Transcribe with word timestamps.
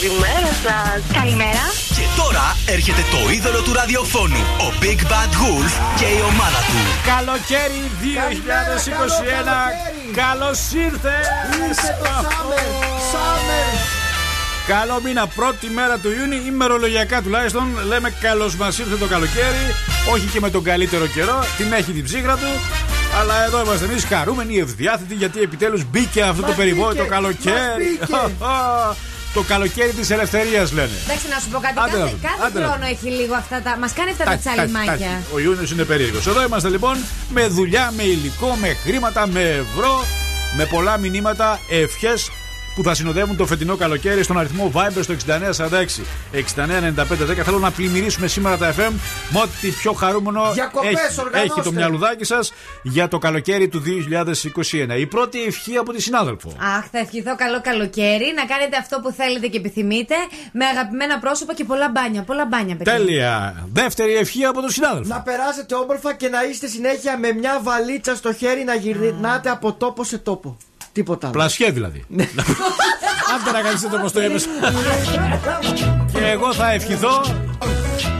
Καλημέρα. 0.00 0.28
Καλημέρα 0.28 0.52
σας. 0.64 1.00
Καλημέρα. 1.18 1.64
Και 1.96 2.06
τώρα 2.20 2.46
έρχεται 2.66 3.02
το 3.14 3.20
είδωλο 3.34 3.60
του 3.66 3.72
ραδιοφώνου, 3.72 4.42
ο 4.66 4.68
Big 4.82 5.00
Bad 5.10 5.32
Wolf 5.40 5.72
και 5.98 6.08
η 6.18 6.20
ομάδα 6.32 6.60
του. 6.68 6.80
Καλοκαίρι 7.12 7.82
2021. 8.02 9.60
Καλώς 10.22 10.58
ήρθες. 10.86 11.24
Ήρθε 11.68 11.90
το 12.02 12.10
summer. 12.24 12.68
Summer. 13.12 13.70
Καλό 14.66 15.00
μήνα, 15.04 15.26
πρώτη 15.26 15.66
μέρα 15.78 15.98
του 15.98 16.10
Ιούνιου, 16.18 16.46
ημερολογιακά 16.46 17.22
τουλάχιστον. 17.22 17.66
Λέμε 17.86 18.10
καλώς 18.20 18.56
μας 18.56 18.78
ήρθε 18.78 18.96
το 18.96 19.06
καλοκαίρι. 19.06 19.64
Όχι 20.12 20.26
και 20.26 20.40
με 20.40 20.50
τον 20.50 20.62
καλύτερο 20.62 21.06
καιρό, 21.06 21.44
την 21.56 21.72
έχει 21.72 21.92
την 21.92 22.04
ψύχρα 22.04 22.36
του. 22.36 22.50
Αλλά 23.20 23.44
εδώ 23.44 23.60
είμαστε 23.60 23.84
εμείς 23.84 24.04
χαρούμενοι, 24.04 24.58
ευδιάθετοι, 24.58 25.14
γιατί 25.14 25.40
επιτέλους 25.40 25.82
μπήκε 25.90 26.22
αυτό 26.22 26.42
το 26.42 26.46
Μας 26.46 26.56
περιβόητο 26.56 27.02
μπήκε, 27.02 27.14
καλοκαίρι. 27.14 27.98
Μας 29.38 29.46
μπήκε. 29.46 29.70
το 29.70 29.80
καλοκαίρι 29.80 29.92
της 29.92 30.10
ελευθερίας 30.10 30.72
λένε. 30.72 30.96
Εντάξει, 31.06 31.26
να 31.28 31.38
σου 31.38 31.48
πω 31.48 31.58
κάτι. 31.58 31.74
Άντε 31.78 31.96
να 31.96 31.98
Κάθε, 31.98 31.98
δούμε, 32.04 32.18
κάθε 32.28 32.42
άντε 32.46 32.58
να 32.58 32.66
χρόνο 32.66 32.80
δούμε. 32.82 32.90
έχει 32.94 33.08
λίγο 33.20 33.34
αυτά 33.34 33.56
τα. 33.62 33.76
Μας 33.82 33.92
κάνει 33.92 34.10
αυτά 34.10 34.24
τα 34.24 34.30
Τάκι, 34.30 34.42
τάκι, 34.42 34.54
τσαλιμάκια. 34.56 34.94
τάκι. 34.94 35.34
Ο 35.34 35.38
Ιούνιος 35.38 35.70
είναι 35.72 35.84
περίεργος. 35.84 36.26
Εδώ 36.26 36.40
είμαστε 36.42 36.68
λοιπόν 36.68 36.96
με 37.36 37.46
δουλειά, 37.46 37.92
με 37.96 38.02
υλικό, 38.02 38.50
με 38.60 38.68
χρήματα, 38.84 39.26
με 39.26 39.42
ευρώ, 39.64 40.04
με 40.56 40.64
πολλά 40.64 40.98
μηνύματα, 40.98 41.60
ευχές 41.70 42.30
που 42.78 42.84
θα 42.84 42.94
συνοδεύουν 42.94 43.36
το 43.36 43.46
φετινό 43.46 43.76
καλοκαίρι 43.76 44.22
στον 44.22 44.38
αριθμό 44.38 44.72
Viber 44.74 45.02
στο 45.02 45.14
6946 45.26 45.38
699510. 46.32 47.42
Θέλω 47.44 47.58
να 47.58 47.70
πλημμυρίσουμε 47.70 48.26
σήμερα 48.26 48.56
τα 48.56 48.74
FM 48.74 48.92
με 49.30 49.40
ό,τι 49.40 49.68
πιο 49.68 49.92
χαρούμενο 49.92 50.52
Διακοπές, 50.52 50.90
έχει, 50.90 51.20
οργανώστε. 51.20 51.38
έχει 51.38 51.62
το 51.62 51.72
μυαλουδάκι 51.72 52.24
σας 52.24 52.52
για 52.82 53.08
το 53.08 53.18
καλοκαίρι 53.18 53.68
του 53.68 53.82
2021. 54.92 54.98
Η 54.98 55.06
πρώτη 55.06 55.42
ευχή 55.42 55.76
από 55.76 55.92
τη 55.92 56.02
συνάδελφο. 56.02 56.52
Αχ, 56.76 56.84
θα 56.90 56.98
ευχηθώ 56.98 57.36
καλό 57.36 57.60
καλοκαίρι. 57.60 58.32
Να 58.36 58.44
κάνετε 58.44 58.76
αυτό 58.76 59.00
που 59.00 59.10
θέλετε 59.12 59.46
και 59.46 59.56
επιθυμείτε. 59.56 60.14
Με 60.52 60.64
αγαπημένα 60.64 61.18
πρόσωπα 61.18 61.54
και 61.54 61.64
πολλά 61.64 61.88
μπάνια. 61.88 62.22
Πολλά 62.22 62.46
μπάνια, 62.46 62.76
παιδιά. 62.76 62.92
Τέλεια. 62.92 63.66
Δεύτερη 63.72 64.16
ευχή 64.16 64.44
από 64.44 64.60
τον 64.60 64.70
συνάδελφο. 64.70 65.14
Να 65.14 65.20
περάσετε 65.20 65.74
όμορφα 65.74 66.14
και 66.14 66.28
να 66.28 66.44
είστε 66.44 66.66
συνέχεια 66.66 67.18
με 67.18 67.32
μια 67.32 67.60
βαλίτσα 67.62 68.16
στο 68.16 68.32
χέρι 68.32 68.64
να 68.64 68.74
γυρνάτε 68.74 69.50
από 69.50 69.72
τόπο 69.72 70.04
σε 70.04 70.18
τόπο. 70.18 70.56
Τίποτα 70.98 71.26
άλλο. 71.26 71.36
Πλασιέ 71.36 71.70
δηλαδή. 71.70 72.04
Άντε 73.32 73.50
να 73.52 73.60
κάνεις 73.60 73.80
το 73.80 73.98
πως 74.02 74.12
το 74.12 74.22
είπες. 74.22 74.48
Και 76.12 76.26
εγώ 76.26 76.54
θα 76.54 76.72
ευχηθώ 76.72 77.24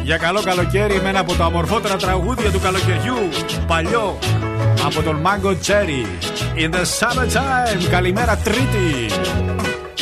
για 0.02 0.16
καλό 0.16 0.42
καλοκαίρι 0.42 1.00
με 1.02 1.08
ένα 1.08 1.20
από 1.20 1.34
τα 1.34 1.46
ομορφότερα 1.46 1.96
τραγούδια 1.96 2.50
του 2.50 2.60
καλοκαιριού. 2.60 3.28
Παλιό 3.66 4.18
από 4.84 5.02
τον 5.02 5.22
Mango 5.24 5.48
Cherry. 5.48 6.04
In 6.62 6.74
the 6.74 6.82
summertime. 6.98 7.88
Καλημέρα 7.90 8.36
Τρίτη. 8.36 9.10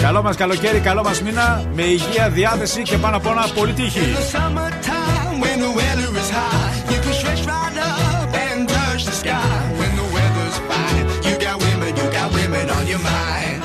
Καλό 0.01 0.23
μας 0.23 0.37
καλοκαίρι, 0.37 0.81
καλό 0.81 1.03
μας 1.03 1.23
μήνα 1.23 1.65
με 1.75 1.83
υγεία, 1.83 2.29
διάθεση 2.29 2.83
και 2.83 2.99
πάνω 2.99 3.17
απ' 3.17 3.27
όλα 3.27 3.47
πολύ 3.55 3.73
τύχη. 3.73 4.01
Your 12.97 13.05
mind. 13.05 13.63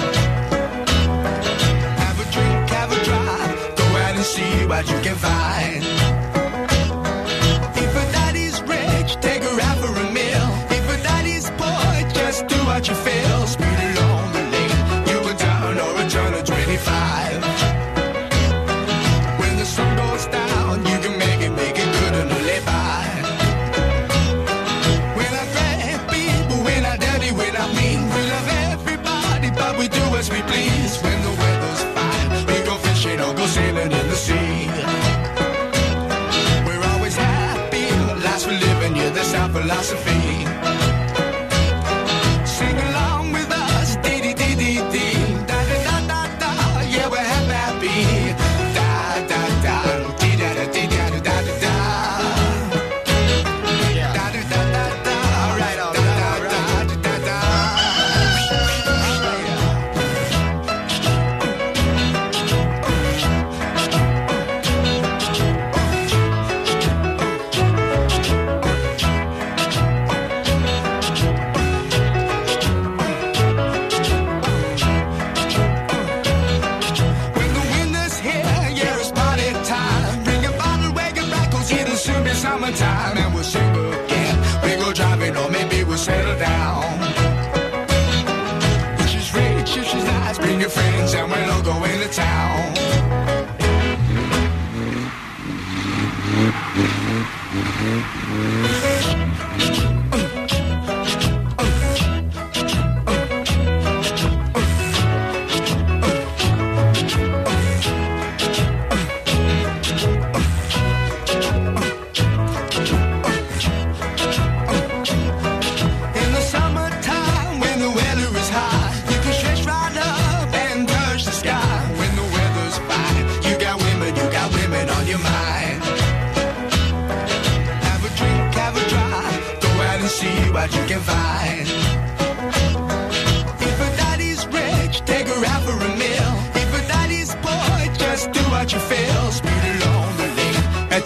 Have 2.00 2.20
a 2.20 2.32
drink, 2.32 2.70
have 2.70 2.92
a 2.92 3.04
drive, 3.04 3.76
go 3.76 3.84
out 3.84 4.16
and 4.16 4.24
see 4.24 4.66
what 4.66 4.90
you 4.90 5.00
can 5.02 5.16
find. 5.16 6.11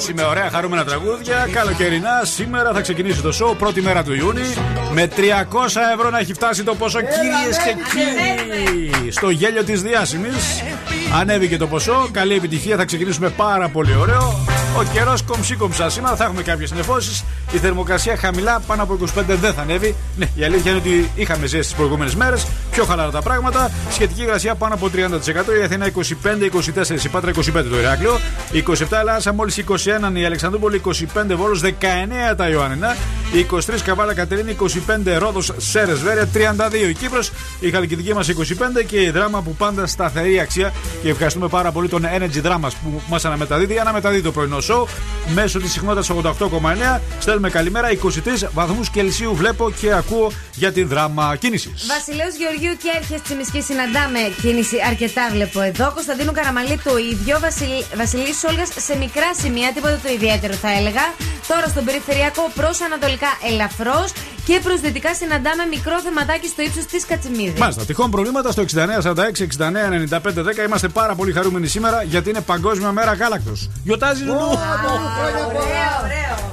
Έτσι 0.07 0.17
με 0.17 0.23
ωραία 0.23 0.49
χαρούμενα 0.49 0.83
τραγούδια, 0.83 1.47
καλοκαιρινά. 1.51 2.21
Σήμερα 2.23 2.73
θα 2.73 2.81
ξεκινήσει 2.81 3.21
το 3.21 3.37
show, 3.39 3.57
πρώτη 3.57 3.81
μέρα 3.81 4.03
του 4.03 4.13
Ιούνιου. 4.13 4.53
Με 4.93 5.07
300 5.07 5.15
ευρώ 5.93 6.09
να 6.09 6.19
έχει 6.19 6.33
φτάσει 6.33 6.63
το 6.63 6.75
ποσό, 6.75 6.99
κυρίες 6.99 7.57
και 7.57 7.75
κύριοι. 7.91 9.11
Στο 9.11 9.29
γέλιο 9.29 9.63
της 9.63 9.81
διάσημης. 9.81 10.63
Ανέβηκε 11.19 11.57
το 11.57 11.67
ποσό. 11.67 12.09
Καλή 12.11 12.33
επιτυχία, 12.33 12.77
θα 12.77 12.85
ξεκινήσουμε 12.85 13.29
πάρα 13.29 13.69
πολύ 13.69 13.95
ωραίο. 13.95 14.54
Ο 14.77 14.83
καιρός 14.93 15.21
κομψή 15.21 15.55
κομψά. 15.55 15.89
Σήμερα 15.89 16.15
θα 16.15 16.23
έχουμε 16.23 16.41
κάποιες 16.41 16.71
νεφώσει. 16.71 17.23
Η 17.51 17.57
θερμοκρασία 17.57 18.17
χαμηλά, 18.17 18.59
πάνω 18.67 18.83
από 18.83 18.93
25 18.93 19.23
δεν 19.27 19.53
θα 19.53 19.61
ανέβει. 19.61 19.95
Ναι, 20.17 20.27
η 20.35 20.43
αλήθεια 20.43 20.71
είναι 20.71 20.79
ότι 20.79 21.11
είχαμε 21.15 21.45
ζέστη 21.45 21.71
τι 21.71 21.77
προηγούμενες 21.77 22.15
μέρες. 22.15 22.47
Πιο 22.71 22.85
χαλαρά 22.85 23.11
τα 23.11 23.21
πράγματα. 23.21 23.71
Σχετική 23.91 24.21
υγρασία 24.21 24.55
πάνω 24.55 24.73
από 24.73 24.89
30%. 24.89 25.59
Η 25.59 25.63
Αθήνα 25.63 25.85
25-24, 25.85 27.05
η 27.05 27.09
Πάτρα 27.09 27.31
25 27.31 27.69
το 27.69 27.79
Ηράκλειο. 27.79 28.19
27 28.51 28.97
Ελλάδα, 28.99 29.33
μόλις 29.33 29.57
21 29.57 30.19
η 30.19 30.25
Αλεξανδρούπολη, 30.25 30.81
25 30.85 31.35
Βόλος, 31.35 31.61
19 31.61 32.35
τα 32.35 32.49
Ιωάννινα. 32.49 32.95
23 33.33 33.81
Καβάλα 33.83 34.13
Κατερίνη, 34.13 34.51
25 34.51 35.17
Ρόδος 35.17 35.51
Σέρες 35.57 35.99
Βέρεια, 35.99 36.27
32 36.27 36.89
η 36.89 36.93
Κύπρος. 36.93 37.31
Η 37.59 37.71
Χαλκιδική 37.71 38.13
μας 38.13 38.27
25 38.27 38.83
και 38.87 39.01
η 39.01 39.09
δράμα 39.09 39.41
που 39.41 39.55
πάντα 39.55 39.87
σταθερή 39.87 40.39
αξία. 40.39 40.73
Και 41.01 41.09
ευχαριστούμε 41.09 41.47
πάρα 41.47 41.71
πολύ 41.71 41.87
τον 41.87 42.05
Energy 42.17 42.45
Drama 42.45 42.69
που 42.83 43.01
μας 43.09 43.25
αναμεταδίδει. 43.25 43.79
Αναμεταδίδει 43.79 44.21
το 44.21 44.31
πρωινό 44.31 44.61
show 44.67 44.87
μέσω 45.33 45.59
της 45.59 45.71
συχνότητα 45.71 46.15
88,9. 46.97 47.01
Στέλνουμε 47.19 47.49
καλημέρα. 47.49 47.87
23 47.91 48.49
βαθμούς 48.53 48.89
Κελσίου 48.89 49.35
βλέπω 49.35 49.71
και 49.71 49.93
ακούω 49.93 50.31
για 50.55 50.71
την 50.71 50.87
δράμα 50.87 51.35
κίνησης. 51.35 51.85
Βασιλέο 51.87 52.27
Γεωργίου 52.39 52.77
και 52.81 52.91
έρχε 52.95 53.19
Τσιμισκή 53.23 53.61
συναντάμε 53.61 54.19
κίνηση 54.41 54.77
αρκετά 54.87 55.29
βλέπω 55.31 55.61
εδώ. 55.61 55.91
Κωνσταντίνου 55.93 56.31
Καραμαλή 56.31 56.79
το 56.83 56.97
ίδιο. 56.97 57.39
Βασιλ... 57.39 57.69
Βασιλής 57.95 58.37
Σόλγας 58.37 58.69
σε 58.77 58.97
μικρά 58.97 59.33
σημεία, 59.41 59.73
τίποτα 59.73 59.99
το 60.03 60.09
ιδιαίτερο 60.13 60.53
θα 60.53 60.71
έλεγα. 60.77 61.05
Τώρα 61.47 61.67
στον 61.67 61.85
περιφερειακό 61.85 62.51
προς 62.55 62.81
ανατολικά 62.81 63.27
ελαφρώς 63.49 64.11
και 64.45 64.59
προ 64.63 64.77
δυτικά 64.77 65.15
συναντάμε 65.15 65.65
μικρό 65.65 65.99
θεματάκι 65.99 66.47
στο 66.47 66.61
ύψος 66.61 66.85
της 66.85 67.05
Κατσιμίδης. 67.05 67.59
Μάλιστα, 67.59 67.85
τυχόν 67.85 68.11
προβλήματα 68.11 68.51
στο 68.51 68.61
6946-699510. 68.61 68.65
Είμαστε 70.67 70.87
πάρα 70.87 71.15
πολύ 71.15 71.31
χαρούμενοι 71.31 71.67
σήμερα 71.67 72.03
γιατί 72.03 72.29
είναι 72.29 72.41
Παγκόσμια 72.41 72.91
Μέρα 72.91 73.13
Γάλακτος. 73.13 73.69
Γιορτάζει 73.83 74.23
η 74.23 74.25
Νουνού! 74.25 74.59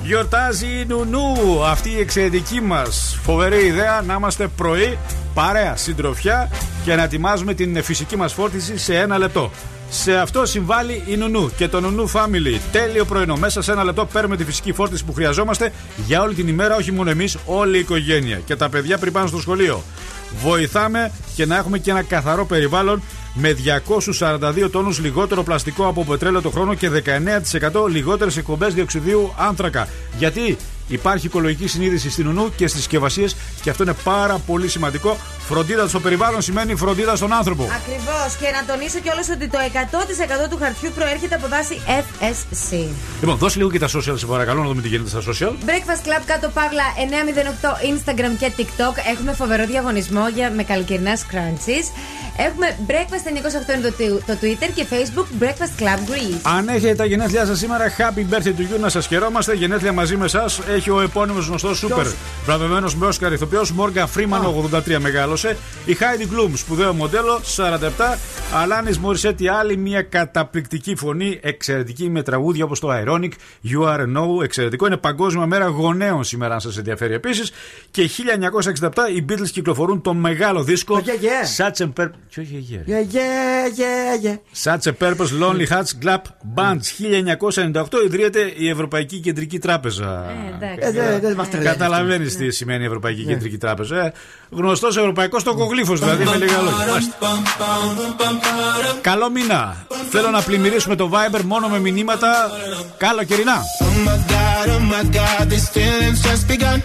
Γιορτάζει 0.03 0.67
η 0.67 0.85
Νουνού! 0.89 1.65
Αυτή 1.65 1.91
η 1.91 1.99
εξαιρετική 1.99 2.61
μας 2.61 3.19
φοβερή 3.23 3.65
ιδέα 3.65 4.03
να 4.07 4.15
είμαστε 4.15 4.49
πρωί, 4.57 4.99
παρέα, 5.35 5.77
συντροφιά 5.77 6.51
και 6.85 6.95
να 6.95 7.03
ετοιμάζουμε 7.03 7.55
την 7.55 7.83
φυσική 7.83 8.17
μας 8.17 8.33
φόρτιση 8.33 8.79
σε 8.79 8.99
ένα 8.99 9.19
λεπτό. 9.19 9.51
Σε 9.95 10.17
αυτό 10.17 10.47
συμβάλλει 10.47 11.03
η 11.07 11.17
Νουνού 11.17 11.51
και 11.57 11.69
το 11.69 11.81
Νουνού 11.81 12.11
Family. 12.11 12.59
Τέλειο 12.73 13.05
πρωινό. 13.05 13.37
Μέσα 13.37 13.63
σε 13.63 13.73
ένα 13.73 13.85
λεπτό 13.85 14.07
παίρνουμε 14.07 14.37
τη 14.37 14.45
φυσική 14.45 14.73
φόρτιση 14.73 15.05
που 15.05 15.13
χρειαζόμαστε 15.13 15.73
για 16.07 16.23
όλη 16.23 16.35
την 16.35 16.49
ημέρα, 16.49 16.77
όχι 16.77 16.93
μόνο 16.93 17.11
εμείς, 17.11 17.37
όλη 17.47 17.77
η 17.77 17.81
οικογένεια. 17.81 18.37
Και 18.37 18.57
τα 18.57 18.69
παιδιά 18.69 18.99
πριν 18.99 19.13
πάνε 19.13 19.27
στο 19.27 19.41
σχολείο. 19.41 19.83
Βοηθάμε 20.43 21.13
και 21.35 21.47
να 21.47 21.57
έχουμε 21.57 21.79
και 21.79 21.91
ένα 21.91 22.03
καθαρό 22.03 22.47
περιβάλλον 22.47 23.03
με 23.35 23.57
242 24.21 24.71
τόνους 24.71 24.99
λιγότερο 24.99 25.43
πλαστικό 25.43 25.87
από 25.87 26.05
πετρέλαιο 26.05 26.43
το 26.43 26.51
χρόνο 26.51 26.75
και 26.75 26.91
19% 27.85 27.89
λιγότερες 27.89 28.37
εκπομπές 28.37 28.75
διοξιδίου 28.75 29.35
άνθρακα. 29.37 29.89
Γιατί 30.19 30.57
υπάρχει 30.89 31.27
οικολογική 31.27 31.67
συνείδηση 31.67 32.11
στην 32.11 32.25
Νουνού 32.25 32.53
και 32.57 32.67
στις 32.67 32.81
συσκευασίες 32.81 33.37
και 33.63 33.71
αυτό 33.71 33.83
είναι 33.83 33.95
πάρα 34.05 34.39
πολύ 34.47 34.69
σημαντικό. 34.69 35.17
Φροντίδα 35.49 35.89
στο 35.89 36.01
περιβάλλον 36.01 36.43
σημαίνει 36.43 36.75
φροντίδα 36.75 37.17
στον 37.17 37.33
άνθρωπο. 37.33 37.63
Ακριβώς. 37.63 38.31
Και 38.41 38.47
να 38.57 38.75
τονίσω 38.75 38.99
κιόλας 38.99 39.29
ότι 39.29 39.49
το 39.49 39.59
100% 40.47 40.49
του 40.51 40.59
χαρτιού 40.63 40.91
προέρχεται 40.95 41.35
από 41.35 41.47
δάση 41.49 41.81
FSC. 41.87 42.87
Λοιπόν, 43.21 43.37
δώσε 43.37 43.59
λίγο 43.59 43.71
και 43.71 43.79
τα 43.79 43.87
social, 43.89 44.15
σε 44.19 44.27
παρακαλώ, 44.27 44.63
να 44.63 44.69
δούμε 44.69 44.83
τι 44.83 44.89
γίνεται 44.89 45.11
στα 45.11 45.21
social. 45.33 45.53
Breakfast 45.69 46.03
Club 46.07 46.23
κάτω 46.27 46.49
παύλα 46.49 46.83
908 47.63 47.69
Instagram 47.93 48.37
και 48.39 48.53
TikTok. 48.57 48.95
Έχουμε 49.13 49.33
φοβερό 49.33 49.67
διαγωνισμό 49.67 50.29
για, 50.29 50.51
με 50.51 50.63
καλοκαιρινά 50.63 51.17
scrunchies. 51.17 51.87
Έχουμε 52.37 52.77
Breakfast 52.87 53.73
908 53.73 53.75
είναι 53.77 53.91
το, 53.91 53.93
του- 54.05 54.23
το 54.27 54.37
Twitter 54.43 54.71
και 54.75 54.87
Facebook 54.91 55.43
Breakfast 55.45 55.83
Club 55.83 55.99
Greece. 56.11 56.41
Αν 56.43 56.69
έχετε 56.69 56.95
τα 56.95 57.05
γενέθλιά 57.05 57.47
σας 57.47 57.59
σήμερα, 57.59 57.85
happy 57.99 58.35
birthday 58.35 58.47
to 58.47 58.61
you, 58.77 58.81
να 58.81 58.89
σας 58.89 59.07
χαιρόμαστε. 59.07 59.55
Γενέθλια 59.55 59.93
μαζί 59.93 60.17
με 60.17 60.25
εσά 60.25 60.45
έχει 60.83 60.91
ο 60.91 61.01
επώνυμος 61.01 61.47
γνωστός 61.47 61.79
σούπερ 61.79 62.07
βραβευμένος 62.45 62.97
με 62.97 63.07
Όσκαρ 63.07 63.33
ηθοποιός 63.33 63.73
Μόργαν 63.73 64.09
Φρήμαν, 64.09 64.43
83 64.45 64.99
μεγάλωσε. 64.99 65.57
Η 65.85 65.97
Heidi 66.01 66.23
Klum, 66.23 66.51
σπουδαίο 66.55 66.93
μοντέλο, 66.93 67.41
47. 67.57 68.19
Αλάνης 68.55 68.99
Μωρισέτη, 68.99 69.49
άλλη 69.49 69.77
μια 69.77 70.03
καταπληκτική 70.03 70.97
φωνή, 70.97 71.39
εξαιρετική 71.43 72.09
με 72.11 72.23
τραγούδια 72.23 72.65
όπως 72.65 72.81
το 72.81 72.89
Ironic, 72.93 73.31
You 73.73 73.87
Are 73.87 74.01
No, 74.01 74.43
εξαιρετικό. 74.43 74.87
Είναι 74.87 74.97
Παγκόσμια 74.97 75.47
Μέρα 75.47 75.67
Γονέων 75.67 76.25
σήμερα, 76.25 76.55
αν 76.55 76.61
σας 76.61 76.77
ενδιαφέρει 76.77 77.15
επίσης. 77.15 77.53
Και 77.91 78.03
1967 78.03 79.09
οι 79.17 79.25
Beatles 79.29 79.51
κυκλοφορούν 79.53 80.03
το 80.03 80.15
μεγάλο 80.15 80.63
δίσκο 80.63 80.95
Το 80.97 81.03
Yeah, 81.07 81.25
Yeah. 81.25 81.67
Such 81.67 81.87
a 81.87 81.93
Per- 82.01 82.11
Ποιο 82.31 82.43
Yeah, 82.53 82.73
Yeah, 82.73 82.83
ρε; 82.87 83.07
Yeah, 83.13 83.17
yeah, 83.17 83.79
yeah, 83.79 84.35
yeah. 84.35 84.73
Such 84.73 84.93
a 84.93 85.05
Purpose 85.05 85.31
Lonely 85.41 85.67
Hearts 85.73 86.05
Club 86.05 86.21
Bands 86.57 86.87
1998 87.63 88.05
ιδρύεται 88.07 88.53
η 88.57 88.69
Ευρωπαϊκή 88.69 89.21
Κεντρική 89.21 89.59
Τράπεζα. 89.59 90.25
Ε, 90.63 90.73
εντάξει. 90.73 90.99
Ε, 90.99 91.11
δεν- 91.11 91.21
Δεν 91.21 91.35
μας 91.37 91.49
τρελαίνει. 91.51 91.71
Καταλαβαίνεις 91.77 92.37
τι 92.37 92.51
σημαίνει 92.51 92.83
η 92.83 92.87
Ευρωπαϊκή 92.87 93.25
Κεντρική 93.25 93.59
Τράπεζα. 93.59 93.97
Ε, 94.05 94.13
Γνωστός 94.51 94.97
ευρωπαϊκός 94.97 95.43
τοκογλύφος 95.43 96.01
δηλαδή 96.01 96.25
με 96.25 96.37
λίγα 96.37 96.57
λόγια. 96.61 96.87
Μάλιστα. 96.91 97.43
Καλό 99.01 99.31
μήνα. 99.31 99.87
Θέλω 100.11 100.31
να 100.31 100.43
πλημμυρίσουμε 100.43 100.97
το 100.97 101.11
Viber 101.13 101.41
μόνο 101.45 101.69
με 101.69 101.79
μηνύματα 101.79 102.51
καλοκαιρινά. 102.97 103.57
Oh 103.81 104.09
my 104.09 104.17
god, 104.33 104.67
oh 104.77 104.83
my 104.95 105.05
god, 105.19 105.49
these 105.53 105.69
feelings 105.77 106.19
just 106.29 106.45
begun. 106.57 106.79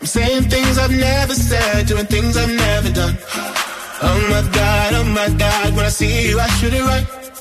I'm 0.00 0.06
saying 0.16 0.42
things 0.54 0.74
I've 0.82 0.96
never 1.10 1.34
said, 1.50 1.78
doing 1.90 2.08
things 2.14 2.32
I've 2.42 2.54
never 2.66 2.90
done. 3.00 3.14
Oh 4.08 4.18
my 4.32 4.42
god, 4.58 4.90
oh 4.98 5.06
my 5.18 5.28
god, 5.44 5.66
when 5.76 5.84
I 5.90 5.92
see 6.00 6.12
you, 6.28 6.36
I 6.46 6.48
should 6.58 6.74
it 6.80 6.84
right. 6.92 7.06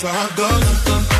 Tá 0.00 0.12
Sarragosa. 0.12 1.17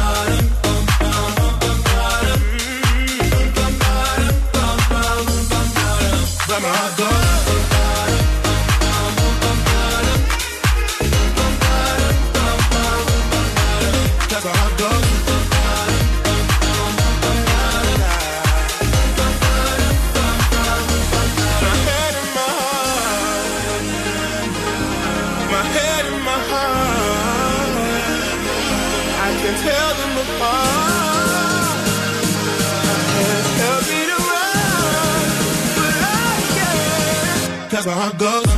that's 37.78 37.86
where 37.86 37.96
I 37.96 38.10
go. 38.18 38.57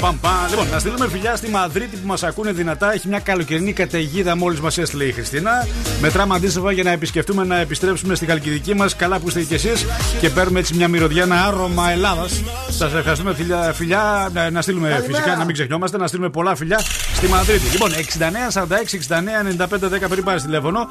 Ραμπαμπα. 0.00 0.48
Λοιπόν, 0.50 0.68
να 0.68 0.78
στείλουμε 0.78 1.08
φιλιά 1.08 1.36
στη 1.36 1.48
Μαδρίτη 1.50 1.96
που 1.96 2.06
μας 2.06 2.22
ακούνε 2.22 2.52
δυνατά. 2.52 2.92
Έχει 2.92 3.08
μια 3.08 3.18
καλοκαιρινή 3.18 3.72
καταιγίδα 3.72 4.36
μόλις 4.36 4.60
μας 4.60 4.78
έστειλε 4.78 5.04
η 5.04 5.12
Χριστίνα. 5.12 5.66
Μετράμε 6.00 6.34
αντίστοιχα 6.34 6.72
για 6.72 6.82
να 6.82 6.90
επισκεφτούμε 6.90 7.44
να 7.44 7.58
επιστρέψουμε 7.58 8.14
στη 8.14 8.26
Χαλκιδική 8.26 8.74
μας. 8.74 8.96
Καλά 8.96 9.18
που 9.18 9.28
είστε 9.28 9.42
και 9.42 9.54
εσείς 9.54 9.86
και 10.20 10.30
παίρνουμε 10.30 10.58
έτσι 10.58 10.74
μια 10.74 10.88
μυρωδιά, 10.88 11.22
ένα 11.22 11.46
άρωμα 11.46 11.90
Ελλάδας. 11.90 12.42
Σας 12.68 12.94
ευχαριστούμε 12.94 13.34
φιλιά. 13.34 13.72
φιλιά 13.72 14.30
να, 14.32 14.50
να 14.50 14.62
στείλουμε 14.62 14.88
Καλημέρα. 14.88 15.12
φυσικά, 15.12 15.36
να 15.36 15.44
μην 15.44 15.54
ξεχνιόμαστε, 15.54 15.96
να 15.98 16.06
στείλουμε 16.06 16.28
πολλά 16.28 16.56
φιλιά 16.56 16.78
στη 17.14 17.26
Μαδρίτη. 17.28 17.70
Λοιπόν, 17.70 17.90
69, 17.92 18.52
46, 18.52 18.94
69, 18.94 19.42
95, 19.42 19.88
10 19.88 20.08
περίπου 20.08 20.22
πάρει 20.22 20.40
τηλέφωνο. 20.40 20.88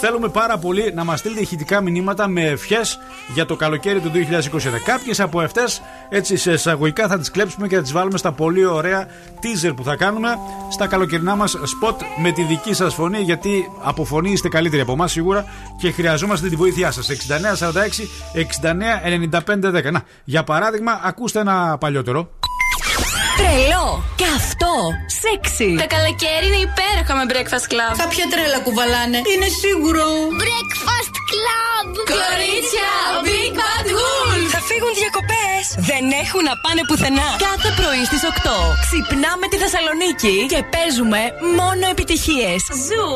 Θέλουμε 0.00 0.28
πάρα 0.28 0.58
πολύ 0.58 0.92
να 0.94 1.04
μας 1.04 1.18
στείλετε 1.18 1.40
ηχητικά 1.40 1.80
μηνύματα 1.80 2.28
με 2.28 2.42
ευχές 2.42 2.98
για 3.34 3.46
το 3.46 3.56
καλοκαίρι 3.56 4.00
του 4.00 4.10
2020. 4.10 4.78
Κάποιες 4.84 5.20
από 5.20 5.40
αυτές, 5.40 5.82
έτσι 6.08 6.36
σε 6.36 6.52
εισαγωγικά, 6.52 7.08
θα 7.08 7.18
τις 7.18 7.30
κλέψουμε 7.30 7.68
και 7.68 7.76
θα 7.76 7.82
τις 7.82 7.92
βάλουμε 7.92 8.18
στα 8.18 8.32
πολύ 8.32 8.64
ωραία 8.64 9.06
teaser 9.40 9.72
που 9.76 9.84
θα 9.84 9.96
κάνουμε 9.96 10.28
στα 10.70 10.86
καλοκαιρινά 10.86 11.36
μας 11.36 11.56
spot 11.56 11.96
με 12.22 12.32
τη 12.32 12.42
δική 12.42 12.74
σας 12.74 12.94
φωνή. 12.94 13.18
Γιατί 13.18 13.70
από 13.82 14.04
φωνή 14.04 14.30
είστε 14.30 14.48
καλύτεροι 14.48 14.82
από 14.82 14.92
εμάς 14.92 15.12
σίγουρα 15.12 15.44
και 15.78 15.90
χρειαζόμαστε 15.90 16.48
τη 16.48 16.56
βοήθειά 16.56 16.90
σας. 16.90 17.08
6946 17.10 17.12
69 18.34 19.30
95 19.30 19.88
10. 19.88 19.92
Να, 19.92 20.02
για 20.24 20.44
παράδειγμα, 20.44 21.00
ακούστε 21.04 21.40
ένα 21.40 21.76
παλιότερο. 21.78 22.30
Τρελό, 23.40 23.86
καυτό, 24.22 24.76
σεξι. 25.20 25.68
Τα 25.82 25.86
καλοκαίρι 25.94 26.46
είναι 26.50 26.60
υπέροχα 26.68 27.12
με 27.18 27.24
Breakfast 27.32 27.66
Club. 27.72 27.94
Κάποια 28.04 28.24
τρέλα 28.32 28.58
κουβαλάνε. 28.66 29.18
Είναι 29.32 29.48
σίγουρο. 29.62 30.06
Breakfast 30.42 31.14
Club! 31.30 31.86
Κορίτσια, 32.14 32.92
Big 33.28 33.52
Bad 33.58 33.86
Wolf! 33.98 34.25
Θα 34.78 34.82
φύγουν 34.84 34.98
διακοπές. 35.04 35.64
Δεν 35.90 36.04
έχουν 36.22 36.42
να 36.50 36.54
πάνε 36.64 36.82
πουθενά. 36.88 37.28
Κάθε 37.48 37.70
πρωί 37.80 38.02
στις 38.10 38.22
8 38.32 38.48
ξυπνάμε 38.84 39.46
τη 39.52 39.56
Θεσσαλονίκη 39.62 40.36
και 40.52 40.60
παίζουμε 40.74 41.20
μόνο 41.60 41.84
επιτυχίες. 41.94 42.60
Zoo! 42.86 43.08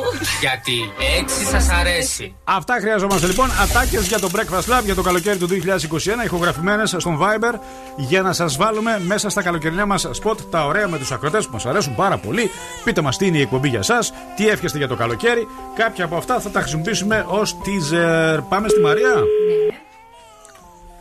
Γιατί 0.44 0.78
έτσι 1.18 1.40
σας 1.52 1.66
αρέσει. 1.80 2.24
Αυτά 2.44 2.74
χρειαζόμαστε 2.82 3.26
λοιπόν. 3.26 3.48
Ατάκες 3.62 4.06
για 4.12 4.20
το 4.24 4.28
Breakfast 4.34 4.66
Club 4.72 4.84
για 4.84 4.94
το 4.94 5.02
καλοκαίρι 5.02 5.38
του 5.38 5.48
2021, 5.48 6.24
ηχογραφημένες 6.24 6.94
στον 6.98 7.14
Viber 7.22 7.54
για 7.96 8.22
να 8.22 8.32
σας 8.32 8.56
βάλουμε 8.56 8.92
μέσα 9.12 9.28
στα 9.28 9.42
καλοκαιρινά 9.42 9.86
μας 9.86 10.02
spot 10.22 10.36
τα 10.50 10.60
ωραία 10.66 10.88
με 10.88 10.98
τους 10.98 11.10
ακροατές 11.12 11.44
που 11.46 11.52
μας 11.52 11.66
αρέσουν 11.66 11.94
πάρα 11.94 12.16
πολύ. 12.18 12.50
Πείτε 12.84 13.00
μας 13.00 13.16
τι 13.16 13.26
είναι 13.26 13.38
η 13.38 13.44
εκπομπή 13.46 13.68
για 13.68 13.78
εσάς, 13.78 13.98
τι 14.36 14.48
εύχεστε 14.48 14.78
για 14.78 14.88
το 14.88 14.96
καλοκαίρι. 14.96 15.46
Κάποια 15.76 16.04
από 16.04 16.16
αυτά 16.16 16.40
θα 16.40 16.50
τα 16.50 16.60
χρησιμοποιήσουμε 16.60 17.24
ως 17.28 17.56
teaser. 17.64 18.38
Πάμε 18.48 18.68
στη 18.68 18.80
Μαρία. 18.80 19.14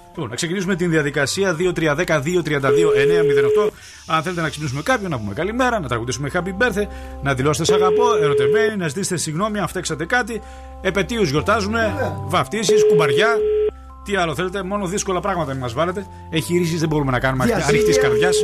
Λοιπόν, 0.09 0.29
να 0.29 0.35
ξεκινήσουμε 0.35 0.75
την 0.75 0.89
διαδικασία 0.89 1.55
2-3-10-2-32-9-08. 1.59 3.69
Αν 4.07 4.21
θέλετε 4.21 4.41
να 4.41 4.49
ξυπνήσουμε 4.49 4.81
κάποιον, 4.81 5.09
να 5.11 5.17
πούμε 5.19 5.33
καλημέρα, 5.33 5.79
να 5.79 5.87
τραγουδήσουμε 5.87 6.29
happy 6.33 6.63
birthday, 6.63 6.85
να 7.21 7.33
δηλώσετε 7.33 7.65
σ' 7.65 7.75
αγαπώ, 7.75 8.15
ερωτευμένοι, 8.21 8.75
να 8.77 8.87
ζητήσετε 8.87 9.17
συγγνώμη 9.17 9.59
αν 9.59 9.67
φταίξατε 9.67 10.05
κάτι. 10.05 10.41
Επαιτίους 10.81 11.29
γιορτάζουμε, 11.29 11.93
βαφτίσεις, 12.27 12.85
κουμπαριά. 12.89 13.37
Τι 14.03 14.15
άλλο 14.15 14.35
θέλετε, 14.35 14.63
μόνο 14.63 14.85
δύσκολα 14.87 15.19
πράγματα 15.19 15.51
μην 15.51 15.61
μας 15.61 15.73
βάλετε. 15.73 16.05
Έχει 16.29 16.57
ρίσει 16.57 16.77
δεν 16.77 16.89
μπορούμε 16.89 17.11
να 17.11 17.19
κάνουμε 17.19 17.45
Διασύγεια. 17.45 17.69
ανοιχτής 17.69 17.99
καρδιάς. 17.99 18.37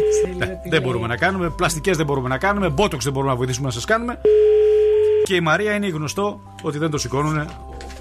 δεν 0.69 0.81
μπορούμε 0.81 1.07
να 1.07 1.17
κάνουμε. 1.17 1.49
Πλαστικές 1.49 1.97
δεν 1.97 2.05
μπορούμε 2.05 2.27
να 2.29 2.37
κάνουμε. 2.37 2.69
Μπότοξ 2.69 3.03
δεν 3.03 3.13
μπορούμε 3.13 3.31
να 3.31 3.37
βοηθήσουμε 3.37 3.67
να 3.67 3.73
σας 3.73 3.85
κάνουμε. 3.85 4.19
Και 5.23 5.35
η 5.35 5.39
Μαρία 5.39 5.75
είναι 5.75 5.87
γνωστό 5.87 6.41
ότι 6.61 6.77
δεν 6.77 6.89
το 6.89 6.97
σηκώνουν. 6.97 7.47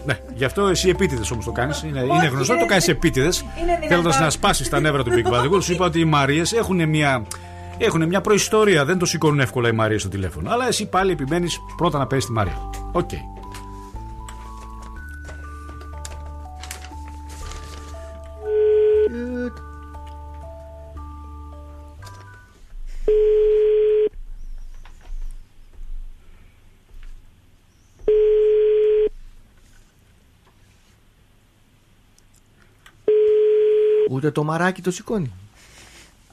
Ναι, 0.04 0.18
γι' 0.34 0.44
αυτό 0.44 0.66
εσύ 0.66 0.88
επίτηδες 0.88 1.30
όμως 1.30 1.44
το 1.44 1.52
κάνεις. 1.52 1.82
Είναι, 1.82 2.00
είναι 2.00 2.26
γνωστό, 2.26 2.56
το 2.58 2.66
κάνεις 2.66 2.88
επίτηδες. 2.88 3.44
δυνατόν. 3.60 3.88
Θέλοντας 3.88 4.20
να 4.20 4.30
σπάσεις 4.30 4.68
τα 4.68 4.80
νεύρα 4.80 5.02
του 5.02 5.10
Big 5.10 5.32
Bad 5.32 5.50
Wolf, 5.50 5.62
σου 5.62 5.72
είπα 5.72 5.84
ότι 5.84 6.00
οι 6.00 6.04
Μαρίες 6.04 6.52
έχουν 6.52 6.88
μια, 6.88 7.22
έχουν 7.78 8.06
μια 8.06 8.20
προϊστορία. 8.20 8.84
Δεν 8.84 8.98
το 8.98 9.06
σηκώνουν 9.06 9.40
εύκολα 9.40 9.68
οι 9.68 9.72
Μαρίες 9.72 10.00
στο 10.00 10.10
τηλέφωνο. 10.10 10.50
Αλλά 10.50 10.66
εσύ 10.66 10.88
πάλι 10.88 11.12
επιμένεις 11.12 11.58
πρώτα 11.76 11.98
να 11.98 12.06
παίρνεις 12.06 12.26
τη 12.26 12.32
Μαρία. 12.32 12.70
Οκ. 12.92 13.10
Ούτε 34.24 34.32
το 34.32 34.44
μαράκι 34.44 34.82
το 34.82 34.90
σηκώνει. 34.90 35.32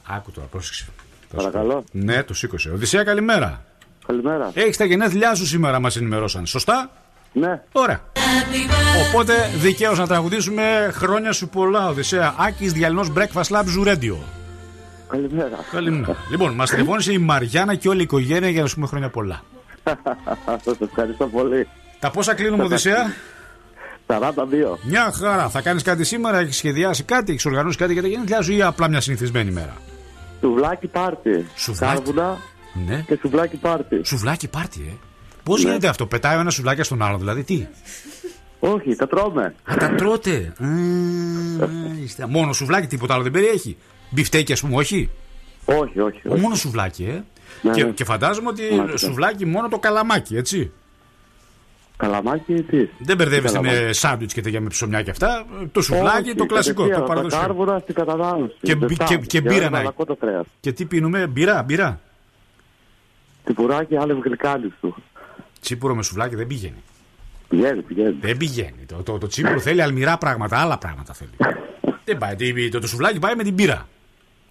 Άκου 0.06 0.30
τώρα, 0.30 0.46
πρόσεξε. 0.46 0.86
Παρακαλώ. 1.36 1.84
Ναι, 1.92 2.22
το 2.22 2.34
σήκωσε. 2.34 2.70
Οδυσσέα, 2.70 3.04
καλημέρα. 3.04 3.64
Καλημέρα. 4.06 4.50
Έχεις 4.54 4.76
τα 4.76 4.84
γενέθλιά 4.84 5.34
σου 5.34 5.46
σήμερα, 5.46 5.80
μας 5.80 5.96
ενημερώσαν. 5.96 6.46
Σωστά; 6.46 6.90
Ναι. 7.32 7.62
Ωραία. 7.72 8.00
Οπότε 9.08 9.34
δικαίως 9.56 9.98
να 9.98 10.06
τραγουδήσουμε 10.06 10.90
χρόνια 10.92 11.32
σου 11.32 11.48
πολλά, 11.48 11.88
Οδυσσέα. 11.88 12.34
Άκης 12.38 12.72
Διαλυνός 12.72 13.12
Breakfast 13.16 13.56
Lab 13.56 13.64
Zoo 13.64 13.86
Radio. 13.86 14.16
Καλημέρα. 15.08 15.58
Καλημέρα. 15.70 16.16
λοιπόν, 16.30 16.54
μας 16.54 16.70
τηλεφώνησε 16.70 17.12
η 17.12 17.18
Μαριάννα 17.18 17.74
και 17.74 17.88
όλη 17.88 18.00
η 18.00 18.02
οικογένεια 18.02 18.48
για 18.48 18.62
να 18.62 18.68
σου 18.68 18.74
πούμε 18.74 18.86
χρόνια 18.86 19.08
πολλά. 19.08 19.42
Σας 20.64 20.76
ευχαριστώ 20.80 21.26
πολύ. 21.26 21.68
Τα 21.98 22.10
πόσα 22.10 22.34
κλείνουμε, 22.34 22.62
Οδυσσέα; 22.62 23.12
42. 24.18 24.78
Μια 24.82 25.12
χαρά. 25.12 25.48
Θα 25.48 25.60
κάνεις 25.60 25.82
κάτι 25.82 26.04
σήμερα, 26.04 26.38
έχεις 26.38 26.56
σχεδιάσει 26.56 27.02
κάτι, 27.02 27.32
έχεις 27.32 27.44
οργανώσει 27.46 27.78
κάτι 27.78 27.92
για 27.92 28.02
τα 28.02 28.08
γενέθλιά 28.08 28.42
σου 28.42 28.52
ή 28.52 28.62
απλά 28.62 28.88
μια 28.88 29.00
συνηθισμένη 29.00 29.50
μέρα; 29.50 29.76
Σουβλάκι 30.40 30.86
πάρτι. 30.86 31.46
Σουβλάκι; 31.56 31.94
Κάρβουνα 31.94 32.38
Ναι. 32.86 33.04
και 33.06 33.18
σουβλάκι 33.20 33.56
πάρτι. 33.56 34.00
Σουβλάκι 34.04 34.48
πάρτι, 34.48 34.86
ε; 34.88 34.94
Πώς 35.42 35.60
γίνεται 35.62 35.88
αυτό, 35.88 36.06
πετάει 36.06 36.36
ο 36.36 36.40
ένας 36.40 36.54
σουβλάκι 36.54 36.82
στον 36.82 37.02
άλλον, 37.02 37.18
δηλαδή 37.18 37.42
τι; 37.42 37.66
Όχι, 38.60 38.94
τα 38.96 39.06
τρώμε. 39.06 39.54
Α, 39.64 39.74
τα 39.78 39.94
τρώτε. 39.94 40.52
Α, 40.62 40.66
μάλιστα. 41.88 42.28
Μόνο 42.28 42.52
σουβλάκι, 42.52 42.86
τίποτα 42.86 43.14
άλλο 43.14 43.22
δεν 43.22 43.32
περιέχει. 43.32 43.76
Μπιφτέκι, 44.10 44.52
ας 44.52 44.60
πούμε, 44.60 44.76
όχι; 44.76 45.10
Όχι, 45.64 46.00
όχι. 46.00 46.28
όχι. 46.28 46.40
Μόνο 46.40 46.54
σουβλάκι, 46.54 47.04
ε; 47.04 47.22
Ναι, 47.62 47.72
και, 47.72 47.84
ναι. 47.84 47.90
και 47.90 48.04
φαντάζομαι 48.04 48.48
ότι 48.48 48.62
Μάλιστα. 48.76 48.96
σουβλάκι 49.08 49.46
μόνο 49.46 49.68
το 49.68 49.78
καλαμάκι, 49.78 50.36
έτσι; 50.36 50.72
Καλαμάκι 52.06 52.62
τι. 52.62 52.88
Δεν 52.98 53.16
μπερδεύεστε 53.16 53.58
Τι 53.58 53.64
με 53.64 53.70
καλαμάκι; 53.70 53.98
σάντουιτς 53.98 54.32
και 54.34 54.40
τέτοια 54.40 54.60
με 54.60 54.68
ψωμιά 54.68 55.02
και 55.02 55.10
αυτά. 55.10 55.44
Το 55.72 55.82
σουβλάκι, 55.82 56.28
Όχι, 56.28 56.34
το 56.36 56.46
κλασικό, 56.46 56.82
το 56.82 56.88
κατευθείαν, 56.88 57.00
Τα 57.00 57.06
παραδοσιακό. 57.14 57.46
κάρβουνα 57.46 57.78
στην 57.78 57.94
κατανάλωση. 57.94 58.54
Και 58.62 58.74
μπι- 58.74 58.88
Ζεστά. 58.88 59.04
και- 59.04 59.16
και 59.16 59.38
Για 59.38 59.40
μπύρα 59.40 59.54
ένα 59.54 59.70
να 59.70 59.76
έχει. 59.76 59.84
μαλακό 59.84 60.04
το 60.04 60.16
κρέας. 60.16 60.46
Και 60.60 60.72
τι 60.72 60.84
πίνουμε, 60.84 61.26
μπύρα, 61.26 61.62
μπύρα. 61.62 62.00
Τυπουράκι, 63.44 63.96
άλλο 63.96 64.20
γλυκάνης 64.24 64.72
του. 64.80 64.94
Τσίπουρο 65.60 65.94
με 65.94 66.02
σουβλάκι 66.02 66.34
δεν 66.34 66.46
πηγαίνει. 66.46 66.82
Πηγαίνει, 67.48 67.82
πηγαίνει. 67.82 68.16
Δεν 68.20 68.36
πηγαίνει. 68.36 68.84
Το, 68.86 69.02
το, 69.02 69.18
το 69.18 69.26
τσίπουρο 69.26 69.58
θέλει 69.60 69.82
αλμυρά 69.82 70.18
πράγματα, 70.18 70.58
άλλα 70.58 70.78
πράγματα 70.78 71.12
θέλει. 71.14 71.30
δεν 72.04 72.18
πάει. 72.18 72.34
Τι- 72.36 72.68
Το, 72.68 72.80
το 72.80 72.86
σουβλάκι 72.86 73.18
πάει 73.18 73.34
με 73.34 73.42
την 73.42 73.54
μπύρα. 73.54 73.88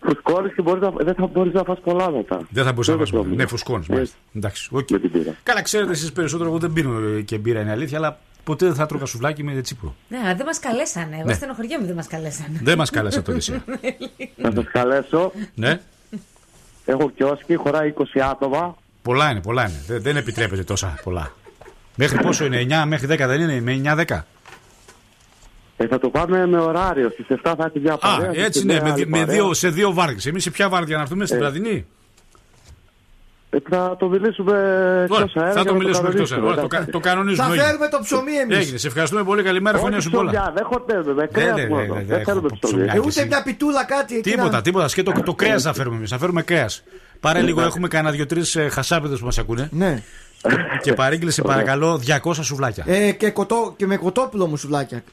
Φουσκώνεις 0.04 0.54
και 0.54 0.62
μπορείς 0.62 0.82
να, 0.82 0.90
δεν 0.92 1.14
θα 1.16 1.26
μπορείς 1.28 1.54
να 1.54 1.64
φας 1.64 1.80
πολλά 1.84 2.12
μετά. 2.12 2.40
Δεν 2.50 2.64
θα 2.64 2.72
μπορούσε 2.72 2.90
να 2.92 2.96
είναι 2.96 3.06
φας 3.06 3.14
πρόβλημα. 3.14 3.36
Ναι, 3.42 3.48
φουσκώνεις. 3.48 3.88
Ναι, 3.88 4.02
Εντάξει, 4.36 4.70
οκ. 4.72 4.90
Με 4.92 5.00
την 5.00 5.12
μπύρα. 5.12 5.36
Καλά, 5.44 5.62
ξέρετε 5.62 5.92
εσείς 5.92 6.12
περισσότερο, 6.12 6.50
εγώ 6.50 6.58
δεν 6.60 6.74
πίνω 6.74 7.00
ε, 7.18 7.22
και 7.22 7.38
μπύρα, 7.38 7.62
είναι 7.62 7.72
αλήθεια, 7.72 7.98
αλλά 7.98 8.20
ποτέ 8.44 8.66
δεν 8.66 8.76
θα 8.76 8.86
τρώγα 8.86 9.06
σουβλάκι 9.06 9.44
με 9.44 9.62
τσίπουρο. 9.62 9.96
Ναι, 10.08 10.18
αλλά 10.18 10.36
δεν 10.36 10.46
μας 10.46 10.60
καλέσανε. 10.60 11.16
Εγώ 11.16 11.26
Ναι. 11.26 11.34
στενοχωριέμαι 11.34 11.86
δεν 11.86 11.96
μας 11.96 12.08
καλέσανε. 12.08 12.60
δεν 12.64 12.78
μας 12.78 12.90
κάλεσε 12.90 13.22
ο 13.22 13.32
Οδυσσέας. 13.32 13.64
Να 14.36 14.52
σας 14.52 14.66
καλέσω. 14.72 15.32
ναι, 15.56 15.80
Έχω 16.86 17.10
κιόσκι, 17.10 17.56
χωράει 17.56 17.94
20 17.98 18.20
άτομα. 18.32 18.76
πολλά 19.02 19.30
είναι, 19.32 19.42
πολλά 19.42 19.62
είναι. 19.70 19.82
Δεν, 19.88 20.02
δεν 20.02 20.16
επιτρέπεται 20.18 20.64
τόσα 20.64 21.00
πολλά. 21.04 21.32
Μέχρι 21.96 22.22
πόσο 22.22 22.46
είναι, 22.46 22.66
9 22.84 22.84
μέχρι 22.88 23.08
10 23.12 23.18
δεν 23.28 23.42
είναι, 23.42 23.62
με 23.62 23.82
9-10. 24.08 24.20
Ε, 25.84 25.88
θα 25.88 26.00
το 26.00 26.10
πάμε 26.10 26.48
με 26.48 26.60
ωράριο. 26.60 27.10
Στις 27.10 27.26
7 27.30 27.54
θα 27.58 27.66
έχει 27.66 27.80
μια 27.80 27.94
Α, 27.94 27.98
παρέα. 27.98 28.30
στις 28.32 28.44
έτσι 28.46 28.66
ναι, 28.66 28.74
9 28.78 28.82
με, 28.84 28.90
άλλη 28.90 29.02
δι- 29.04 29.10
με 29.12 29.20
παρέα. 29.20 29.36
δύο, 29.36 29.54
σε 29.54 29.70
δύο 29.70 29.94
βάρδιε. 29.94 30.30
Εμείς 30.32 30.44
σε 30.44 30.50
ποια 30.52 30.70
βάρδια 30.70 30.96
να 30.96 31.02
έρθουμε, 31.02 31.26
στην 31.26 31.38
Ε, 31.38 31.40
βραδινή. 31.40 31.86
Ε, 33.54 33.58
θα 33.70 33.96
το 34.00 34.08
μιλήσουμε 34.10 34.52
Ωραία, 34.52 35.02
εκτός 35.04 35.36
αέρα. 35.36 35.52
θα 35.52 35.62
για 35.62 35.64
το 35.64 35.72
να 35.72 35.78
μιλήσουμε 35.78 36.10
εκτός 36.10 36.30
κανονίσουμε, 36.30 36.50
αέρα. 36.50 36.62
Το, 36.62 36.66
εντάξει. 36.66 36.86
κα- 36.86 36.92
το 36.92 37.00
κανονίζουμε. 37.00 37.44
Θα 37.48 37.52
έγινε. 37.54 37.66
φέρουμε 37.66 37.88
το 37.88 38.00
ψωμί 38.04 38.32
εμείς. 38.44 38.58
Έγινε, 38.58 38.78
σε 38.78 38.88
ευχαριστούμε 38.88 39.24
πολύ. 39.24 39.44
Καλημέρα, 39.44 39.76
Όχι 39.78 39.86
χρόνια 39.86 40.02
σου 40.02 40.10
πολλά. 40.10 40.32
ψωμιά, 40.32 40.52
δεν 40.56 40.66
χορταίνουμε, 40.66 41.14
με 41.14 41.14
Δεν, 41.14 41.30
κρέας 41.34 41.56
δεν, 41.56 41.68
μόνο. 41.68 41.82
δεν, 41.82 41.94
δεν, 41.96 42.06
Δεν 42.06 42.16
έχω 42.20 42.30
θέλουμε 42.32 42.48
ψωμιά. 42.48 42.60
ψωμιά. 42.68 42.86
Ε, 42.86 42.92
και 42.94 43.00
ούτε 43.00 43.20
εσύ. 43.20 43.28
μια 43.28 43.44
πιτούλα 43.44 43.84
κάτι. 43.86 44.16
εκεί 44.16 44.30
Τίποτα, 44.30 44.50
να- 44.52 44.62
τίποτα. 44.62 44.86
Και 44.88 45.04
το, 45.04 45.12
το 45.26 45.34
κρέας 45.34 45.64
θα 45.64 45.74
φέρουμε 45.74 45.96
εμείς. 45.96 46.10
Θα 46.10 46.18
φέρουμε 46.18 46.42
κρέας. 46.42 46.84
Πάρε 47.20 47.42
λίγο, 47.42 47.62
έχουμε 47.62 47.88
κανένα 47.88 48.12
δύο-τρει 48.16 48.42
χασάπιδε 48.70 49.16
που 49.16 49.26
μας 49.26 49.38
ακούνε. 49.38 49.70
Ναι. 49.72 50.04
Και 50.82 50.94
παρήγγειλε 50.94 51.32
παρακαλώ 51.44 52.00
200 52.24 52.44
σουβλάκια. 52.44 52.84
Ε, 52.88 53.12
και, 53.12 53.30
κοτό, 53.32 53.74
και 53.78 53.86
με 53.88 53.98
κοτόπουλο 53.98 54.48
μου 54.48 54.58
σουβλάκια. 54.58 55.04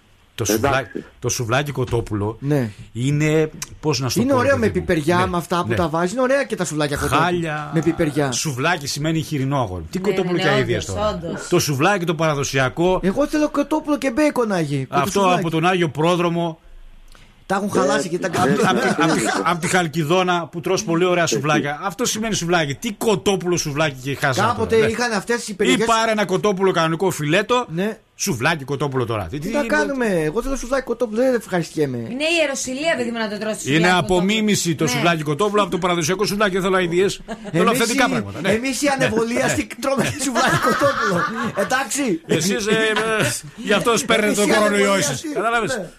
Το 0.45 0.53
εντάξει. 0.53 0.79
σουβλάκι, 0.91 1.05
το 1.19 1.29
σουβλάκι 1.29 1.73
κοτόπουλο 1.73 2.37
Ναι. 2.41 2.71
είναι. 2.93 3.51
Πώς 3.81 4.01
να 4.01 4.09
σου 4.09 4.17
το 4.17 4.23
Είναι 4.23 4.33
πω. 4.33 4.39
ωραίο 4.39 4.51
ρε 4.53 4.59
με 4.59 4.67
παιδί 4.67 4.79
μου. 4.79 4.85
πιπεριά, 4.87 5.17
Ναι, 5.17 5.27
με 5.27 5.37
αυτά 5.37 5.63
που 5.63 5.69
ναι. 5.69 5.75
τα 5.75 5.89
βάζεις. 5.89 6.13
Είναι 6.13 6.21
ωραία 6.21 6.45
και 6.45 6.57
τα 6.57 6.65
σουβλάκια 6.65 6.97
κοτόπουλο. 6.97 7.21
Χάλια. 7.23 7.71
Με 7.75 7.81
πιπεριά. 7.83 8.33
Σουβλάκι 8.33 8.87
σημαίνει 8.87 9.21
χοιρινό 9.21 9.61
αγόρι. 9.61 9.85
Τι 9.91 9.99
Ναι, 9.99 10.09
κοτόπουλο 10.09 10.37
ναι, 10.37 10.43
και 10.43 10.49
ναι, 10.49 10.55
αίδια 10.55 10.77
όντως, 10.79 10.95
τώρα. 10.95 11.09
όντως. 11.09 11.49
Το 11.49 11.59
σουβλάκι 11.59 12.05
το 12.05 12.15
παραδοσιακό. 12.15 13.01
Εγώ 13.03 13.27
θέλω 13.27 13.51
κοτόπουλο 13.51 13.99
και 13.99 14.11
μπέικον 14.11 14.53
Άγιε. 14.53 14.87
Αυτό 14.89 15.35
από 15.35 15.51
τον 15.51 15.67
Άγιο 15.67 15.89
Πρόδρομο. 15.89 16.59
Τα 17.49 17.55
έχουν 17.55 17.71
χαλάσει 17.71 18.09
και 18.09 18.19
τα 18.19 18.27
Ε, 18.27 18.31
κάνουν. 18.31 18.55
ε, 18.55 18.63
από, 18.69 18.81
τη, 18.81 18.87
ναι, 18.87 18.91
απ' 19.05 19.13
τη- 19.13 19.23
ναι. 19.25 19.31
απ' 19.45 19.61
τη 19.61 19.67
Χαλκιδόνα 19.67 20.47
που 20.53 20.61
τρως 20.61 20.85
πολύ 20.85 21.05
ωραία 21.05 21.27
σουβλάκια. 21.27 21.81
Αυτό 21.83 22.05
σημαίνει 22.05 22.35
σουβλάκι. 22.35 22.75
Τι 22.75 22.93
κοτόπουλο 22.93 23.57
σουβλάκι 23.57 23.97
και 24.03 24.15
χάσα. 24.15 24.43
Κάποτε 24.47 24.77
είχαν 24.77 25.13
αυτέ 25.13 25.33
οι 25.33 25.45
Ή 25.47 25.53
περιοχέ. 25.55 25.85
πάρε 25.85 26.11
ένα 26.11 26.25
κοτόπουλο 26.25 26.73
κανονικό 26.73 27.11
φιλέτο. 27.11 27.67
Ναι. 27.69 27.99
Σουβλάκι 28.17 28.65
κοτόπουλο 28.65 29.05
τώρα. 29.07 29.27
Τι, 29.31 29.39
Τι 29.39 29.49
να 29.49 29.63
κάνουμε, 29.63 30.07
εγώ 30.07 30.43
θέλω 30.43 30.57
σουβλάκι 30.57 30.85
κοτόπουλο, 30.85 31.21
δεν 31.23 31.35
ευχαριστιέμαι. 31.35 31.97
Είναι 31.97 32.25
η 32.25 32.37
ιεροσυλία, 32.41 32.95
παιδί 32.97 33.11
μου, 33.11 33.19
να 33.19 33.29
το 33.31 33.39
τρως. 33.39 33.75
Είναι 33.75 33.91
απομίμηση 33.93 34.75
το 34.75 34.85
Ναι. 34.85 34.91
σουβλάκι 34.91 35.23
κοτόπουλο 35.23 35.63
από 35.63 35.71
το 35.71 35.79
παραδοσιακό 35.79 36.25
σουβλάκι. 36.27 36.53
Δεν 36.53 36.63
θέλω 36.63 36.77
αηδίες. 36.77 37.07
Θέλω 37.53 37.71
αυθεντικά 37.71 38.09
πράγματα. 38.09 38.41
ναι. 38.41 38.51
Εμείς 38.51 38.69
οι 38.69 38.89
ανεμβολίαστοι 38.95 39.67
τρώμε 39.81 40.05
σουβλάκι 40.25 40.57
κοτόπουλο. 40.65 41.25
Εντάξει. 41.57 42.21
Εσεί 42.27 42.57
γι' 43.57 43.73
αυτό 43.73 43.93
παίρνετε 44.07 44.33
τον 44.35 44.43
Εμείς 44.45 44.57
οι 44.57 44.59
κορονοϊό 44.59 44.93
ανεμβολίαστοι. 44.93 45.29
σας. 45.29 45.35
Κατάλαβες. 45.35 45.91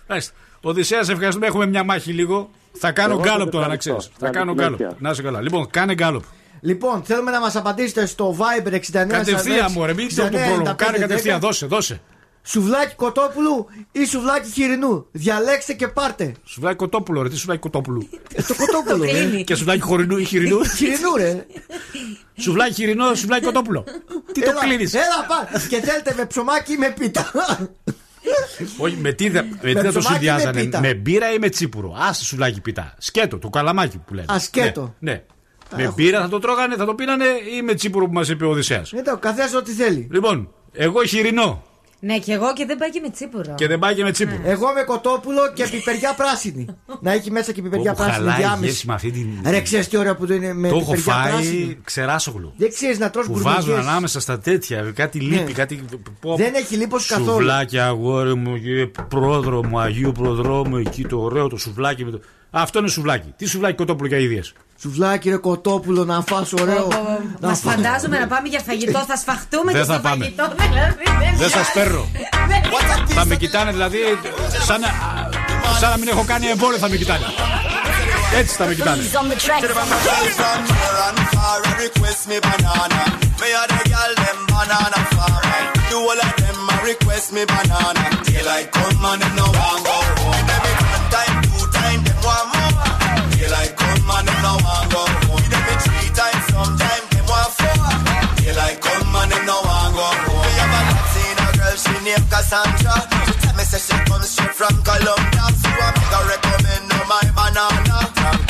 Ναι. 0.62 0.70
Οδυσσέα, 0.72 1.00
ευχαριστούμε. 1.00 1.46
Έχουμε 1.48 1.66
μια 1.66 1.84
μάχη 1.84 2.12
λίγο. 2.12 2.50
Θα 2.72 2.92
κάνω 2.92 3.14
Εγώ 3.14 3.22
γκάλοπ 3.22 3.42
σας 3.42 3.50
τώρα, 3.52 3.68
να 3.68 3.74
ευχαριστώ. 3.74 3.96
ξέρεις. 3.98 4.18
Θα 4.20 4.26
Καλή 4.26 4.38
κάνω 4.38 4.52
συνέχεια. 4.52 4.78
γκάλοπ. 4.86 5.02
Να 5.02 5.10
είσαι 5.10 5.22
καλά. 5.22 5.42
Λοιπόν, 5.42 5.70
κάνε 5.70 5.94
γκάλοπ. 5.94 6.24
Λοιπόν, 6.62 7.04
θέλουμε 7.04 7.32
να 7.32 7.40
μας 7.40 7.56
απαντήσετε 7.56 8.06
στο 8.06 8.36
Viber 8.40 8.72
69 8.74 8.80
Κατευθείαν 9.08 9.72
μου, 9.76 9.86
ρε, 9.86 9.94
μην 9.94 10.16
το 10.16 10.24
69, 10.26 10.30
πρόλογο. 10.32 10.76
Κάνε 10.76 10.98
95, 10.98 11.00
κατευθείαν. 11.00 11.38
10. 11.38 11.42
Δώσε, 11.42 11.66
δώσε. 11.66 12.02
Σουβλάκι 12.44 12.96
κοτόπουλου 12.96 13.68
ή 13.92 14.06
σουβλάκι 14.06 14.52
χοιρινού. 14.52 15.06
Διαλέξτε 15.12 15.74
και 15.74 15.88
πάρτε. 15.88 16.32
Σουβλάκι 16.44 16.76
κοτόπουλο, 16.76 17.22
ρε. 17.22 17.30
Τι 17.30 17.38
σουβλάκι 17.38 17.60
κοτόπουλου. 17.62 18.10
Ε, 18.34 18.42
Το 18.42 18.56
κοτόπουλο. 18.56 19.04
ρε. 19.04 19.10
κλείνει. 19.12 19.44
Και 19.44 19.56
σουβλάκι 19.56 19.82
χορινού 19.82 20.18
ή 20.18 20.24
χοιρινού. 20.24 20.66
Χοιρινού, 20.78 21.16
ρε. 21.18 21.46
Σουβλάκι 22.38 22.74
χοιρινό, 22.74 23.14
σουβλάκι 23.16 23.46
κοτόπουλο. 23.46 23.84
Τι 24.34 24.42
το 24.42 24.50
Έλα, 24.50 24.60
κλείνεις; 24.60 24.94
Έλα, 24.94 25.26
πά. 25.28 25.60
Και 25.68 25.82
θέλετε 25.82 26.14
με 26.18 26.26
ψωμάκι 26.26 26.74
ή 26.74 26.78
με 26.78 26.94
πίτα. 27.00 27.32
Όχι, 28.78 28.96
με 28.96 29.12
τι 29.12 29.30
θα, 29.30 29.46
με 29.62 29.74
τι 29.74 29.80
θα 29.82 29.92
το 29.92 30.00
ψωμάκι 30.00 30.26
ή 30.26 30.28
με 30.28 30.40
συνδυάζανε; 30.40 30.62
πίτα; 30.62 30.80
Με 30.80 30.94
μπύρα 30.94 31.34
ή 31.34 31.38
με 31.40 31.50
τσίπουρο; 31.50 31.94
Α 31.94 32.14
σουβλάκι 32.14 32.62
πιτά. 32.62 32.94
Σκέτο, 32.98 33.38
το 33.38 33.50
καλαμάκι 33.50 33.98
που 33.98 34.14
λένε. 34.14 34.34
Α, 34.34 34.40
σκέτο. 34.40 34.96
Ναι. 35.00 35.12
ναι. 35.76 35.84
Με 35.84 35.94
μπύρα 35.96 36.22
θα 36.22 36.30
το 36.30 36.40
τρώγανε, 36.40 36.76
θα 36.76 36.86
το 36.86 36.96
πίνανε 36.96 37.26
ή 37.58 37.62
με 37.62 37.74
τσίπουρο 37.74 38.06
που 38.06 38.14
μας 38.14 38.30
είπε 38.30 38.46
ο 38.46 38.50
Οδυσσέας; 38.50 38.94
Εντάξει, 38.94 39.14
ο 39.14 39.18
καθένας 39.18 39.54
ό,τι 39.54 39.72
θέλει. 39.72 40.08
Λοιπόν, 40.12 40.54
εγώ 40.72 41.04
χοιρινό 41.04 41.64
Ναι, 42.02 42.18
και 42.20 42.34
εγώ 42.34 42.54
και 42.54 42.66
δεν 42.66 42.78
πάει 42.78 42.90
και 42.90 43.00
με 43.00 43.10
τσίπουρο. 43.10 43.54
και 43.56 43.68
δεν 43.68 43.80
πάει 43.80 43.96
και 43.96 44.04
με 44.04 44.12
τσίπουρο. 44.12 44.42
Εγώ 44.44 44.74
με 44.74 44.82
κοτόπουλο 44.84 45.52
και 45.54 45.68
πιπεριά 45.68 46.14
πράσινη. 46.14 46.66
να 47.02 47.12
έχει 47.12 47.32
μέσα 47.32 47.52
και 47.52 47.62
πιπεριά 47.62 47.92
Όπου 47.92 48.04
πράσινη 48.04 48.26
χαλάει 48.26 48.40
η 48.40 48.44
διάμεση. 48.44 48.66
γεύση 48.66 48.88
με 48.88 48.94
αυτή 48.94 49.12
την. 49.12 49.28
Ρε, 49.46 49.62
ξέρεις 49.62 49.88
τι 49.88 49.98
ωραία 49.98 50.16
που 50.16 50.26
το 50.28 50.34
είναι 50.34 50.54
με 50.54 50.70
Το 50.70 50.76
έχω 50.76 50.92
πιπεριά 50.92 51.14
φάει 51.14 51.32
πράσινη; 51.32 51.80
ξεράσογλου. 51.84 52.54
Δεν 52.58 52.70
ξέρεις 52.70 53.00
να 53.00 53.10
τρως 53.10 53.26
Που 53.26 53.32
μπουρμπουκές. 53.32 53.56
βάζουν 53.66 53.76
ανάμεσα 53.88 54.20
στα 54.20 54.40
τέτοια, 54.40 54.92
κάτι 54.96 55.20
λίπη, 55.20 55.44
Ναι. 55.44 55.52
κάτι. 55.52 55.84
πω, 56.20 56.36
Δεν 56.36 56.54
έχει 56.56 56.76
λίπος 56.76 57.06
καθόλου. 57.08 57.30
Σουβλάκι, 57.32 57.80
αγόρι 57.80 58.36
μου, 58.36 58.58
και 58.60 58.92
πρόδρομο, 59.08 59.80
Αγίου 59.80 60.12
Προδρόμου, 60.12 60.78
εκεί 60.78 61.04
το 61.06 61.20
ωραίο 61.22 61.48
το 61.48 61.58
σουβλάκι. 61.58 62.06
Με 62.06 62.12
το... 62.12 62.20
Αυτό 62.50 62.80
είναι 62.80 62.88
σουβλάκι. 62.88 63.34
Τι 63.38 63.46
σουβλάκι 63.46 63.76
κοτόπουλο 63.76 64.08
για 64.08 64.18
ίδιε. 64.18 64.42
Σουβλάκι 64.82 65.30
ρε 65.30 65.36
κοτόπουλο 65.36 66.06
να 66.06 66.24
φας 66.28 66.54
ωραίο. 66.54 66.88
Μα 66.88 67.48
Να 67.48 67.48
φας. 67.56 67.60
φαντάζομαι 67.60 68.20
να 68.20 68.28
πάμε 68.28 68.48
για 68.48 68.62
φαγητό, 68.68 69.00
θα 69.08 69.16
σφαχτούμε 69.16 69.72
Δεν 69.72 69.82
και 69.82 69.88
θα 69.88 69.94
στο 69.94 70.02
πάμε. 70.02 70.24
φαγητό, 70.24 70.46
δηλαδή. 70.58 71.38
Δεν 71.38 71.50
σας 71.50 71.72
παίρνω. 71.74 72.08
θα 73.08 73.26
με 73.26 73.36
κοιτάνε 73.36 73.72
δηλαδή 73.72 73.98
σαν, 74.66 74.80
να- 74.80 74.94
σαν 75.80 75.90
να 75.90 75.98
μην 75.98 76.08
έχω 76.08 76.24
κάνει 76.28 76.46
εμβόλιο 76.48 76.78
θα 76.78 76.90
με 76.90 76.96
κοιτάνε. 76.96 77.26
Έτσι 78.36 78.56
θα 78.56 78.66
με 78.66 78.74
κοιτάνε. 78.74 79.02
request 81.82 82.30
the 94.10 94.26
girl 94.26 94.26
them. 94.26 94.26
The 94.26 94.36
no 94.42 94.54
want 94.66 94.86
go 94.92 95.02
home. 95.06 95.40
Time, 95.40 95.50
them 95.50 95.64
no 95.68 95.74
three 95.86 96.10
times, 96.18 96.44
sometime 96.50 97.04
them 97.12 97.26
want 97.30 97.52
four. 97.58 97.86
Daylight 98.42 98.78
come 98.82 99.16
and 99.16 99.30
them 99.32 99.44
no 99.46 99.58
want 99.62 99.92
go 99.94 100.06
home. 100.06 100.44
Me 100.44 100.52
have 100.58 100.74
a 100.74 100.82
Latina 100.90 101.46
girl, 101.58 101.76
she 101.78 101.96
named 102.06 102.28
Cassandra. 102.30 102.96
She 103.26 103.34
tell 103.40 103.56
me 103.56 103.64
say 103.64 103.82
she 103.86 103.96
comes 104.10 104.30
straight 104.30 104.56
from 104.56 104.76
Colombia. 104.82 105.46
So 105.62 105.70
I 105.70 105.90
make 105.94 106.14
her 106.14 106.24
recommend 106.26 106.92
her 106.94 107.06
my 107.06 107.26
banana. 107.38 107.98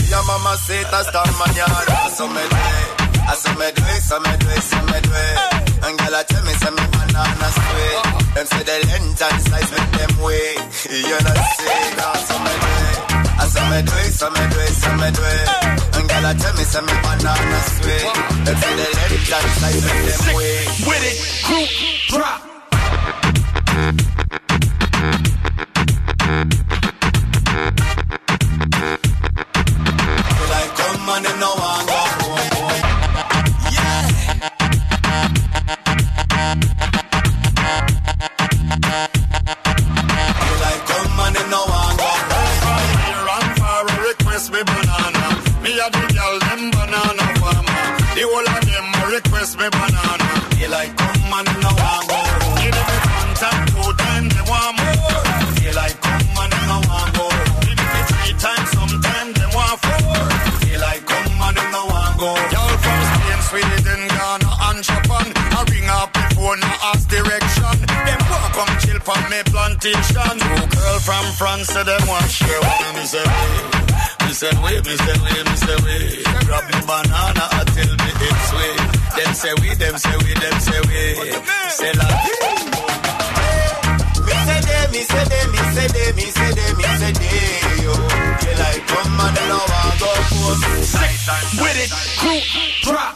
Your 0.09 0.23
mama 0.25 0.53
say 0.65 0.81
it 0.81 0.87
hasta 0.87 1.21
mañana. 1.37 2.09
So 2.15 2.27
me 2.27 2.43
do 2.47 2.57
it. 2.57 3.09
I 3.29 3.35
me 3.59 3.69
do 3.77 3.83
it, 3.85 4.01
so 4.01 4.19
me 4.19 4.33
do 4.41 4.49
it, 4.49 4.63
so 4.63 4.81
me 4.89 4.99
do 5.05 5.11
it. 5.13 5.37
And 5.85 5.99
girl, 5.99 6.15
I 6.15 6.23
tell 6.23 6.43
me, 6.45 6.53
say 6.53 6.71
me 6.71 6.85
banana 6.89 7.49
sweet. 7.53 8.33
Them 8.33 8.45
say 8.47 8.63
the 8.63 8.87
length 8.89 9.21
and 9.21 9.41
size 9.43 9.69
make 9.69 9.91
them 9.99 10.13
way. 10.25 10.57
You 10.89 11.17
know 11.21 11.37
see 11.53 11.93
that, 11.93 12.17
so 12.25 12.35
me 12.41 12.53
do 12.57 12.71
it. 12.89 13.28
I 13.41 13.45
saw 13.47 13.63
me 13.71 13.81
do 13.81 13.93
it, 14.03 14.11
so 14.11 14.29
me 14.29 14.43
do 14.51 14.59
it, 14.59 14.73
so 14.81 14.91
me 14.99 15.09
do 15.15 15.23
it. 15.23 15.47
And 15.95 16.09
girl, 16.09 16.25
I 16.25 16.33
tell 16.35 16.53
me, 16.57 16.63
say 16.63 16.81
me 16.81 16.93
banana 17.03 17.59
sweet. 17.71 18.03
Them 18.45 18.55
say 18.59 18.73
the 18.75 18.85
and 19.15 19.51
size 19.59 19.79
make 19.85 20.03
them 20.07 20.35
way. 20.35 20.67
With 20.87 21.03
it, 21.09 21.17
group 21.47 21.69
drop. 22.09 22.39
Like 30.51 30.71
come 30.75 31.09
and 31.09 31.25
them 31.25 31.58
me. 49.59 50.18
Walk 68.99 69.15
from 69.15 69.29
me 69.29 69.41
plantation. 69.45 70.39
Two 70.39 70.67
girl 70.75 70.99
from 70.99 71.25
France, 71.37 71.67
so 71.67 71.83
them 71.83 72.07
want 72.07 72.29
share 72.29 72.59
with 72.59 72.95
me. 72.95 73.05
Say 73.05 73.23
we, 73.23 74.27
me 74.27 74.33
say 74.33 74.51
we, 74.61 74.71
me 74.81 74.95
say 74.97 75.13
we, 75.23 75.43
me 75.43 75.55
say 75.55 75.77
we. 75.85 76.23
Grab 76.45 76.63
me 76.69 76.79
banana, 76.87 77.45
tell 77.73 77.93
me 77.95 78.09
it's 78.27 78.51
we. 78.53 78.67
Them 79.17 79.33
say 79.33 79.53
we, 79.61 79.69
them 79.75 79.97
say 79.97 80.17
we, 80.17 80.33
them 80.33 80.59
say 80.59 80.79
we. 80.87 81.01
Say 81.69 81.93
la. 81.93 82.05
Me 84.25 84.33
say 84.45 84.59
they, 84.67 84.83
me 84.91 85.01
say 85.03 85.23
they, 85.25 85.45
me 85.51 85.57
say 85.73 85.87
they, 85.87 86.11
me 86.13 86.25
say 86.29 86.51
they, 86.53 86.73
me 86.73 86.83
say 86.99 87.11
they. 87.13 87.83
Yo, 87.83 87.93
they 88.41 88.55
like 88.59 88.83
come 88.87 89.19
and 89.19 89.35
know 89.49 89.63
I 89.67 89.97
go 89.99 90.11
home. 90.29 90.61
With 91.61 91.77
it, 91.83 91.91
group 92.19 92.43
drop. 92.83 93.15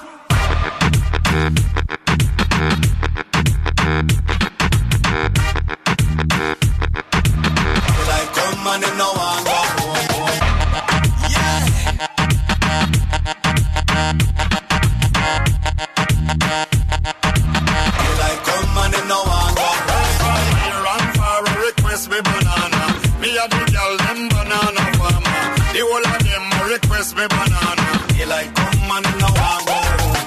Request 26.76 27.10
me 27.17 27.26
banana. 27.34 27.88
They 28.17 28.26
like 28.26 28.49
come 28.56 28.91
and 28.95 29.06
they 29.06 29.15
know 29.21 29.34
I 29.36 29.56
go 29.67 29.78
home. 29.99 30.21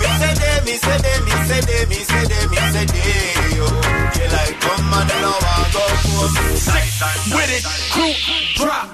Me 0.00 0.08
say 0.20 0.32
they, 0.40 0.56
me 0.66 0.74
say 0.84 0.98
they, 1.04 1.16
me 1.26 1.34
say 1.48 1.60
they, 1.68 1.82
me 1.90 1.98
say 2.10 2.24
they, 2.30 2.42
me 2.52 2.58
say 2.72 2.84
they. 2.92 3.56
Yo, 3.58 3.66
they 4.16 4.28
like 4.36 4.56
come 4.64 4.92
and 4.98 5.06
they 5.10 5.20
know 5.24 5.36
I 5.52 5.62
go 5.74 5.84
home. 6.04 6.34
With 7.36 7.56
it, 7.56 7.64
group 7.94 8.16
drop. 8.58 8.88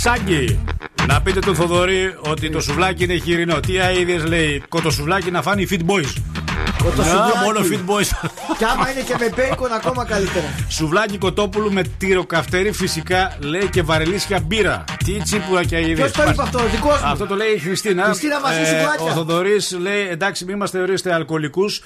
Σάγκη. 0.00 0.58
Να 1.06 1.20
πείτε 1.22 1.40
του 1.40 1.54
Θοδωρή 1.54 2.14
ότι 2.20 2.50
το 2.50 2.60
σουβλάκι 2.60 3.04
είναι 3.04 3.16
χοιρινό. 3.16 3.60
Τι 3.60 3.80
αίδε 3.80 4.16
λέει, 4.16 4.62
κοτοσουβλάκι 4.68 5.30
να 5.30 5.42
φάνει 5.42 5.66
fit 5.70 5.78
boys. 5.90 6.41
Κοτοσουβλάκι. 6.82 7.36
Να, 7.36 7.42
μόνο 7.42 7.58
fit 7.60 7.90
boys. 7.90 8.28
Και 8.58 8.64
άμα 8.64 8.90
είναι 8.90 9.00
και 9.00 9.14
με 9.18 9.32
μπέικον 9.36 9.72
ακόμα 9.72 10.04
καλύτερα. 10.04 10.44
Σουβλάκι 10.68 11.18
κοτόπουλου 11.18 11.72
με 11.72 11.82
τυροκαυτέρι 11.98 12.72
φυσικά 12.72 13.36
λέει 13.40 13.68
και 13.68 13.82
βαρελίσια 13.82 14.40
μπύρα. 14.40 14.84
Τι 15.04 15.18
τσίπουρα 15.22 15.64
και 15.64 15.76
αίδε. 15.76 15.94
Ποιος 15.94 16.12
το 16.12 16.22
είπε 16.22 16.42
αυτό, 16.42 16.58
δικός 16.58 17.00
μου; 17.00 17.08
Αυτό 17.08 17.26
το 17.26 17.34
λέει 17.34 17.52
η 17.54 17.58
Χριστίνα. 17.58 18.04
Χριστίνα, 18.04 18.40
μας 18.40 18.54
λέει 18.54 18.64
σουβλάκια. 18.64 19.04
ο 19.04 19.14
Θοδωρής 19.14 19.76
λέει 19.80 20.08
εντάξει, 20.08 20.44
μην 20.44 20.56
μας 20.56 20.70
θεωρήσετε 20.70 21.12
αλκοολικούς. 21.14 21.82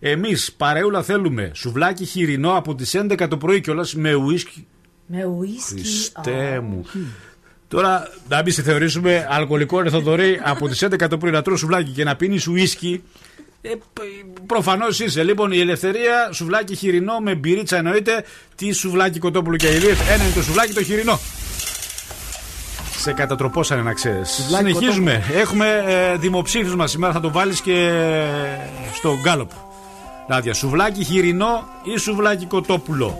Εμείς 0.00 0.52
παρεούλα 0.56 1.02
θέλουμε 1.02 1.50
σουβλάκι 1.54 2.04
χοιρινό 2.04 2.56
από 2.56 2.74
τις 2.74 2.94
11 2.94 3.28
το 3.28 3.36
πρωί 3.36 3.60
κιόλας 3.60 3.94
με 3.94 4.14
ουίσκι. 4.14 4.66
Με 5.06 5.24
ουίσκι. 5.24 5.80
Χριστέ 5.80 6.60
μου. 6.60 6.84
Τώρα, 7.68 8.08
να 8.28 8.42
μην 8.42 8.52
σε 8.52 8.62
θεωρήσουμε 8.62 9.26
αλκοολικό 9.30 9.80
ρε 9.80 9.90
Θοδωρή 9.90 10.40
από 10.44 10.68
τις 10.68 10.84
11 10.84 11.08
το 11.08 11.18
πρωί 11.18 11.30
να 11.32 11.42
τρως 11.42 11.58
σουβλάκι 11.58 11.90
και 11.90 12.04
να 12.04 12.16
πίνεις 12.16 12.46
ουίσκι. 12.46 13.02
Προφανώς 14.46 15.00
είσαι. 15.00 15.22
Λοιπόν, 15.22 15.52
η 15.52 15.58
ελευθερία, 15.60 16.28
σουβλάκι 16.32 16.74
χοιρινό 16.76 17.18
με 17.18 17.34
μπυρίτσα 17.34 17.76
εννοείται. 17.76 18.24
Τι 18.56 18.72
σουβλάκι 18.72 19.18
κοτόπουλο 19.18 19.56
και 19.56 19.66
αειδίε. 19.66 19.90
Ένα 20.12 20.24
είναι 20.24 20.32
το 20.34 20.42
σουβλάκι 20.42 20.72
το 20.72 20.82
χοιρινό. 20.82 21.18
Σε 22.98 23.12
κατατροπώσανε 23.12 23.82
να 23.82 23.92
ξέρεις. 23.92 24.30
Σουβλάκι 24.30 24.66
Συνεχίζουμε. 24.72 25.22
Έχουμε 25.34 25.82
ε, 25.86 26.16
δημοψήφισμα 26.16 26.86
σήμερα. 26.86 27.12
Θα 27.12 27.20
το 27.20 27.30
βάλεις 27.30 27.60
και 27.60 27.90
στο 28.94 29.18
γκάλοπ. 29.22 29.50
Νάντια, 30.28 30.54
σουβλάκι 30.54 31.04
χοιρινό 31.04 31.64
ή 31.94 31.96
σουβλάκι 31.98 32.46
κοτόπουλο. 32.46 33.18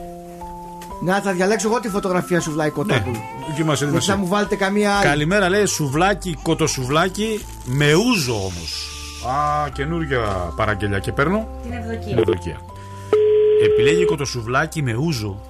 Να 1.02 1.20
θα 1.20 1.32
διαλέξω 1.32 1.68
εγώ 1.68 1.80
τη 1.80 1.88
φωτογραφία 1.88 2.40
σου 2.40 2.50
βλάει 2.52 2.66
Ναι, 2.66 2.72
κοτόπουλο. 2.72 3.22
δοκίμασε, 3.48 3.84
Γιατί 3.84 3.84
δοκίμασε. 3.84 4.12
θα 4.12 4.16
μου 4.18 4.26
βάλετε 4.26 4.56
καμία 4.56 4.94
άλλη. 4.94 5.04
Καλημέρα, 5.06 5.48
λέει 5.48 5.64
σουβλάκι, 5.66 6.38
κοτοσουβλάκι 6.42 7.44
με 7.64 7.94
ούζο 7.94 8.34
όμως. 8.34 8.86
Α, 9.26 9.68
καινούργια 9.68 10.52
παραγγελιά 10.56 10.98
και 10.98 11.12
παίρνω. 11.12 11.48
Την 11.62 11.72
ευδοκία. 11.72 12.16
Ευδοκία. 12.18 12.56
Επιλέγει 13.64 14.04
κοτοσουβλάκι 14.04 14.82
με 14.82 14.94
ούζο. 14.94 15.40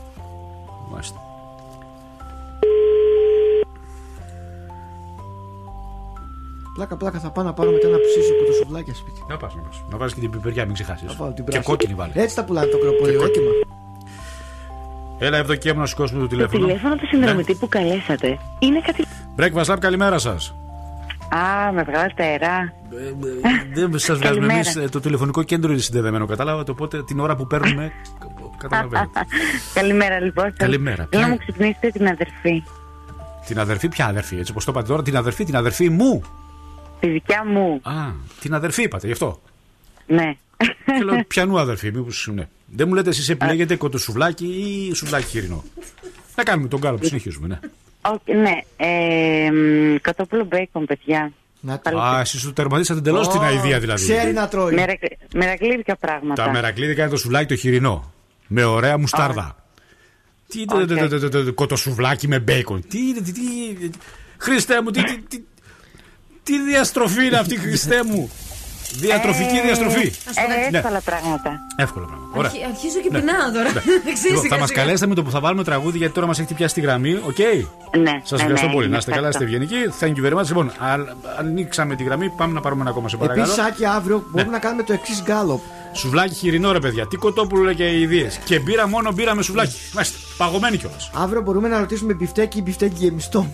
Μάλιστα. 0.91 1.21
Πλάκα, 6.75 6.97
πλάκα 6.97 7.19
θα 7.19 7.31
πάω 7.31 7.45
να 7.45 7.53
πάρω 7.53 7.71
μετά 7.71 7.87
ένα 7.89 7.99
ψήσιο 7.99 8.37
κοτοσουβλάκια 8.39 8.95
σπίτι. 8.95 9.21
Να 9.29 9.37
πας, 9.37 9.55
να 9.55 9.61
πας. 9.63 9.83
Να 9.91 9.97
βάζει 9.97 10.15
και 10.15 10.21
την 10.21 10.31
πιπεριά, 10.31 10.65
μην 10.65 10.75
ξεχάσεις. 10.75 11.09
Θα 11.09 11.15
βάλω 11.19 11.33
την 11.33 11.45
Και 11.45 11.51
πράσινη. 11.51 11.65
κόκκινη 11.77 11.95
βάλει. 11.95 12.13
Έτσι 12.15 12.35
τα 12.37 12.45
πουλάνε 12.45 12.67
το 12.67 12.79
κροπολίο, 12.79 13.19
Και 13.19 13.25
έτοιμα. 13.25 13.51
Έλα, 15.19 15.37
Ευδοκία 15.39 15.75
μου 15.75 15.81
να 15.81 15.87
σηκώσουμε 15.87 16.19
το 16.21 16.25
Το 16.25 16.31
τηλέφωνο. 16.35 16.67
τηλέφωνο 16.67 16.97
του 16.97 17.07
συνδρομητή 17.07 17.55
που 17.55 17.69
καλέσατε 17.69 18.39
είναι 18.59 18.81
κάτι. 18.81 19.05
Breakfast 19.37 19.73
Lab, 19.75 19.77
καλημέρα 19.81 20.19
σας. 20.19 20.55
Α, 21.37 21.73
με 21.73 21.83
βγάζετε 21.83 22.23
αερά. 22.23 22.73
Δεν 23.75 23.99
σας 23.99 24.19
βγάζουμε 24.19 24.47
Καλημέρα. 24.47 24.71
εμείς. 24.77 24.91
Το 24.91 25.01
τηλεφωνικό 25.01 25.43
κέντρο 25.43 25.73
είναι 25.73 25.81
συνδεδεμένο. 25.81 26.27
Κατάλαβατε. 26.27 26.71
Οπότε 26.71 27.03
την 27.03 27.21
ώρα 27.21 27.37
που 27.37 27.47
παίρνουμε. 27.47 27.93
Καταλαβαίνετε. 28.59 29.21
Καλημέρα, 29.75 30.21
λοιπόν. 30.21 30.53
Καλημέρα. 30.57 31.07
Θέλω 31.11 31.23
να 31.23 31.29
Ποια- 31.29 31.29
μου 31.29 31.37
ξυπνήσετε 31.39 31.89
την 31.91 32.07
αδερφή. 32.09 32.63
Την 33.47 33.59
αδερφή, 33.59 33.89
ποια 33.89 34.07
αδερφή, 34.07 34.37
έτσι 34.39 34.51
όπως 34.51 34.65
το 34.65 34.71
είπατε 34.71 34.87
τώρα, 34.89 35.03
την 35.03 35.17
αδερφή, 35.17 35.45
την 35.45 35.57
αδερφή 35.57 35.89
μου. 35.91 36.23
Τη 37.01 37.09
δικιά 37.09 37.45
μου. 37.47 37.81
Α, 37.83 37.93
την 38.41 38.55
αδερφή 38.55 38.83
είπατε, 38.83 39.07
γι' 39.07 39.13
αυτό. 39.13 39.41
Ναι. 40.07 40.35
Και 40.85 41.05
λέω, 41.05 41.25
πιανού 41.29 41.59
αδερφή, 41.59 41.93
μήπως. 41.93 42.29
Ναι. 42.35 42.49
Δεν 42.67 42.89
μου 42.89 42.95
λέτε 42.95 43.09
εσείς 43.09 43.29
επιλέγετε 43.29 43.77
κοτοσουβλάκι 43.77 44.47
ή 44.47 44.95
σουβλάκι 44.95 45.27
χοιρινό. 45.27 45.65
Να 46.37 46.43
κάνουμε 46.43 46.69
το 46.69 46.81
γκάλοπ 46.81 47.05
συνεχίζουμε, 47.05 47.47
ναι. 47.49 47.59
Οκ, 48.03 48.21
ναι. 48.27 48.59
Ε, 48.77 49.51
μ, 49.51 49.97
κοτόπουλο 50.01 50.45
μπέικον, 50.45 50.85
παιδιά. 50.87 51.33
Να 51.61 51.81
Α, 52.01 52.21
εσείς 52.21 52.43
το 52.43 52.53
τερματίσατε 52.53 52.99
εντελώς 52.99 53.29
την 53.29 53.41
αηδία 53.41 53.81
δηλαδή. 53.81 54.03
Ξέρει 54.03 54.33
να 54.33 54.49
τρώει. 54.49 54.75
Μερακλ- 54.75 55.13
Μερακλήδικα 55.35 55.97
πράγματα. 55.97 56.45
Τα 56.45 56.51
μερακλίδικα 56.51 57.03
είναι 57.03 57.11
το 57.11 57.17
σουβλάκι 57.17 57.47
το 57.47 57.57
χοιρινό. 57.57 58.13
Με 58.47 58.65
ωραία 58.65 58.99
μουστάρδα. 58.99 59.57
Τι 60.49 60.61
είναι 60.61 60.75
Οκ. 60.75 60.79
το- 60.89 60.97
το- 60.97 61.09
το- 61.09 61.19
το- 61.19 61.29
το- 61.29 61.45
το 61.45 61.53
κοτοσουβλάκι 61.53 62.29
με 62.29 62.39
μπέικον. 62.39 62.85
Τι 62.89 62.99
είναι, 62.99 63.21
τι. 63.21 63.33
τι- 63.33 63.91
Χριστέ 64.39 64.83
μου, 64.83 64.91
τι, 64.91 65.03
τι, 65.05 65.23
τι, 65.29 65.43
τι 66.43 66.63
διαστροφή 66.63 67.27
είναι 67.27 67.37
αυτή, 67.37 67.59
Χριστέ 67.59 68.05
μου. 68.05 68.31
Διατροφική 68.97 69.57
Ε, 69.57 69.61
διαστροφή. 69.63 70.07
Ε, 70.35 70.71
Ναι. 70.71 70.79
εύκολα 70.79 71.01
πράγματα. 71.01 71.51
Εύκολα 71.77 72.07
πράγματα. 72.07 72.27
Ωραία. 72.35 72.51
Αρχι- 72.51 72.65
Αρχίζω 72.73 72.99
και 73.03 73.09
Ναι. 73.13 73.19
πεινάω 73.19 73.51
τώρα. 73.57 73.71
Ναι. 73.73 73.81
Δεν 74.07 74.15
ξέρεις 74.19 74.25
Λοιπόν, 74.25 74.37
θα 74.37 74.41
σιγά 74.49 74.59
μας 74.59 74.69
σιγά. 74.69 74.81
καλέσετε 74.83 75.07
με 75.07 75.15
το 75.15 75.23
που 75.23 75.31
θα 75.31 75.41
βάλουμε 75.41 75.65
τραγούδι, 75.65 75.99
γιατί 75.99 76.15
τώρα 76.15 76.27
μας 76.27 76.39
έχετε 76.39 76.55
πιάσει 76.55 76.75
τη 76.75 76.81
γραμμή. 76.81 77.13
Οκ. 77.15 77.39
Ναι. 77.99 78.15
Σας 78.23 78.31
ναι, 78.31 78.37
ευχαριστώ 78.37 78.67
ναι, 78.67 78.73
πολύ. 78.73 78.87
ναι, 78.87 78.93
Να 78.93 78.99
είστε 78.99 79.11
καλά, 79.11 79.29
είστε 79.29 79.45
ευχαριστώ. 79.45 79.67
ευγενικοί. 79.75 79.95
Thank 80.01 80.15
you 80.19 80.23
very 80.29 80.37
much. 80.41 80.47
Λοιπόν, 80.47 80.67
α- 80.69 81.07
ανοίξαμε 81.39 81.95
τη 81.97 82.03
γραμμή. 82.05 82.29
Πάμε 82.37 82.53
να 82.53 82.61
πάρουμε 82.61 82.81
ένα 82.81 82.91
ακόμα 82.91 83.09
σε 83.09 83.17
παρακαλώ. 83.17 83.43
Επίσης, 83.43 83.65
Άκη, 83.65 83.85
αύριο 83.87 84.25
μπορούμε 84.31 84.53
να 84.53 84.59
κάνουμε 84.59 84.83
το 84.83 84.93
εξής 84.93 85.23
γκάλοπ. 85.23 85.61
Σουβλάκι 85.93 86.35
χοιρινό, 86.35 86.73
ρε 86.73 86.79
παιδιά. 86.79 87.07
Τι 87.07 87.17
κοτόπουλο 87.17 87.63
λέει 87.63 87.75
και 87.75 87.85
αηδίες. 87.89 88.29
Και 88.45 88.59
μπύρα 88.59 88.89
μόνο 88.89 89.13
μπύρα 89.13 89.35
με 89.35 89.43
σουβλάκι. 89.43 89.77
Μάλιστα. 89.95 90.19
Παγωμένη 90.37 90.77
κιόλας. 90.77 91.11
Αύριο 91.15 91.43
μπορούμε 91.43 91.69
να 91.69 91.79
ρωτήσουμε 91.79 92.13
μπιφτέκι 92.15 92.59
ή 92.59 92.63
μπιφτέκι 92.65 92.95
γεμιστό. 92.99 93.47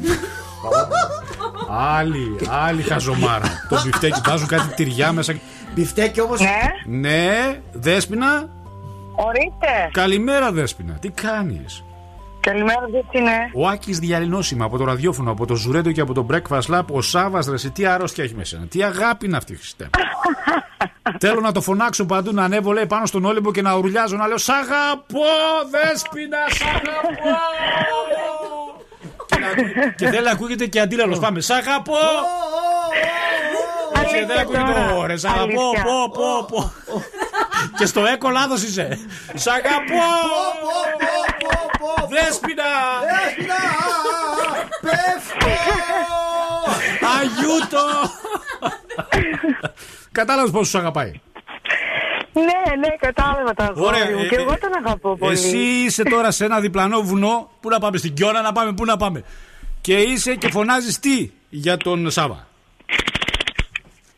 Άλλη, 1.96 2.38
άλλη 2.66 2.82
χαζομάρα. 2.82 3.66
το 3.68 3.80
μπιφτέκι 3.84 4.20
βάζουν 4.26 4.46
κάτι 4.46 4.74
τυριά 4.74 5.12
μέσα. 5.12 5.34
μπιφτέκι 5.74 6.20
όμως. 6.20 6.34
Ναι, 6.86 6.98
Ναι, 6.98 7.60
Δέσποινα. 7.72 8.48
ορίστε. 9.16 9.88
Καλημέρα, 9.92 10.52
Δέσποινα. 10.52 10.92
Τι 10.94 11.08
κάνεις; 11.10 11.82
Καλημέρα, 12.40 12.80
τι 13.10 13.18
είναι. 13.18 13.30
Ο 13.54 13.68
Άκης 13.68 13.98
διαλυνώσιμα 13.98 14.64
από 14.64 14.78
το 14.78 14.84
ραδιόφωνο, 14.84 15.30
από 15.30 15.46
το 15.46 15.54
Zoo 15.54 15.68
Radio 15.69 15.92
και 15.92 16.00
από 16.00 16.14
το 16.14 16.26
Breakfast 16.30 16.74
Club. 16.74 16.82
Ο 16.90 17.00
Σάββας, 17.02 17.46
ρε, 17.46 17.54
εσύ, 17.54 17.70
τι 17.70 17.86
αρρώστια 17.86 18.24
έχει 18.24 18.34
μέσα. 18.34 18.66
Τι 18.70 18.82
αγάπη 18.82 19.26
είναι 19.26 19.36
αυτή, 19.36 19.56
Χριστέ. 19.56 19.84
μου. 19.84 19.90
Θέλω 21.20 21.40
να 21.40 21.52
το 21.52 21.60
φωνάξω 21.60 22.06
παντού, 22.06 22.32
να 22.32 22.44
ανέβω 22.44 22.72
λέει 22.72 22.86
πάνω 22.86 23.06
στον 23.06 23.24
Όλυμπο 23.24 23.52
και 23.52 23.62
να 23.62 23.74
ουρλιάζω 23.76 24.16
να 24.16 24.26
λέω 24.26 24.38
Σ' 24.38 24.48
αγαπώ, 24.48 25.28
Δέσποινα, 25.70 26.38
σ' 26.50 26.62
αγαπώ. 26.62 27.38
Και, 29.56 29.62
να- 29.80 29.88
και 29.90 30.08
δεν 30.10 30.28
ακούγεται 30.28 30.66
και 30.66 30.80
αντίλαλο. 30.80 31.18
Πάμε. 31.18 31.40
Σ' 31.40 31.50
αγαπώ. 31.50 31.94
Και 34.12 34.24
δεν 34.26 34.38
ακούγεται. 34.38 34.92
Ωρε, 34.96 35.16
σ' 35.16 35.24
αγαπώ. 35.24 35.42
Αλήθεια. 35.44 35.82
Πω, 35.84 36.10
πω, 36.10 36.44
πω. 36.52 37.02
Και 37.78 37.86
στο 37.86 38.06
έκο 38.06 38.28
λάθο 38.30 38.54
είσαι. 38.54 38.98
Σ' 39.34 39.46
αγαπώ. 39.46 40.04
Δέσπινα. 42.08 42.64
Αγιούτο! 47.20 47.86
Κατάλαβε 50.12 50.50
πόσο 50.50 50.70
σου 50.70 50.78
αγαπάει. 50.78 51.12
Ναι, 52.32 52.76
ναι, 52.88 52.88
κατάλαβα 53.00 53.54
τα 53.54 53.72
Ωραία, 53.76 54.00
αγόρι 54.02 54.14
μου. 54.16 54.22
ε, 54.24 54.28
Και 54.28 54.34
εγώ 54.36 54.52
ε, 54.52 54.56
τον 54.56 54.70
αγαπώ 54.84 55.16
πολύ. 55.16 55.32
Εσύ 55.32 55.56
είσαι 55.58 56.02
τώρα 56.02 56.30
σε 56.30 56.44
ένα 56.44 56.60
διπλανό 56.60 57.00
βουνό. 57.00 57.50
Πού 57.60 57.68
να 57.68 57.78
πάμε, 57.78 57.96
στην 57.96 58.14
Κιόνα 58.14 58.42
να 58.42 58.52
πάμε, 58.52 58.72
πού 58.72 58.84
να 58.84 58.96
πάμε. 58.96 59.24
Και 59.80 59.96
είσαι 59.96 60.34
και 60.34 60.48
φωνάζεις 60.50 60.98
τι 60.98 61.30
για 61.48 61.76
τον 61.76 62.10
Σάβα; 62.10 62.46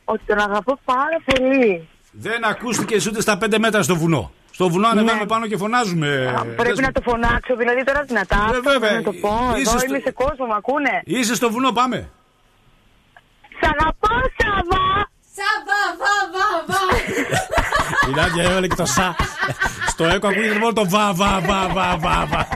Ότι 0.04 0.22
τον 0.26 0.38
αγαπώ 0.38 0.78
πάρα 0.84 1.18
πολύ. 1.24 1.88
Δεν 2.12 2.44
ακούστηκες 2.44 3.06
ούτε 3.06 3.20
στα 3.20 3.38
πέντε 3.38 3.58
μέτρα 3.58 3.82
στο 3.82 3.96
βουνό. 3.96 4.32
Στο 4.50 4.68
βουνό 4.68 4.88
ανεβαίνουμε 4.88 5.20
Ναι. 5.22 5.26
πάνω 5.26 5.46
και 5.46 5.56
φωνάζουμε. 5.56 6.34
Α, 6.38 6.44
Πρέπει 6.56 6.80
να 6.80 6.92
το 6.92 7.00
φωνάξω, 7.00 7.56
δηλαδή 7.56 7.84
τώρα 7.84 8.02
δυνατά. 8.02 8.36
Ε, 8.36 8.56
αυτό, 8.56 8.70
βέβαια. 8.70 8.92
Να 8.92 9.02
το 9.02 9.12
πω. 9.12 9.28
Είσαι 9.50 9.60
Εδώ 9.70 9.78
στο- 9.78 9.86
είμαι 9.88 9.98
σε 10.04 10.10
κόσμο, 10.10 10.46
μ' 10.46 10.52
ακούνε; 10.52 11.02
Είσαι 11.04 11.34
στο 11.34 11.50
βουνό, 11.50 11.72
πάμε. 11.72 12.08
Σ' 13.60 13.64
αγαπώ, 13.72 14.08
Σάβα. 14.38 15.08
Σαβα, 15.36 15.80
βα, 16.00 16.14
βα, 16.32 16.48
βα. 16.68 16.80
Η 18.10 18.12
Νάντια 18.14 18.42
έβαλε 18.42 18.66
και 18.66 18.74
το 18.74 18.86
σα. 18.86 19.14
Στο 19.88 20.04
έκο 20.04 20.26
ακούγεται 20.28 20.58
μόνο 20.58 20.72
το 20.72 20.88
βα, 20.88 21.12
βα, 21.12 21.40
βα, 21.40 21.68
βα, 21.68 21.96
βα, 21.96 22.26
βα. 22.26 22.48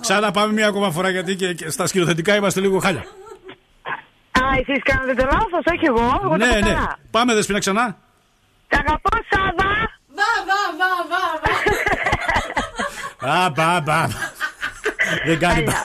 Ξανά 0.00 0.30
πάμε 0.30 0.52
μία 0.52 0.66
ακόμα 0.66 0.90
φορά 0.90 1.10
γιατί 1.10 1.36
και, 1.36 1.52
και 1.54 1.70
στα 1.70 1.86
σκηνοθετικά 1.86 2.34
είμαστε 2.34 2.60
λίγο 2.60 2.78
χάλια. 2.78 3.04
Α, 4.30 4.40
εσείς 4.60 4.82
κάνατε 4.82 5.14
το 5.14 5.28
λάθος, 5.32 5.74
όχι 5.74 5.86
εγώ. 5.86 6.20
Εγώ 6.24 6.36
ναι, 6.36 6.46
τα 6.46 6.54
ναι. 6.54 6.60
καλά. 6.60 6.98
Πάμε 7.10 7.34
δεσπίνα 7.34 7.58
ξανά. 7.58 7.96
Σ' 8.68 8.78
αγαπώ, 8.78 9.16
Σάβα. 9.30 9.70
Βα, 10.16 10.30
βα, 10.48 10.60
βα, 10.78 10.90
βα, 11.10 11.24
βα. 13.20 13.44
Α, 13.44 13.50
μπα, 13.50 13.80
μπα. 13.80 14.06
Δεν 15.26 15.38
κάνει 15.38 15.62
μπα. 15.62 15.84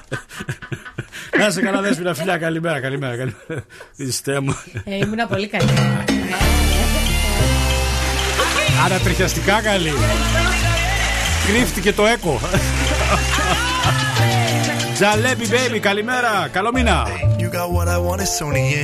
Να 1.37 1.49
σε 1.49 1.61
καλά, 1.61 1.81
δέσπινα, 1.81 2.13
φιλιά. 2.13 2.37
Καλημέρα, 2.37 2.79
καλημέρα. 2.79 3.17
καλημέρα. 3.17 3.65
Χριστέ 3.95 4.39
μου. 4.39 4.57
Ε, 4.83 4.95
ήμουνα 4.95 5.27
πολύ 5.27 5.47
καλή. 5.47 5.69
Ανατριχιαστικά 8.85 9.61
καλή. 9.61 9.93
Κρύφτηκε 11.47 11.93
το 11.93 12.05
έκο. 12.05 12.39
Τζαλέπι, 14.93 15.47
baby, 15.49 15.79
καλημέρα. 15.79 16.47
Καλό 16.51 16.71
μήνα. 16.73 17.07
got 17.51 17.69
what 17.75 17.87
I 17.87 17.97
want 18.07 18.21
is 18.25 18.31
सोनिए 18.37 18.83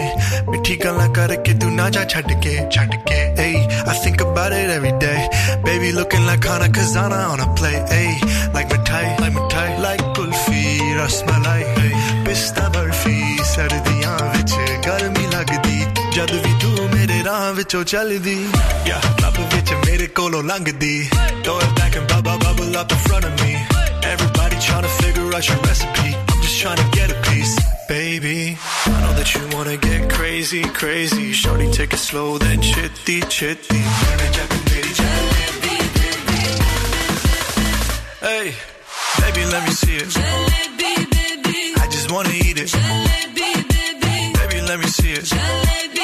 मिठी 0.52 0.76
गल्ला 0.84 1.08
करके 1.18 1.54
तू 1.60 1.68
ना 1.80 1.88
जा 1.96 2.04
छट 2.12 2.30
के 2.44 2.54
छट 2.76 2.92
के 3.08 3.20
hey 3.40 3.56
I 3.92 3.94
think 4.04 4.20
about 4.26 4.52
it 4.60 4.70
every 4.78 4.96
day 5.04 5.20
baby 5.68 5.90
looking 6.00 6.26
like 6.30 6.42
खाना 6.46 6.68
खजाना 6.76 7.20
on 7.34 7.40
a 7.46 7.48
play 7.58 7.78
hey 7.94 8.12
like 8.56 8.68
मिठाई 8.74 9.08
like 9.22 9.36
मिठाई 9.38 9.72
like 9.86 10.04
कुल्फी 10.18 10.64
रसमलाई 11.00 11.64
hey 11.78 11.94
पिस्ता 12.26 12.66
बर्फ़ी 12.76 13.18
सर्दियाँ 13.54 14.18
विच 14.34 14.52
गर्मी 14.88 15.26
लगदी 15.36 15.80
जद 16.16 16.32
भी 16.44 16.54
तू 16.62 16.70
मेरे 16.96 17.07
ਰਾਹ 17.27 17.53
ਵਿੱਚੋਂ 17.53 17.85
ਚੱਲਦੀ 17.85 18.35
Yeah, 18.87 19.07
ਲੱਭ 19.23 19.39
ਵਿੱਚ 19.55 19.73
ਮੇਰੇ 19.87 20.07
ਕੋਲੋਂ 20.07 20.43
ਲੰਘਦੀ 20.43 21.11
Throw 21.45 21.55
it 21.65 21.73
back 21.79 21.97
and 22.01 22.07
bubble 22.13 22.39
bubble 22.43 22.77
up 22.81 22.93
in 22.97 23.01
front 23.07 23.25
of 23.29 23.33
me 23.43 23.53
Everybody 24.11 24.59
trying 24.67 24.87
to 24.89 24.93
figure 24.99 25.25
out 25.39 25.49
your 25.51 25.59
recipe 25.69 26.11
I'm 26.33 26.41
just 26.45 26.61
trying 26.63 26.81
to 26.83 26.89
get 26.99 27.15
a 27.15 27.19
piece 27.29 27.55
Baby, 27.89 28.59
I 28.87 29.01
know 29.01 29.13
that 29.17 29.35
you 29.35 29.43
wanna 29.55 29.77
get 29.87 30.09
crazy, 30.13 30.63
crazy. 30.63 31.33
Shorty, 31.41 31.67
take 31.79 31.93
it 31.93 32.03
slow, 32.05 32.39
then 32.39 32.63
chitty, 32.63 33.21
chitty. 33.35 33.81
Hey, 38.21 38.47
baby, 39.21 39.43
let 39.55 39.63
me 39.67 39.73
see 39.83 39.97
it. 39.97 40.11
I 41.83 41.87
just 41.97 42.11
wanna 42.13 42.31
eat 42.31 42.59
it. 42.65 42.73
Baby, 44.41 44.59
let 44.71 44.79
me 44.79 44.87
see 44.87 45.13
it. 45.21 45.31
No, 45.35 45.96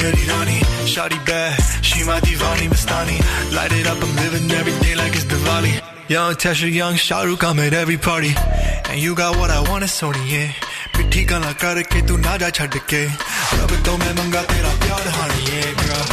tu 0.00 0.02
meri 0.02 0.24
rani. 0.28 0.60
Shawty 0.86 1.26
bad, 1.26 1.84
she 1.84 2.04
my 2.04 2.20
divani 2.20 2.68
Mastani. 2.68 3.54
Light 3.54 3.72
it 3.72 3.86
up, 3.86 4.02
I'm 4.02 4.16
living 4.16 4.50
every 4.50 4.72
day 4.80 4.94
like 4.94 5.14
it's 5.14 5.24
Diwali. 5.24 5.82
Young 6.08 6.34
Tesha, 6.34 6.72
young 6.72 6.94
Shahrukh, 6.94 7.42
I'm 7.44 7.58
at 7.58 7.72
every 7.72 7.96
party. 7.96 8.32
And 8.90 9.00
you 9.00 9.14
got 9.14 9.36
what 9.36 9.50
I 9.50 9.60
want, 9.68 9.84
it's 9.84 10.00
Sony, 10.00 10.30
yeah. 10.30 10.52
मिठी 10.96 11.24
गल्ला 11.28 11.52
करके 11.60 12.00
तू 12.08 12.16
ना 12.24 12.36
जा 12.40 12.48
छड़ 12.56 12.80
के 12.88 13.04
रब 13.04 13.72
तो 13.84 13.92
मैं 14.00 14.12
मंगा 14.16 14.42
तेरा 14.48 14.72
प्यार 14.80 15.06
हानी 15.16 15.40
yeah 15.44 15.70
girl 15.80 16.06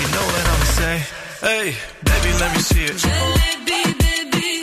you 0.00 0.08
know 0.10 0.26
what 0.26 0.46
I'm 0.52 0.64
say 0.74 0.96
hey 1.46 1.66
baby 2.02 2.30
let 2.42 2.50
me 2.56 2.62
see 2.66 2.82
it 2.82 2.98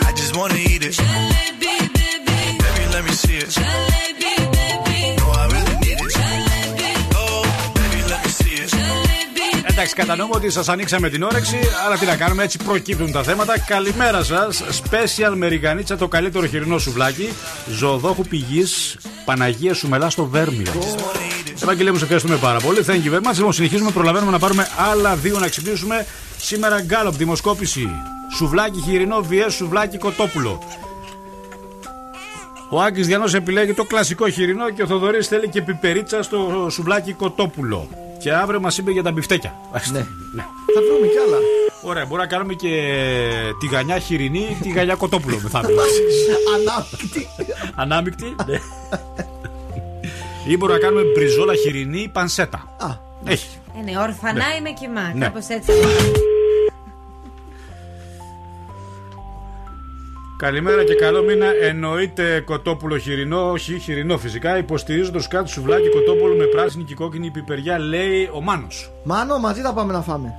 I 0.04 0.12
just 0.12 0.36
wanna 0.36 0.60
eat 0.60 0.84
it 0.84 0.98
baby 1.00 1.55
Εντάξει, 9.79 9.95
κατανοούμε 9.95 10.35
ότι 10.37 10.51
σας 10.51 10.69
ανοίξαμε 10.69 11.09
την 11.09 11.23
όρεξη, 11.23 11.59
αλλά 11.87 11.99
τι 11.99 12.07
να 12.07 12.17
κάνουμε, 12.17 12.43
έτσι 12.43 12.59
προκύπτουν 12.59 13.13
τα 13.13 13.23
θέματα. 13.23 13.59
Καλημέρα 13.59 14.25
σας. 14.25 14.63
Special 14.63 15.33
Μερικανίτσα, 15.35 15.97
το 15.97 16.09
καλύτερο 16.09 16.47
χοιρινό 16.47 16.79
σουβλάκι. 16.79 17.29
Ζωοδόχου 17.71 18.23
πηγής 18.23 18.97
Παναγία 19.25 19.75
Σουμελά 19.75 20.11
στο 20.11 20.25
Βέρμιο. 20.25 20.73
Ευαγγελία 21.63 21.93
μου, 21.93 21.99
σε 21.99 22.05
ευχαριστούμε 22.05 22.37
πάρα 22.37 22.59
πολύ. 22.59 22.85
Thank 22.87 22.91
you 22.91 23.15
very 23.15 23.31
much. 23.31 23.35
Λοιπόν, 23.37 23.53
συνεχίζουμε, 23.53 23.91
προλαβαίνουμε 23.91 24.31
να 24.31 24.39
πάρουμε 24.39 24.69
άλλα 24.91 25.17
δύο 25.17 25.39
να 25.39 25.49
ξυπνήσουμε. 25.49 26.07
Σήμερα 26.37 26.81
γκάλοπ, 26.81 27.17
δημοσκόπηση. 27.17 27.89
Σουβλάκι 28.37 28.81
χοιρινό, 28.81 29.21
βιές 29.21 29.55
σουβλάκι 29.55 29.99
κοτόπουλο. 29.99 30.63
Ο 32.71 32.81
Άκης 32.81 33.07
Διανό 33.07 33.25
επιλέγει 33.35 33.73
το 33.73 33.85
κλασικό 33.85 34.29
χοιρινό 34.29 34.71
και 34.71 34.83
ο 34.83 34.87
Θοδωρής 34.87 35.29
θέλει 35.29 35.49
και 35.49 35.63
πιπερίτσα 35.63 36.23
στο 36.23 36.69
σουβλάκι 36.71 37.13
κοτόπουλο. 37.13 37.89
Και 38.19 38.33
αύριο 38.33 38.61
μας 38.61 38.79
είπε 38.79 38.91
για 38.91 39.03
τα 39.03 39.13
μπιφτέκια. 39.13 39.55
Ναι. 39.93 39.99
Θα 40.75 40.81
βρούμε 40.91 41.07
κι 41.07 41.19
άλλα. 41.27 41.37
Ωραία, 41.83 42.03
μπορούμε 42.05 42.23
να 42.23 42.27
κάνουμε 42.27 42.55
και 42.55 42.69
τη 43.61 43.67
γανιά 43.67 43.99
χοιρινή 43.99 44.39
ή 44.39 44.57
τη 44.63 44.69
γανιά 44.69 44.95
κοτόπουλο 44.95 45.41
μεθαύριο. 45.43 45.77
Ανάπτυκτη. 46.57 47.29
Ανάμεικτη. 47.75 48.35
ναι. 48.47 48.59
ή 50.49 50.57
μπορούμε 50.57 50.79
να 50.79 50.85
κάνουμε 50.85 51.03
μπριζόλα 51.15 51.55
χοιρινή 51.55 52.01
ή 52.01 52.09
πανσέτα. 52.09 52.77
Α, 52.79 52.87
Έχει. 53.25 53.47
Ε, 53.79 53.91
ναι, 53.91 53.99
ορφανά 53.99 54.33
Ναι. 54.33 54.55
είμαι 54.59 54.71
κοιμά. 54.71 55.13
Ναι. 55.15 55.25
Κάπως 55.25 55.47
έτσι. 55.49 55.73
Καλημέρα 60.39 60.85
και 60.85 60.95
καλό 60.95 61.23
μήνα. 61.23 61.47
Εννοείται 61.63 62.41
κοτόπουλο 62.41 62.99
χοιρινό, 62.99 63.51
όχι 63.51 63.79
χοιρινό 63.79 64.19
φυσικά. 64.19 64.59
Υποστηρίζω 64.59 65.11
το 65.11 65.21
σκάτ 65.21 65.49
σουβλάκι 65.49 65.89
κοτόπουλο 65.89 66.35
με 66.35 66.45
πράσινη 66.45 66.85
και 66.85 66.95
κόκκινη 66.95 67.31
πιπεριά, 67.31 67.79
λέει 67.79 68.31
ο 68.33 68.41
Μάνος. 68.41 68.93
Μάνο, 69.05 69.39
μαζί 69.39 69.61
θα 69.61 69.73
πάμε 69.73 69.93
να 69.93 70.03
φάμε; 70.03 70.35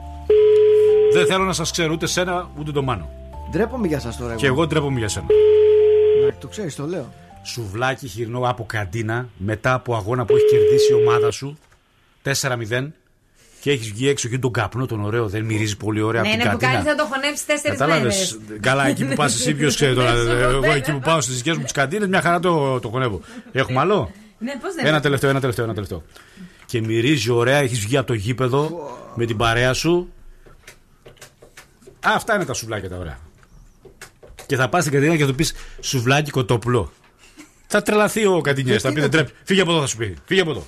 Δεν 1.13 1.25
θέλω 1.25 1.43
να 1.43 1.53
σας 1.53 1.71
ξέρω 1.71 1.93
ούτε 1.93 2.07
σένα 2.07 2.49
ούτε 2.59 2.71
τον 2.71 2.83
Μάνο. 2.83 3.09
Ντρέπομαι 3.51 3.87
για 3.87 3.99
σας 3.99 4.17
τώρα. 4.17 4.35
Και 4.35 4.45
εγώ 4.45 4.67
ντρέπομαι 4.67 4.99
για 4.99 5.07
σένα. 5.07 5.25
Να, 6.25 6.37
το 6.39 6.47
ξέρεις, 6.47 6.75
το 6.75 6.85
λέω. 6.85 7.13
Σουβλάκι 7.43 8.07
χοιρινό 8.07 8.41
από 8.43 8.65
καντίνα 8.65 9.29
μετά 9.37 9.73
από 9.73 9.95
αγώνα 9.95 10.25
που 10.25 10.35
έχει 10.35 10.45
κερδίσει 10.45 10.91
η 10.91 10.95
ομάδα 10.95 11.31
σου 11.31 11.57
4-0 12.23 12.87
και 13.59 13.71
έχεις 13.71 13.91
βγει 13.91 14.07
έξω 14.09 14.27
και 14.27 14.37
τον 14.39 14.51
καπνό 14.51 14.85
τον 14.85 15.03
ωραίο. 15.05 15.27
Δεν 15.27 15.43
μυρίζει 15.45 15.77
πολύ 15.77 16.01
ωραία 16.01 16.21
Ναι, 16.21 16.27
από 16.27 16.37
ναι, 16.37 16.43
την 16.43 16.51
που 16.51 16.57
καντίνα. 16.57 16.83
κάνει 16.83 16.97
θα 16.97 17.03
το 17.03 17.09
χωνέψει 17.13 17.45
τέσσερις 17.45 17.79
μέρες. 17.79 18.31
Κατάλαβε. 18.31 18.59
Καλά, 18.59 18.87
εκεί 18.87 19.05
που 19.05 19.15
πας 19.15 19.35
εσύ, 19.35 19.53
ποιος 19.53 19.75
ξέρει 19.75 19.95
τώρα. 19.95 20.11
Εγώ 20.11 20.71
εκεί 20.71 20.91
που 20.91 20.99
πάω 20.99 21.21
στις 21.21 21.35
δικές 21.35 21.57
μου 21.57 21.63
τις 21.63 21.71
καντίνες, 21.71 22.07
μια 22.07 22.21
χαρά 22.21 22.39
το, 22.39 22.79
το 22.79 22.89
χωνεύω. 22.89 23.21
Έχουμε 23.51 23.79
άλλο; 23.79 24.11
Ναι, 24.37 24.51
πώς 24.61 24.73
δεν 24.73 24.85
Ένα 24.85 24.99
τελευταίο, 25.01 25.29
ένα 25.29 25.39
τελευταίο, 25.39 25.65
ένα 25.65 25.73
τελευταίο. 25.73 26.03
Και 26.65 26.81
μυρίζει 26.81 27.29
ωραία, 27.31 27.57
έχεις 27.57 27.79
βγει 27.79 27.97
από 27.97 28.07
το 28.07 28.13
γήπεδο 28.13 28.89
με 29.15 29.25
την 29.25 29.37
παρέα 29.37 29.73
σου. 29.73 30.11
Α, 32.07 32.11
αυτά 32.15 32.35
είναι 32.35 32.45
τα 32.45 32.53
σουβλάκια 32.53 32.89
τα 32.89 32.97
ωραία. 32.97 33.19
Και 34.45 34.55
θα 34.55 34.69
πας 34.69 34.81
στην 34.81 34.93
καντίνα 34.93 35.15
και 35.15 35.23
θα 35.23 35.29
του 35.29 35.35
πεις 35.35 35.53
σουβλάκι 35.79 36.31
κοτόπουλο. 36.31 36.91
Θα 37.67 37.81
τρελαθεί 37.81 38.25
ο 38.25 38.41
καντινιές. 38.41 38.81
Θα 38.81 38.93
πει 38.93 38.99
δεν 38.99 39.09
τρέπει. 39.09 39.31
Φύγε 39.43 39.61
από 39.61 39.71
εδώ, 39.71 39.79
θα 39.79 39.87
σου 39.87 39.97
πει. 39.97 40.15
Φύγε 40.25 40.41
από 40.41 40.51
εδώ. 40.51 40.65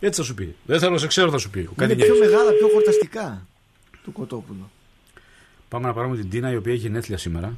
Έτσι 0.00 0.20
θα 0.20 0.26
σου 0.26 0.34
πει. 0.34 0.54
Δεν 0.64 0.78
θέλω 0.78 0.90
να 0.92 0.98
σε 0.98 1.06
ξέρω, 1.06 1.30
θα 1.30 1.38
σου 1.38 1.50
πει. 1.50 1.58
Ο 1.58 1.62
Είναι 1.62 1.72
Καντινιές. 1.76 2.08
πιο 2.08 2.18
μεγάλα, 2.18 2.52
πιο 2.52 2.68
χορταστικά. 2.68 3.46
Το 4.04 4.10
κοτόπουλο. 4.10 4.70
Πάμε 5.68 5.86
να 5.86 5.92
πάρουμε 5.92 6.16
την 6.16 6.30
Τίνα 6.30 6.50
η 6.52 6.56
οποία 6.56 6.72
έχει 6.72 6.80
γενέθλια 6.80 7.18
σήμερα. 7.18 7.52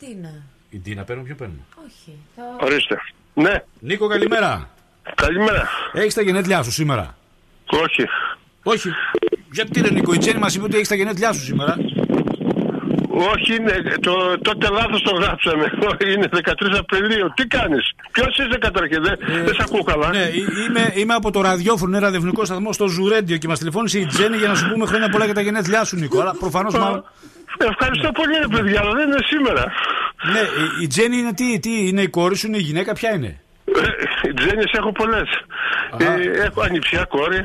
Γιατί 0.00 0.16
να. 0.20 0.42
Η 0.70 0.78
Τίνα 0.78 1.04
παίρνουμε, 1.04 1.26
ποιο 1.28 1.36
παίρνουμε; 1.36 1.60
Όχι. 1.86 2.12
Θα... 2.36 2.42
Ορίστε. 2.66 2.96
Ναι, 3.34 3.62
Νίκο, 3.80 4.06
καλημέρα. 4.08 4.70
καλημέρα. 5.14 5.68
Έχεις 5.92 6.14
τα 6.14 6.22
γενέθλιά 6.22 6.62
σου 6.62 6.70
σήμερα; 6.72 7.16
Όχι. 7.66 8.04
Όχι. 8.62 8.88
Γιατί 9.52 9.80
ρε 9.80 9.90
Νίκο, 9.90 10.12
η 10.12 10.18
Τζέννη 10.18 10.40
μας 10.40 10.54
είπε 10.54 10.64
ότι 10.64 10.76
έχεις 10.76 10.88
τα 10.88 10.94
γενέθλιά 10.94 11.32
σου 11.32 11.40
σήμερα; 11.42 11.76
Όχι, 13.32 13.54
είναι, 13.54 13.82
το, 14.00 14.38
τότε 14.42 14.68
λάθος 14.70 15.02
το 15.02 15.14
γράψαμε. 15.14 15.64
Είναι 16.14 16.28
13 16.32 16.76
Απριλίου. 16.78 17.32
Τι 17.36 17.46
κάνεις; 17.46 17.90
Ποιος 18.12 18.36
είσαι 18.38 18.58
καταρχήν; 18.58 19.02
Δεν, 19.02 19.16
δεν 19.44 19.54
σε 19.54 19.62
ακούω 19.66 19.82
καλά. 19.82 20.08
Ναι, 20.10 20.22
ε- 20.22 20.30
είμαι, 20.68 20.92
είμαι 20.94 21.14
από 21.14 21.30
το 21.30 21.40
ραδιόφωνο, 21.40 21.96
ένα 21.96 22.06
ραδευνικό 22.06 22.44
σταθμό 22.44 22.72
στο 22.72 22.86
Ζουρέντιο 22.86 23.36
και 23.36 23.48
μας 23.48 23.58
τηλεφώνησε 23.58 23.98
η 23.98 24.06
Τζέννη 24.06 24.36
για 24.36 24.48
να 24.48 24.54
σου 24.54 24.68
πούμε 24.72 24.86
χρόνια 24.86 25.08
πολλά 25.08 25.24
για 25.24 25.34
τα 25.34 25.40
γενέθλιά 25.40 25.84
σου, 25.84 25.96
Νίκο. 25.96 26.20
Αλλά 26.20 26.34
προφανώς 26.40 26.74
μάλλον. 26.74 27.04
Ευχαριστώ 27.58 28.10
πολύ 28.12 28.32
ρε 28.40 28.46
παιδιά, 28.56 28.80
αλλά 28.80 28.92
δεν 28.92 29.06
είναι 29.08 29.18
σήμερα. 29.26 29.64
Ναι, 30.32 30.38
η- 30.40 30.82
η 30.82 30.86
Τζέννη 30.86 31.16
είναι 31.16 31.32
τι, 31.34 31.58
τι, 31.58 31.88
είναι 31.88 32.02
η 32.02 32.08
κόρη 32.08 32.36
σου, 32.36 32.46
είναι 32.46 32.56
η 32.56 32.60
γυναίκα, 32.60 32.92
ποια 32.92 33.14
είναι; 33.14 33.40
Ε, 34.24 34.32
Τζέννης 34.32 34.72
έχω 34.72 34.92
πολλές. 34.92 35.28
Ε, 35.98 36.42
έχω 36.44 36.60
ανιψιά 36.60 37.04
κόρη. 37.08 37.44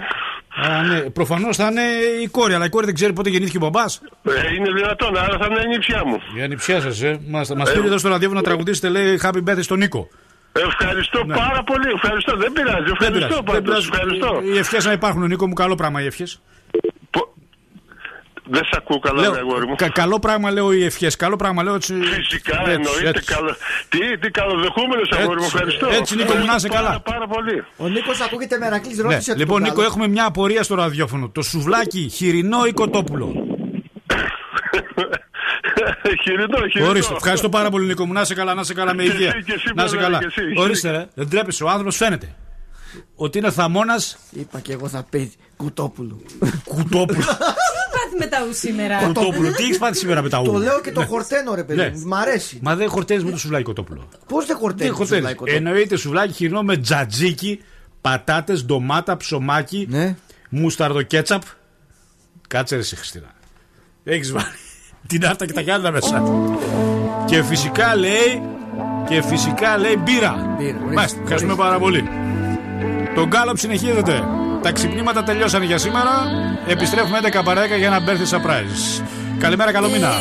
Α, 0.55 0.81
ναι, 0.83 0.99
προφανώς 0.99 1.57
θα 1.57 1.67
είναι 1.67 1.81
η 2.23 2.27
κόρη, 2.27 2.53
αλλά 2.53 2.65
η 2.65 2.69
κόρη 2.69 2.85
δεν 2.85 2.95
ξέρει 2.95 3.13
πότε 3.13 3.29
γεννήθηκε 3.29 3.57
ο 3.57 3.59
μπαμπάς. 3.59 4.01
Ε, 4.23 4.53
είναι 4.55 4.71
δυνατόν, 4.71 5.17
άρα 5.17 5.37
θα 5.37 5.45
είναι 5.49 5.59
η 5.59 5.63
ανιψιά 5.63 6.05
μου. 6.05 6.17
Η 6.37 6.41
ανιψιά 6.41 6.81
σας, 6.81 7.01
ε. 7.01 7.19
Μας 7.27 7.49
μας 7.53 7.71
πήρε 7.73 7.85
εδώ 7.85 7.97
στο 7.97 8.09
ραδιόφωνο 8.09 8.39
να 8.39 8.45
τραγουδήσετε, 8.45 8.89
λέει 8.89 9.19
Happy 9.23 9.43
birthday 9.49 9.59
στον 9.63 9.77
Νίκο. 9.77 10.07
Ευχαριστώ 10.51 11.25
πάρα 11.25 11.63
πολύ. 11.63 11.87
Ευχαριστώ. 11.95 12.37
Δεν 12.37 12.51
πειράζει. 12.51 12.79
Ναι. 12.79 12.95
Δεν 12.99 13.13
Ευχαριστώ 13.13 13.43
πειράζει, 13.43 13.43
δεν 13.43 13.43
πάντως. 13.43 13.89
πειράζει. 13.89 14.15
Ευχαριστώ. 14.17 14.53
Οι 14.53 14.57
ευχές 14.57 14.85
να 14.85 14.91
υπάρχουν, 14.91 15.27
Νίκο 15.27 15.47
μου, 15.47 15.53
καλό 15.53 15.75
πράγμα 15.75 16.01
οι 16.01 16.05
ευχές. 16.05 16.41
Δεν 18.53 18.63
σε 18.63 18.71
ακούω 18.77 18.99
καλά, 18.99 19.21
ρε 19.21 19.37
αγόρι 19.39 19.67
μου. 19.67 19.75
καλό 19.93 20.19
πράγμα 20.19 20.51
λέω 20.51 20.71
οι 20.73 20.83
ευχές. 20.83 21.15
Καλό 21.15 21.35
πράγμα 21.35 21.63
λέω 21.63 21.75
έτσι. 21.75 21.93
Φυσικά 22.01 22.59
έτσι, 22.59 22.71
εννοείται 22.71 23.07
έτσι. 23.19 23.33
καλό. 23.33 23.55
Τι, 23.89 24.17
τι 24.19 24.29
καλοδεχούμενος 24.31 25.11
αγόρι 25.11 25.37
μου, 25.39 25.43
Έτσι, 25.43 25.55
ευχαριστώ. 25.55 25.87
έτσι, 25.89 26.15
Νίκο 26.15 26.33
μου, 26.35 26.45
να 26.45 26.55
είσαι 26.55 26.67
Πάρα, 26.67 26.81
καλά. 26.87 26.99
Πάρα 27.01 27.27
πολύ. 27.27 27.63
Ο 27.77 27.87
Νίκος 27.87 28.21
ακούγεται 28.21 28.57
μερακλή, 28.57 28.95
Ναι. 28.95 29.01
ρώτησε. 29.01 29.33
Λοιπόν, 29.37 29.59
τον 29.59 29.67
Νίκο, 29.69 29.79
άλλο. 29.79 29.89
έχουμε 29.89 30.07
μια 30.07 30.25
απορία 30.25 30.63
στο 30.63 30.75
ραδιόφωνο. 30.75 31.29
Το 31.29 31.41
σουβλάκι 31.41 32.09
χοιρινό 32.13 32.65
ή 32.65 32.71
κοτόπουλο; 32.71 33.33
χοιρινό, 36.23 36.67
χοιρινό. 36.71 36.89
Ορίστε, 36.89 37.13
ευχαριστώ 37.15 37.49
πάρα 37.49 37.69
πολύ, 37.69 37.85
Νίκο 37.85 38.05
μου. 38.05 38.13
Να 38.13 38.21
είσαι 38.21 38.33
καλά, 38.33 38.53
να 38.53 38.61
είσαι 38.61 38.73
καλά 38.73 38.93
με 38.95 39.03
Και 39.03 39.11
υγεία. 39.11 39.27
εσύ, 39.27 39.43
και 39.43 39.53
εσύ, 39.53 39.71
Να 39.75 39.83
είσαι 39.83 39.95
βέβαια, 39.95 40.05
καλά. 40.09 40.19
και 40.19 40.25
εσύ. 40.41 40.53
Ορίστε, 40.57 40.91
ρε. 40.91 41.07
Δεν 41.13 41.29
τρέπεσαι. 41.29 41.63
Ο 41.63 41.69
άνθρωπος 41.69 41.95
φαίνεται. 41.95 42.35
Ότι 43.15 43.37
είναι 43.37 43.51
θαμώνας. 43.51 44.17
Είπα 44.31 44.59
και 44.59 44.73
εγώ 44.73 44.87
θα 44.87 45.05
πει 45.09 45.31
κουτόπουλο. 45.57 46.21
Κουτόπουλο. 46.65 47.23
Τι 48.11 48.17
πάθει 48.17 48.17
με 48.17 48.25
τα 48.25 48.37
ου 48.49 48.53
σήμερα. 48.53 48.97
Κοτόπουλο. 49.05 49.51
Τι 49.53 49.63
έχεις 49.63 49.77
πάθει 49.77 49.97
σήμερα 49.97 50.21
με 50.21 50.29
τα 50.29 50.41
Το 50.41 50.51
ου. 50.51 50.57
λέω 50.57 50.81
και 50.81 50.91
το 50.91 50.99
Ναι. 50.99 51.05
χορταίνω, 51.05 51.55
ρε 51.55 51.63
παιδί. 51.63 51.79
Ναι. 51.79 51.91
μου. 51.95 52.07
Μ' 52.07 52.13
αρέσει. 52.13 52.59
Μα 52.61 52.75
δεν 52.75 52.89
χορταίνεις 52.89 53.23
με 53.23 53.31
το 53.31 53.37
σουβλάκι 53.37 53.63
κοτόπουλο. 53.63 54.07
Πώς 54.27 54.45
δεν 54.45 54.47
Δεν 54.47 54.57
χορταίνει. 54.57 54.89
το 54.89 54.95
χορταίνεις. 54.95 55.15
σουβλάκι 55.23 55.37
κοτόπουλο; 55.37 55.67
Εννοείται 55.69 55.95
σουβλάκι 55.97 56.33
χοιρινό 56.33 56.61
με 56.63 56.77
τζατζίκι, 56.77 57.61
πατάτες, 58.01 58.65
ντομάτα, 58.65 59.17
ψωμάκι, 59.17 59.87
Ναι. 59.89 60.15
μουσταρδο 60.49 61.01
κέτσαπ. 61.01 61.41
Κάτσε 62.47 62.75
ρε 62.75 62.81
εσύ, 62.81 62.95
Χριστίνα. 62.95 63.27
Έχεις 64.03 64.31
βάλει 64.31 64.45
την 65.07 65.25
άρτα 65.25 65.45
και 65.45 65.53
τα 65.53 65.61
γυάλινα 65.61 65.91
μέσα. 65.91 66.23
Και 67.25 67.43
φυσικά 67.43 67.95
λέει. 67.95 68.41
Και 69.09 69.21
φυσικά 69.21 69.77
λέει 69.77 69.95
μπύρα. 70.03 70.55
Μπύρα, 70.57 70.77
ορίστε, 70.77 70.93
Μάλιστα, 70.93 71.19
ευχαριστούμε 71.21 71.55
πάρα 71.55 71.79
πολύ. 71.79 72.03
Το 73.15 73.27
γκάλωπ 73.27 73.57
συνεχίζεται. 73.57 74.23
Τα 74.63 74.71
ξυπνήματα 74.71 75.23
τελειώσαν 75.23 75.63
για 75.63 75.77
σήμερα. 75.77 76.11
Επιστρέφουμε 76.67 77.19
11 77.23 77.41
παρέκα 77.43 77.75
για 77.75 77.87
ένα 77.87 77.99
birthday 78.05 78.35
surprise. 78.35 79.03
Καλημέρα, 79.39 79.71
καλό 79.71 79.89
μήνα. 79.89 80.11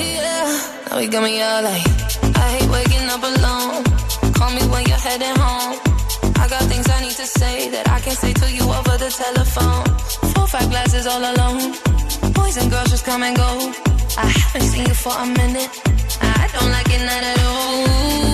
Now 0.90 0.98
you 0.98 1.10
got 1.14 1.22
me 1.22 1.32
all 1.48 1.62
like, 1.68 1.86
I 2.42 2.46
hate 2.54 2.70
waking 2.74 3.06
up 3.14 3.22
alone. 3.32 3.82
Call 4.38 4.50
me 4.56 4.62
when 4.72 4.82
you're 4.88 5.04
heading 5.08 5.36
home. 5.44 5.74
I 6.42 6.44
got 6.52 6.62
things 6.70 6.86
I 6.96 6.98
need 7.04 7.16
to 7.22 7.28
say 7.40 7.56
that 7.74 7.84
I 7.96 7.98
can't 8.04 8.18
say 8.24 8.32
to 8.42 8.46
you 8.56 8.64
over 8.78 8.94
the 9.04 9.10
telephone. 9.22 9.84
Four, 10.32 10.46
five 10.54 10.68
glasses 10.72 11.04
all 11.12 11.22
alone. 11.32 11.62
Boys 12.38 12.56
and 12.60 12.68
girls 12.72 12.90
just 12.94 13.04
come 13.10 13.22
and 13.28 13.36
go. 13.44 13.50
I 14.24 14.26
haven't 14.38 14.66
seen 14.72 14.84
you 14.90 14.96
for 15.04 15.14
a 15.24 15.26
minute. 15.40 15.70
I 16.42 16.44
don't 16.54 16.70
like 16.76 16.90
it 16.96 17.02
not 17.08 17.22
at 17.30 17.38
all. 17.48 18.29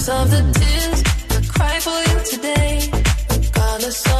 regardless 0.00 0.08
of 0.08 0.30
the 0.30 0.58
tears 0.58 1.02
that 1.28 1.48
cry 1.48 1.78
for 1.80 1.98
you 2.08 2.16
today, 2.24 2.90
regardless 3.36 4.06
of 4.14 4.19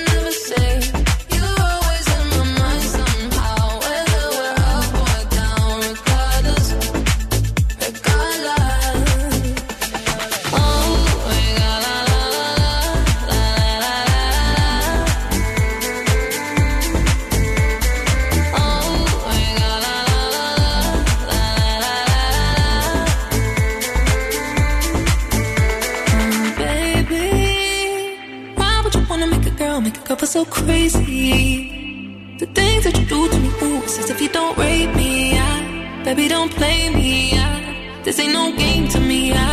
so 30.43 30.51
crazy? 30.51 32.35
The 32.39 32.45
things 32.47 32.83
that 32.85 32.97
you 32.99 33.05
do 33.05 33.29
to 33.29 33.39
me, 33.39 33.49
ooh, 33.63 33.83
it's 33.83 34.09
if 34.09 34.21
you 34.21 34.29
don't 34.29 34.57
rape 34.57 34.95
me. 34.95 35.37
I, 35.37 36.03
baby, 36.03 36.27
don't 36.27 36.51
play 36.51 36.89
me. 36.89 37.31
I, 37.33 38.01
this 38.03 38.19
ain't 38.19 38.33
no 38.33 38.45
game 38.55 38.87
to 38.89 38.99
me. 38.99 39.33
I, 39.33 39.43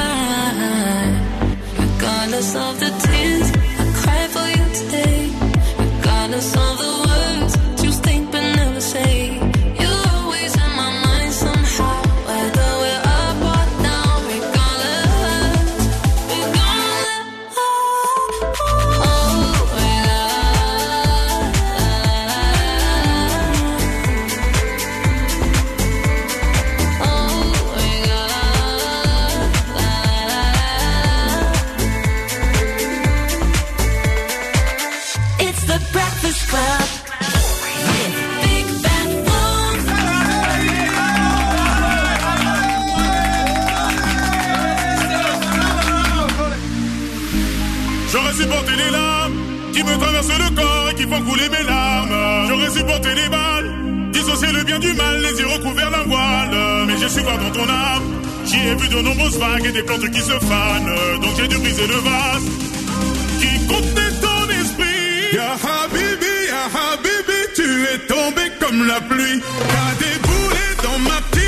regardless 1.79 2.55
of 2.55 2.81
the 2.81 2.91
tears, 3.05 3.49
I 3.83 3.87
cry 4.01 4.23
for 4.35 4.47
you 4.57 4.65
today. 4.81 5.21
Regardless 5.79 6.49
of 6.57 6.79
the 6.83 6.88
J'aurais 52.49 52.71
supporté 52.71 53.11
les 53.15 53.29
balles, 53.29 54.11
dissocier 54.11 54.51
le 54.51 54.65
bien 54.65 54.79
du 54.79 54.91
mal, 54.95 55.21
les 55.21 55.39
yeux 55.39 55.49
recouverts 55.49 55.91
d'un 55.91 56.05
voile. 56.05 56.87
Mais 56.87 56.97
j'ai 56.99 57.09
su 57.11 57.21
voir 57.21 57.37
dans 57.37 57.51
ton 57.51 57.69
âme, 57.69 58.23
j'y 58.47 58.57
ai 58.69 58.75
vu 58.75 58.89
de 58.89 59.03
nombreuses 59.03 59.39
vagues 59.39 59.67
et 59.67 59.73
des 59.73 59.83
plantes 59.83 60.11
qui 60.11 60.21
se 60.21 60.33
fanent. 60.33 61.21
Donc 61.21 61.33
j'ai 61.37 61.47
dû 61.47 61.59
briser 61.59 61.87
le 61.87 61.97
vase 61.97 62.49
qui 63.41 63.67
contenait 63.67 64.15
ton 64.23 64.49
esprit. 64.63 65.35
Ya 65.35 65.53
Habibi, 65.53 66.37
Ya 66.49 66.65
Habibi, 66.73 67.41
tu 67.55 67.69
es 67.93 67.99
tombé 68.07 68.43
comme 68.61 68.87
la 68.87 69.01
pluie. 69.03 69.43
T'as 69.69 69.93
déboulé 70.03 70.67
dans 70.83 70.99
ma 71.01 71.21
petite 71.31 71.48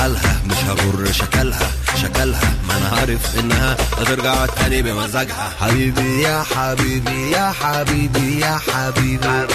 حالها 0.00 0.40
مش 0.46 0.56
هغر 0.68 1.12
شكلها 1.12 1.70
شكلها 2.02 2.52
ما 2.68 2.76
انا 2.76 2.96
عارف 3.00 3.38
انها 3.38 3.76
هترجع 3.98 4.46
تاني 4.46 4.82
بمزاجها 4.82 5.52
حبيبي 5.60 6.22
يا 6.22 6.44
حبيبي 6.56 7.30
يا 7.30 7.52
حبيبي 7.62 8.40
يا 8.40 8.58
حبيبي 8.68 9.46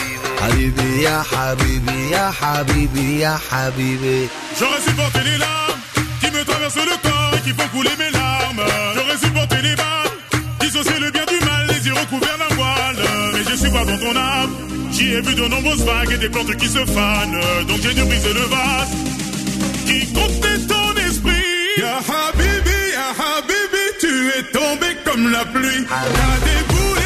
حبيبي 0.41 1.01
يا 1.03 1.24
حبيبي 1.32 2.09
يا 2.11 2.32
حبيبي 2.41 3.19
يا 3.19 3.39
حبيبي 3.51 4.28
J'aurais 4.59 4.82
supporté 4.89 5.19
les 5.30 5.38
larmes 5.38 5.80
qui 6.22 6.28
me 6.36 6.41
traversent 6.49 6.86
le 6.91 6.97
corps 7.07 7.34
et 7.38 7.41
qui 7.45 7.53
font 7.57 7.69
couler 7.76 7.95
mes 8.01 8.11
larmes. 8.19 8.63
J'aurais 8.95 9.19
supporté 9.26 9.57
les 9.67 9.76
balles, 9.82 10.15
dissocier 10.59 10.99
le 11.05 11.09
bien 11.15 11.26
du 11.34 11.39
mal, 11.49 11.63
les 11.72 11.82
yeux 11.88 11.93
recouverts 12.03 12.38
d'un 12.41 12.53
voile. 12.59 13.01
Mais 13.34 13.43
je 13.49 13.55
suis 13.61 13.72
pas 13.78 13.86
dans 13.89 13.99
ton 14.05 14.13
âme. 14.34 14.51
J'y 14.93 15.05
ai 15.17 15.22
vu 15.28 15.34
de 15.41 15.45
nombreuses 15.53 15.84
vagues 15.91 16.11
et 16.15 16.17
des 16.26 16.30
plantes 16.34 16.55
qui 16.61 16.67
se 16.78 16.84
fanent. 16.95 17.39
Donc 17.67 17.80
j'ai 17.84 17.93
dû 17.97 18.03
briser 18.11 18.34
le 18.39 18.45
vase 18.55 18.91
qui 19.87 20.12
contenait 20.12 20.66
ton 20.66 20.89
esprit. 21.09 21.32
Ya 21.78 21.97
Habibi, 21.99 22.78
Ya 22.99 23.09
Habibi, 23.22 23.84
tu 24.01 24.12
es 24.39 24.43
tombé 24.53 24.89
comme 25.05 25.30
la 25.30 25.45
pluie. 25.47 25.87
T'as 25.89 27.05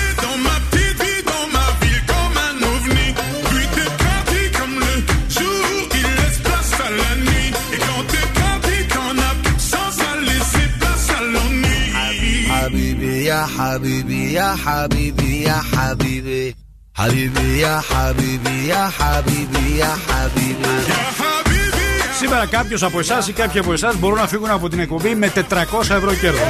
يا 13.30 13.46
حبيبي 13.58 14.32
يا 14.32 14.56
حبيبي 14.64 15.42
يا 15.42 15.60
حبيبي 15.76 16.54
حبيبي 16.94 17.58
يا 17.58 17.80
حبيبي 17.90 18.66
يا 18.66 18.90
حبيبي 18.98 19.76
يا 19.78 19.92
حبيبي 20.08 20.76
Σήμερα 22.20 22.46
κάποιο 22.46 22.76
από 22.80 22.98
εσά 22.98 23.18
ή 23.28 23.32
κάποιοι 23.32 23.60
από 23.60 23.72
εσά 23.72 23.92
μπορούν 23.98 24.18
να 24.18 24.26
φύγουν 24.26 24.50
από 24.50 24.68
την 24.68 24.80
εκπομπή 24.80 25.14
με 25.14 25.32
400 25.34 25.40
ευρώ 25.80 26.14
κέρδο. 26.14 26.44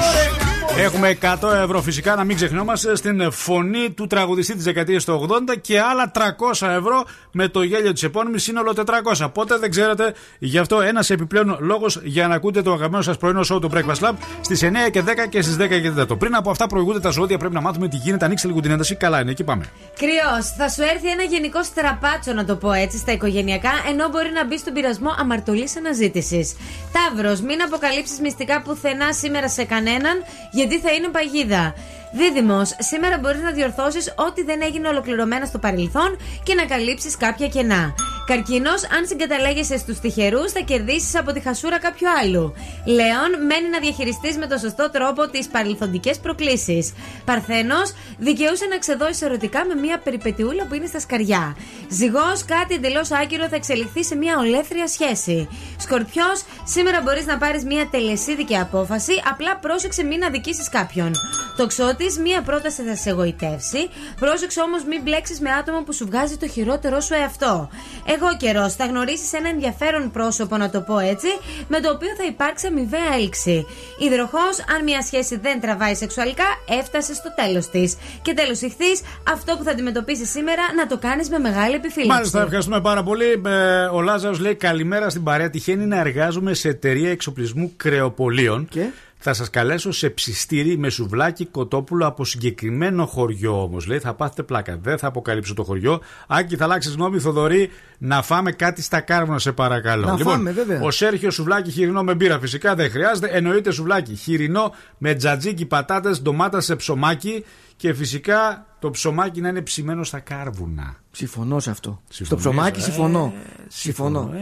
Έχουμε 0.77 1.17
100 1.21 1.53
ευρώ 1.63 1.81
φυσικά, 1.81 2.15
να 2.15 2.23
μην 2.23 2.35
ξεχνιόμαστε, 2.35 2.95
στην 2.95 3.31
φωνή 3.31 3.91
του 3.91 4.07
τραγουδιστή 4.07 4.55
της 4.55 4.63
δεκαετίας 4.63 5.05
του 5.05 5.27
80 5.29 5.57
και 5.61 5.79
άλλα 5.79 6.11
300 6.15 6.67
ευρώ 6.67 7.05
με 7.31 7.47
το 7.47 7.61
γέλιο 7.61 7.93
της 7.93 8.03
επώνυμης 8.03 8.43
σύνολο 8.43 8.73
400. 9.17 9.31
Πότε 9.33 9.57
δεν 9.57 9.69
ξέρετε, 9.69 10.13
γι' 10.39 10.57
αυτό 10.57 10.81
ένας 10.81 11.09
επιπλέον 11.09 11.57
λόγος 11.59 11.99
για 12.03 12.27
να 12.27 12.35
ακούτε 12.35 12.61
το 12.61 12.71
αγαπημένο 12.71 13.01
σας 13.03 13.17
πρωινό 13.17 13.39
show 13.39 13.61
του 13.61 13.71
Breakfast 13.73 14.07
Lab 14.07 14.13
στις 14.41 14.63
9 14.63 14.89
και 14.91 15.01
10 15.01 15.27
και 15.29 15.41
στις 15.41 15.55
10 15.55 15.67
και 15.81 15.91
4. 15.91 16.17
Πριν 16.17 16.35
από 16.35 16.49
αυτά 16.49 16.67
προηγούνται 16.67 16.99
τα 16.99 17.09
ζώδια, 17.09 17.37
πρέπει 17.37 17.53
να 17.53 17.61
μάθουμε 17.61 17.87
τι 17.87 17.97
γίνεται. 17.97 18.25
Ανοίξτε 18.25 18.47
λίγο 18.47 18.59
την 18.59 18.71
ένταση. 18.71 18.95
Καλά 18.95 19.21
είναι, 19.21 19.31
εκεί 19.31 19.43
πάμε. 19.43 19.65
Κρυός, 19.97 20.53
θα 20.57 20.69
σου 20.69 20.81
έρθει 20.81 21.09
ένα 21.09 21.23
γενικό 21.23 21.63
στραπάτσο, 21.63 22.33
να 22.33 22.45
το 22.45 22.55
πω 22.55 22.71
έτσι, 22.71 22.97
στα 22.97 23.11
οικογενειακά, 23.11 23.71
ενώ 23.89 24.09
μπορεί 24.09 24.31
να 24.33 24.45
μπει 24.45 24.57
στον 24.57 24.73
πειρασμό 24.73 25.15
αμαρτωλής 25.19 25.77
αναζήτησης. 25.77 26.55
Ταύρος, 26.91 27.41
μην 27.41 27.61
αποκαλύψεις 27.61 28.19
μυστικά 28.19 28.61
πουθενά 28.61 29.13
σήμερα 29.13 29.49
σε 29.49 29.63
κανέναν, 29.63 30.23
γιατί 30.61 30.79
θα 30.79 30.91
είναι 30.91 31.07
παγίδα. 31.07 31.73
Δίδυμος, 32.13 32.75
σήμερα 32.79 33.17
μπορείς 33.17 33.41
να 33.41 33.51
διορθώσεις 33.51 34.13
ό,τι 34.15 34.43
δεν 34.43 34.61
έγινε 34.61 34.87
ολοκληρωμένα 34.87 35.45
στο 35.45 35.59
παρελθόν 35.59 36.17
και 36.43 36.53
να 36.53 36.65
καλύψεις 36.65 37.17
κάποια 37.17 37.47
κενά. 37.47 37.93
Καρκίνος, 38.25 38.83
αν 38.83 39.07
συγκαταλέγεσαι 39.07 39.77
στους 39.77 39.99
τυχερούς, 39.99 40.51
θα 40.51 40.59
κερδίσεις 40.59 41.15
από 41.15 41.31
τη 41.31 41.39
χασούρα 41.39 41.79
κάποιου 41.79 42.07
άλλου. 42.21 42.53
Λέων, 42.85 43.45
μένει 43.47 43.69
να 43.69 43.79
διαχειριστείς 43.79 44.37
με 44.37 44.47
τον 44.47 44.59
σωστό 44.59 44.89
τρόπο 44.91 45.29
τις 45.29 45.47
παρελθοντικές 45.47 46.19
προκλήσεις. 46.19 46.93
Παρθένος, 47.25 47.93
δικαιούσε 48.17 48.65
να 48.65 48.77
ξεδώσει 48.77 49.25
ερωτικά 49.25 49.65
με 49.65 49.75
μια 49.75 49.97
περιπετιούλα 49.99 50.65
που 50.65 50.73
είναι 50.73 50.85
στα 50.85 50.99
σκαριά. 50.99 51.55
Ζυγός, 51.89 52.45
κάτι 52.45 52.73
εντελώς 52.73 53.11
άκυρο 53.11 53.47
θα 53.47 53.55
εξελιχθεί 53.55 54.03
σε 54.03 54.15
μια 54.15 54.37
ολέθρια 54.37 54.87
σχέση. 54.87 55.47
Σκορπιός, 55.77 56.43
σήμερα 56.63 57.01
μπορείς 57.01 57.25
να 57.25 57.37
πάρεις 57.37 57.63
μια 57.63 57.87
τελεσίδικη 57.91 58.57
απόφαση, 58.57 59.13
απλά 59.31 59.57
πρόσεξε 59.57 60.03
μην 60.03 60.23
αδικήσεις 60.23 60.69
κάποιον. 60.69 61.11
Τοξότη, 61.57 62.00
μια 62.09 62.41
πρόταση 62.41 62.81
θα 62.83 62.95
σε 62.95 63.09
εγωιτεύσει. 63.09 63.89
Πρόσεξε 64.19 64.61
όμως 64.61 64.83
μην 64.83 65.01
μπλέξεις 65.01 65.39
με 65.39 65.49
άτομο 65.49 65.81
που 65.83 65.93
σου 65.93 66.05
βγάζει 66.05 66.37
το 66.37 66.47
χειρότερό 66.47 66.99
σου 66.99 67.13
εαυτό. 67.13 67.69
Εγώ 68.05 68.37
καιρός, 68.37 68.75
θα 68.75 68.85
γνωρίσεις 68.85 69.33
ένα 69.33 69.49
ενδιαφέρον 69.49 70.11
πρόσωπο, 70.11 70.57
να 70.57 70.69
το 70.69 70.81
πω 70.81 70.97
έτσι, 70.99 71.27
με 71.67 71.79
το 71.79 71.89
οποίο 71.91 72.09
θα 72.17 72.25
υπάρξει 72.25 72.67
αμοιβαία 72.67 73.13
έλξη. 73.19 73.65
Υδροχός, 73.99 74.55
αν 74.75 74.83
μια 74.83 75.01
σχέση 75.01 75.37
δεν 75.37 75.61
τραβάει 75.61 75.95
σεξουαλικά, 75.95 76.45
έφτασε 76.79 77.13
στο 77.13 77.33
τέλος 77.35 77.69
της. 77.69 77.97
Και 78.21 78.33
τέλος 78.33 78.61
ηχθείς, 78.61 79.01
αυτό 79.31 79.57
που 79.57 79.63
θα 79.63 79.71
αντιμετωπίσεις 79.71 80.29
σήμερα 80.29 80.61
να 80.75 80.87
το 80.87 80.97
κάνεις 80.97 81.29
με 81.29 81.39
μεγάλη 81.39 81.75
επιφύλαξη. 81.75 82.11
Μάλιστα, 82.11 82.41
ευχαριστούμε 82.41 82.81
πάρα 82.81 83.03
πολύ. 83.03 83.41
Ε, 83.45 83.83
Ο 83.83 84.01
Λάζαρος 84.01 84.39
λέει 84.39 84.55
καλημέρα 84.55 85.09
στην 85.09 85.23
παρέα. 85.23 85.49
Τυχαίνει 85.49 85.85
να 85.85 85.99
εργάζομαι 85.99 86.53
σε 86.53 86.69
εταιρεία 86.69 87.11
εξοπλισμού 87.11 87.73
κρεοπολίων. 87.77 88.67
Και; 88.69 88.85
Θα 89.23 89.33
σας 89.33 89.49
καλέσω 89.49 89.91
σε 89.91 90.09
ψιστήρι 90.09 90.77
με 90.77 90.89
σουβλάκι 90.89 91.45
κοτόπουλο 91.45 92.07
από 92.07 92.25
συγκεκριμένο 92.25 93.05
χωριό 93.05 93.61
όμως. 93.61 93.87
Λέει 93.87 93.99
θα 93.99 94.13
πάθετε 94.13 94.43
πλάκα. 94.43 94.77
Δεν 94.81 94.97
θα 94.97 95.07
αποκαλύψω 95.07 95.53
το 95.53 95.63
χωριό. 95.63 96.01
Άκη, 96.27 96.55
θα 96.55 96.63
αλλάξεις 96.63 96.93
γνώμη, 96.93 97.19
Θοδωρή, 97.19 97.69
να 97.97 98.21
φάμε 98.21 98.51
κάτι 98.51 98.81
στα 98.81 98.99
κάρβουνα, 98.99 99.39
σε 99.39 99.51
παρακαλώ. 99.51 100.05
Να 100.05 100.15
λοιπόν, 100.15 100.33
φάμε, 100.33 100.51
βέβαια. 100.51 100.81
ο 100.81 100.91
Σέρχιος 100.91 101.33
σουβλάκι 101.33 101.71
χοιρινό 101.71 102.03
με 102.03 102.15
μπύρα 102.15 102.39
φυσικά 102.39 102.75
δεν 102.75 102.89
χρειάζεται. 102.89 103.27
Εννοείται 103.27 103.71
σουβλάκι 103.71 104.15
χοιρινό 104.15 104.73
με 104.97 105.13
τζατζίκι, 105.13 105.65
πατάτες, 105.65 106.21
ντομάτα 106.21 106.61
σε 106.61 106.75
ψωμάκι 106.75 107.45
και 107.75 107.93
φυσικά 107.93 108.65
το 108.79 108.89
ψωμάκι 108.89 109.41
να 109.41 109.49
είναι 109.49 109.61
ψημένο 109.61 110.03
στα 110.03 110.19
κάρβουνα. 110.19 110.95
Συμφωνώ 111.11 111.59
σε 111.59 111.69
αυτό. 111.69 112.01
Στο 112.09 112.13
Συμφωνείς, 112.13 112.43
ψωμάκι 112.43 112.79
ε, 112.79 112.83
συμφωνώ. 112.83 113.33
Συμφωνώ. 113.67 114.33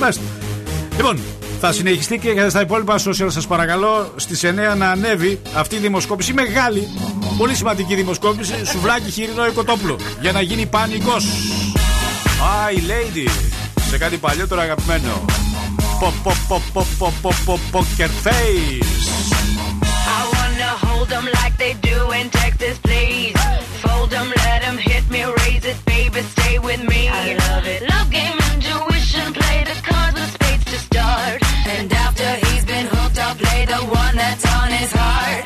Μάλιστα. 0.00 0.22
Λοιπόν, 0.96 1.18
θα 1.64 1.72
συνεχιστεί 1.72 2.18
και 2.18 2.48
στα 2.48 2.60
υπόλοιπα 2.60 2.98
social 2.98 3.26
σας 3.28 3.46
παρακαλώ 3.46 4.12
στις 4.16 4.44
9 4.44 4.76
να 4.76 4.90
ανέβει 4.90 5.40
αυτή 5.54 5.74
η 5.74 5.78
δημοσκόπηση. 5.78 6.32
Μεγάλη, 6.32 6.88
πολύ 7.38 7.54
σημαντική 7.54 7.94
δημοσκόπηση. 7.94 8.54
Σουβλάκι 8.64 9.10
χοιρινό 9.10 9.46
οικοτόπουλο. 9.46 9.98
Για 10.20 10.32
να 10.32 10.40
γίνει 10.40 10.66
πανικός. 10.66 11.24
Hi 12.24 12.74
lady. 12.74 13.28
Σε 13.90 13.98
κάτι 13.98 14.16
παλιότερο 14.16 14.60
αγαπημένο. 14.60 15.24
Πο, 16.00 16.12
πο, 16.22 16.32
πο, 16.48 16.62
πο, 16.72 16.86
πο, 16.98 17.12
πο, 17.22 17.34
πο, 17.44 17.58
poker 17.72 18.10
face. 18.24 19.02
I 20.18 20.20
wanna 20.34 20.72
hold 20.84 21.08
them 21.14 21.26
like 21.40 21.54
they 21.62 21.74
do 21.90 21.98
in 22.18 22.26
Texas, 22.40 22.76
please. 22.86 23.36
Fold 23.82 24.08
them, 24.14 24.28
let 24.46 24.58
them 24.64 24.78
hit 24.88 25.04
me, 25.14 25.20
raise 25.40 25.64
it, 25.72 25.78
baby, 25.92 26.20
stay 26.34 26.54
with 26.68 26.82
me. 26.90 27.00
I 27.22 27.24
love 27.44 27.66
it. 27.74 27.80
Love 27.92 28.08
game, 28.18 28.41
high. 34.90 35.41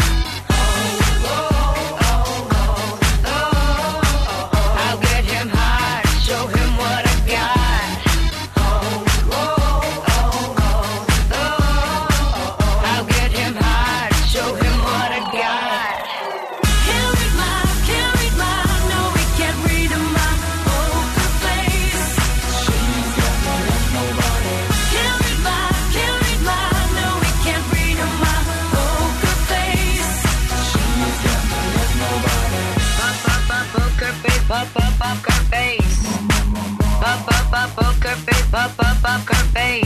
up, 38.57 38.73
up, 38.79 39.05
up, 39.05 39.27
Kurt 39.27 39.53
Bain. 39.53 39.86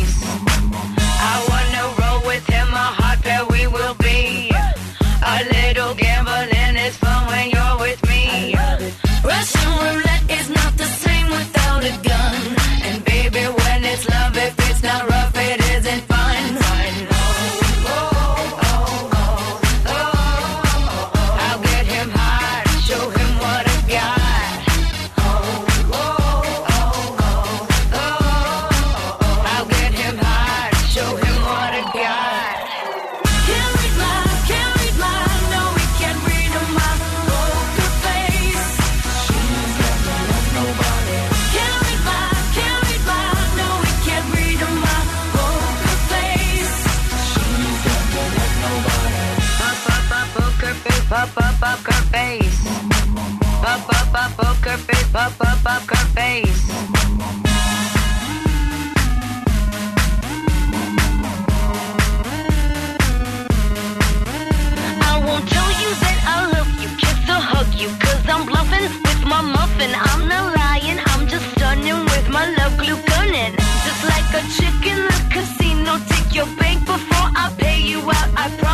Face, 55.11 55.37
pop, 55.37 55.39
pop, 55.39 55.59
poker 55.65 56.05
face. 56.15 56.71
I 65.03 65.23
won't 65.27 65.49
tell 65.49 65.71
you 65.83 65.91
that 66.03 66.19
I 66.27 66.51
love 66.53 66.71
you, 66.81 66.89
kiss 66.99 67.29
or 67.29 67.41
hug 67.41 67.75
you, 67.75 67.89
cause 67.99 68.29
I'm 68.29 68.47
bluffing 68.47 68.83
with 68.83 69.25
my 69.27 69.41
muffin. 69.41 69.91
I'm 69.95 70.29
not 70.29 70.57
lying, 70.57 70.99
I'm 71.07 71.27
just 71.29 71.47
stunning 71.53 72.05
with 72.05 72.29
my 72.29 72.47
love 72.59 72.77
glue 72.79 73.01
gunning. 73.07 73.55
Just 73.85 74.05
like 74.05 74.29
a 74.35 74.43
chick 74.57 74.87
in 74.87 74.99
the 75.11 75.21
casino, 75.31 75.99
take 76.09 76.35
your 76.35 76.47
bank 76.59 76.87
before 76.87 77.29
I 77.37 77.53
pay 77.59 77.81
you 77.81 78.01
out. 78.01 78.31
I 78.37 78.49
promise 78.59 78.70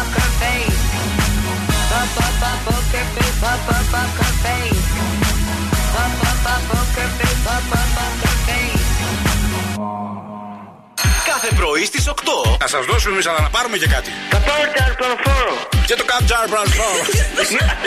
poker 0.00 0.30
face. 0.40 0.80
Poker 1.90 2.30
face, 3.14 3.40
poker 3.92 4.32
face. 4.44 4.88
Poker 5.94 6.34
face, 7.18 7.40
poker 7.44 8.34
face. 8.46 10.19
Κάθε 11.32 11.50
πρωί 11.60 11.84
στις 11.90 12.04
8. 12.08 12.12
Να 12.62 12.68
σα 12.74 12.78
δώσουμε 12.88 13.12
εμεί, 13.14 13.22
αλλά 13.30 13.40
να 13.46 13.50
πάρουμε 13.56 13.76
και 13.82 13.88
κάτι. 13.94 14.10
Θα 14.32 14.38
πάρω 14.46 14.64
καρποφόρο. 14.78 15.56
Και 15.88 15.94
το 16.00 16.04
Capjar 16.10 16.46
Brazil. 16.52 16.90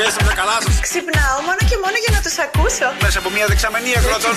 Είστε 0.08 0.24
τα 0.30 0.34
καλά 0.42 0.58
σα. 0.66 0.72
Ξυπνάω 0.88 1.38
μόνο 1.48 1.62
και 1.70 1.78
μόνο 1.84 1.98
για 2.04 2.12
να 2.16 2.22
τους 2.26 2.36
ακούσω. 2.46 2.88
Μέσα 3.06 3.18
από 3.22 3.30
μια 3.36 3.46
δεξαμενή 3.52 3.92
εκδοτών. 4.00 4.36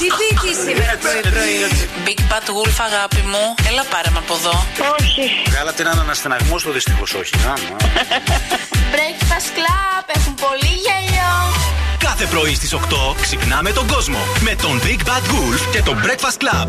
Τι 0.00 0.06
πείτε 0.18 0.48
σήμερα 0.64 0.94
πρωί-πρωί. 1.02 1.56
Big 2.06 2.20
Bad 2.30 2.46
Wolf, 2.56 2.76
αγάπη 2.88 3.22
μου, 3.32 3.44
έλα 3.68 3.84
πάρε 3.92 4.10
με 4.14 4.20
από 4.24 4.34
εδώ. 4.40 4.54
Όχι. 4.96 5.24
Βγάλατε 5.50 5.80
έναν 5.86 5.98
αναστεναγμό 6.04 6.56
στο 6.62 6.70
δυστυχώ 6.76 7.04
όχι. 7.22 7.34
Να, 7.44 7.52
να. 7.70 7.76
Breakfast 8.94 9.48
Club 9.56 10.04
έχουν 10.18 10.34
πολύ 10.44 10.72
γέλιο. 10.86 11.30
Κάθε 12.06 12.24
πρωί 12.32 12.54
στις 12.54 12.72
8 12.74 12.78
ξυπνάμε 13.24 13.70
τον 13.78 13.86
κόσμο 13.94 14.20
με 14.46 14.54
τον 14.62 14.74
Big 14.84 15.00
Bad 15.08 15.24
Wolf 15.32 15.62
και 15.72 15.82
τον 15.82 15.96
Breakfast 16.04 16.38
Club. 16.44 16.68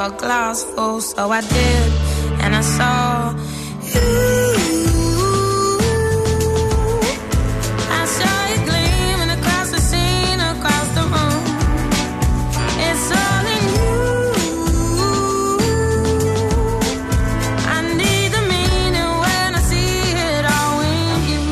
Your 0.00 0.10
glass 0.16 0.64
full. 0.64 1.00
So 1.00 1.30
I 1.30 1.40
did, 1.42 1.92
and 2.42 2.52
I 2.56 2.62
saw 2.76 3.34
I 7.98 8.02
saw 8.16 8.36
it 8.54 8.60
gleaming 8.68 9.30
across 9.38 9.68
the 9.74 9.80
scene 9.90 10.40
across 10.52 10.88
the 10.98 11.04
room. 11.14 11.42
It's 12.86 13.06
all 13.22 13.46
in 13.56 13.64
the 18.36 18.42
meaning 18.54 19.12
when 19.24 19.48
I 19.58 19.62
see 19.70 19.94
it 20.28 20.44
all 20.56 20.80
in 20.94 21.16
you. 21.30 21.42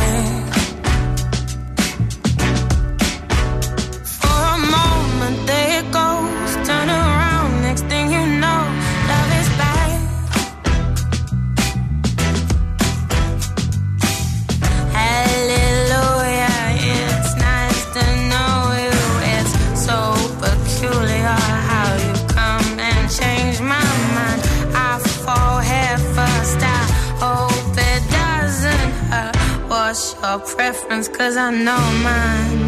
Cause 31.09 31.39
I 31.39 31.51
know 31.51 31.81
mine. 32.03 32.60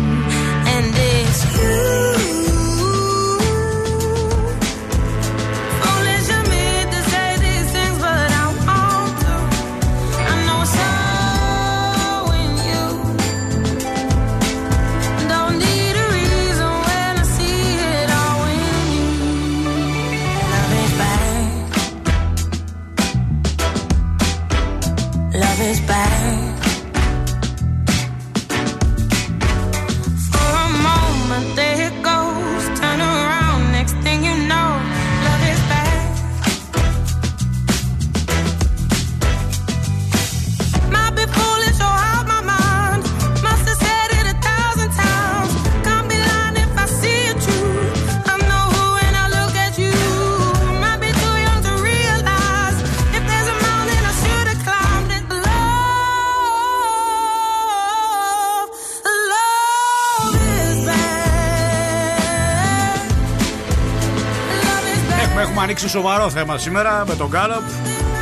Σοβαρό 65.93 66.31
θέμα 66.31 66.59
σήμερα 66.59 67.05
με 67.09 67.15
τον 67.15 67.29
Γκάλοπ. 67.29 67.63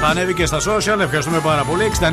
Θα 0.00 0.06
ανέβει 0.06 0.34
και 0.34 0.46
στα 0.46 0.58
social. 0.58 0.98
Ευχαριστούμε 1.00 1.38
πάρα 1.38 1.62
πολύ. 1.62 1.90
6946-699510 2.00 2.04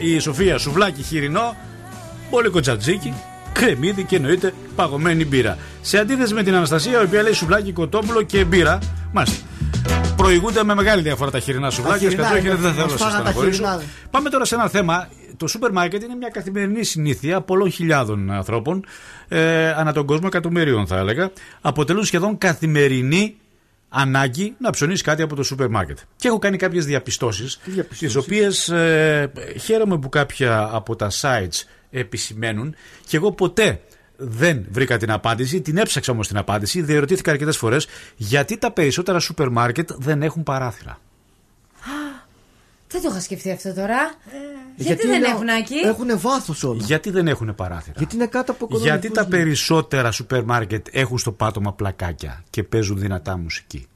η 0.00 0.18
Σοφία 0.18 0.58
Σουβλάκι 0.58 1.02
χοιρινό. 1.02 1.56
Πολύ 2.30 2.48
κοτσατζίκι. 2.48 3.14
Κρεμμύδι 3.52 4.04
και 4.04 4.16
εννοείται 4.16 4.54
παγωμένη 4.76 5.24
μπύρα. 5.24 5.56
Σε 5.80 5.98
αντίθεση 5.98 6.34
με 6.34 6.42
την 6.42 6.54
Αναστασία, 6.54 7.00
η 7.00 7.04
οποία 7.04 7.22
λέει 7.22 7.32
σουβλάκι 7.32 7.72
κοτόπουλο 7.72 8.22
και 8.22 8.44
μπύρα. 8.44 8.78
Μάλιστα. 9.12 9.36
Προηγούνται 10.16 10.64
με 10.64 10.74
μεγάλη 10.74 11.02
διαφορά 11.02 11.30
τα 11.30 11.38
χοιρινά 11.38 11.70
σουβλάκια. 11.70 12.08
χοιρινά, 12.08 12.26
Σκατζόχη, 12.28 12.48
ναι. 12.48 12.54
δεν 12.54 12.72
θέλω 12.72 12.86
Μας 12.86 12.92
να 12.92 12.98
σα 12.98 13.04
φάγανε 13.04 13.22
τα 13.22 13.30
στεναχωρήσω. 13.30 13.62
χοιρινά. 13.62 13.82
Πάμε 14.10 14.30
τώρα 14.30 14.44
σε 14.44 14.54
ένα 14.54 14.68
θέμα. 14.68 15.08
Το 15.42 15.48
σούπερ 15.48 15.72
μάρκετ 15.72 16.02
είναι 16.02 16.14
μια 16.14 16.28
καθημερινή 16.28 16.84
συνήθεια 16.84 17.40
πολλών 17.40 17.70
χιλιάδων 17.70 18.30
ανθρώπων, 18.30 18.84
ε, 19.28 19.68
ανά 19.68 19.92
τον 19.92 20.06
κόσμο, 20.06 20.26
εκατομμυρίων 20.26 20.86
θα 20.86 20.96
έλεγα. 20.96 21.30
Αποτελούν 21.60 22.04
σχεδόν 22.04 22.38
καθημερινή 22.38 23.36
ανάγκη 23.88 24.54
να 24.58 24.70
ψωνίσεις 24.70 25.02
κάτι 25.02 25.22
από 25.22 25.34
το 25.34 25.42
σούπερ 25.42 25.68
μάρκετ. 25.68 25.98
Και 26.16 26.28
έχω 26.28 26.38
κάνει 26.38 26.56
κάποιες 26.56 26.84
διαπιστώσεις, 26.84 27.60
τι 27.98 28.16
οποίες 28.16 28.72
χαίρομαι 29.60 29.98
που 29.98 30.08
κάποια 30.08 30.68
από 30.72 30.96
τα 30.96 31.10
sites 31.20 31.62
επισημαίνουν 31.90 32.74
και 33.06 33.16
εγώ 33.16 33.32
ποτέ 33.32 33.80
δεν 34.16 34.66
βρήκα 34.70 34.96
την 34.96 35.10
απάντηση, 35.10 35.60
την 35.60 35.76
έψαξα 35.76 36.12
όμως 36.12 36.28
την 36.28 36.36
απάντηση, 36.36 36.82
διερωτήθηκα 36.82 37.30
αρκετές 37.30 37.56
φορές 37.56 37.86
γιατί 38.16 38.58
τα 38.58 38.72
περισσότερα 38.72 39.18
σούπερ 39.18 39.48
μάρκετ 39.48 39.90
δεν 39.92 40.22
έχουν 40.22 40.42
παράθυρα. 40.42 40.98
Δεν 42.88 43.02
το 43.02 43.08
είχα 43.10 43.20
σκεφτεί 43.20 43.50
αυτό 43.50 43.74
τώρα. 43.74 44.14
Ε, 44.76 44.82
Γιατί, 44.82 45.06
δεν 45.06 45.16
είναι- 45.16 45.26
έχουν 45.28 45.48
άκη; 45.48 45.74
Έχουν 45.74 46.18
βάθος 46.18 46.64
όλα. 46.64 46.82
Γιατί 46.84 47.10
δεν 47.10 47.28
έχουν 47.28 47.54
παράθυρα; 47.54 47.94
Γιατί 47.98 48.14
είναι 48.14 48.26
κάτω 48.26 48.52
από 48.52 48.64
οικοδομικούς 48.64 48.90
Γιατί 49.00 49.14
τα 49.14 49.20
λίθους. 49.22 49.36
περισσότερα 49.36 50.10
σούπερ 50.10 50.44
μάρκετ 50.44 50.86
έχουν 50.90 51.18
στο 51.18 51.32
πάτωμα 51.32 51.72
πλακάκια 51.72 52.42
και 52.50 52.62
παίζουν 52.62 52.98
δυνατά 52.98 53.36
μουσική; 53.36 53.86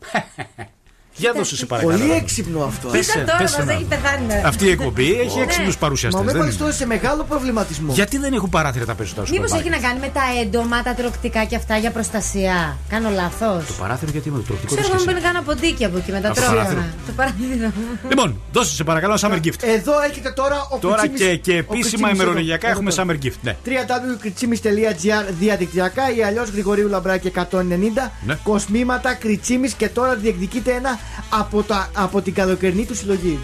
Για 1.20 1.32
δώσε 1.36 1.56
σε 1.56 1.66
παρακαλώ. 1.66 1.96
Πολύ 1.98 2.10
έξυπνο 2.12 2.62
αυτό. 2.64 2.88
Πες 2.88 3.06
Κοίτα 3.06 3.24
τώρα, 3.24 3.38
πες 3.38 3.50
μας 3.50 3.60
ένα. 3.60 3.72
έχει 3.72 3.84
πεθάνει. 3.84 4.24
ναι. 4.26 4.42
Αυτή 4.44 4.64
η 4.66 4.70
εκπομπή 4.70 5.08
έχει 5.24 5.36
Ναι. 5.36 5.42
έξυπνους 5.42 5.76
παρουσιαστές. 5.78 6.20
Μα 6.24 6.32
με 6.32 6.38
βάλει 6.38 6.54
τώρα 6.54 6.72
σε 6.72 6.86
μεγάλο 6.86 7.22
προβληματισμό. 7.24 7.92
Γιατί 7.92 8.18
δεν 8.18 8.32
έχουν 8.32 8.48
παράθυρα 8.48 8.84
τα 8.84 8.94
περισσότερα 8.94 9.26
σούπερ 9.26 9.40
Μήπως 9.42 9.58
έχει 9.58 9.68
μάρκετ. 9.70 9.82
να 9.84 9.88
κάνει 9.88 10.00
με 10.06 10.10
τα 10.18 10.22
έντομα, 10.42 10.82
τα 10.82 10.94
τροκτικά 10.94 11.44
και 11.44 11.56
αυτά 11.56 11.76
για 11.76 11.90
προστασία; 11.90 12.76
Κάνω 12.88 13.08
λάθος. 13.10 13.66
Το 13.66 13.72
παράθυρο 13.80 14.10
γιατί 14.10 14.30
με 14.30 14.36
το 14.36 14.42
τροπικό 14.48 14.66
Ξέρω 14.74 14.80
της 14.82 14.88
εγώ 14.90 14.96
και 14.98 15.04
μου 15.04 15.04
εσύ. 15.04 15.06
μπαίνει 15.08 15.20
κανένα 15.26 15.42
ποντίκι 15.48 15.84
από 15.84 15.96
εκεί 16.00 16.10
με 16.12 16.20
τα 16.20 16.28
Από 16.28 16.36
το 16.36 16.40
τρόφιμα. 16.42 16.62
παράθυρο. 16.62 16.82
Το 17.06 17.12
παράθυρο. 17.16 17.72
Λοιπόν, 18.08 18.28
δώσε 18.52 18.74
σε 18.74 18.84
παρακαλώ 18.84 19.12
ένα 19.22 19.22
summer 19.30 19.40
gift. 19.46 19.60
Εδώ 19.78 19.92
έρχεται 20.08 20.30
τώρα 20.40 20.58
ο 20.70 20.76
Τώρα 20.78 21.00
Κριτσίμης- 21.02 21.20
και, 21.22 21.36
και 21.46 21.52
ο 21.52 21.56
επίσημα 21.58 21.80
Κριτσίμης 21.80 22.12
ημερολογιακά 22.14 22.66
εδώ. 22.68 22.74
έχουμε 22.76 22.90
Εδώ. 22.92 23.02
summer 23.02 23.16
gift. 23.24 23.38
Ναι. 23.42 23.56
www.κριτσίμης.gr 23.64 25.24
διαδικτυακά 25.38 26.14
ή 26.16 26.22
αλλιώς 26.22 26.48
Γρηγορίου 26.50 26.88
Λαμπράκη 26.88 27.26
190. 27.26 28.12
Ναι. 28.26 28.34
Κοσμήματα 28.42 29.14
Κριτσίμης 29.14 29.72
και 29.72 29.88
τώρα 29.88 30.14
διεκδικείται 30.14 30.72
ένα 30.72 30.98
από, 31.30 31.62
τα, 31.62 31.88
από 31.94 32.22
την 32.22 32.34
καλοκαιρινή 32.34 32.84
του 32.86 32.94
συλλογή 32.94 33.38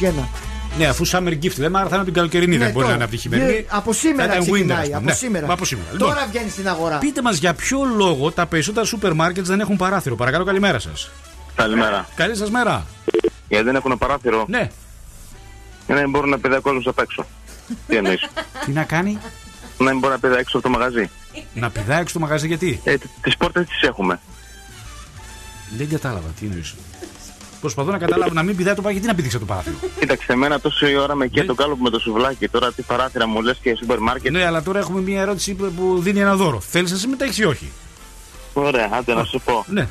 2021. 0.00 0.12
Ναι, 0.78 0.86
αφού 0.86 1.06
summer 1.06 1.38
gift 1.42 1.56
λέμε, 1.58 1.78
άρα 1.78 1.88
θα 1.88 1.94
είναι 1.94 1.96
από 1.96 2.04
την 2.04 2.12
καλοκαιρινή, 2.14 2.56
Ναι, 2.56 2.64
δεν 2.64 2.72
μπορεί 2.72 2.76
να 2.78 2.82
τώρα. 2.82 2.94
είναι 2.94 3.04
από 3.04 3.12
τη 3.12 3.18
χειμερινή. 3.18 3.50
Δι- 3.52 3.66
Από 3.68 3.92
σήμερα 3.92 4.28
Θα 4.32 4.34
ήταν 4.34 4.46
winter, 4.48 4.52
ξεκινάει. 4.52 4.78
ας 4.78 4.84
πούμε. 4.86 4.96
από 4.96 5.04
Ναι, 5.06 5.12
σήμερα. 5.12 5.46
μα 5.46 5.52
από 5.52 5.64
σήμερα. 5.64 5.88
Λοιπόν, 5.92 6.08
Τώρα 6.08 6.26
βγαίνει 6.30 6.50
στην 6.50 6.68
αγορά. 6.68 6.98
Πείτε 6.98 7.22
μας 7.22 7.36
για 7.36 7.54
ποιο 7.54 7.78
λόγο 7.96 8.30
τα 8.32 8.46
περισσότερα 8.46 8.86
σούπερ 8.86 9.12
μάρκετ 9.12 9.44
δεν 9.46 9.60
έχουν 9.60 9.76
παράθυρο. 9.76 10.14
Παρακαλώ, 10.16 10.44
καλημέρα 10.44 10.78
σας. 10.78 11.10
Καλημέρα. 11.54 12.08
Καλή 12.14 12.36
σας 12.36 12.50
μέρα. 12.50 12.86
Γιατί 13.48 13.64
δεν 13.64 13.74
έχουν 13.74 13.98
παράθυρο. 13.98 14.44
Ναι. 14.48 14.68
Για 15.86 15.94
να 15.94 16.00
μην 16.00 16.10
μπορούν 16.10 16.30
να 16.30 16.38
πηδάει 16.38 16.58
ο 16.58 16.62
κόσμος 16.62 16.86
απ' 16.86 16.98
έξω. 16.98 17.26
Τι 17.88 17.96
εννοείς; 17.96 18.28
Τι 18.64 18.70
να 18.72 18.82
κάνει, 18.84 19.18
να 19.78 19.90
μην 19.90 19.98
μπορεί 19.98 20.12
να 20.12 20.18
πηδάει 20.18 20.38
έξω 20.40 20.58
από 20.58 20.66
το 20.70 20.78
μαγαζί. 20.78 21.10
να 21.54 21.70
πηδάει 21.70 22.00
έξω 22.00 22.14
το 22.14 22.20
μαγαζί, 22.20 22.46
γιατί; 22.46 22.80
Ε, 22.84 22.94
τις 23.22 23.36
πόρτες 23.36 23.66
τις 23.66 23.82
έχουμε. 23.82 24.20
Δεν 25.76 25.88
κατάλαβα, 25.88 26.28
τι 26.40 26.46
εννοείς. 26.46 26.74
Προσπαθώ 27.60 27.90
να 27.90 27.98
καταλάβω 27.98 28.32
να 28.32 28.42
μην 28.42 28.56
πηδάει 28.56 28.74
το 28.74 28.82
παγί, 28.82 28.92
γιατί 28.94 29.08
να 29.08 29.14
πηδήξε 29.14 29.38
το 29.38 29.44
παράθυρο. 29.44 29.76
Κοίταξε, 29.98 30.32
εμένα 30.32 30.60
τόση 30.60 30.96
ώρα 30.96 31.14
με 31.14 31.26
καίει 31.26 31.44
το 31.44 31.54
κάλοπο 31.54 31.82
με 31.82 31.90
το 31.90 31.98
σουβλάκι. 31.98 32.48
Τώρα 32.48 32.72
τι 32.72 32.82
παράθυρα 32.82 33.26
μου 33.26 33.42
λες 33.42 33.58
και 33.62 33.74
σούπερ 33.76 33.98
μάρκετ. 33.98 34.32
Ναι, 34.32 34.44
αλλά 34.44 34.62
τώρα 34.62 34.78
έχουμε 34.78 35.00
μια 35.00 35.20
ερώτηση 35.20 35.54
που- 35.54 35.72
που 35.76 35.98
δίνει 36.00 36.20
ένα 36.20 36.36
δώρο. 36.36 36.60
Θέλεις 36.60 36.90
να 36.90 36.96
συμμετέχεις 36.96 37.38
ή 37.38 37.44
όχι; 37.44 37.70
Ωραία, 38.52 38.88
άντε 38.92 39.14
να 39.14 39.24
σου 39.24 39.40
πω. 39.44 39.64
Ναι. 39.68 39.88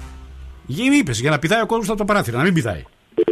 Είπες 0.66 1.20
για 1.20 1.30
να 1.30 1.40
πηδάει 1.40 1.62
ο 1.62 1.66
κόσμος 1.66 1.90
από 1.90 1.98
το 1.98 2.06
παράθυρο, 2.06 2.38
να 2.38 2.44
μην 2.44 2.54
πηδάει. 2.54 2.84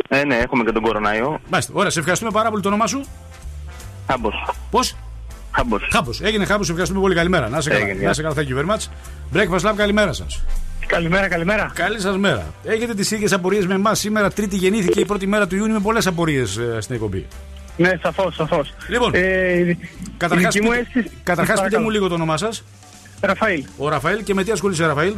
Ε, 0.09 0.23
ναι, 0.23 0.35
έχουμε 0.35 0.63
και 0.63 0.71
τον 0.71 0.81
κοροναϊό. 0.81 1.39
Μάλιστα. 1.49 1.73
Ωραία, 1.75 1.89
σε 1.89 1.99
ευχαριστούμε 1.99 2.31
πάρα 2.31 2.49
πολύ 2.49 2.61
το 2.61 2.67
όνομά 2.67 2.87
σου; 2.87 3.01
Χάμπος. 4.07 4.33
Πώς; 4.71 4.95
Χάμπος. 5.55 5.87
Χάμπος. 5.91 6.21
Έγινε 6.21 6.45
χάμπος, 6.45 6.65
σε 6.65 6.71
ευχαριστούμε 6.71 7.01
πολύ. 7.03 7.15
Καλημέρα. 7.15 7.49
Να 7.49 7.61
σε 7.61 7.69
καλά. 7.69 7.81
Έγινε, 7.85 8.03
Να 8.05 8.09
είσαι 8.09 8.21
καλά, 8.21 8.35
thank 8.37 8.47
you 8.47 8.57
very 8.59 8.75
much. 8.75 8.85
Breakfast 9.33 9.69
Lab, 9.69 9.73
καλημέρα 9.75 10.13
σας. 10.13 10.43
Καλημέρα, 10.91 11.27
καλημέρα. 11.27 11.71
Καλή 11.73 11.99
σας 11.99 12.17
μέρα. 12.17 12.53
Έχετε 12.63 12.93
τις 12.93 13.11
ίδιες 13.11 13.31
απορίες 13.33 13.65
με 13.65 13.73
εμάς. 13.73 13.99
Σήμερα, 13.99 14.31
Τρίτη, 14.31 14.55
γεννήθηκε 14.55 14.99
η 14.99 15.05
πρώτη 15.05 15.27
μέρα 15.27 15.47
του 15.47 15.55
Ιούνιου 15.55 15.73
με 15.73 15.79
πολλές 15.79 16.07
απορίες 16.07 16.59
στην 16.79 16.95
εκπομπή. 16.95 17.27
Ναι, 17.77 17.91
σαφώς, 18.01 18.35
σαφώς. 18.35 18.73
Λοιπόν, 18.87 19.11
ε, 19.15 19.77
Καταρχάς, 20.17 20.55
η 20.55 20.57
δική 20.59 20.65
μου 20.67 20.69
πείτε, 20.71 20.81
αίσθηση- 20.81 21.15
καταρχάς 21.23 21.47
πείτε 21.55 21.55
Παρακαλώ. 21.55 21.83
μου 21.83 21.89
λίγο 21.89 22.07
το 22.07 22.13
όνομά 22.13 22.37
σας. 22.37 22.63
Ραφαήλ. 23.21 23.63
Ο 23.77 23.89
Ραφαήλ 23.89 24.23
και 24.23 24.33
με 24.33 24.43
τι 24.43 24.51
ασχολείσαι, 24.51 24.85
Ραφαήλ; 24.85 25.13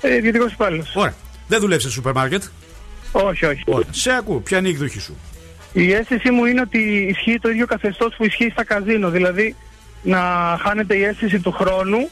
Ε, 0.00 0.14
Ιδιωτικός 0.14 0.52
υπάλληλος. 0.52 0.92
Ωραία. 0.94 1.14
Δεν 1.48 1.60
δουλεύει 1.60 1.82
σε 1.82 1.90
σούπερ 1.90 2.12
μάρκετ. 2.12 2.42
Όχι, 3.12 3.44
όχι. 3.46 3.62
Ωραία. 3.66 3.86
Σε 3.90 4.10
ακούω. 4.12 4.38
Ποια 4.40 4.58
είναι 4.58 4.68
η 4.68 4.70
εκδοχή 4.70 5.00
σου; 5.00 5.16
Η 5.72 5.92
αίσθηση 5.92 6.30
μου 6.30 6.44
είναι 6.44 6.60
ότι 6.60 6.78
ισχύει 7.10 7.38
το 7.40 7.48
ίδιο 7.48 7.66
καθεστώς 7.66 8.14
που 8.16 8.24
ισχύει 8.24 8.48
στα 8.52 8.64
καζίνο. 8.64 9.10
Δηλαδή 9.10 9.54
να 10.02 10.18
χάνεται 10.62 10.96
η 10.96 11.02
αίσθηση 11.04 11.40
του 11.40 11.52
χρόνου, 11.52 12.08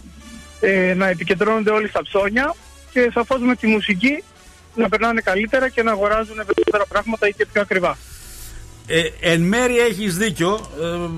ε, 0.60 0.94
να 0.94 1.08
επικεντρώνονται 1.08 1.70
όλοι 1.70 1.88
στα 1.88 2.02
ψώνια 2.02 2.54
και 2.90 3.10
σαφώς 3.14 3.40
με 3.40 3.56
τη 3.56 3.66
μουσική 3.66 4.22
να 4.74 4.88
περνάνε 4.88 5.20
καλύτερα 5.20 5.68
και 5.68 5.82
να 5.82 5.90
αγοράζουν 5.90 6.36
περισσότερα 6.36 6.86
πράγματα 6.88 7.28
ή 7.28 7.32
και 7.32 7.46
πιο 7.52 7.60
ακριβά. 7.60 7.96
Ε, 8.86 9.02
εν 9.20 9.40
μέρει 9.40 9.78
έχεις 9.78 10.16
δίκιο. 10.16 10.60
Ε, 10.80 11.08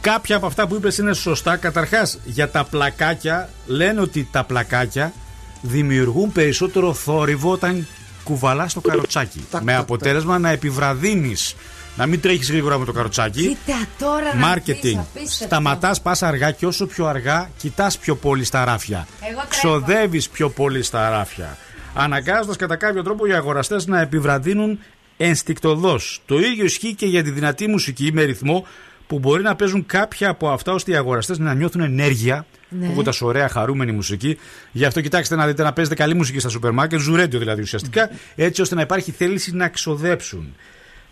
κάποια 0.00 0.36
από 0.36 0.46
αυτά 0.46 0.66
που 0.66 0.74
είπες 0.74 0.98
είναι 0.98 1.12
σωστά. 1.12 1.56
Καταρχάς, 1.56 2.18
για 2.24 2.50
τα 2.50 2.64
πλακάκια, 2.64 3.48
λένε 3.66 4.00
ότι 4.00 4.28
τα 4.32 4.44
πλακάκια 4.44 5.12
δημιουργούν 5.60 6.32
περισσότερο 6.32 6.94
θόρυβο 6.94 7.50
όταν 7.50 7.86
κουβαλάς 8.24 8.72
το 8.72 8.80
καροτσάκι. 8.80 9.46
με 9.62 9.76
αποτέλεσμα 9.76 10.38
να 10.38 10.50
επιβραδύνεις, 10.50 11.56
να 11.96 12.06
μην 12.06 12.20
τρέχεις 12.20 12.50
γρήγορα 12.50 12.78
με 12.78 12.84
το 12.84 12.92
καροτσάκι. 12.92 13.46
Κοίτα 13.46 13.86
τώρα 13.98 14.34
να 14.34 14.46
Μάρκετινγκ. 14.46 14.94
δεις, 14.94 15.08
απίστευτο. 15.16 15.44
Σταματάς, 15.44 16.00
πας 16.00 16.22
αργά 16.22 16.50
και 16.50 16.66
όσο 16.66 16.86
πιο 16.86 17.06
αργά, 17.06 17.50
κοιτάς 17.56 17.98
πιο 17.98 18.16
πολύ 18.16 18.44
στα 18.44 18.64
ράφια. 18.64 19.06
Εγώ 19.20 19.30
τρέχω. 19.30 19.48
Ξοδεύεις 19.48 20.28
πιο 20.28 20.50
πολύ 20.50 20.82
στα 20.82 21.10
ράφια. 21.10 21.56
Αναγκάζοντας 21.94 22.56
κατά 22.56 22.76
κάποιο 22.76 23.02
τρόπο 23.02 23.26
οι 23.26 23.32
αγοραστές 23.32 23.86
να 23.86 24.00
επιβραδύνουν 24.00 24.78
ενστικτοδός. 25.16 26.22
Το 26.26 26.38
ίδιο 26.38 26.64
ισχύει 26.64 26.94
και 26.94 27.06
για 27.06 27.22
τη 27.22 27.30
δυνατή 27.30 27.68
μουσική 27.68 28.10
με 28.12 28.22
ρυθμό 28.22 28.66
που 29.06 29.18
μπορεί 29.18 29.42
να 29.42 29.56
παίζουν 29.56 29.86
κάποια 29.86 30.28
από 30.28 30.48
αυτά 30.50 30.72
ώστε 30.72 30.92
οι 30.92 30.96
αγοραστές 30.96 31.38
να 31.38 31.54
νιώθουν 31.54 31.80
ενέργεια. 31.80 32.46
Ναι. 32.68 32.86
Ακούγοντας 32.86 33.20
ωραία, 33.22 33.48
χαρούμενη 33.48 33.92
μουσική. 33.92 34.38
Γι' 34.72 34.84
αυτό 34.84 35.00
κοιτάξτε 35.00 35.36
να 35.36 35.46
δείτε 35.46 35.62
να 35.62 35.72
παίζετε 35.72 35.96
καλή 35.96 36.14
μουσική 36.14 36.38
στα 36.38 36.48
σούπερ 36.48 36.70
μάρκετ, 36.72 37.00
ζουρέντιο 37.00 37.38
δηλαδή 37.38 37.62
ουσιαστικά, 37.62 38.10
έτσι 38.34 38.60
ώστε 38.60 38.74
να 38.74 38.80
υπάρχει 38.80 39.10
θέληση 39.10 39.54
να 39.54 39.68
ξοδέψουν. 39.68 40.54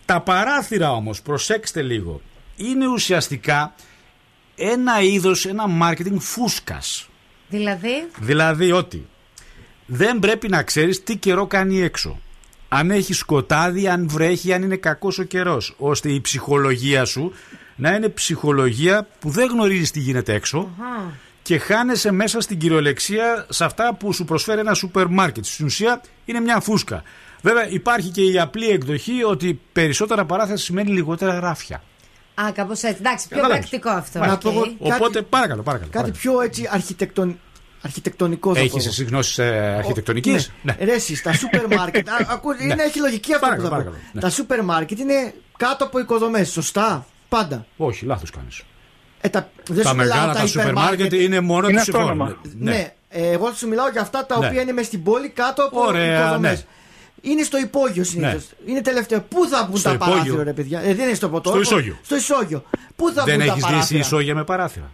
Τα 0.09 0.20
παράθυρα 0.20 0.92
όμως, 0.92 1.22
προσέξτε 1.22 1.82
λίγο, 1.82 2.20
είναι 2.56 2.86
ουσιαστικά 2.86 3.74
ένα 4.56 5.00
είδος, 5.00 5.46
ένα 5.46 5.64
marketing 5.82 6.16
φούσκας. 6.18 7.09
Δηλαδή; 7.48 8.09
Δηλαδή 8.18 8.72
ότι 8.72 9.06
δεν 9.86 10.18
πρέπει 10.18 10.48
να 10.48 10.62
ξέρεις 10.62 11.02
τι 11.02 11.16
καιρό 11.16 11.46
κάνει 11.46 11.80
έξω. 11.80 12.20
Αν 12.68 12.90
έχει 12.90 13.12
σκοτάδι, 13.12 13.88
αν 13.88 14.09
βρέχει, 14.09 14.52
αν 14.52 14.62
είναι 14.62 14.76
κακός 14.76 15.18
ο 15.18 15.22
καιρός. 15.22 15.74
Ώστε 15.78 16.12
η 16.12 16.20
ψυχολογία 16.20 17.04
σου 17.04 17.32
να 17.76 17.94
είναι 17.94 18.09
ψυχολογία 18.09 19.09
που 19.18 19.30
δεν 19.30 19.48
γνωρίζεις 19.48 19.90
τι 19.90 20.00
γίνεται 20.00 20.32
έξω 20.34 20.70
και 21.42 21.59
χάνεσαι 21.59 22.12
μέσα 22.12 22.40
στην 22.40 22.59
κυριολεξία 22.59 23.46
σε 23.48 23.64
αυτά 23.64 23.94
που 23.94 24.12
σου 24.12 24.24
προσφέρει 24.24 24.61
ένα 24.61 24.74
σούπερ 24.74 25.06
μάρκετ. 25.06 25.44
Στην 25.44 25.66
ουσία 25.66 26.00
είναι 26.24 26.40
μια 26.40 26.61
φούσκα. 26.61 27.02
Βέβαια 27.43 27.68
υπάρχει 27.68 28.09
και 28.09 28.22
η 28.22 28.39
απλή 28.39 28.68
εκδοχή 28.68 29.22
ότι 29.24 29.61
περισσότερα 29.72 30.24
παράθυρα 30.24 30.57
σημαίνει 30.57 30.91
λιγότερα 30.91 31.41
ράφια. 31.41 31.82
Α, 32.34 32.51
κάπως 32.53 32.82
έτσι. 32.82 32.97
Εντάξει, 33.01 33.28
πιο 33.28 33.36
Καταλάβεις. 33.36 33.68
πρακτικό 33.68 33.91
αυτό. 33.97 34.18
Να 34.18 34.32
οκ. 34.32 34.41
πω 34.41 34.49
εγώ 34.51 34.66
Οπότε 34.78 35.22
παρακαλώ, 35.22 35.62
παρακαλώ. 35.62 35.91
Κάτι 35.93 36.11
πιο 36.11 36.41
έτσι 36.41 36.68
αρχιτεκτον... 36.72 37.39
αρχιτεκτονικός 37.82 38.59
θα 38.59 38.66
πω. 38.68 38.76
Έχει 38.76 38.89
εσύ 38.89 39.05
γνώσεις 39.05 39.39
αρχιτεκτονική; 39.39 40.36
Ναι. 40.62 40.76
Ρε, 40.80 40.93
εσύ, 40.93 41.16
στα 41.16 41.32
σούπερ 41.32 41.66
μάρκετ. 41.76 42.09
α, 42.11 42.12
ακού- 42.28 42.57
Ναι. 42.59 42.64
Είναι, 42.72 42.82
έχει 42.82 42.99
λογική 43.01 43.34
αυτό 43.34 43.47
Παρακαλώ, 43.47 43.68
που 43.68 43.74
θα 43.74 43.80
πω. 43.80 43.84
παρακαλώ, 43.84 44.11
ναι. 44.12 44.20
Τα 44.20 44.30
σούπερ 44.30 44.62
μάρκετ 44.64 44.99
είναι 44.99 45.34
κάτω 45.57 45.84
από 45.84 45.99
οικοδομές, 45.99 46.51
σωστά; 46.51 47.07
Πάντα. 47.28 47.66
Όχι, 47.76 48.05
λάθος 48.05 48.30
κάνεις. 48.30 48.62
Ε, 49.20 49.28
τα 49.28 49.51
δεν 49.68 49.82
Τα 49.82 49.89
σου 49.89 49.97
μιλάω 49.97 50.09
μεγάλα 50.16 50.32
τα 50.32 50.41
τα 50.41 50.47
σούπερ 50.47 50.64
υπερμάρκετ. 50.66 51.01
μάρκετ 51.01 51.20
είναι 51.20 51.41
μόνο 51.41 51.66
Είναι 51.68 51.76
τους 51.76 51.84
συμφώνου. 51.84 52.05
αυτόνομα. 52.09 52.36
Ναι. 52.59 52.93
Ε, 53.09 53.30
εγώ 53.30 53.53
σου 53.53 53.68
μιλάω 53.68 53.89
για 53.89 54.01
αυτά 54.01 54.26
τα 54.26 54.39
Ναι. 54.39 54.47
οποία 54.47 54.61
είναι 54.62 54.72
μες 54.72 54.86
στην 54.86 55.03
πόλη 55.03 55.28
κάτω 55.28 55.62
από 55.64 55.80
Ωραία, 55.80 56.20
οικοδομές. 56.20 56.59
ναι. 56.59 56.64
Είναι 57.20 57.42
στο 57.42 57.58
υπόγειο 57.58 58.04
συνήθως. 58.04 58.44
Είναι 58.66 58.80
τελευταίο. 58.80 59.20
Πού 59.20 59.46
θα 59.48 59.66
μπουν 59.70 59.76
Στο 59.78 59.88
τα 59.88 59.94
υπόγειο. 59.94 60.14
παράθυρα, 60.14 60.42
ρε 60.44 60.52
παιδιά; 60.52 60.80
Ε, 60.80 60.94
δεν 60.94 61.06
είναι 61.06 61.14
στο 61.14 61.28
ποτό. 61.28 61.50
Στο 61.50 61.60
ισόγειο. 61.60 61.98
Στο 62.04 62.16
ισόγειο. 62.16 62.64
Πού 62.96 63.10
θα 63.14 63.24
Δεν 63.24 63.36
μπουν 63.36 63.46
τα 63.46 63.52
έχεις 63.52 63.54
δει 63.54 63.68
εσύ 63.68 63.72
παράθυρα; 63.72 64.00
ισόγεια 64.00 64.34
με 64.34 64.44
παράθυρα. 64.44 64.90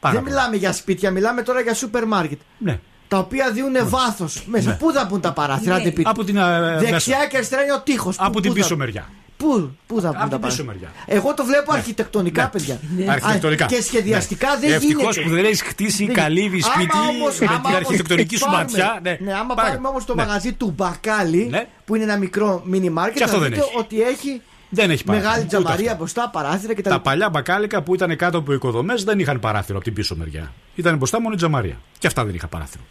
Πάρα 0.00 0.14
Δεν 0.14 0.22
πολύ. 0.22 0.34
μιλάμε 0.34 0.56
για 0.56 0.72
σπίτια, 0.72 1.10
μιλάμε 1.10 1.42
τώρα 1.42 1.60
για 1.60 1.74
σούπερ 1.74 2.06
μάρκετ. 2.06 2.40
Ναι. 2.58 2.78
Τα 3.08 3.18
οποία 3.18 3.50
δίνουν 3.50 3.88
βάθος 3.88 4.42
μέσα. 4.46 4.68
Ναι. 4.70 4.74
Πού 4.76 4.92
θα 4.92 5.04
μπουν 5.04 5.20
τα 5.20 5.32
παράθυρα, 5.32 5.74
Ναι. 5.74 5.80
άντε 5.80 5.90
πείτε. 5.90 6.08
Από 6.10 6.24
την, 6.24 6.36
ε, 6.36 6.76
Δεξιά 6.78 6.90
μέσα. 7.16 7.26
και 7.26 7.36
αριστερά 7.36 7.62
είναι 7.62 7.72
ο 7.72 7.80
τείχος. 7.80 8.16
Από 8.18 8.40
την 8.40 8.52
πίσω 8.52 8.76
μεριά. 8.76 9.08
Πού, 9.42 9.70
πού 9.86 10.00
θα 10.00 10.08
μπουν 10.08 10.20
Από 10.20 10.30
τα 10.30 10.38
την 10.38 10.46
πίσω 10.48 10.64
παράθυρα. 10.64 10.90
μεριά. 11.06 11.18
Εγώ 11.18 11.34
το 11.34 11.44
βλέπω 11.44 11.72
αρχιτεκτονικά, 11.72 12.48
παιδιά. 12.48 12.80
Αρχιτεκτονικά. 13.08 13.64
Α, 13.64 13.68
Και 13.68 13.82
σχεδιαστικά 13.82 14.48
Ναι. 14.48 14.58
δεν 14.60 14.72
Ευτυχώς 14.72 15.14
γίνεται. 15.16 15.22
που 15.22 15.34
δεν 15.34 15.44
έχεις 15.44 15.62
χτίσει 15.62 16.04
Δεν- 16.06 16.14
καλύβι 16.14 16.60
Άμα 16.64 16.72
σπίτι 16.74 16.96
όμως- 17.08 17.38
με 17.38 17.46
άμα 17.46 17.56
την 17.56 17.64
όμως 17.66 17.76
αρχιτεκτονική 17.76 18.36
σου 18.36 18.44
πάρουμε- 18.44 18.62
ματιά. 18.64 18.98
Ναι, 19.02 19.10
Ναι, 19.20 19.32
άμα 19.32 19.46
Παρακαλώ. 19.46 19.68
πάρουμε 19.68 19.88
όμως 19.88 20.04
το 20.04 20.14
Ναι. 20.14 20.24
μαγαζί 20.24 20.52
του 20.52 20.72
Μπακάλι, 20.76 21.50
που 21.84 21.94
είναι 21.94 22.04
ένα 22.04 22.16
μικρό 22.16 22.62
mini 22.72 22.90
market, 22.98 23.12
Και 23.14 23.24
αυτό 23.24 23.36
θα 23.36 23.42
δεν 23.42 23.50
δείτε 23.52 23.60
έχει. 23.68 23.78
ότι 23.78 24.02
έχει 24.02 24.40
Δεν 24.68 24.90
έχει 24.90 25.04
παράθυρα. 25.04 25.30
μεγάλη 25.30 25.46
Ούτε 25.48 25.56
τζαμαρία 25.56 25.84
αυτό. 25.86 25.96
μπροστά, 25.98 26.28
παράθυρα 26.32 26.74
κτλ. 26.74 26.88
Τα 26.90 27.00
παλιά 27.00 27.28
μπακάλικα 27.30 27.82
που 27.82 27.94
ήταν 27.94 28.16
κάτω 28.16 28.38
από 28.38 28.52
οικοδομές 28.52 29.04
δεν 29.04 29.18
είχαν 29.18 29.40
παράθυρο 29.40 29.76
από 29.76 29.84
την 29.84 29.94
πίσω 29.94 30.14
μεριά. 30.16 30.52
Ήταν 30.74 30.96
μπροστά 30.96 31.20
μόνο 31.20 31.34
η 31.34 31.36
τζαμαρία. 31.36 31.76
Και 31.98 32.06
αυτά 32.06 32.24
δεν 32.24 32.34
είχαν 32.34 32.48
παράθυρο. 32.48 32.82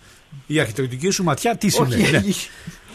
Η 0.47 0.59
αρχιτεκτονική 0.59 1.09
σου 1.09 1.23
ματιά 1.23 1.55
τι 1.55 1.69
σημαίνει. 1.69 2.33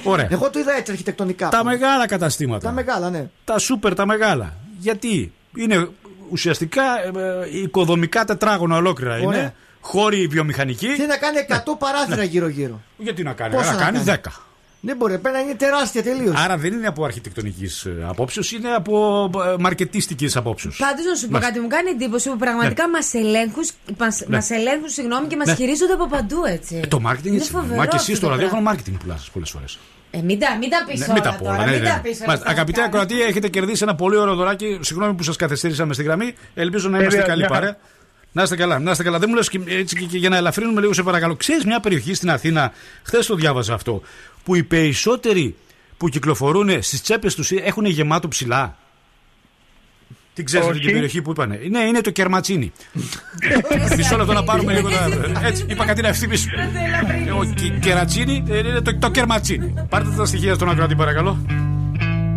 Όχι, 0.04 0.08
ναι. 0.08 0.12
έχει. 0.12 0.24
Ωραία. 0.24 0.28
Εγώ 0.30 0.50
το 0.50 0.58
είδα 0.58 0.76
έτσι 0.76 0.90
αρχιτεκτονικά. 0.92 1.48
Τα 1.48 1.64
μεγάλα 1.64 2.06
καταστήματα. 2.06 2.66
Τα 2.66 2.72
μεγάλα, 2.72 3.10
ναι. 3.10 3.28
Τα 3.44 3.58
σούπερ 3.58 3.94
τα 3.94 4.06
μεγάλα. 4.06 4.56
Γιατί; 4.78 5.32
Είναι 5.56 5.88
ουσιαστικά 6.30 6.82
ε, 6.82 7.10
ε, 7.42 7.60
οικοδομικά 7.62 8.24
τετράγωνα 8.24 8.76
ολόκληρα. 8.76 9.12
Ωραία. 9.12 9.40
Είναι 9.40 9.54
χώροι 9.80 10.26
βιομηχανικοί. 10.26 10.86
Θέλει 10.88 11.08
να 11.08 11.16
κάνει 11.16 11.46
100 11.48 11.54
παράθυρα 11.78 12.22
γύρω-γύρω. 12.22 12.80
Γιατί 12.96 13.22
να 13.22 13.32
κάνει, 13.32 13.54
Πόσα 13.54 13.72
να 13.72 13.78
να 13.78 13.84
κάνεις 13.84 14.04
κάνει; 14.04 14.20
10. 14.24 14.30
Δεν 14.86 14.96
μπορεί, 14.96 15.18
πρέπει 15.18 15.36
να 15.36 15.42
είναι 15.42 15.54
τεράστια 15.54 16.02
τελείως. 16.02 16.34
Άρα 16.36 16.56
δεν 16.56 16.72
είναι 16.72 16.86
από 16.86 17.04
αρχιτεκτονικής 17.04 17.86
απόψεως, 18.08 18.52
είναι 18.52 18.68
από 18.74 19.24
ε, 19.46 19.54
μαρκετίστικης 19.58 20.36
απόψεως. 20.36 20.76
Πάντως 20.76 21.04
να 21.04 21.14
σου 21.14 21.24
πω 21.26 21.30
Μάλιστα. 21.32 21.50
κάτι, 21.52 21.60
μου 21.64 21.68
κάνει 21.68 21.90
εντύπωση 21.90 22.30
που 22.30 22.36
πραγματικά 22.36 22.88
μας 22.88 23.14
ελέγχουν, 23.14 23.64
μας, 23.98 24.20
Ναι. 24.26 24.36
μας 24.36 24.50
ελέγχουν 24.50 24.88
συγγνώμη, 24.88 25.26
και 25.26 25.36
μας 25.36 25.46
Ναι. 25.46 25.54
χειρίζονται 25.54 25.92
από 25.92 26.06
παντού 26.08 26.44
έτσι. 26.46 26.80
Ε, 26.84 26.86
το 26.86 27.00
marketing 27.06 27.24
Είναι 27.26 27.36
έτσι. 27.36 27.50
φοβερό 27.50 27.76
Μα 27.76 27.86
και 27.86 27.96
εσύ 27.96 28.12
αυτό 28.12 28.14
στο 28.16 28.26
το 28.26 28.32
ραδιόφωνο 28.32 28.62
πράγμα. 28.62 28.80
marketing 28.82 28.96
πουλάς 29.02 29.30
πολλές 29.32 29.50
φορές. 29.50 29.78
Ε, 30.10 30.20
μην 30.22 30.38
τα, 30.38 30.56
μην 30.60 30.70
τα 30.70 30.84
πεις 30.88 30.98
Ναι, 30.98 31.04
όλα 31.04 31.12
μην 31.14 31.22
τα 31.22 31.34
πω 31.34 31.44
τώρα, 31.44 31.56
όλα. 31.56 31.64
ναι, 31.64 31.70
μην 31.72 31.80
ναι, 31.82 31.88
τα 31.88 31.94
ναι. 31.94 32.00
πεις 32.00 32.16
όλα. 32.18 32.26
Μάλιστα. 32.26 32.50
Αγαπητέ 32.50 32.82
ακροατή, 32.82 33.22
έχετε 33.22 33.48
κερδίσει 33.48 33.82
ένα 33.82 33.94
πολύ 33.94 34.16
ωραίο 34.16 34.34
δωράκι. 34.34 34.78
Συγγνώμη 34.82 35.14
που 35.14 35.22
σας 35.22 35.36
καθυστερήσαμε 35.36 35.94
στη 35.94 36.02
γραμμή. 36.02 36.34
Ελπίζω 36.54 36.88
να 36.88 36.98
είμαστε 36.98 37.18
Βέβαια, 37.20 37.34
καλή 37.34 37.40
μια 37.46 37.48
χαρά. 37.54 37.60
παρέα. 37.60 37.78
Να 38.36 38.42
είστε 38.42 38.56
καλά, 38.56 38.78
να 38.78 38.90
είστε 38.90 39.02
καλά. 39.02 39.18
Δεν 39.18 39.28
μου 39.30 39.34
λες 39.36 39.50
έτσι 39.66 39.96
και, 39.96 40.04
και 40.04 40.18
για 40.18 40.28
να 40.28 40.36
ελαφρύνουμε 40.36 40.80
λίγο, 40.80 40.92
σε 40.92 41.02
παρακαλώ. 41.02 41.36
Ξέρεις 41.36 41.64
μια 41.64 41.80
περιοχή 41.80 42.14
στην 42.14 42.30
Αθήνα, 42.30 42.72
χθες 43.02 43.26
το 43.26 43.34
διάβαζα 43.34 43.74
αυτό, 43.74 44.02
που 44.44 44.54
οι 44.54 44.62
περισσότεροι 44.62 45.56
που 45.96 46.08
κυκλοφορούν 46.08 46.82
στις 46.82 47.02
τσέπες 47.02 47.34
τους 47.34 47.50
έχουν 47.50 47.84
γεμάτο 47.84 48.28
ψηλά. 48.28 48.76
Τι 50.34 50.42
ξέρεις 50.44 50.66
αυτή 50.66 50.78
Όχι. 50.78 50.86
την 50.86 50.94
περιοχή 50.94 51.22
που 51.22 51.30
είπανε. 51.30 51.60
Ναι, 51.70 51.78
είναι 51.80 52.00
το 52.00 52.10
κερματσίνι. 52.10 52.72
Μισό 53.96 54.16
λεπτό 54.16 54.32
να 54.32 54.44
πάρουμε 54.44 54.72
λίγο 54.72 54.90
τα. 54.90 55.08
Έτσι, 55.42 55.66
είπα 55.68 55.84
κάτι 55.84 56.02
να 56.02 56.08
ευθυμίσουμε. 56.08 56.70
Ο 57.38 57.44
Κι- 57.44 57.78
κερατσίνι 57.80 58.44
ε, 58.48 58.58
είναι 58.58 58.80
το, 58.80 58.98
το 58.98 59.10
κερματσίνι. 59.10 59.74
Πάρτε 59.88 60.10
τα 60.16 60.24
στοιχεία 60.24 60.54
στον 60.54 60.70
ακροατή, 60.70 60.94
παρακαλώ. 60.94 61.46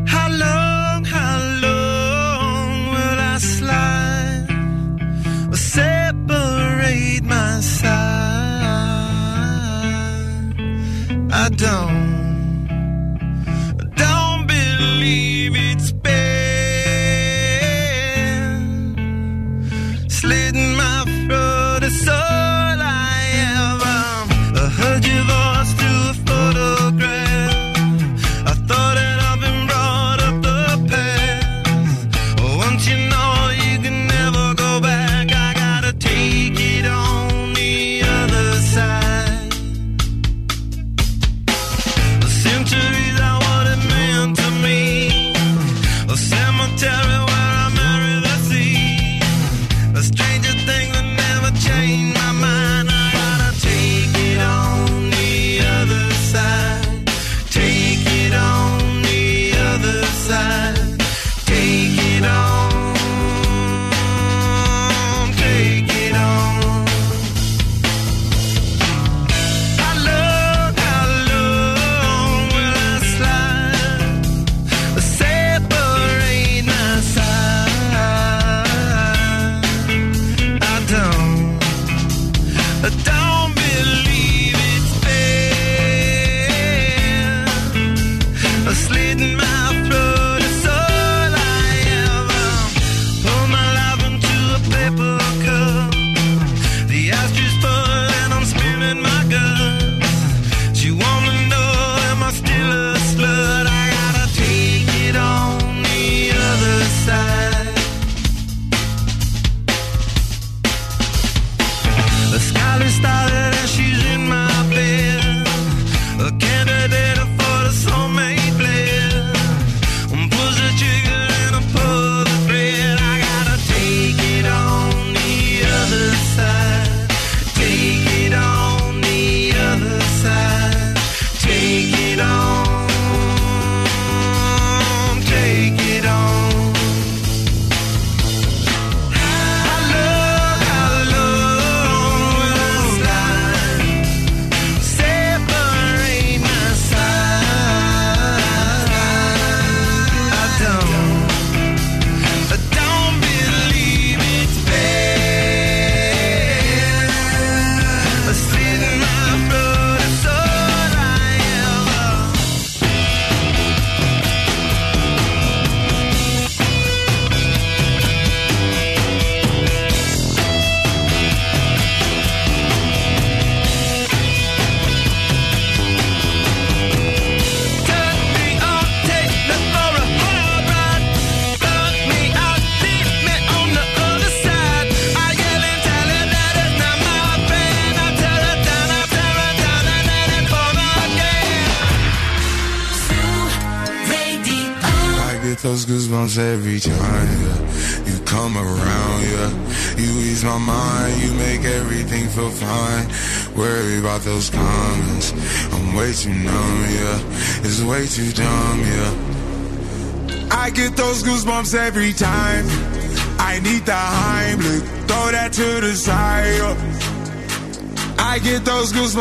How 0.06 0.28
long, 0.42 1.06
how 1.14 1.38
long 1.44 1.49
my 7.30 7.60
side? 7.62 7.90
I 11.32 11.50
don't, 11.50 12.68
don't 13.96 14.48
believe 14.48 15.56
it's 15.56 15.92
been 15.92 16.39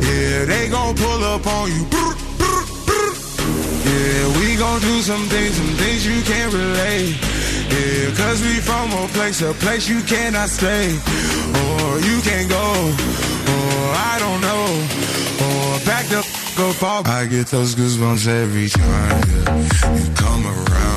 Yeah, 0.00 0.44
they 0.44 0.68
gon' 0.68 0.94
pull 0.96 1.24
up 1.24 1.46
on 1.46 1.68
you. 1.70 1.84
Yeah, 3.84 4.38
we 4.38 4.56
gon' 4.56 4.80
do 4.80 5.02
some 5.02 5.24
things, 5.28 5.54
some 5.56 5.74
things 5.82 6.06
you 6.06 6.22
can't 6.22 6.52
relate. 6.52 7.16
Yeah, 7.70 8.14
cause 8.16 8.42
we 8.42 8.54
from 8.60 8.90
a 8.92 9.06
place, 9.08 9.42
a 9.42 9.52
place 9.54 9.88
you 9.88 10.00
cannot 10.02 10.48
stay. 10.48 10.86
Or 11.62 11.98
you 12.08 12.20
can't 12.22 12.48
go, 12.48 12.66
or 13.54 13.84
I 14.12 14.16
don't 14.18 14.40
know. 14.40 14.66
Or 15.46 15.78
back 15.86 16.06
the 16.06 16.18
f- 16.18 16.82
up. 16.82 17.08
I 17.08 17.26
get 17.26 17.46
those 17.46 17.74
goosebumps 17.74 18.26
every 18.28 18.68
time, 18.68 19.22
yeah. 19.30 19.96
You 19.96 20.14
come 20.14 20.46
around. 20.46 20.89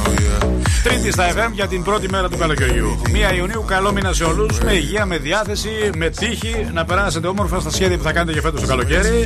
Τρίτη 0.84 1.12
στα 1.12 1.30
FM 1.34 1.52
για 1.52 1.68
την 1.68 1.84
πρώτη 1.84 2.10
μέρα 2.10 2.30
του 2.30 2.38
καλοκαιριού. 2.38 3.02
1 3.32 3.36
Ιουνίου, 3.36 3.66
καλό 3.68 3.92
μήνα 3.92 4.14
σε 4.14 4.24
όλους. 4.24 4.60
Με 4.60 4.74
υγεία, 4.74 5.06
με 5.06 5.18
διάθεση, 5.18 5.70
με 5.98 6.10
τύχη. 6.10 6.70
Να 6.74 6.86
περάσετε 6.86 7.28
όμορφα 7.28 7.60
στα 7.60 7.70
σχέδια 7.70 7.98
που 7.98 8.04
θα 8.04 8.12
κάνετε 8.12 8.32
για 8.32 8.42
φέτος 8.42 8.62
το 8.62 8.68
καλοκαίρι. 8.68 9.26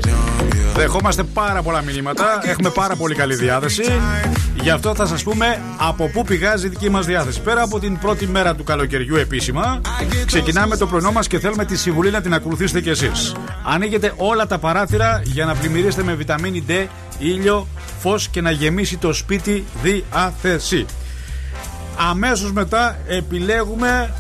Δεχόμαστε 0.76 1.24
πάρα 1.24 1.62
πολλά 1.62 1.82
μηνύματα. 1.82 2.40
Έχουμε 2.44 2.70
πάρα 2.70 2.96
πολύ 2.96 3.16
καλή 3.16 3.36
διάθεση. 3.36 3.84
Γι' 4.62 4.70
αυτό 4.70 4.96
θα 4.96 5.06
σας 5.06 5.24
πούμε 5.24 5.62
από 5.78 6.10
πού 6.10 6.24
πηγάζει 6.24 6.66
η 6.66 6.70
δική 6.70 6.90
μας 6.90 7.06
διάθεση. 7.06 7.42
Πέρα 7.42 7.62
από 7.62 7.80
την 7.80 8.00
πρώτη 8.00 8.28
μέρα 8.28 8.56
του 8.56 8.64
καλοκαιριού 8.64 9.16
επίσημα, 9.16 9.82
ξεκινάμε 10.26 10.78
το 10.78 10.88
πρωινό 10.88 11.12
μας 11.12 11.28
και 11.28 11.40
θέλουμε 11.40 11.66
τη 11.66 11.78
συμβουλή 11.78 12.12
να 12.12 12.22
την 12.22 12.34
ακολουθήσετε 12.34 12.82
κι 12.82 12.90
εσείς. 12.90 13.36
Ανοίγετε 13.66 14.14
όλα 14.16 14.48
τα 14.48 14.58
παράθυρα 14.58 15.22
για 15.24 15.46
να 15.46 15.56
πλημμυρίσετε 15.56 16.04
με 16.04 16.14
βιταμίνη 16.14 16.64
D, 16.68 16.72
ήλιο, 17.20 17.68
φως 18.00 18.28
και 18.28 18.42
να 18.42 18.52
γεμίσει 18.52 18.98
το 18.98 19.14
σπίτι 19.14 19.64
διάθεση. 19.84 20.86
Αμέσως 21.98 22.52
μετά 22.52 22.98
επιλέγουμε 23.08 24.14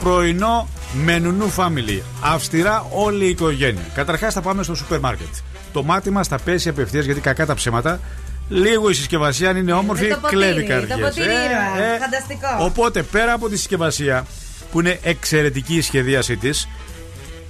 πρωινό 0.00 0.68
με 0.92 1.18
νουνού 1.18 1.52
family. 1.56 2.00
Αυστηρά 2.20 2.86
όλη 2.90 3.24
η 3.24 3.28
οικογένεια. 3.28 3.82
Καταρχάς 3.94 4.34
θα 4.34 4.40
πάμε 4.40 4.62
στο 4.62 4.74
σούπερ 4.74 5.00
μάρκετ. 5.00 5.26
Το 5.72 5.82
μάτι 5.82 6.10
μας 6.10 6.28
θα 6.28 6.38
πέσει 6.38 6.68
απευθείας 6.68 7.04
γιατί 7.04 7.20
κακά 7.20 7.46
τα 7.46 7.54
ψέματα. 7.54 8.00
Λίγο 8.48 8.90
η 8.90 8.94
συσκευασία 8.94 9.50
αν 9.50 9.56
είναι 9.56 9.72
όμορφη, 9.72 10.04
Ε, 10.04 10.08
το 10.08 10.16
ποτήρι, 10.16 10.36
κλέβει 10.36 10.60
το 10.62 10.68
καρδιές. 10.68 10.98
ποτήρι 11.00 11.24
ήρωα. 11.26 11.98
Φανταστικό. 12.00 12.64
Οπότε 12.64 13.02
πέρα 13.02 13.32
από 13.32 13.48
τη 13.48 13.56
συσκευασία 13.56 14.26
που 14.72 14.80
είναι 14.80 14.98
εξαιρετική 15.02 15.74
η 15.74 15.80
σχεδίασή 15.80 16.36
της 16.36 16.68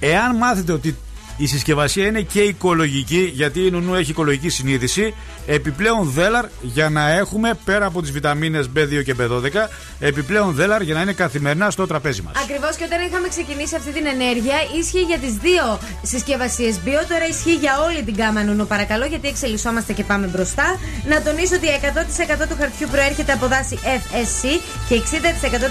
Εάν 0.00 0.36
μάθετε 0.36 0.72
ότι 0.72 0.96
η 1.36 1.46
συσκευασία 1.46 2.06
είναι 2.06 2.20
και 2.20 2.40
οικολογική, 2.40 3.30
γιατί 3.34 3.66
η 3.66 3.70
Νουνού 3.70 3.94
έχει 3.94 4.10
οικολογική 4.10 4.48
συνείδηση, 4.48 5.14
επιπλέον 5.46 6.10
δέλαρ 6.10 6.44
για 6.62 6.88
να 6.88 7.10
έχουμε 7.10 7.58
πέρα 7.64 7.86
από 7.86 8.02
τις 8.02 8.10
βιταμίνες 8.10 8.70
B2 8.76 9.02
και 9.04 9.14
B12, 9.20 9.68
επιπλέον 10.00 10.54
δέλαρ 10.54 10.82
για 10.82 10.94
να 10.94 11.00
είναι 11.00 11.12
καθημερινά 11.12 11.70
στο 11.70 11.86
τραπέζι 11.86 12.22
μας. 12.22 12.34
Ακριβώς 12.42 12.76
και 12.76 12.84
όταν 12.84 13.06
είχαμε 13.06 13.28
ξεκινήσει 13.28 13.74
αυτή 13.76 13.92
την 13.92 14.06
ενέργεια, 14.06 14.56
ίσχυε 14.80 15.00
για 15.00 15.18
τις 15.18 15.34
δύο 15.34 15.78
συσκευασίες 16.02 16.74
bio. 16.84 17.02
Τώρα 17.08 17.26
ισχύει 17.28 17.54
για 17.54 17.74
όλη 17.86 18.02
την 18.02 18.16
κάμα 18.16 18.42
νουνού, 18.44 18.66
παρακαλώ, 18.66 19.04
γιατί 19.04 19.28
εξελισσόμαστε 19.28 19.92
και 19.92 20.04
πάμε 20.04 20.26
μπροστά. 20.26 20.78
Να 21.08 21.22
τονίσω 21.22 21.54
ότι 21.54 21.66
100% 22.42 22.46
του 22.48 22.56
χαρτιού 22.58 22.88
προέρχεται 22.90 23.32
από 23.32 23.46
δάση 23.46 23.78
FSC 23.82 24.42
και 24.88 24.94
60% 24.94 25.00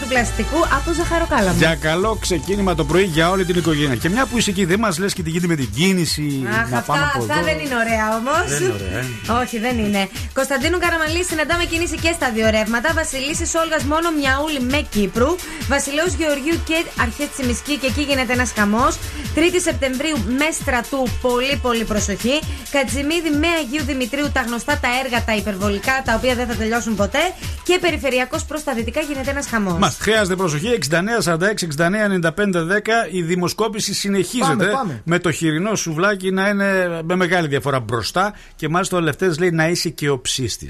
του 0.02 0.08
πλαστικού 0.08 0.60
από 0.78 0.94
ζαχαροκάλαμο. 0.94 1.58
Για 1.58 1.76
καλό 1.76 2.18
ξεκίνημα 2.22 2.76
το 2.76 2.86
πρωί 2.86 3.04
για 3.04 3.30
όλη 3.30 3.46
την 3.46 3.56
οικογένεια. 3.56 3.96
Και 3.96 4.10
μια 4.10 4.26
που 4.26 4.38
είσαι 4.38 4.50
εκεί, 4.50 4.66
δεν 4.66 4.80
μας 4.80 4.98
λες 5.00 5.14
και 5.14 5.24
τι 5.24 5.30
γίνεται 5.30 5.55
με 5.56 5.62
την 5.62 5.70
κίνηση. 5.78 6.28
Αχ, 6.48 6.70
να 6.70 6.78
αυτά, 6.78 6.92
πάμε 6.92 7.06
από 7.14 7.20
αυτά 7.24 7.36
εδώ. 7.38 7.46
δεν 7.50 7.58
είναι 7.64 7.76
ωραία 7.84 8.06
όμως. 8.20 8.46
Δεν 8.54 8.62
είναι 8.64 8.74
ωραία, 8.80 9.00
ε. 9.00 9.42
Όχι, 9.42 9.56
δεν 9.66 9.76
είναι. 9.86 10.02
Κωνσταντίνου 10.40 10.78
Καραμαλή 10.84 11.22
συναντάμε 11.30 11.64
κίνηση 11.72 11.98
και 12.04 12.12
στα 12.18 12.28
δύο 12.36 12.48
ρεύματα. 12.56 12.88
Βασιλίσης 13.02 13.52
Όλγας 13.62 13.84
μόνο 13.92 14.08
Μιαούλη 14.20 14.62
με 14.74 14.80
Κύπρου. 14.94 15.32
Βασιλέο 15.74 16.08
Γεωργίου 16.20 16.58
και 16.70 16.78
αρχές 17.04 17.30
Τσιμισκή 17.34 17.76
και 17.82 17.88
εκεί 17.92 18.02
γίνεται 18.10 18.34
ένας 18.38 18.52
χαμός. 18.58 18.94
3η 19.36 19.60
Σεπτεμβρίου 19.68 20.18
με 20.40 20.48
στρατού, 20.60 21.02
πολύ 21.28 21.56
πολύ 21.66 21.84
προσοχή. 21.92 22.36
Κατζημίδη 22.76 23.30
με 23.42 23.50
Αγίου 23.60 23.84
Δημητρίου, 23.92 24.28
τα 24.36 24.42
γνωστά 24.48 24.74
τα 24.84 24.90
έργα, 25.04 25.20
τα 25.30 25.34
υπερβολικά, 25.42 25.96
τα 26.06 26.14
οποία 26.18 26.34
δεν 26.40 26.48
θα 26.50 26.56
τελειώσουν 26.62 26.96
ποτέ. 26.96 27.24
Και 27.68 27.78
περιφερειακός 27.82 28.46
προς 28.46 28.64
τα 28.64 28.74
δυτικά 28.74 29.02
γίνεται 29.02 29.30
ένας 29.30 29.48
χαμός. 29.48 29.78
Μα 29.80 29.90
χρειάζεται 30.00 30.36
προσοχή. 30.36 30.68
69, 30.68 31.22
46, 31.22 31.64
69, 31.64 32.08
95, 32.10 32.64
10. 32.64 33.08
Η 33.12 33.22
δημοσκόπηση 33.22 33.94
συνεχίζεται 33.94 34.66
Πάμε, 34.66 34.66
πάμε. 34.66 35.02
με 35.06 35.20
το 35.20 35.32
χοιρινό 35.46 35.76
σουβλάκι 35.76 36.32
να 36.32 36.50
είναι 36.50 37.02
με 37.04 37.16
μεγάλη 37.16 37.48
διαφορά 37.48 37.80
μπροστά. 37.80 38.34
Και 38.56 38.70
μάλιστα 38.70 38.98
ο 38.98 39.00
Λευτέρης 39.00 39.40
λέει 39.40 39.52
να 39.52 39.68
είσαι 39.68 39.90
και 39.90 40.10
ο 40.10 40.20
ψήστη. 40.20 40.70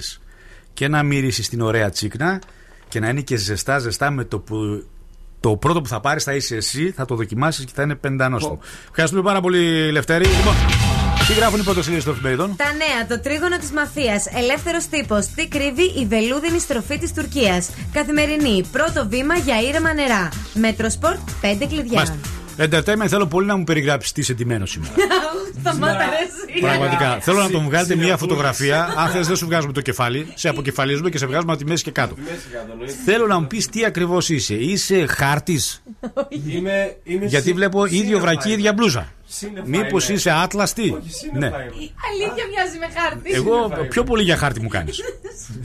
Και 0.74 0.88
να 0.88 1.04
μυρίσεις 1.04 1.50
την 1.50 1.62
ωραία 1.62 1.90
τσίκνα 1.90 2.42
και 2.88 3.00
να 3.00 3.10
είναι 3.10 3.22
και 3.22 3.36
ζεστά, 3.36 3.80
ζεστά 3.80 4.12
με 4.12 4.24
το 4.24 4.40
που. 4.40 4.86
Το 5.40 5.56
πρώτο 5.56 5.82
που 5.82 5.88
θα 5.88 6.00
πάρεις 6.00 6.24
θα 6.24 6.34
είσαι 6.34 6.56
εσύ, 6.56 6.92
θα 6.92 7.06
το 7.06 7.16
δοκιμάσεις 7.16 7.66
και 7.66 7.72
θα 7.76 7.82
είναι 7.82 7.96
πεντανόστιμο. 7.96 8.60
Ευχαριστούμε 8.90 9.22
πάρα 9.22 9.42
πολύ, 9.42 9.92
Λευτέρη. 9.92 10.26
Λοιπόν, 10.26 10.54
τι 11.28 11.34
γράφουν 11.34 11.60
τα 11.60 11.64
πρωτοσέλιδα 11.64 12.02
των 12.02 12.14
εφημερίδων; 12.14 12.56
Τα 12.56 12.66
νέα, 12.66 13.08
το 13.08 13.20
τρίγωνο 13.20 13.58
της 13.58 13.72
μαφίας. 13.72 14.26
Ελεύθερος 14.26 14.88
τύπος. 14.88 15.28
Τι 15.28 15.48
κρύβει 15.48 15.84
η 15.84 16.06
βελούδινη 16.06 16.60
στροφή 16.60 16.98
της 16.98 17.14
Τουρκίας. 17.14 17.70
Καθημερινή. 17.94 18.64
Πρώτο 18.72 19.08
βήμα 19.10 19.36
για 19.36 19.62
ήρεμα 19.62 19.94
νερά. 19.94 20.30
Μέτροσπορτ 20.54 21.20
5 21.42 21.66
κλειδιά. 21.68 21.94
Μάλιστα. 21.94 22.45
Entertainment 22.58 23.08
θέλω 23.08 23.28
πολύ 23.28 23.48
να 23.48 23.56
μου 23.56 23.64
περιγράψεις 23.64 24.12
τι 24.12 24.22
είσαι 24.22 24.34
ντυμένος 24.34 24.70
σήμερα. 24.72 24.94
Σταμάτα 25.60 25.98
ρε 25.98 26.04
εσύ. 26.04 26.60
Πραγματικά. 26.62 27.18
Θέλω 27.22 27.40
να 27.42 27.50
τον 27.50 27.64
βγάλετε 27.64 27.96
μια 27.96 28.18
φωτογραφία. 28.18 28.94
Αν 28.98 29.10
θες, 29.10 29.28
δεν 29.28 29.36
σου 29.36 29.46
βγάζουμε 29.46 29.74
το 29.74 29.82
κεφάλι. 29.82 30.28
Σε 30.36 30.50
αποκεφαλίζουμε 30.50 31.10
και 31.10 31.18
σε 31.18 31.26
βγάζουμε 31.26 31.52
από 31.52 31.62
τη 31.64 31.68
μέση 31.70 31.84
και 31.84 31.92
κάτω. 31.92 32.16
Θέλω 33.06 33.28
να 33.28 33.40
μου 33.40 33.48
πεις 33.48 33.68
τι 33.68 33.86
ακριβώς 33.86 34.30
είσαι. 34.30 34.54
Είσαι 34.54 35.06
χάρτης; 35.06 35.84
Είμαι, 36.48 36.96
είμαι 37.04 37.26
Γιατί 37.26 37.46
συ- 37.46 37.56
βλέπω 37.56 37.86
ίδιο 37.86 37.98
σύννεφα 38.00 38.20
βρακί, 38.22 38.48
είμαι. 38.48 38.58
ίδια 38.58 38.74
μπλούζα. 38.74 39.12
Σύννεφα 39.26 39.68
Μήπως 39.68 40.08
είμαι. 40.08 40.18
είσαι 40.18 40.32
άτλαστη; 40.32 40.98
Ναι. 41.34 41.46
Αλήθεια 41.48 42.46
μοιάζει 42.52 42.78
με 42.80 42.88
χάρτη. 43.00 43.32
Εγώ 43.34 43.86
πιο 43.90 44.04
πολύ 44.04 44.24
για 44.24 44.38
χάρτη 44.38 44.62
μου 44.62 44.68
κάνεις. 44.68 45.00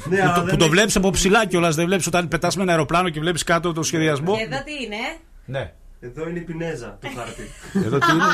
Ναι, 0.09 0.20
αλλά 0.22 0.32
που 0.32 0.41
δεν 0.47 0.57
το 0.59 0.64
έχει- 0.64 0.72
βλέπεις 0.72 0.97
από 0.97 1.11
ψηλά 1.11 1.47
κιόλας. 1.47 1.74
Δεν 1.74 1.86
βλέπεις 1.86 2.07
όταν 2.07 2.28
πετάς 2.28 2.57
με 2.57 2.62
ένα 2.62 2.70
αεροπλάνο 2.72 3.09
και 3.09 3.20
βλέπεις 3.20 3.45
κάτω 3.45 3.72
το 3.72 3.82
σχεδιασμό. 3.82 4.36
Και 4.36 4.43
εδώ 4.43 4.62
τι 4.64 4.72
είναι; 4.84 4.97
Ναι. 5.45 5.72
Εδώ 6.03 6.28
είναι 6.28 6.38
η 6.38 6.42
πινέζα 6.42 6.98
του 7.01 7.09
χάρτη. 7.16 7.51
Εδώ 7.86 7.98
τι 7.98 8.07
είναι; 8.12 8.24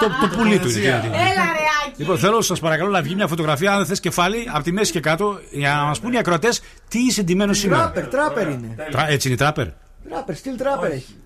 το, 0.00 0.06
το 0.28 0.36
πουλί 0.36 0.58
του 0.58 0.68
είναι. 0.68 0.78
τι 0.80 0.86
είναι, 0.86 1.00
τι 1.00 1.06
είναι. 1.06 1.16
Έλα 1.16 1.24
ρε 1.24 1.64
Άκη. 1.86 1.94
Λοιπόν, 1.96 2.18
θέλω 2.18 2.40
σας 2.40 2.60
παρακαλώ 2.60 2.90
να 2.90 3.02
βγει 3.02 3.14
μια 3.14 3.26
φωτογραφία, 3.26 3.70
αν 3.70 3.76
δεν 3.76 3.86
θες 3.86 4.00
κεφάλι, 4.00 4.48
από 4.52 4.64
τη 4.64 4.72
μέση 4.72 4.92
και 4.92 5.00
κάτω, 5.00 5.38
για 5.50 5.74
να 5.74 5.82
μας 5.82 6.00
πούν 6.00 6.12
οι 6.12 6.18
ακροατές 6.18 6.60
τι 6.88 6.98
είσαι 6.98 7.22
ντυμένος 7.22 7.58
σήμερα. 7.58 7.82
Τράπερ, 7.82 8.06
τράπερ 8.08 8.48
είναι. 8.48 8.74
Τρα- 8.90 9.08
Έτσι 9.10 9.26
είναι 9.28 9.36
η 9.36 9.38
τράπερ; 9.40 9.66
Τράπερ, 10.08 10.34
στυλ 10.36 10.56
τράπερ 10.56 10.90
έχει. 10.90 11.16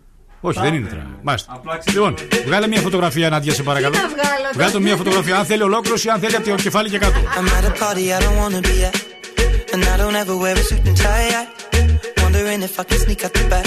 Όχι, 0.41 0.61
δεν 0.61 0.75
είναι 0.75 0.89
τράπερ. 0.89 1.07
Μάλιστα. 1.23 1.61
Λοιπόν, 1.93 2.15
βγάλε 2.47 2.67
μια 2.67 2.81
φωτογραφία, 2.81 3.29
Νάντια, 3.29 3.53
σε 3.55 3.63
παρακαλώ. 3.63 3.95
Τι 3.95 4.01
να 4.01 4.09
βγάλω 4.09 4.25
τώρα; 4.43 4.51
Βγάλε 4.55 4.71
το 4.71 4.81
μια 4.81 4.97
φωτογραφία, 4.97 5.37
αν 5.39 5.45
θέλει 5.45 5.63
ολόκληρο 5.63 5.97
ή 6.07 6.09
αν 6.11 6.21
θέλει 6.21 6.37
από 6.37 6.49
το 6.49 6.55
κεφάλι 6.55 6.89
και 6.91 6.99
κάτω. 6.99 7.19
I'm 7.21 7.49
at 7.49 7.71
a 7.71 7.83
party 7.83 8.05
I 8.19 8.23
don't 8.25 8.39
wanna 8.43 8.61
be 8.61 8.85
at. 8.89 8.95
And 9.75 9.83
I 9.85 9.97
don't 10.03 10.17
ever 10.23 10.37
wear 10.43 10.57
a 10.63 10.65
suit 10.69 10.85
and 10.91 10.97
tie. 11.05 11.31
I 11.41 12.23
wondering 12.23 12.61
if 12.69 12.75
I 12.81 12.85
can 12.89 12.99
sneak 13.05 13.25
out 13.27 13.33
the 13.39 13.45
back. 13.55 13.67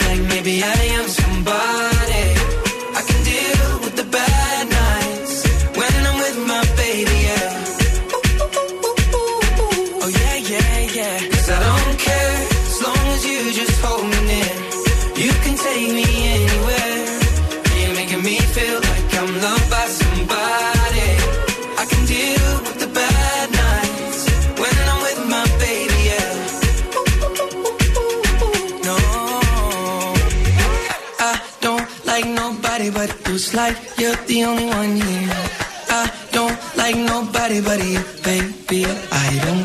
like 33.61 33.77
you're 33.99 34.21
the 34.31 34.43
only 34.49 34.65
one 34.65 34.95
here. 34.95 35.37
I 35.99 36.03
don't 36.31 36.59
like 36.81 36.97
nobody 37.13 37.59
but 37.61 37.79
you, 37.91 38.01
baby. 38.25 38.81
I 39.25 39.27
don't 39.45 39.60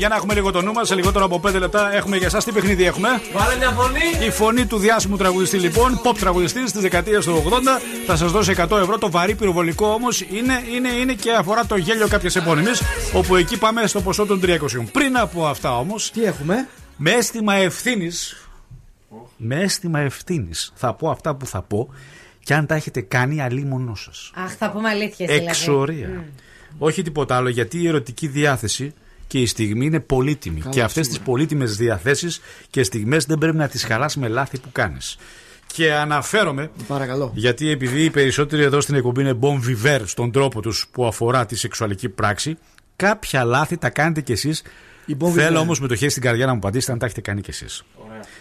για 0.00 0.08
να 0.08 0.14
έχουμε 0.14 0.34
λίγο 0.34 0.50
το 0.50 0.62
νου 0.62 0.72
μας, 0.72 0.86
σε 0.88 0.94
λιγότερο 0.94 1.24
από 1.24 1.40
5 1.44 1.58
λεπτά 1.58 1.94
έχουμε 1.94 2.16
για 2.16 2.26
εσάς 2.26 2.44
τι 2.44 2.52
παιχνίδι 2.52 2.84
έχουμε; 2.84 3.08
Βάλε 3.32 3.56
μια 3.56 3.70
φωνή. 3.70 4.26
Η 4.26 4.30
φωνή 4.30 4.66
του 4.66 4.78
διάσημου 4.78 5.16
τραγουδιστή, 5.16 5.58
λοιπόν, 5.58 6.00
pop 6.04 6.16
τραγουδιστή 6.18 6.62
της 6.62 6.80
δεκαετίας 6.80 7.24
του 7.24 7.42
80, 7.46 7.80
θα 8.06 8.16
σας 8.16 8.32
δώσει 8.32 8.54
100 8.56 8.78
ευρώ. 8.78 8.98
Το 8.98 9.10
βαρύ 9.10 9.34
πυροβολικό 9.34 9.86
όμως 9.86 10.20
είναι, 10.20 10.62
είναι, 10.74 10.88
είναι 10.88 11.12
και 11.12 11.32
αφορά 11.32 11.66
το 11.66 11.76
γέλιο 11.76 12.08
κάποια 12.08 12.30
επώνυμη, 12.34 12.70
όπου 13.14 13.36
εκεί 13.36 13.58
πάμε 13.58 13.86
στο 13.86 14.00
ποσό 14.00 14.26
των 14.26 14.40
300. 14.42 14.56
Πριν 14.92 15.18
από 15.18 15.46
αυτά 15.46 15.78
όμως. 15.78 16.10
Τι 16.10 16.24
έχουμε; 16.24 16.68
Με 16.96 17.10
αίσθημα 17.10 17.54
ευθύνης. 17.54 18.48
Με 19.36 19.60
αίσθημα 19.62 20.00
ευθύνης 20.00 20.72
θα 20.74 20.94
πω 20.94 21.10
αυτά 21.10 21.34
που 21.34 21.46
θα 21.46 21.62
πω 21.62 21.94
και 22.44 22.54
αν 22.54 22.66
τα 22.66 22.74
έχετε 22.74 23.00
κάνει 23.00 23.42
αλίμονό 23.42 23.94
σας. 23.94 24.30
Αχ, 24.34 24.54
θα 24.58 24.70
πούμε 24.70 24.88
αλήθεια 24.88 25.26
δηλαδή. 25.26 25.44
Εξορία. 25.44 26.08
Μμ. 26.08 26.22
Όχι 26.78 27.02
τίποτα 27.02 27.36
άλλο, 27.36 27.48
γιατί 27.48 27.82
η 27.82 27.88
ερωτική 27.88 28.26
διάθεση 28.26 28.94
και 29.30 29.38
η 29.40 29.46
στιγμή 29.46 29.86
είναι 29.86 30.00
πολύτιμη. 30.00 30.60
Καλά, 30.60 30.72
και 30.74 30.82
αυτές 30.82 31.06
τις 31.06 31.14
σίγουρα. 31.16 31.30
πολύτιμες 31.32 31.76
διαθέσεις 31.76 32.40
και 32.70 32.82
στιγμές 32.82 33.24
δεν 33.24 33.38
πρέπει 33.38 33.56
να 33.56 33.68
τις 33.68 33.84
χαλάσει 33.84 34.18
με 34.18 34.28
λάθη 34.28 34.58
που 34.58 34.68
κάνεις. 34.72 35.16
Και 35.72 35.92
αναφέρομαι, 35.94 36.70
Παρακαλώ. 36.86 37.32
γιατί 37.34 37.70
επειδή 37.70 38.04
οι 38.04 38.10
περισσότεροι 38.10 38.62
εδώ 38.62 38.80
στην 38.80 38.94
εκπομπή 38.94 39.20
είναι 39.20 39.38
bon 39.40 39.54
vivre 39.68 40.00
στον 40.04 40.30
τρόπο 40.32 40.60
τους 40.60 40.86
που 40.92 41.06
αφορά 41.06 41.46
τη 41.46 41.56
σεξουαλική 41.56 42.08
πράξη, 42.08 42.58
κάποια 42.96 43.44
λάθη 43.44 43.76
τα 43.76 43.90
κάνετε 43.90 44.20
κι 44.20 44.32
εσείς. 44.32 44.62
bon 45.20 45.26
vivre. 45.26 45.30
Θέλω 45.32 45.58
όμως 45.58 45.80
με 45.80 45.88
το 45.88 45.94
χέρι 45.94 46.10
στην 46.10 46.22
καρδιά 46.22 46.46
να 46.46 46.52
μου 46.52 46.58
απαντήσετε 46.58 46.92
αν 46.92 46.98
τα 46.98 47.04
έχετε 47.06 47.20
κάνει 47.20 47.40
κι 47.40 47.50
εσείς. 47.50 47.82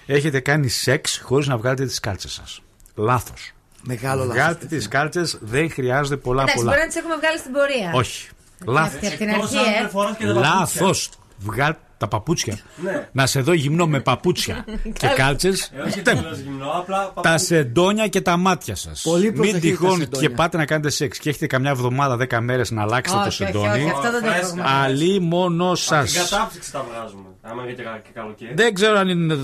Έχετε 0.05 0.39
κάνει 0.39 0.67
σεξ 0.69 1.19
χωρίς 1.23 1.47
να 1.47 1.57
βγάλετε 1.57 1.85
τις 1.85 1.99
κάλτσες 1.99 2.31
σας. 2.31 2.61
Λάθος. 2.95 3.51
Μεγάλο 3.83 4.21
λάθος. 4.23 4.35
Βγάλτε 4.35 4.65
τις 4.65 4.87
κάλτσες, 4.87 5.37
δεν 5.41 5.71
χρειάζεται 5.71 6.15
πολλά 6.17 6.41
Εντάξει, 6.41 6.57
πολλά. 6.57 6.69
μπορεί 6.69 6.81
να 6.81 6.87
τις 6.87 6.95
έχουμε 6.95 7.15
βγάλει 7.15 7.37
στην 7.37 7.51
πορεία. 7.51 7.91
Όχι. 7.93 8.27
Αυτή 8.67 8.71
Λάθο. 8.71 8.97
από 9.07 9.17
την 9.17 9.29
αρχή, 9.29 10.23
ε. 10.23 10.33
Λάθος. 10.33 11.09
Βγάλ 11.37 11.73
τα 11.97 12.07
παπούτσια. 12.07 12.57
Ναι. 12.83 13.07
Να 13.11 13.25
σε 13.25 13.41
δω 13.41 13.53
γυμνό 13.53 13.87
με 13.87 13.99
παπούτσια 13.99 14.65
και 14.99 15.07
κάλτσες. 15.15 15.71
Ε, 15.75 15.81
όχι 15.81 15.99
εντελώς 15.99 16.37
γυμνό, 16.39 16.69
απλά 16.75 17.13
Τα 17.21 17.37
σεντόνια 17.37 18.07
και 18.07 18.21
τα 18.21 18.37
μάτια 18.37 18.75
σας. 18.75 19.01
Πολύ 19.01 19.23
Μην 19.23 19.33
προσοχή 19.33 19.53
τα 19.53 19.59
τυχόν 19.59 19.99
σεντόνια. 19.99 20.27
και 20.27 20.35
πάτε 20.35 20.57
να 20.57 20.65
κάνετε 20.65 20.89
σεξ 20.89 21.19
και 21.19 21.29
έχετε 21.29 21.47
καμιά 21.47 21.69
εβδομάδα, 21.69 22.17
10 22.29 22.39
μέρες 22.41 22.71
να 22.71 22.81
αλλάξετε 22.81 23.19
το 23.21 23.27
Όχι, 23.27 23.43
όχι, 23.43 23.51
σεντόνι. 23.51 23.67
όχι, 23.83 23.89
αυτό 23.89 24.11
δεν 24.11 24.21
το 24.23 24.29
έχουμε. 24.31 24.63
Αλλή 24.65 25.19
μόνο 25.19 25.75
σα. 25.75 26.03
Την 26.03 26.13
κατάψυξη 26.13 26.71
τα 26.71 26.85
βγάζουμε. 26.91 27.23
Άμα 27.41 27.63
είναι 27.63 27.71
και 27.71 27.83
κα- 27.83 28.01
και 28.03 28.09
καλοκαίρι. 28.13 28.53
Δεν 28.55 28.73
ξέρω 28.73 28.97
αν 28.97 29.07
είναι. 29.09 29.35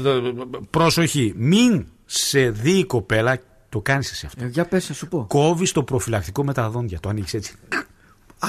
Προσοχή. 0.69 1.33
Μην 1.37 1.85
σε 2.05 2.49
δει 2.49 2.71
η 2.77 2.85
κοπέλα. 2.85 3.37
Το 3.69 3.81
κάνεις 3.81 4.11
εσύ 4.11 4.25
αυτό. 4.25 4.43
Ε, 4.43 4.47
για 4.47 4.65
πες, 4.65 4.85
θα 4.85 4.93
σου 4.93 5.07
πω. 5.07 5.25
Κόβεις 5.27 5.71
το 5.71 5.83
προφυλακτικό 5.83 6.43
με 6.43 6.53
τα 6.53 6.69
δόντια. 6.69 6.99
Το 6.99 7.09
ανοίξει 7.09 7.37
έτσι. 7.37 7.53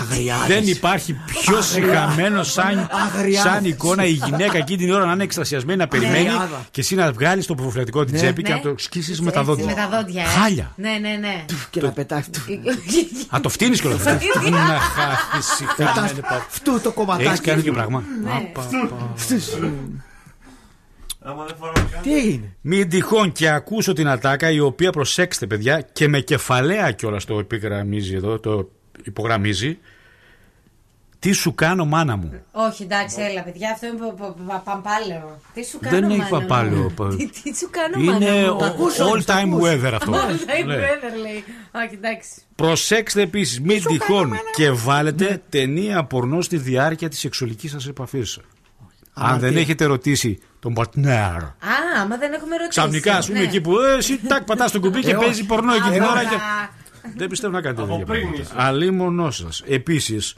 Αγριάδες. 0.01 0.47
Δεν 0.47 0.67
υπάρχει 0.69 1.13
πιο 1.27 1.63
συγχαμένο 1.63 2.43
σαν, 2.43 2.89
Αγριάδες. 3.07 3.53
σαν 3.53 3.65
εικόνα 3.65 4.05
η 4.05 4.11
γυναίκα 4.11 4.57
εκεί 4.59 4.77
την 4.77 4.93
ώρα 4.93 5.05
να 5.05 5.13
είναι 5.13 5.23
εκστασιασμένη 5.23 5.79
να 5.79 5.89
περιμένει 5.89 6.29
Αγριάδα. 6.29 6.67
και 6.71 6.81
εσύ 6.81 6.95
να 6.95 7.13
βγάλεις 7.13 7.47
το 7.47 7.55
προφυλακτικό 7.55 8.05
την 8.05 8.15
Ναι. 8.15 8.21
τσέπη 8.21 8.43
και 8.43 8.49
Ναι. 8.53 8.55
να 8.57 8.61
το 8.71 8.75
σκίσεις 8.79 9.21
με 9.21 9.31
τα 9.31 9.41
Έτσι, 9.41 9.51
δόντια. 9.51 9.67
Με 9.67 9.75
τα 9.75 9.89
δόντια, 9.89 10.23
ε. 10.23 10.27
Χάλια. 10.27 10.73
Ναι, 10.77 10.91
ναι, 11.01 11.17
ναι. 11.21 11.45
Και 11.71 11.81
να 11.81 11.91
πετάξει. 11.91 12.31
Α, 13.35 13.41
το 13.41 13.49
φτύνεις 13.49 13.81
κιόλα. 13.81 13.97
φτύνει. 13.97 14.51
Να 14.71 14.79
χάθει 14.79 15.65
Πετάς 15.77 15.95
συγχαμένη. 16.09 16.21
Φτού 16.49 16.81
το 16.81 16.93
κομματάκι. 16.93 17.27
Έχεις 17.29 17.41
κάνει 17.41 17.57
τέτοιο 17.59 17.73
πράγμα; 17.73 18.03
Ναι. 18.25 18.31
Απα, 18.31 18.69
πα. 18.71 19.13
Φτούς. 19.15 19.45
Άμα 21.29 21.45
δεν 21.45 21.57
φοράμε 21.59 21.89
καν. 21.93 22.03
Τι 22.03 22.15
έγινε. 22.17 22.57
Μην 22.61 22.89
τυχόν 22.89 23.33
και 23.33 23.49
ακούσω 23.49 23.93
την 23.93 24.09
ατάκα 24.09 24.51
η 24.51 24.61
οποία 24.61 24.91
προσέξτε 24.93 25.47
παιδιά 25.47 25.81
και 25.93 26.09
με 26.09 26.21
κεφαλαία 26.21 26.91
κιόλας 26.93 27.25
το 27.25 27.39
επιγραμμίζει 27.39 28.15
εδώ, 28.15 28.39
το 28.41 28.71
υπογραμμίζει. 29.05 29.79
Τι 31.19 31.33
σου 31.33 31.55
κάνω 31.55 31.85
μάνα 31.85 32.17
μου. 32.17 32.43
Όχι, 32.53 32.83
εντάξει, 32.83 33.17
έλα, 33.21 33.43
παιδιά, 33.43 33.71
αυτό 33.71 33.87
είναι 33.87 33.97
πα- 33.97 34.13
πα- 34.13 34.35
πα- 34.47 34.63
παμπάλαιο. 34.65 35.41
Τι 35.55 35.65
σου 35.65 35.79
κάνω, 35.79 35.95
Δεν 36.01 36.11
έχει 36.11 36.19
μάνα 36.19 36.35
μου; 36.41 36.41
παπάλαιο. 36.47 36.93
Τι, 37.17 37.29
τι 37.43 37.57
σου 37.57 37.69
κάνω, 37.71 37.95
Είναι 38.03 38.13
μάνα 38.13 38.53
μου. 38.53 38.85
ο- 39.01 39.13
all 39.15 39.25
time 39.25 39.63
weather 39.65 39.93
αυτό. 39.95 40.13
All 40.13 40.31
time 40.31 40.67
Ναι. 40.67 40.75
weather, 40.77 41.21
λέει. 41.23 41.45
Όχι, 41.85 41.95
εντάξει. 41.95 42.31
Προσέξτε 42.55 43.21
επίσης, 43.23 43.61
μην 43.61 43.85
τυχόν 43.85 44.33
και 44.57 44.71
βάλετε 44.71 45.43
ταινία 45.49 46.05
πορνό 46.05 46.41
στη 46.41 46.57
διάρκεια 46.57 47.09
της 47.09 47.19
σεξουαλικής 47.19 47.71
σας 47.71 47.87
επαφής. 47.87 48.39
Αν 49.15 49.39
δεν 49.39 49.53
τι. 49.53 49.59
έχετε 49.59 49.85
ρωτήσει 49.85 50.39
τον 50.61 50.75
partner. 50.77 51.09
Α, 51.43 52.01
άμα 52.01 52.17
δεν 52.17 52.33
έχουμε 52.33 52.51
ρωτήσει. 52.57 52.69
Ξαφνικά, 52.69 53.17
ας 53.17 53.27
πούμε, 53.27 53.39
Ναι. 53.39 53.45
εκεί 53.45 53.61
που 53.61 53.79
ε, 53.79 53.97
εσύ 53.97 54.19
τάκ 54.29 54.43
πατάς 54.45 54.71
το 54.73 54.81
κουμπί 54.81 55.01
και 55.01 55.11
Ε, 55.11 55.15
όχι. 55.17 55.25
παίζει 55.25 55.45
πορνό 55.47 55.75
εκεί 55.75 55.91
την 55.91 56.03
Α, 56.03 56.11
ώρα. 56.11 56.21
Και... 57.07 57.13
α, 57.13 57.15
Δεν 57.17 57.29
πιστεύω 57.29 57.53
να 57.53 57.61
κάνετε 57.61 57.83
Από 57.83 57.91
τέτοια 57.91 58.05
πριν 58.07 58.21
πράγματα. 58.21 58.43
ίσως. 58.43 58.55
Αλίμονό 58.57 59.31
σας. 59.31 59.63
Επίσης, 59.67 60.35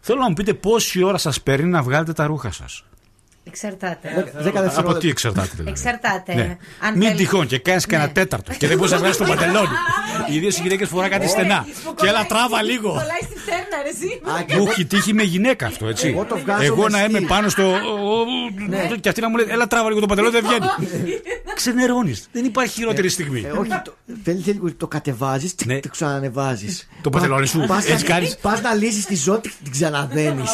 θέλω 0.00 0.20
να 0.20 0.28
μου 0.28 0.34
πείτε 0.34 0.54
πόση 0.54 1.02
ώρα 1.02 1.18
σας 1.18 1.42
παίρνει 1.42 1.68
να 1.70 1.82
βγάλετε 1.82 2.12
τα 2.12 2.26
ρούχα 2.26 2.52
σας. 2.52 2.84
Εξαρτάται. 3.44 4.32
Δέκα 4.36 4.58
Από 4.58 4.60
δευτερόλεπτα. 4.62 4.98
τι 4.98 5.08
εξαρτάται 5.08 5.48
δηλαδή. 5.52 5.70
Εξαρτάται. 5.70 6.34
Ναι. 6.34 6.56
Αν 6.80 6.92
Μην 6.96 7.02
θέλει- 7.02 7.16
τυχόν 7.16 7.46
και 7.46 7.58
κάνεις 7.58 7.86
κανένα 7.86 8.10
τέταρτο 8.12 8.52
και 8.58 8.66
δεν 8.66 8.76
μπορείς 8.76 8.92
να 8.92 8.98
βγάλεις 9.02 9.16
το 9.16 9.24
παντελόνι. 9.24 9.68
Ιδίω 10.30 10.48
οι 10.48 10.60
γυναίκε 10.62 10.84
φορά 10.86 11.08
κάτι 11.08 11.28
στενά. 11.28 11.66
Και 11.94 12.06
έλα 12.06 12.26
τράβα 12.26 12.62
λίγο. 12.62 12.88
Κολλάει 12.88 13.06
στη 13.22 13.38
φτέρνα, 13.38 13.82
ρε 13.82 13.88
εσύ. 13.88 14.56
Μου 14.60 14.68
έχει 14.70 14.84
τύχει 14.84 15.12
με 15.12 15.22
γυναίκα 15.22 15.66
αυτό, 15.66 15.86
έτσι. 15.86 16.08
Εγώ 16.08 16.24
το 16.24 16.38
βγάζω 16.38 16.62
Εγώ 16.62 16.82
με 16.82 16.88
να 16.88 16.98
στυλ. 16.98 17.16
είμαι 17.16 17.26
πάνω 17.26 17.48
στο. 17.48 17.72
Ναι. 18.68 18.88
Και 19.00 19.08
αυτή 19.08 19.20
να 19.20 19.28
μου 19.28 19.36
λέει, 19.36 19.46
έλα 19.48 19.66
τράβα 19.66 19.88
λίγο 19.88 20.00
το 20.00 20.06
παντελόνι, 20.06 20.40
δεν 20.40 20.44
βγαίνει. 20.46 20.66
Ξενερώνεις. 21.54 22.28
Δεν 22.32 22.44
υπάρχει 22.44 22.72
χειρότερη 22.72 23.08
στιγμή. 23.08 23.44
Ε, 23.46 23.50
όχι, 23.50 23.70
το, 23.84 23.94
θέλει, 24.24 24.40
θέλει, 24.40 24.72
το 24.76 24.86
κατεβάζεις 24.86 25.52
και 25.52 25.80
το 25.80 25.88
ξανανεβάζεις. 25.88 26.88
Το 27.02 27.10
παντελόνι 27.10 27.46
σου, 27.46 27.66
έτσι 27.88 28.04
κάνεις; 28.04 28.36
Πας 28.36 28.60
να 28.60 28.74
λύσεις 28.74 29.04
τη 29.06 29.16
ζωή, 29.16 29.40
την 29.62 29.70
ξαναδένεις. 29.72 30.50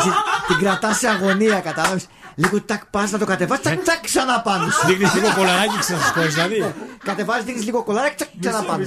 την 0.48 0.56
κρατάς 0.60 0.98
σε 0.98 1.08
αγωνία, 1.08 1.60
κατάλαβες. 1.60 2.06
Λίγο 2.42 2.60
τάκ, 2.62 2.86
πας 2.86 3.10
να 3.10 3.18
το 3.18 3.24
κατεβάσεις, 3.24 3.64
τάκ, 3.64 3.84
τάκ, 3.84 4.00
ξανά 4.04 4.40
πάνω. 4.40 4.70
σου. 4.70 4.86
Δείχνεις 4.86 5.14
λίγο 5.14 5.28
κολαράκι 5.36 5.78
ξανασηκώσει, 5.78 6.28
δηλαδή. 6.28 6.74
Κατεβάζεις, 7.04 7.44
δείχνεις 7.44 7.64
λίγο 7.64 7.82
κολλάρι, 7.82 8.14
τσακ, 8.16 8.28
ξανά 8.40 8.62
πάνω. 8.62 8.84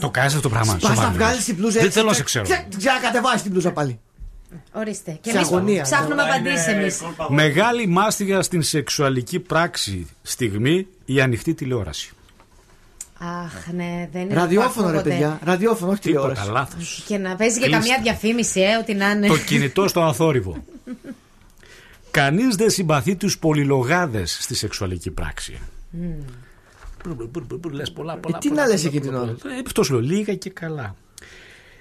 Το 0.00 0.10
κάνεις 0.10 0.30
αυτό 0.34 0.48
το 0.48 0.54
πράγμα. 0.54 0.72
Πας 0.72 0.82
σοβαρά. 0.82 1.08
να 1.08 1.14
βγάλεις 1.14 1.44
την 1.44 1.54
μπλούζα 1.54 1.72
Δεν 1.72 1.84
έτσι, 1.84 1.98
θέλω 1.98 2.08
να 2.08 2.14
σε 2.14 2.22
τσακ, 2.24 2.44
ξέρω. 2.44 2.44
τσακ, 2.44 2.76
Ξανακατεβάζει 2.78 3.42
την 3.42 3.50
μπλούζα 3.50 3.70
πάλι. 3.72 4.00
Ορίστε. 4.72 5.18
Και 5.20 5.30
Σε 5.30 5.36
εμείς 5.36 5.48
αγωνία. 5.48 5.82
ψάχνουμε 5.82 6.22
απαντήσεις 6.22 6.66
εμείς. 6.66 7.00
Μεγάλη 7.28 7.86
μάστιγα 7.86 8.42
στην 8.42 8.62
σεξουαλική 8.62 9.38
πράξη 9.40 10.06
στιγμή 10.22 10.86
η 11.04 11.20
ανοιχτή 11.20 11.54
τηλεόραση. 11.54 12.10
Αχ, 13.18 13.52
ναι, 13.74 14.08
δεν 14.12 14.22
είναι. 14.22 14.34
Ραδιόφωνο, 14.34 14.90
ρε 14.90 14.96
ακούγονται. 14.98 15.10
παιδιά. 15.10 15.38
Ραδιόφωνο, 15.44 15.90
όχι 15.90 16.00
Τίποτα, 16.00 16.26
τηλεόραση. 16.28 16.50
λάθος. 16.50 17.02
Και 17.06 17.18
να 17.18 17.36
παίζει 17.36 17.58
και 17.60 17.66
Κλείστε. 17.66 17.80
καμιά 17.88 17.98
διαφήμιση, 18.02 18.60
ε, 18.60 18.76
ό,τι 18.76 18.94
να 18.94 19.10
είναι. 19.10 19.26
Το 19.26 19.36
κινητό 19.38 19.88
στο 19.88 20.02
αθόρυβο. 20.02 20.56
Κανείς 22.16 22.56
δεν 22.56 22.70
συμπαθεί 22.70 23.16
τους 23.16 23.38
πολυλογάδες 23.38 24.38
στη 24.40 24.54
σεξουαλική 24.54 25.10
πράξη. 25.10 25.58
Μμμ. 25.90 26.12
Λες 27.70 27.92
πολλά, 27.92 28.12
Ε, 28.12 28.16
πολλά. 28.16 28.38
τι 28.38 28.48
πολλά, 28.48 28.62
να 28.62 28.68
λες 28.68 28.82
πολλά, 28.82 28.94
εκεί 28.94 29.00
την 29.00 29.10
πολλά, 29.10 29.22
ώρα; 29.22 29.32
πολλά. 29.32 29.54
Ε, 29.54 29.62
Αυτό 29.66 29.82
σου 29.82 29.92
λέω, 29.92 30.02
λίγα 30.02 30.34
και 30.34 30.50
καλά. 30.50 30.94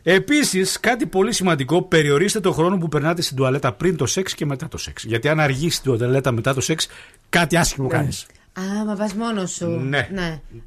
Επίσης, 0.03 0.79
κάτι 0.79 1.05
πολύ 1.05 1.33
σημαντικό, 1.33 1.81
περιορίστε 1.81 2.39
το 2.39 2.51
χρόνο 2.51 2.77
που 2.77 2.89
περνάτε 2.89 3.21
στην 3.21 3.37
τουαλέτα 3.37 3.71
πριν 3.73 3.97
το 3.97 4.05
σεξ 4.05 4.33
και 4.35 4.45
μετά 4.45 4.67
το 4.67 4.77
σεξ. 4.77 5.03
Γιατί 5.03 5.27
αν 5.27 5.39
αργήσει 5.39 5.81
την 5.81 5.97
τουαλέτα 5.97 6.31
μετά 6.31 6.53
το 6.53 6.61
σεξ, 6.61 6.87
κάτι 7.29 7.57
άσχημο 7.57 7.87
κάνεις. 7.87 8.25
Α, 8.59 8.85
μα 8.85 8.93
πας 8.95 9.13
μόνος 9.13 9.51
σου. 9.51 9.65
Ναι. 9.69 10.07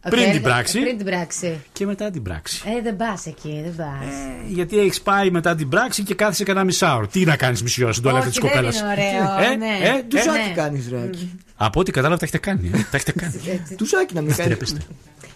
Οκ, 0.04 0.10
Πριν 0.10 0.30
την 0.32 0.42
πράξη. 0.42 0.80
Πριν 0.80 0.96
την 0.96 1.06
πράξη. 1.06 1.60
Και 1.72 1.86
μετά 1.86 2.10
την 2.10 2.22
πράξη. 2.22 2.62
Ε, 2.78 2.82
δεν 2.82 2.96
πας 2.96 3.26
εκεί, 3.26 3.60
δεν 3.64 3.74
πας. 3.76 4.14
Γιατί 4.48 4.78
έχεις 4.78 5.00
πάει 5.00 5.30
μετά 5.30 5.54
την 5.54 5.68
πράξη 5.68 6.02
και 6.02 6.14
κάθεσαι 6.14 6.44
κανένα 6.44 6.64
μισάωρο. 6.64 7.06
Τι 7.06 7.24
να 7.24 7.36
κάνεις 7.36 7.62
μισή 7.62 7.82
ώρα 7.82 7.92
στην 7.92 8.02
τουαλέτα 8.04 8.26
Όχι, 8.26 8.40
της 8.40 8.48
κοπέλας; 8.48 8.80
δεν 8.80 8.84
είναι 8.92 8.92
ωραίο. 9.32 9.52
Ε, 9.52 9.56
ναι. 9.56 9.78
ε, 9.88 10.02
Τουσάκι 10.02 10.48
ναι. 10.48 10.54
κάνεις, 10.54 10.88
ρε. 10.90 11.00
Άκη. 11.02 11.38
Από 11.56 11.80
ό,τι 11.80 11.90
κατάλαβα 11.90 12.18
τα 12.20 12.24
έχετε 12.26 12.50
κάνει. 12.50 12.70
ε. 12.74 12.78
Τα 12.90 12.96
έχετε 12.96 13.12
κάνει. 13.12 13.32
Τουσάκι 13.78 14.14
να 14.14 14.20
μην 14.20 14.34
κάνεις. 14.36 14.44
Στρέπεστε. 14.44 14.80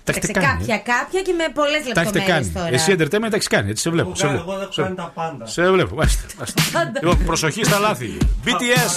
Τα 0.05 0.13
έχετε 0.13 0.27
Σε 0.27 0.33
κάνει. 0.33 0.47
κάποια, 0.47 0.79
κάποια 0.79 1.23
και 1.23 1.33
με 1.33 1.45
πολλές 1.55 1.83
Τα 1.93 2.01
έχετε 2.01 2.19
λεπτομέρειες 2.19 2.27
κάνει. 2.29 2.49
τώρα. 2.49 2.69
Εσύ 2.75 2.95
entertainment 2.99 3.31
τα 3.31 3.37
έχεις 3.37 3.47
κάνει. 3.47 3.71
Έτσι 3.71 3.83
σε 3.83 3.91
βλέπω. 3.91 4.09
Εγώ 4.09 4.17
Σε 4.17 4.27
κάνω- 4.27 4.37
βλέπω. 4.39 4.53
εγώ 4.53 4.63
έχω 4.63 4.73
Σε- 4.73 4.83
κάνει 4.83 4.95
τα 4.95 5.11
πάντα. 5.15 5.47
Σε 5.47 5.71
βλέπω. 5.71 5.95
μάλιστα, 5.95 6.23
μάλιστα. 6.39 6.91
Λοιπόν, 7.03 7.25
προσοχή 7.25 7.65
στα 7.65 7.79
λάθη. 7.79 8.17
BTS. 8.45 8.95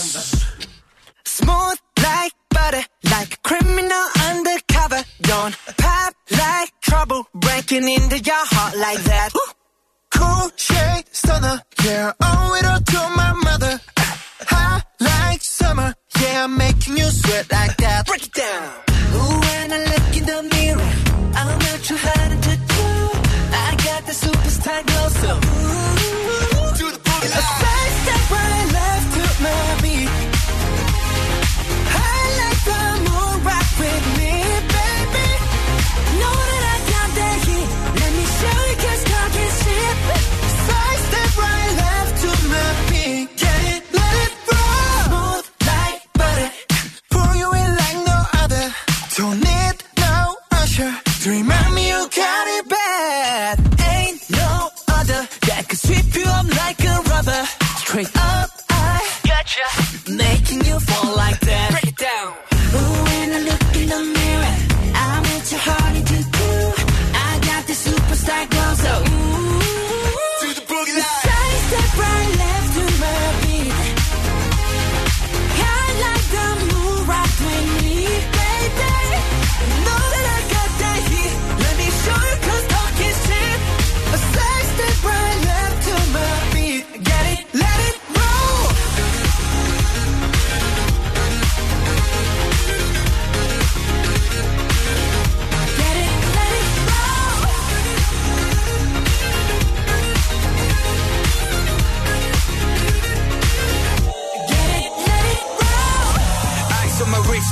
Smooth 1.37 1.79
like 2.05 2.35
butter, 2.55 2.83
like 3.13 3.31
a 3.37 3.39
criminal 3.49 4.05
undercover. 4.29 5.01
Don't 5.21 5.55
pop 5.77 6.11
like 6.31 6.69
trouble, 6.81 7.21
breaking 7.33 7.87
into 7.95 8.17
your 8.29 8.43
heart 8.53 8.75
like 8.85 9.01
that. 9.11 9.29
Cool 10.15 10.47
shade 10.55 11.05
stunner, 11.11 11.57
yeah, 11.83 12.13
owe 12.29 12.57
it 12.59 12.65
all 12.71 12.81
to 12.93 13.01
my 13.21 13.31
mother. 13.47 13.73
Hot 14.53 14.81
like 14.99 15.41
summer, 15.41 15.89
yeah, 16.21 16.43
I'm 16.45 16.57
making 16.57 16.97
you 16.97 17.07
sweat 17.21 17.45
like 17.51 17.75
that. 17.83 18.07
Break 18.07 18.25
it 18.29 18.33
down. 18.33 18.67
Ooh, 19.15 19.39
when 19.45 19.67
I 19.77 19.79
look 19.91 20.07
in 20.19 20.25
the 20.31 20.39
mirror, 20.55 20.91
I'm 21.39 21.59
not 21.65 21.79
too 21.87 21.99
hard 22.07 22.31
to 22.47 22.53
do. 22.75 22.87
I 23.65 23.69
got 23.87 24.01
the 24.09 24.15
superstar 24.23 24.79
glow, 24.89 25.07
so 25.21 25.31
ooh, 25.35 26.77
do 26.79 26.87
the. 26.95 27.01
A 27.25 27.41
side 27.61 27.93
step 28.01 28.31
right 28.31 28.74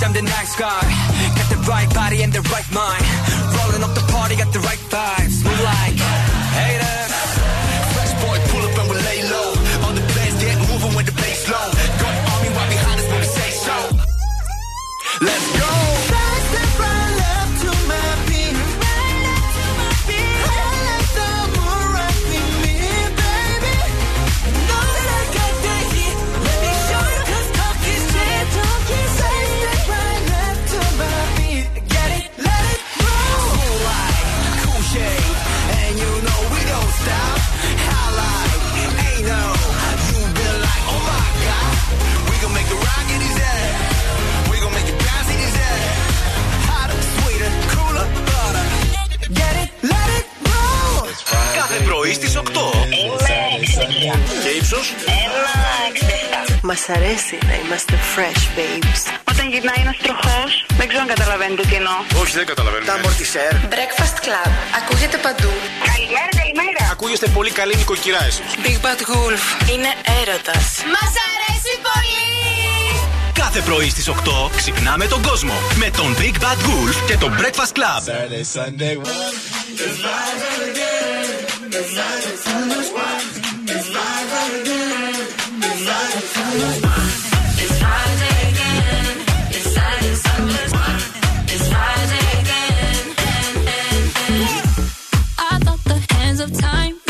I'm 0.03 0.11
the 0.11 0.21
nice 0.21 0.55
guy. 0.57 0.81
Got 1.37 1.49
the 1.49 1.63
right 1.69 1.89
body 1.93 2.23
and 2.23 2.33
the 2.33 2.41
right 2.51 2.69
mind. 2.73 3.05
Rolling 3.55 3.83
up 3.83 3.95
the 3.95 4.05
party, 4.11 4.35
got 4.35 4.51
the 4.51 4.59
right 4.59 4.83
vibes. 4.91 5.22
Μας 56.73 56.89
αρέσει 56.89 57.37
να 57.49 57.55
είμαστε 57.61 57.93
fresh, 58.13 58.43
babes. 58.57 59.01
Όταν 59.31 59.45
γυρνάει 59.53 59.79
ένας 59.85 59.97
τροχός, 60.03 60.51
δεν 60.79 60.85
ξέρω 60.89 61.01
αν 61.05 61.09
καταλαβαίνετε 61.15 61.61
τι 61.69 61.75
εννοώ. 61.81 61.97
Όχι, 62.21 62.33
δεν 62.39 62.45
καταλαβαίνω. 62.51 62.85
Τα 62.85 62.93
αμορτισέρ. 62.93 63.51
Breakfast 63.75 64.17
Club. 64.25 64.51
Ακούγεται 64.79 65.17
παντού. 65.25 65.51
Καλημέρα, 65.91 66.31
καλημέρα. 66.41 66.81
Ακούγεστε 66.95 67.27
πολύ 67.37 67.51
καλή 67.59 67.75
νοικοκυρά 67.75 68.23
εσείς. 68.29 68.49
Big 68.65 68.77
Bad 68.85 69.01
Wolf. 69.11 69.43
Είναι 69.71 69.91
έρωτας. 70.21 70.65
Μας 70.95 71.13
αρέσει 71.29 71.73
πολύ! 71.87 72.23
Κάθε 73.41 73.59
πρωί 73.61 73.89
στις 73.89 74.07
8 74.07 74.51
ξυπνάμε 74.55 75.05
τον 75.07 75.21
κόσμο 75.21 75.53
με 75.75 75.89
τον 75.97 76.09
Big 76.19 76.35
Bad 76.43 76.59
Wolf 76.67 76.95
και 77.07 77.17
τον 77.17 77.31
Breakfast 77.39 77.73
Club. 77.77 78.01
of 96.43 96.51
time. 96.59 97.02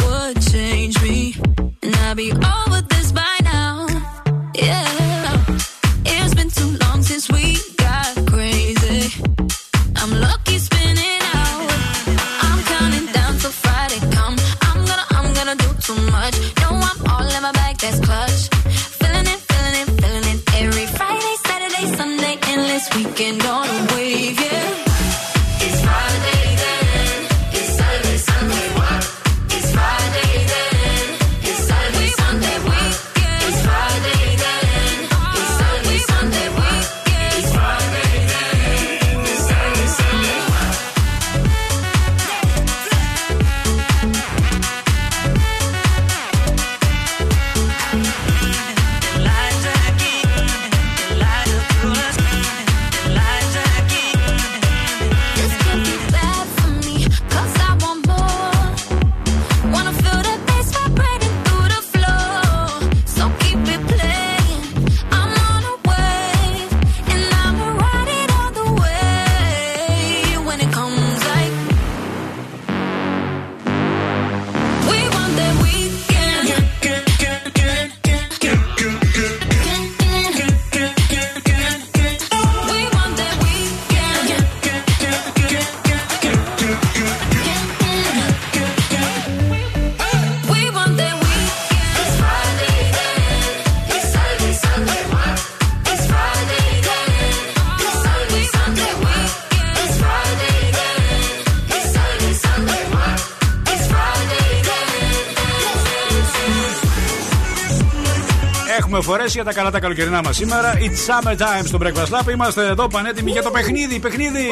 Πληροφορίε 109.23 109.27
για 109.27 109.43
τα 109.43 109.53
καλά 109.53 109.71
τα 109.71 109.79
καλοκαιρινά 109.79 110.21
μας 110.23 110.35
σήμερα. 110.35 110.73
It's 110.77 111.07
summer 111.09 111.35
time 111.37 111.65
στο 111.65 111.77
Breakfast 111.81 112.19
Lab. 112.19 112.31
Είμαστε 112.31 112.67
εδώ 112.67 112.87
πανέτοιμοι 112.87 113.31
για 113.31 113.43
το 113.43 113.51
παιχνίδι. 113.51 113.99
Παιχνίδι! 113.99 114.47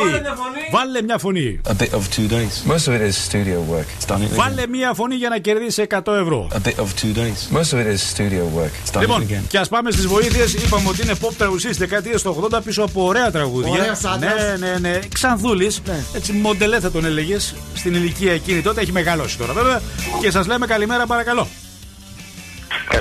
Βάλε 0.72 1.02
μια 1.02 1.18
φωνή. 1.18 1.61
A 1.68 1.72
bit 1.81 1.89
of 1.89 2.03
two 2.15 2.27
days. 2.31 2.72
Most 2.72 2.88
of 2.88 2.93
it 2.98 3.02
is 3.10 3.15
studio 3.30 3.57
work. 3.73 3.88
It's 3.99 4.11
done 4.11 4.22
it 4.22 4.31
again. 4.31 4.35
Βάλε 4.35 4.68
μια 4.68 4.93
φωνή 4.93 5.15
για 5.15 5.30
να 5.30 5.38
κερδίσει 5.38 5.88
100 5.89 6.14
ευρώ. 6.14 6.48
A 6.52 6.68
bit 6.68 6.76
of 6.84 6.88
two 7.02 7.14
days. 7.22 7.57
Most 7.57 7.72
of 7.73 7.77
it 7.84 7.88
is 7.93 8.02
studio 8.15 8.43
work. 8.57 8.73
It's 8.85 8.95
done 8.95 8.99
Λοιπόν, 9.02 9.22
it 9.22 9.31
again. 9.31 9.43
και 9.48 9.57
ας 9.57 9.69
πάμε 9.69 9.91
στις 9.91 10.06
βοήθειες. 10.07 10.53
Είπαμε 10.53 10.88
ότι 10.89 11.02
είναι 11.03 11.15
pop 11.22 11.34
τραγουδιστής 11.38 11.76
στι 11.76 11.85
δεκαετίες 11.85 12.22
του 12.22 12.49
80 12.52 12.60
πίσω 12.64 12.84
από 12.84 13.06
ωραία 13.06 13.31
τραγούδια. 13.31 13.72
Ωραίος 13.72 14.03
άντρας. 14.03 14.34
Ναι, 14.60 14.68
ναι, 14.68 14.89
ναι. 14.89 14.99
Ξανθούλης. 15.14 15.81
Έτσι, 16.14 16.31
μοντελέ 16.31 16.80
θα 16.80 16.91
τον 16.91 17.06
έλεγες 17.06 17.56
στην 17.73 17.93
ηλικία 17.93 18.34
εκείνη 18.34 18.61
τότε. 18.61 18.81
Έχει 18.81 18.91
μεγαλώσει 18.91 19.38
τώρα 19.38 19.53
βέβαια. 19.53 19.81
Και 20.22 20.31
σας 20.31 20.48
λέμε 20.48 20.65
καλημέρα, 20.65 21.06
παρακαλώ. 21.06 21.48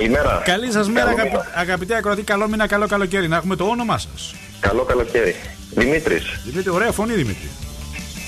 Καλημέρα. 0.01 0.43
Καλή 0.45 0.73
σας 0.73 0.89
μέρα, 0.89 1.07
Καλό 1.07 1.19
αγαπη... 1.19 1.31
μήνα. 1.31 1.47
αγαπητέ 1.55 1.97
ακροατή. 1.97 2.23
Καλό 2.23 2.49
μήνα, 2.49 2.67
καλό 2.67 2.87
καλοκαίρι. 2.87 3.29
Να 3.29 3.37
έχουμε 3.37 3.57
το 3.57 3.65
όνομά 3.65 3.99
σας. 3.99 4.35
Καλό 4.61 4.83
καλοκαίρι. 4.83 5.35
Δημήτρης. 5.71 6.41
Δημήτρη, 6.45 6.71
ωραία 6.71 6.93
φωνή, 6.93 7.13
Δημήτρη. 7.13 7.49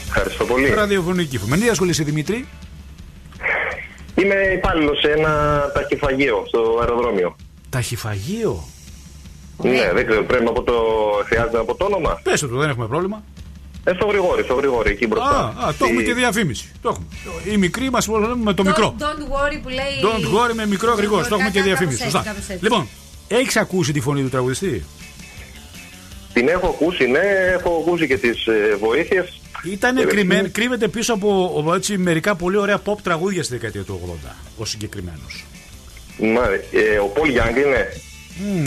Ευχαριστώ 0.07 0.45
πολύ. 0.45 0.69
Ραδιοφωνική 0.75 1.39
φωνή. 1.39 1.51
Με 1.51 1.57
τι 1.57 1.69
ασχολείσαι, 1.69 2.03
Δημήτρη; 2.03 2.47
Είμαι 4.15 4.35
υπάλληλος 4.35 4.99
σε 5.01 5.11
ένα 5.11 5.63
ταχυφαγείο 5.75 6.45
στο 6.47 6.79
αεροδρόμιο. 6.81 7.37
Ταχυφαγείο; 7.69 8.65
Ναι, 9.63 9.91
δεν 9.95 10.07
ξέρω, 10.07 10.25
πρέπει 10.25 10.45
να 10.45 10.53
πω 10.53 10.63
το. 10.63 10.75
Χρειάζεται 11.25 11.57
να 11.57 11.65
πω 11.65 11.75
το 11.75 11.85
όνομα. 11.85 12.21
Πες 12.23 12.41
το, 12.41 12.47
δεν 12.47 12.69
έχουμε 12.69 12.87
πρόβλημα. 12.87 13.23
Ε, 13.85 13.93
στο 13.95 14.07
γρηγόρι, 14.07 14.43
στο 14.43 14.55
γρηγόρι, 14.55 14.91
εκεί 14.91 15.07
μπροστά. 15.07 15.55
Α, 15.59 15.67
α, 15.69 15.75
το 15.79 15.85
έχουμε 15.85 16.03
Η- 16.03 16.05
και 16.05 16.15
διαφήμιση. 16.15 16.71
Το 16.83 16.89
έχουμε. 16.89 17.07
Η 17.53 17.57
μικρή 17.57 17.91
μας 17.91 18.09
με 18.43 18.53
το 18.55 18.65
μικρό. 18.65 18.95
Don't 18.99 19.03
worry 19.05 19.59
που 19.63 19.69
λέει. 19.69 19.95
Don't 20.03 20.27
worry 20.37 20.55
με 20.55 20.67
μικρό 20.67 20.95
γρηγόρι. 20.95 21.27
Το 21.29 21.35
έχουμε 21.35 21.51
και 21.51 21.59
Κάπως 21.59 21.67
διαφήμιση. 21.73 22.03
έτσι, 22.03 22.17
Σωστά. 22.17 22.31
κάπως 22.31 22.49
έτσι. 22.49 22.63
Λοιπόν, 22.63 22.89
έχεις 23.29 23.57
ακούσει 23.57 23.93
τη 23.93 24.01
φωνή 24.01 24.23
του 24.23 24.29
τραγουδιστή; 24.29 24.85
Την 26.33 26.49
έχω 26.49 26.67
ακούσει, 26.67 27.07
ναι, 27.07 27.19
έχω 27.59 27.85
ακούσει 27.87 28.07
και 28.07 28.19
τις 28.19 28.47
ε, 28.47 28.77
βοήθειες. 28.81 29.41
Ήταν 29.65 29.97
Ε, 29.97 30.05
κρυμμένο, 30.05 30.49
κρύβεται 30.53 30.89
πίσω 30.89 31.13
από 31.15 31.63
ο, 31.67 31.75
έτσι, 31.75 31.99
μερικά 31.99 32.35
πολύ 32.35 32.57
ωραία 32.57 32.81
pop 32.85 32.97
τραγούδια 33.03 33.43
στη 33.43 33.53
δεκαετία 33.53 33.83
του 33.83 34.19
80. 34.25 34.35
Ο 34.59 34.65
συγκεκριμένος. 34.65 35.45
ε, 36.73 36.99
ο 36.99 37.07
Πολ 37.07 37.29
Γιάνγκ 37.29 37.57
είναι. 37.57 37.87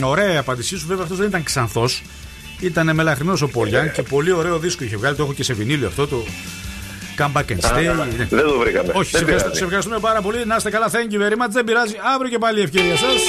ωραία 0.08 0.32
η 0.32 0.36
απάντησή 0.36 0.76
σου. 0.78 0.86
Βέβαια 0.86 1.02
αυτός 1.02 1.18
δεν 1.18 1.28
ήταν 1.28 1.42
ξανθός. 1.42 2.02
Ήταν 2.60 2.94
μελαχρινός 2.94 3.42
ο 3.42 3.48
Πολ 3.48 3.68
Young 3.68 3.90
και 3.92 4.02
πολύ 4.02 4.32
ωραίο 4.32 4.58
δίσκο 4.58 4.84
είχε 4.84 4.96
βγάλει. 4.96 5.16
Το 5.16 5.22
έχω 5.22 5.32
και 5.32 5.42
σε 5.42 5.52
βινίλιο 5.52 5.86
αυτό 5.86 6.06
το 6.06 6.24
Come 7.18 7.32
back 7.32 7.50
and 7.52 7.60
stay. 7.70 7.84
Α, 7.86 7.94
Ναι. 7.94 8.26
δεν 8.28 8.44
το 8.44 8.58
βρήκαμε. 8.58 8.92
Όχι, 8.94 9.10
Δεν 9.10 9.20
σε, 9.20 9.24
ευχαριστούμε, 9.24 9.24
πειράζει. 9.26 9.56
σε 9.58 9.64
ευχαριστούμε 9.64 9.98
πάρα 9.98 10.20
πολύ. 10.20 10.46
Να 10.46 10.56
είστε 10.56 10.70
καλά. 10.70 10.90
Thank 10.90 11.10
you 11.14 11.20
very 11.24 11.36
much. 11.42 11.50
Δεν 11.50 11.64
πειράζει. 11.64 11.94
Αύριο 12.14 12.30
και 12.30 12.38
πάλι 12.38 12.60
η 12.60 12.62
ευκαιρία 12.62 12.96
σας. 12.96 13.20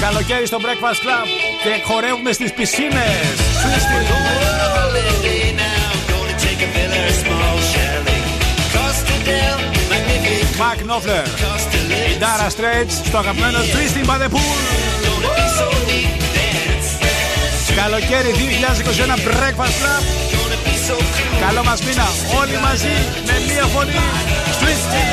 Καλοκαίρι 0.00 0.46
στο 0.46 0.58
Breakfast 0.60 1.00
Club 1.04 1.26
και 1.64 1.72
χορεύουμε 1.92 2.32
στις 2.32 2.52
πισίνες. 2.52 3.36
Mark 10.58 10.78
Knopfler, 10.86 11.26
η 12.12 12.18
Dara 12.20 12.48
Straits 12.50 12.92
στο 13.06 13.18
αγαπημένο 13.18 13.58
Twisting 13.58 14.06
by 14.08 14.18
the 14.22 14.28
Pool. 14.30 16.25
Καλοκαίρι 17.82 18.32
2021 18.32 19.28
Breakfast 19.28 19.76
Club. 19.82 20.02
Καλό 21.40 21.64
μας 21.64 21.80
μήνα 21.82 22.06
όλοι 22.40 22.58
μαζί 22.66 22.94
με 23.26 23.32
μία 23.46 23.64
φωνή. 23.64 23.92
Twisting. 24.60 25.10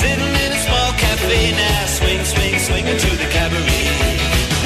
Sitting 0.00 0.34
in 0.44 0.50
a 0.58 0.60
small 0.66 0.90
cafe 1.04 1.40
now, 1.62 1.80
swing, 1.96 2.22
swing, 2.32 2.56
swinging 2.66 2.98
to 3.04 3.10
the 3.22 3.28
cabaret. 3.34 3.86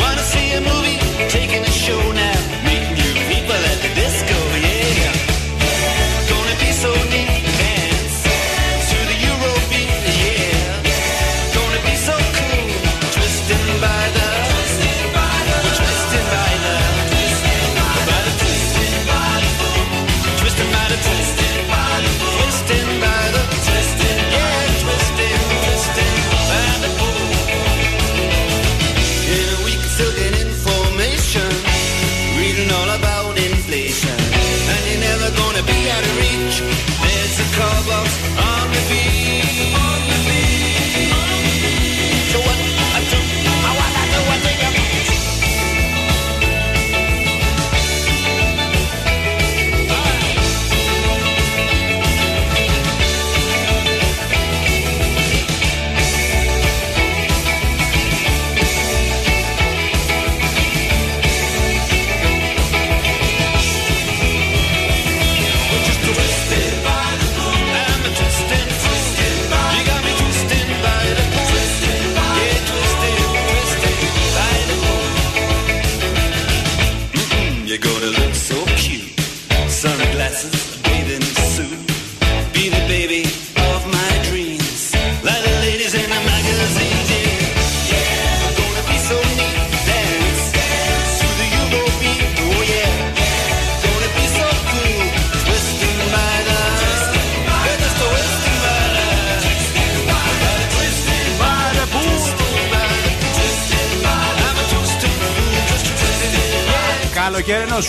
Wanna 0.01 0.25
see 0.33 0.49
a 0.59 0.61
movie, 0.71 0.99
taking 1.37 1.63
a 1.73 1.75
show 1.85 2.03
now, 2.23 2.34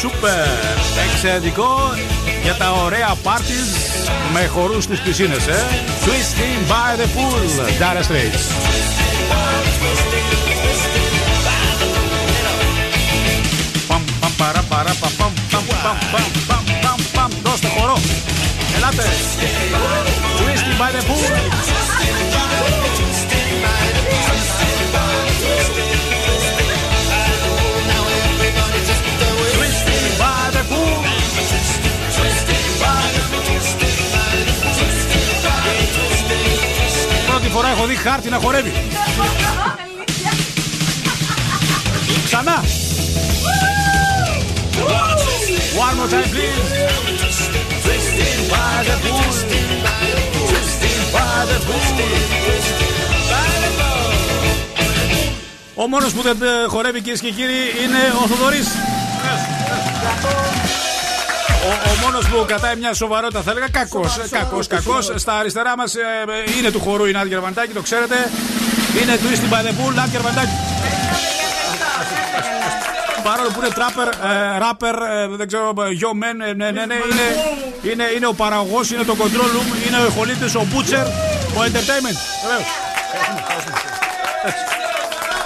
Super. 0.01 0.47
Εξαιρετικό 1.11 1.93
για 2.43 2.55
τα 2.55 2.71
ωραία 2.71 3.15
πάρτις 3.23 3.69
με 4.33 4.45
χορούς 4.47 4.83
στις 4.83 4.99
πισίνες, 4.99 5.47
ε. 5.47 5.65
Twisting 6.05 6.71
by 6.71 6.99
the 6.99 7.07
pool, 7.15 7.43
Dire 7.79 8.03
Straits. 8.03 8.43
Δώστε 17.43 17.67
χορό. 17.67 17.97
Ελάτε. 18.75 19.03
Twisting 20.39 20.77
by 20.81 20.91
the 20.95 21.01
pool. 21.07 22.34
Φορά 37.55 37.69
έχω 37.69 37.85
δει 37.85 37.95
χάρτη 37.95 38.29
να 38.29 38.37
χορεύει. 38.37 38.71
Ξανά. 42.25 42.63
One 45.85 45.95
more 45.99 46.09
time, 46.13 46.29
please. 46.33 46.67
Twisting 47.83 48.39
by 48.53 48.75
the 48.87 48.95
pool. 49.03 49.29
Twisting 50.49 51.03
by 51.15 51.37
the 51.51 51.57
pool. 51.67 51.83
Ο 55.75 55.87
μόνος 55.87 56.13
που 56.13 56.21
δεν 56.21 56.37
ε, 56.41 56.67
χορεύει 56.67 57.01
κυρίες 57.01 57.19
και 57.19 57.31
κύριοι 57.31 57.61
είναι 57.83 58.01
ο 58.23 58.27
Θοδωρής. 58.27 58.67
Ο, 61.65 61.67
ο 61.91 61.93
μόνος 62.03 62.25
που 62.29 62.45
κρατάει 62.47 62.75
μια 62.75 62.93
σοβαρότητα 62.93 63.41
θα 63.41 63.51
έλεγα 63.51 63.67
κακός. 63.69 64.19
Κακός, 64.29 64.67
κακός. 64.67 65.11
Στα 65.15 65.33
αριστερά 65.33 65.77
μας 65.77 65.93
είναι 66.59 66.71
του 66.71 66.79
χορού 66.79 67.05
η 67.05 67.11
Νάντια 67.11 67.29
Γερμαντάκη, 67.33 67.73
το 67.73 67.81
ξέρετε. 67.81 68.15
Είναι 69.01 69.13
του 69.17 69.27
Eastin 69.31 69.53
by 69.53 69.61
the 69.65 69.69
Pool, 69.77 69.93
Νάντια 69.93 70.05
Γερμαντάκη. 70.11 70.55
Παρόλο 73.23 73.49
που 73.49 73.59
είναι 73.63 73.73
τράπερ, 73.79 74.07
ε, 74.07 74.57
ράπερ, 74.57 74.95
ε, 74.95 75.27
δεν 75.39 75.47
ξέρω, 75.47 75.73
yo 75.77 76.09
man, 76.21 76.37
ε, 76.49 76.53
ναι, 76.53 76.71
ναι, 76.71 76.85
ναι, 76.85 76.95
είναι, 77.11 77.27
είναι, 77.91 78.03
είναι 78.15 78.25
ο 78.27 78.33
παραγωγός, 78.33 78.91
είναι 78.91 79.03
το 79.03 79.15
control 79.19 79.49
room, 79.55 79.87
είναι 79.87 79.97
ο 80.01 80.05
εχολήτη, 80.05 80.57
ο 80.57 80.67
butcher, 80.71 81.05
ο 81.57 81.59
entertainment. 81.67 82.17
Βεβαίως. 82.43 82.67
Έτσι. 84.45 84.63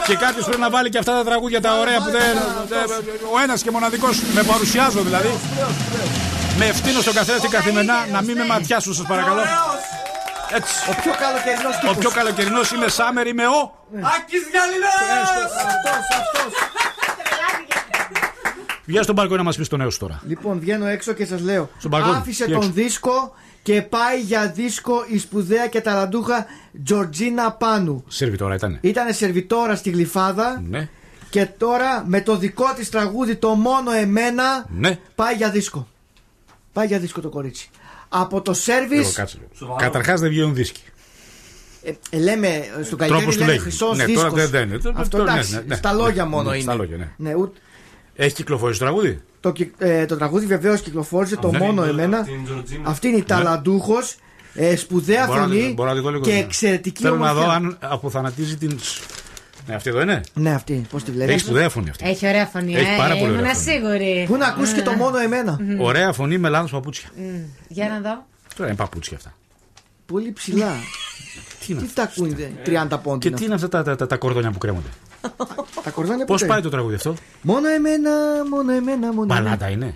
Και 0.08 0.16
κάποιος 0.16 0.46
πρέπει 0.46 0.62
να 0.62 0.70
βάλει 0.70 0.90
και 0.90 0.98
αυτά 0.98 1.14
τα 1.14 1.24
τραγούδια 1.24 1.62
τα 1.62 1.80
ωραία 1.80 1.98
που 1.98 2.12
δεν. 2.12 2.22
δεν- 2.70 2.90
Ο 3.34 3.40
ένας 3.44 3.62
και 3.62 3.72
μοναδικός. 3.72 4.22
Με 4.34 4.44
παρουσιάζω 4.44 5.02
δηλαδή. 5.02 5.32
Με 6.60 6.66
ευθύνω 6.66 7.02
στον 7.02 7.14
καθένα 7.14 7.40
την 7.40 7.50
καθημερινά 7.50 8.06
να 8.12 8.22
μην 8.22 8.38
με 8.38 8.46
ματιάσουν, 8.46 8.94
σας 8.94 9.06
παρακαλώ. 9.08 9.42
Έτσι. 10.56 10.74
Ο 10.90 10.94
πιο 11.02 11.12
καλοκαιρινός 11.20 11.96
Ο 11.96 12.00
πιο 12.00 12.10
καλοκαιρινός 12.10 12.72
είμαι 12.72 12.88
Σάμερ, 12.88 13.28
είμαι 13.28 13.46
ο. 13.48 13.74
Άκης 14.16 14.42
Γαλιλαίος! 14.54 15.52
Αυτός, 15.66 16.18
αυτός. 16.20 16.54
Βγαίνει 18.86 19.04
στον 19.04 19.16
μπαλκόνι 19.16 19.38
να 19.38 19.44
μας 19.44 19.58
πεις 19.58 19.68
το 19.68 19.78
νέος 19.78 19.94
σου 19.94 20.00
τώρα. 20.00 20.22
Λοιπόν, 20.28 20.60
βγαίνω 20.60 20.86
έξω 20.86 21.14
και 21.14 21.26
σας 21.26 21.42
λέω. 21.42 21.70
Στον 21.78 21.92
μπαλκόνι. 21.92 22.16
Άφησε 22.16 22.46
Τι 22.46 22.52
τον 22.52 22.60
έξω. 22.62 22.72
δίσκο 22.74 23.34
και 23.64 23.82
πάει 23.82 24.20
για 24.20 24.48
δίσκο 24.48 25.04
η 25.08 25.18
σπουδαία 25.20 25.68
και 25.68 25.82
ταραντούχα 25.82 26.46
Τζορτζίνα 26.84 27.52
Πάνου. 27.52 28.04
Σερβιτόρα 28.08 28.56
ήταν. 28.56 28.78
Ήταν 28.82 29.14
σερβιτόρα 29.14 29.76
στη 29.76 29.90
Γλυφάδα 29.90 30.62
Ναι. 30.70 30.90
και 31.30 31.46
τώρα 31.46 32.04
με 32.08 32.22
το 32.22 32.38
δικό 32.38 32.74
της 32.76 32.90
τραγούδι 32.90 33.36
το 33.36 33.50
μόνο 33.50 33.92
εμένα 33.92 34.66
Ναι. 34.70 35.00
πάει 35.16 35.36
για 35.36 35.50
δίσκο. 35.50 35.88
Πάει 36.74 36.88
για 36.88 37.00
δίσκο 37.00 37.22
το 37.22 37.30
κορίτσι. 37.30 37.70
Από 38.10 38.42
το 38.42 38.52
Εγώ 38.52 38.60
σέρβις 38.60 39.14
κάτσε 39.14 39.38
λίγο. 39.60 39.76
Καταρχάς 39.80 40.20
δεν 40.22 40.30
βγαίνουν 40.30 40.54
δίσκοι. 40.54 40.82
ε, 41.84 41.92
ε, 42.10 42.18
λέμε 42.20 42.48
στον 42.84 42.98
καλλιτέχνη 42.98 43.08
Τρόπος 43.08 43.34
του 43.34 43.40
λέμε 43.40 43.52
λέγει. 43.52 43.62
χρυσός 43.64 43.98
Ναι, 43.98 44.06
δίσκος. 44.06 44.24
τώρα 44.24 44.36
δεν- 44.36 44.50
δεν 44.50 44.68
είναι. 44.70 44.80
Αυτό 44.96 45.18
Ναι, 45.18 45.24
εντάξει, 45.24 45.54
ναι, 45.54 45.62
ναι. 45.68 45.76
στα 45.76 45.94
λόγια 45.94 46.24
Ναι, 46.24 46.30
μόνο 46.30 46.50
ναι, 46.50 46.56
είναι. 46.56 46.64
στα 46.64 46.74
λόγια, 46.76 46.98
ναι. 46.98 47.12
Ναι, 47.18 47.34
ούτε- 47.36 47.60
Έχεις 48.16 48.34
κυκλοφορήσει 48.34 48.80
το 48.80 48.86
τραγούδι; 48.86 49.22
Το, 49.40 49.52
κυ- 49.52 49.74
ε, 49.78 50.06
το 50.06 50.18
τραγούδι 50.18 50.46
βεβαίως 50.46 50.82
κυκλοφόρησε 50.82 51.36
το 51.36 51.52
ναι. 51.52 51.58
μόνο 51.60 51.82
Την 51.82 51.90
εμένα. 51.92 52.24
την 52.24 52.44
Τζορτζίνα. 52.46 52.90
Αυτή 52.90 53.08
είναι 53.08 53.18
η 53.18 53.24
ταλαντούχος, 53.24 54.16
ε, 54.54 54.76
σπουδαία 54.76 55.26
Μπορώ 55.26 55.40
να 55.40 55.48
τη- 55.50 55.60
φωνή 55.60 55.74
μπορώ 55.74 55.90
να 55.90 55.96
τη 55.96 56.02
δω 56.02 56.10
λίγο, 56.10 56.24
και 56.24 56.32
ναι. 56.32 56.38
εξαιρετική 56.40 57.02
Θέλω 57.02 57.16
να 57.16 57.30
ομορφιά. 57.30 57.46
δω 57.48 57.52
αν 57.54 57.78
αποθανατίζει 57.82 58.58
την. 58.58 58.80
Ναι, 59.70 59.76
αυτή 59.76 59.90
εδώ 59.90 60.02
είναι. 60.02 60.22
Ναι, 60.34 60.54
αυτή, 60.54 60.86
πώς 60.90 61.04
τη 61.04 61.12
βλέπει. 61.12 61.32
Έχει 61.32 61.40
σπουδαία 61.40 61.70
φωνή 61.70 61.90
αυτή. 61.90 62.10
Έχει 62.10 62.28
ωραία 62.28 62.46
φωνή, 62.46 62.74
Έχει 62.76 62.94
ε, 62.94 62.98
πάρα 62.98 63.16
πολύ 63.16 63.32
ωραία 63.32 63.40
ήμουν 63.40 63.56
φωνή. 63.56 63.78
σίγουρη. 63.78 64.26
Πού 64.28 64.36
να 64.38 64.46
ακούσει 64.48 64.74
και 64.74 64.82
το 64.82 64.92
μόνο 64.92 65.18
εμένα. 65.18 65.60
Ωραία 65.80 66.14
φωνή 66.14 66.38
με 66.38 66.50
λάθος 66.50 66.72
παπούτσια. 66.72 67.10
Μμ, 67.16 67.24
Για 67.68 67.88
να 67.90 68.00
δω. 68.00 68.26
Τώρα 68.56 68.70
είναι 68.70 68.78
παπούτσια 68.78 69.18
αυτά. 69.18 69.34
Πολύ 70.06 70.32
ψηλά. 70.32 70.72
Τι 71.66 71.74
είναι 71.74 71.82
Τι 71.82 71.94
τα 71.94 72.04
ακούνε 72.04 72.52
30 72.66 72.88
Και 72.90 72.98
πόντινα. 73.04 73.38
τι 73.38 73.44
είναι 73.46 73.54
αυτά 73.54 73.68
τα, 73.68 73.84
τα, 73.84 73.96
τα, 73.96 74.08
τα 74.08 74.18
κορδόνια 74.18 74.52
που 74.52 74.58
κρέμονται; 74.58 74.88
Τα 75.84 75.90
κορδόνια 75.90 76.26
Πώς 76.26 76.42
ποτέ. 76.42 76.54
πάει 76.54 76.62
το 76.62 76.70
τραγούδι 76.70 76.96
αυτό; 76.96 77.14
Μόνο 77.42 77.68
εμένα, 77.70 78.12
μόνο 78.50 78.72
εμένα, 78.72 79.14
μόνο 79.14 79.34
εμένα. 79.34 79.44
Παλάτα 79.44 79.70
είναι; 79.70 79.96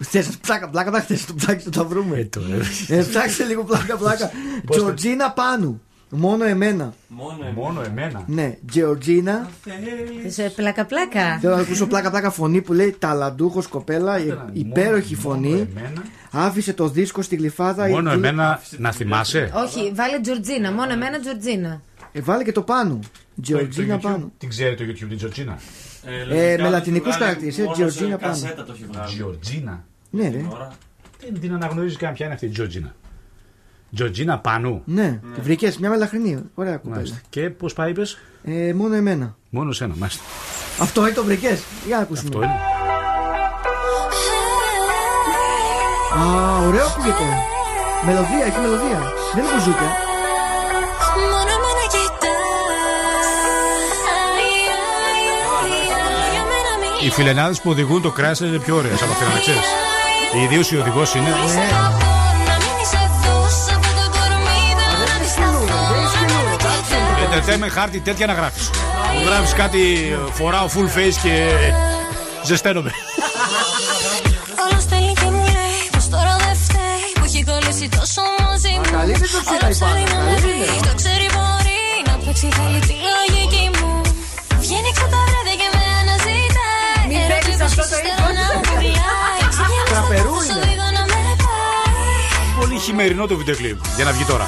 Θες 0.00 0.28
πλάκα, 0.46 0.68
πλάκα, 0.68 0.90
πλάκα, 0.90 1.06
θες 1.06 1.24
το 1.24 1.34
ψάξεις 1.34 1.64
να 1.64 1.70
τα 1.72 1.84
βρούμε. 1.84 2.18
Ε, 2.18 2.24
το, 2.24 2.40
Ε, 2.88 3.02
ψάξτε 3.02 3.44
λίγο 3.44 3.64
πλάκα, 3.64 3.96
πλάκα. 3.96 4.30
Πώς 4.66 4.76
το- 4.76 4.82
Τζορτζίνα 4.82 5.30
Πάνου. 5.30 5.82
Μόνο 6.10 6.44
εμένα. 6.44 6.94
Μόνο 7.08 7.52
Μόνο 7.54 7.82
εμένα. 7.82 8.22
Ναι, 8.26 8.56
Τζορτζίνα. 8.70 9.48
Σε 10.28 10.42
πλάκα-πλάκα. 10.56 11.38
Θέλω 11.40 11.54
να 11.54 11.60
ακούσω 11.60 11.86
πλάκα 11.86 12.10
πλάκα 12.10 12.30
φωνή 12.30 12.62
που 12.62 12.72
λέει 12.72 12.96
Ταλαντούχος 12.98 13.66
κοπέλα, 13.66 14.18
η- 14.18 14.38
υπέροχη 14.52 15.14
φωνή. 15.14 15.50
εμένα. 15.76 16.02
Άφησε 16.30 16.72
το 16.72 16.88
δίσκο 16.88 17.22
στη 17.22 17.36
γλυφάδα. 17.36 17.88
Μόνο 17.88 18.10
η- 18.10 18.14
εμένα 18.14 18.60
να 18.78 18.92
θυμάσαι. 18.92 19.50
Όχι, 19.54 19.92
βάλε 19.94 20.20
Τζορτζίνα. 20.20 20.72
Μόνο 20.72 20.92
εμένα 20.92 21.20
Τζορτζίνα. 21.20 21.80
Ε, 22.12 22.20
βάλε 22.20 22.42
και 22.44 22.52
το 22.52 22.62
πάνω. 22.62 22.98
Τζορτζίνα 23.42 23.98
Το 23.98 24.08
YouTube. 24.08 24.12
πάνω. 24.12 24.32
Την 24.38 24.48
ξέρει 24.48 24.74
το 24.76 24.84
YouTube 24.84 25.06
την 25.08 25.16
Τζορτζίνα. 25.16 25.58
Ε, 26.30 26.56
με 26.62 26.68
λατινικούς 26.68 27.16
χαρακτήρες, 27.16 27.58
ε, 27.58 27.64
Τζορτζίνα 27.72 28.16
πάνω. 28.16 28.32
Κασέτα 28.32 28.64
το 28.64 28.72
έχει 28.72 28.84
βγάλει. 28.92 29.14
Τζορτζίνα. 29.14 29.84
Ναι, 30.10 30.28
ρε. 30.28 30.44
Τώρα. 30.50 30.72
Δεν 31.30 31.40
την 31.40 31.52
αναγνωρίζεις 31.54 31.96
καν 31.96 32.12
ποια 32.12 32.24
είναι 32.24 32.34
αυτή 32.34 32.46
η 32.46 32.48
Τζορτζίνα. 32.48 32.94
Τζορτζίνα 33.94 34.38
Πανού. 34.38 34.82
Ναι, 34.84 35.20
τη 35.34 35.40
βρήκες 35.40 35.78
μια 35.78 35.90
μελαχρινή. 35.90 36.42
Ωραία 36.54 36.76
κοπέλα. 36.76 36.94
Μάλιστα. 36.94 37.20
Και 37.28 37.50
πώς 37.50 37.72
πάει, 37.72 37.90
είπες; 37.90 38.18
Ε, 38.44 38.72
μόνο 38.74 38.94
εμένα. 38.94 39.36
Μόνο 39.50 39.72
σένα, 39.72 39.94
μάλιστα. 39.98 40.22
Αυτό 40.80 41.00
είναι 41.00 41.10
το 41.14 41.24
βρήκες; 41.24 41.62
Για 41.86 41.96
να 41.96 42.02
ακούσουμε. 42.02 42.28
Αυτό 42.28 42.42
είναι. 42.42 42.60
Α, 46.16 46.58
ωραίο 46.66 46.86
ακούγεται. 46.86 47.24
Μελωδία, 48.06 48.44
έχει 48.46 48.60
μελωδία. 48.60 49.12
Δεν 49.34 49.44
είναι 49.44 49.52
μπουζούκια. 49.54 49.90
Μόνο 51.16 51.50
εμένα 51.56 51.84
κοιτάς 51.92 52.38
Οι 57.04 57.10
φιλενάδες 57.10 57.60
που 57.60 57.70
οδηγούν 57.70 58.02
το 58.02 58.10
κράσι 58.10 58.46
είναι 58.46 58.58
πιο 58.58 58.76
ωραίες 58.76 59.02
από 59.02 59.12
αυτήν, 59.12 59.26
να 59.26 59.38
ξέρεις. 59.38 59.66
Ιδίως 60.44 60.70
η 60.70 60.76
οδηγός 60.76 61.14
είναι. 61.14 61.28
Να 61.28 62.27
αντισταθώ 67.38 67.64
Entertainment 67.66 67.70
χάρτη 67.78 68.00
τέτοια 68.00 68.26
να 68.26 68.32
γράφεις. 68.32 68.70
Μου 69.14 69.22
γράφεις 69.28 69.52
κάτι, 69.52 69.82
φοράω 70.32 70.66
full 70.74 70.88
face 70.96 71.16
και 71.22 71.34
ζεσταίνομαι. 72.44 72.90
Όλος 74.64 74.82
στέλνει 74.82 75.12
και 75.20 75.28
μου 75.34 75.44
λέει 75.56 75.80
πως 75.94 76.08
τώρα 76.14 76.34
δεν 76.44 76.54
φταίει 76.64 77.06
Που 77.18 77.24
έχει 77.28 77.40
κολλήσει 77.50 77.86
τόσο 77.98 78.22
μαζί 78.46 78.72
μου 78.80 78.86
καλή 78.96 79.12
είναι 79.16 79.28
το 79.34 79.40
ψήρα 79.44 79.66
η 79.68 79.74
Όλο 79.74 79.78
Πάνα, 79.82 79.92
θέλει 79.92 80.04
να 80.12 80.18
καλή 80.18 80.30
με 80.30 80.50
είναι. 80.50 80.66
βρει 80.70 80.80
Το 80.88 80.92
ξέρει 81.00 81.26
μπορεί 81.34 81.80
να 82.08 82.14
παίξει 82.22 82.48
θέλει 82.58 82.80
τη 82.88 82.96
λογική 83.16 83.64
μου 83.76 83.90
Βγαίνει 84.62 84.88
έξω 84.92 85.06
τα 85.12 85.20
βράδια 85.28 85.54
και 85.60 85.68
με 85.74 85.82
αναζητάει 86.00 87.02
Μην 87.08 87.18
Ερωτή 87.24 87.32
παίξεις 87.32 87.56
πως 87.62 87.70
αυτό 87.70 87.84
το 87.92 87.96
ύστερα 87.98 88.16
ύφος. 88.20 88.36
να 88.38 88.44
μου 88.52 88.60
πουλάει 88.68 89.42
Ξηγιάνει 89.52 89.76
στο 89.80 89.92
Τραπερού 89.92 90.32
πόσο 90.36 90.52
είναι. 90.54 90.64
δίδω 90.68 90.88
να 90.96 91.02
με 91.12 91.20
πάει 91.44 92.16
Πολύ 92.58 92.76
χειμερινό 92.84 93.24
το 93.30 93.34
βίντεο 93.40 93.56
κλιπ 93.60 93.78
για 93.98 94.04
να 94.08 94.12
βγει 94.16 94.24
τώρα. 94.32 94.46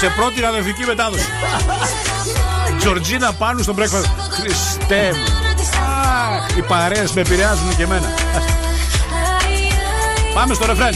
Σε 0.00 0.12
πρώτη 0.16 0.44
αδερφική 0.44 0.84
μετάδοση. 0.84 1.26
Τζορτζίνα 2.78 3.32
πάνω 3.32 3.62
στο 3.62 3.74
breakfast. 3.76 4.28
Χριστέ 4.30 5.12
μου. 5.12 5.24
Αχ, 5.80 6.56
οι 6.56 6.62
παρέες 6.62 7.12
με 7.12 7.20
επηρεάζουν 7.20 7.76
και 7.76 7.82
εμένα. 7.82 8.06
Πάμε 10.34 10.54
στο 10.54 10.66
ρεφρέν. 10.66 10.94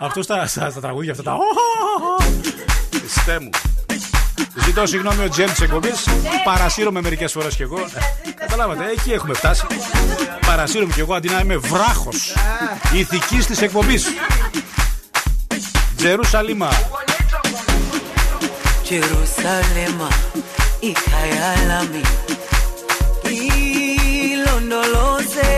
Αυτό 0.00 0.22
στα, 0.22 0.46
στα, 0.46 0.70
στα 0.70 0.80
τραγούδια 0.80 1.10
αυτά 1.10 1.22
τα. 1.22 1.36
Χριστέ 2.90 3.40
μου. 3.40 3.50
Ζητώ 4.64 4.86
συγγνώμη 4.86 5.24
ο 5.24 5.28
Τζέμ 5.28 5.50
της 5.50 5.60
εκπομπής. 5.60 6.08
Παρασύρωμαι 6.44 7.00
μερικές 7.00 7.32
φορές 7.32 7.54
κι 7.56 7.62
εγώ. 7.62 7.78
Καταλάβατε, 8.58 8.90
εκεί 8.90 9.12
έχουμε 9.12 9.34
φτάσει. 9.34 9.66
Παρασύρωμαι 10.46 10.92
κι 10.92 11.00
εγώ 11.00 11.14
αντί 11.14 11.28
να 11.28 11.40
είμαι 11.40 11.56
βράχος 11.56 12.34
ηθικής 12.92 13.46
της 13.46 13.62
εκπομπής. 13.62 14.06
Τζερουσαλίμα. 15.96 16.70
Jerusalema, 18.90 20.08
ikhaya 20.90 21.50
lami 21.68 22.02
ilondoloze 24.32 25.52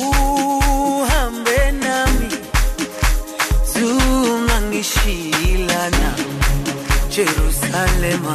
uhambe 0.00 1.60
nami 1.84 2.28
zungangishilana 3.72 6.10
Jerusalema, 7.16 8.34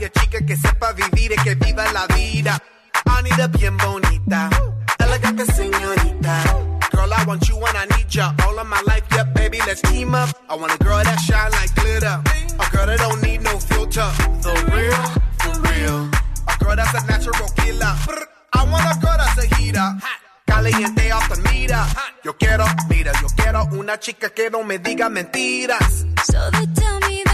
playa, 0.00 0.12
chica 0.12 0.40
que 0.46 0.56
sepa 0.56 0.92
vivir 0.92 1.32
y 1.32 1.42
que 1.42 1.54
viva 1.54 1.84
la 1.92 2.06
vida. 2.08 2.58
I 3.06 3.22
need 3.22 3.40
a 3.40 3.48
bien 3.48 3.76
bonita, 3.76 4.50
elegante 4.98 5.44
señorita. 5.46 6.42
Girl, 6.92 7.12
I 7.12 7.24
want 7.24 7.48
you 7.48 7.56
when 7.56 7.76
I 7.76 7.86
need 7.96 8.08
ya. 8.08 8.34
All 8.46 8.58
of 8.58 8.66
my 8.66 8.80
life, 8.86 9.04
yeah, 9.12 9.24
baby, 9.24 9.58
let's 9.66 9.82
team 9.82 10.14
up. 10.14 10.30
I 10.48 10.56
want 10.56 10.72
a 10.72 10.78
girl 10.78 11.02
that 11.02 11.18
shine 11.20 11.50
like 11.52 11.74
glitter. 11.74 12.22
A 12.58 12.70
girl 12.70 12.86
that 12.86 12.98
don't 12.98 13.22
need 13.22 13.42
no 13.42 13.58
filter. 13.58 14.10
The 14.42 14.52
real, 14.72 15.02
for 15.40 15.60
real. 15.68 16.08
A 16.48 16.64
girl 16.64 16.76
that's 16.76 16.94
a 16.94 17.06
natural 17.06 17.48
killer. 17.56 17.94
I 18.52 18.64
want 18.64 18.84
a 18.84 18.98
girl 19.00 19.16
that's 19.16 19.44
a 19.44 19.54
heater. 19.56 19.88
Caliente 20.46 21.10
off 21.12 21.28
the. 21.28 21.40
Yo 22.22 22.36
quiero, 22.36 22.64
mira, 22.88 23.12
yo 23.22 23.28
quiero 23.34 23.64
una 23.72 23.98
chica 23.98 24.30
que 24.30 24.50
no 24.50 24.62
me 24.62 24.78
diga 24.78 25.08
mentiras. 25.08 26.04
So 26.24 26.50
they 26.50 26.66
tell 26.74 27.00
me 27.00 27.29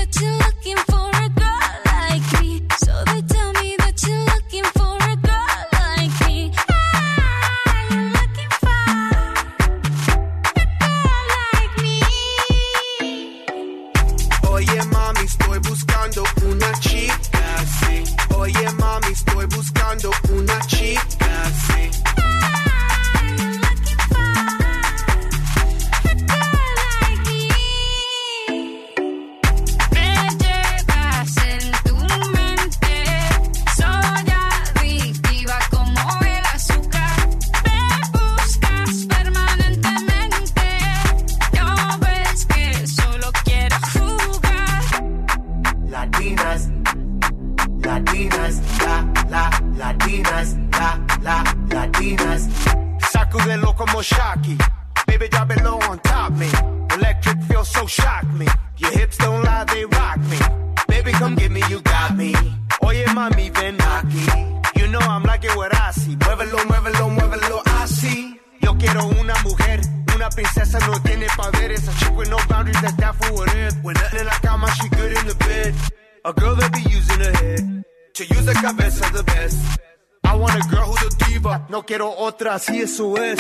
quiero 81.87 82.11
otra, 82.11 82.59
si 82.59 82.81
eso 82.81 83.17
es. 83.17 83.39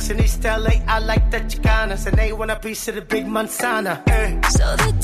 Colombianas. 0.00 0.10
In 0.10 0.20
East 0.20 0.44
LA, 0.44 0.82
I 0.86 0.98
like 0.98 1.30
the 1.30 1.40
Chicanas, 1.40 2.06
and 2.06 2.16
they 2.16 2.32
want 2.32 2.50
a 2.50 2.56
piece 2.56 2.88
of 2.88 2.94
the 2.94 3.02
big 3.02 3.26
manzana. 3.26 4.02
Eh. 4.08 4.40
So 4.48 4.76
they 4.76 4.99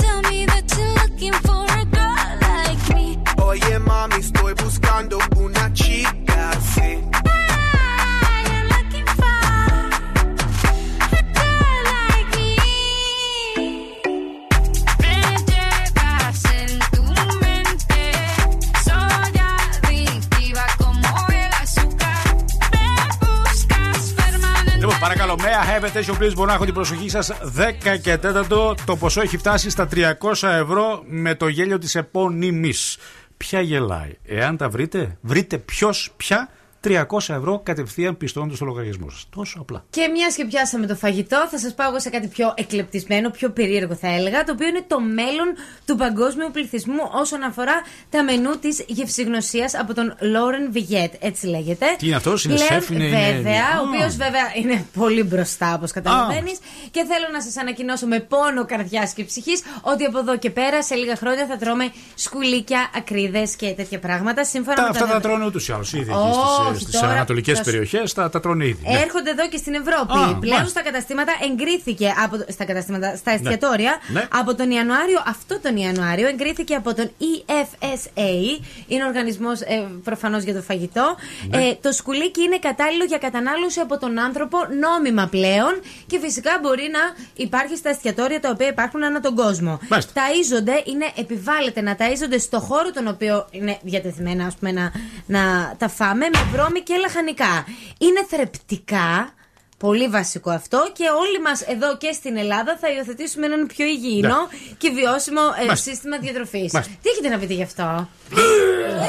παρακαλώ, 25.86 25.86
may 25.86 25.92
I 25.92 25.92
have 25.92 25.92
attention 25.92 26.22
please. 26.22 26.34
Μπορώ 26.34 26.46
να 26.48 26.54
έχω 26.54 26.64
την 26.64 26.74
προσοχή 26.74 27.08
σας 27.08 27.32
10 27.56 27.98
και 28.02 28.18
4. 28.22 28.74
Το 28.84 28.96
ποσό 28.96 29.20
έχει 29.20 29.36
φτάσει 29.36 29.70
στα 29.70 29.88
300 29.92 30.48
ευρώ 30.48 31.02
με 31.06 31.34
το 31.34 31.48
γέλιο 31.48 31.78
της 31.78 31.94
επώνυμης. 31.94 32.96
Ποια 33.36 33.60
γελάει; 33.60 34.16
Εάν 34.24 34.56
τα 34.56 34.68
βρείτε, 34.68 35.18
βρείτε 35.20 35.58
ποιος, 35.58 36.12
ποια. 36.16 36.50
300 36.86 37.34
ευρώ 37.34 37.60
κατευθείαν 37.64 38.16
πιστώνοντας 38.16 38.56
στο 38.56 38.64
λογαριασμό 38.64 39.10
σας. 39.10 39.26
Τόσο 39.36 39.58
απλά. 39.60 39.84
Και 39.90 40.08
μια 40.14 40.32
και 40.36 40.44
πιάσαμε 40.44 40.86
το 40.86 40.94
φαγητό, 40.94 41.46
θα 41.50 41.58
σας 41.58 41.74
πάω 41.74 41.88
εγώ 41.88 42.00
σε 42.00 42.10
κάτι 42.10 42.26
πιο 42.28 42.52
εκλεπτισμένο, 42.56 43.30
πιο 43.30 43.50
περίεργο 43.50 43.94
θα 43.94 44.08
έλεγα, 44.14 44.44
το 44.44 44.52
οποίο 44.52 44.66
είναι 44.68 44.84
το 44.86 45.00
μέλλον 45.00 45.48
του 45.86 45.96
παγκόσμιου 45.96 46.48
πληθυσμού 46.52 47.02
όσον 47.12 47.42
αφορά 47.42 47.74
τα 48.10 48.22
μενού 48.22 48.58
της 48.58 48.84
γευσηγνωσίας 48.86 49.74
από 49.74 49.94
τον 49.94 50.16
Λόρεν 50.20 50.72
Βιγέτ. 50.72 51.14
Έτσι 51.20 51.46
λέγεται. 51.46 51.86
Τι 51.98 52.06
είναι 52.06 52.16
αυτός, 52.16 52.44
είναι 52.44 52.54
Πλέον, 52.54 52.70
σεφ, 52.70 52.90
είναι- 52.90 53.04
είναι- 53.04 53.32
Βέβαια, 53.32 53.62
Α. 53.76 53.80
ο 53.80 53.88
οποίος 53.88 54.16
βέβαια 54.16 54.42
είναι 54.54 54.84
πολύ 54.94 55.22
μπροστά, 55.22 55.74
όπως 55.74 55.90
καταλαβαίνεις. 55.92 56.58
Και 56.90 57.04
θέλω 57.10 57.26
να 57.32 57.42
σας 57.42 57.56
ανακοινώσω 57.56 58.06
με 58.06 58.20
πόνο 58.20 58.64
καρδιάς 58.66 59.12
και 59.12 59.24
ψυχής 59.24 59.62
ότι 59.82 60.04
από 60.04 60.18
εδώ 60.18 60.38
και 60.38 60.50
πέρα 60.50 60.82
σε 60.82 60.94
λίγα 60.94 61.16
χρόνια 61.16 61.46
θα 61.46 61.56
τρώμε 61.56 61.92
σκουλίκια, 62.14 62.90
ακρίδες 62.96 63.56
και 63.56 63.72
τέτοια 63.76 63.98
πράγματα. 63.98 64.44
Σύμφωνα 64.44 64.76
Τα, 64.76 64.82
με 64.82 64.88
αυτά 64.88 65.06
τα 65.06 65.12
τα 65.12 65.20
τρώνε 65.20 65.44
ούτως 65.44 65.68
ή 65.68 65.72
άλλως 65.72 65.92
ήδη 65.92 66.10
Όχι, 66.12 66.68
εκεί 66.74 66.75
στις 66.80 67.00
τώρα 67.00 67.12
ανατολικές 67.12 67.56
θα 67.58 67.64
σου- 67.64 67.70
περιοχές. 67.70 68.12
Τα, 68.12 68.30
τα 68.30 68.40
τρώνε 68.40 68.64
ήδη. 68.66 68.82
ναι. 68.90 68.98
Έρχονται 68.98 69.30
εδώ 69.30 69.48
και 69.48 69.56
στην 69.56 69.74
Ευρώπη. 69.74 70.12
Α, 70.18 70.38
Πλέον 70.38 70.38
μάλιστα. 70.56 70.66
στα 70.66 70.82
καταστήματα 70.82 71.32
εγκρίθηκε 71.50 72.14
από, 72.24 72.36
στα 72.48 72.64
καταστήματα, 72.64 73.16
στα 73.16 73.30
Ναι. 73.30 73.36
εστιατόρια 73.36 73.92
Ναι. 74.12 74.26
από 74.32 74.54
τον 74.54 74.70
Ιανουάριο, 74.70 75.22
αυτό 75.26 75.60
τον 75.60 75.76
Ιανουάριο, 75.76 76.28
εγκρίθηκε 76.28 76.74
από 76.74 76.94
τον 76.94 77.10
E 77.20 77.50
EFSA, 77.60 78.60
είναι 78.86 79.04
ο 79.04 79.06
οργανισμός 79.06 79.60
ε, 79.60 79.84
προφανώς 80.04 80.42
για 80.42 80.54
το 80.54 80.62
φαγητό. 80.62 81.16
Ναι. 81.48 81.56
Ε, 81.64 81.74
το 81.82 81.92
σκουλίκι 81.92 82.42
είναι 82.42 82.58
κατάλληλο 82.58 83.04
για 83.04 83.18
κατανάλωση 83.18 83.80
από 83.80 83.98
τον 83.98 84.18
άνθρωπο 84.18 84.58
νόμιμα 84.80 85.26
πλέον 85.26 85.80
και 86.06 86.18
φυσικά 86.18 86.50
μπορεί 86.62 86.88
να 86.92 87.00
υπάρχει 87.34 87.76
στα 87.76 87.88
εστιατόρια 87.90 88.40
τα 88.40 88.50
οποία 88.50 88.68
υπάρχουν 88.68 89.04
ανά 89.04 89.20
τον 89.20 89.34
κόσμο. 89.34 89.78
Μάλιστα. 89.88 90.12
Ταΐζονται, 90.14 90.88
είναι, 90.88 91.06
επιβάλλεται 91.16 91.80
να 91.80 91.96
ταΐζονται 91.98 92.38
στο 92.40 92.60
χώρο 92.60 92.90
τον 92.92 93.06
οποίο 93.08 93.46
είναι 93.50 93.78
διατεθειμένα 93.82 94.46
ας 94.46 94.54
πούμε, 94.54 94.72
να, 94.72 94.92
να 95.26 95.74
τα 95.78 95.88
φάμε 95.88 96.26
με 96.32 96.38
βρώμη 96.66 96.80
και 96.80 96.96
λαχανικά. 96.96 97.64
Είναι 97.98 98.26
θρεπτικά. 98.30 99.30
Πολύ 99.78 100.08
βασικό 100.08 100.50
αυτό 100.50 100.78
και 100.92 101.04
όλοι 101.22 101.40
μας 101.46 101.60
εδώ 101.74 101.96
και 101.96 102.12
στην 102.12 102.36
Ελλάδα 102.36 102.76
θα 102.80 102.88
υιοθετήσουμε 102.92 103.46
έναν 103.46 103.66
πιο 103.66 103.84
υγιεινό 103.86 104.40
και 104.78 104.90
βιώσιμο 104.90 105.40
ε, 105.60 105.64
Μάλιστα. 105.66 105.90
σύστημα 105.90 106.16
διατροφής. 106.18 106.72
Μάλιστα. 106.72 106.94
Τι 107.02 107.08
έχετε 107.12 107.28
να 107.28 107.38
πείτε 107.38 107.54
γι' 107.54 107.62
αυτό; 107.62 108.08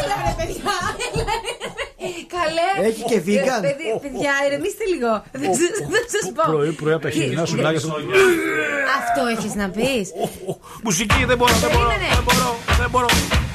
Έλα 0.01 0.15
ρε 0.27 0.33
παιδιά, 0.39 0.75
έλα, 1.07 1.33
ρε. 1.45 1.53
Καλέ. 2.37 2.87
Έχει 2.89 3.03
και 3.11 3.19
vegan. 3.27 3.63
Ε, 3.63 3.67
παιδί- 3.67 3.99
Παιδιά, 4.01 4.33
ηρεμήστε 4.47 4.83
λίγο. 4.93 5.11
Δεν 5.31 5.49
σας- 5.59 5.87
Δεν 5.93 6.05
σας 6.13 6.25
πω. 6.35 6.43
Πρωί, 6.51 6.71
πρωί 6.71 6.93
από 6.93 7.03
τα 7.03 7.09
χειμώνα 7.09 7.45
σου 7.45 7.55
μιλάγε 7.55 7.77
στο. 7.79 7.95
Αυτό 8.99 9.21
έχεις 9.33 9.53
να 9.55 9.69
πεις. 9.69 10.05
Μουσική 10.83 11.25
δεν 11.29 11.37
μπορώ, 11.37 11.53
δεν 11.53 11.69
μπορώ. 11.73 11.87
Περίμενε. 11.87 12.13
Δεν 12.15 12.23
μπορώ, 12.27 12.49
δεν 12.81 12.89
μπορώ. 12.89 13.07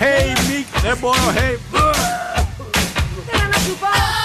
Hey, 0.05 0.29
Mick, 0.49 0.81
δεν 0.83 0.97
μπορώ, 1.01 1.25
hey. 1.39 1.55
Θέλω 3.65 4.22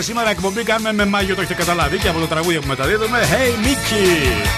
να 0.00 0.06
σου 0.06 0.12
πω. 0.12 0.20
Στην 0.20 0.22
ουσία 0.22 0.22
σήμερα 0.22 0.30
εκπομπή 0.30 0.62
κάνουμε 0.62 0.92
με 0.92 1.04
μάγιο, 1.04 1.34
το 1.34 1.40
έχετε 1.40 1.62
καταλάβει 1.62 1.98
και 1.98 2.08
από 2.08 2.18
το 2.18 2.26
τραγούδι 2.26 2.58
που 2.58 2.66
μεταδίδουμε. 2.66 3.18
Hey 3.18 3.66
Mickey! 3.66 4.48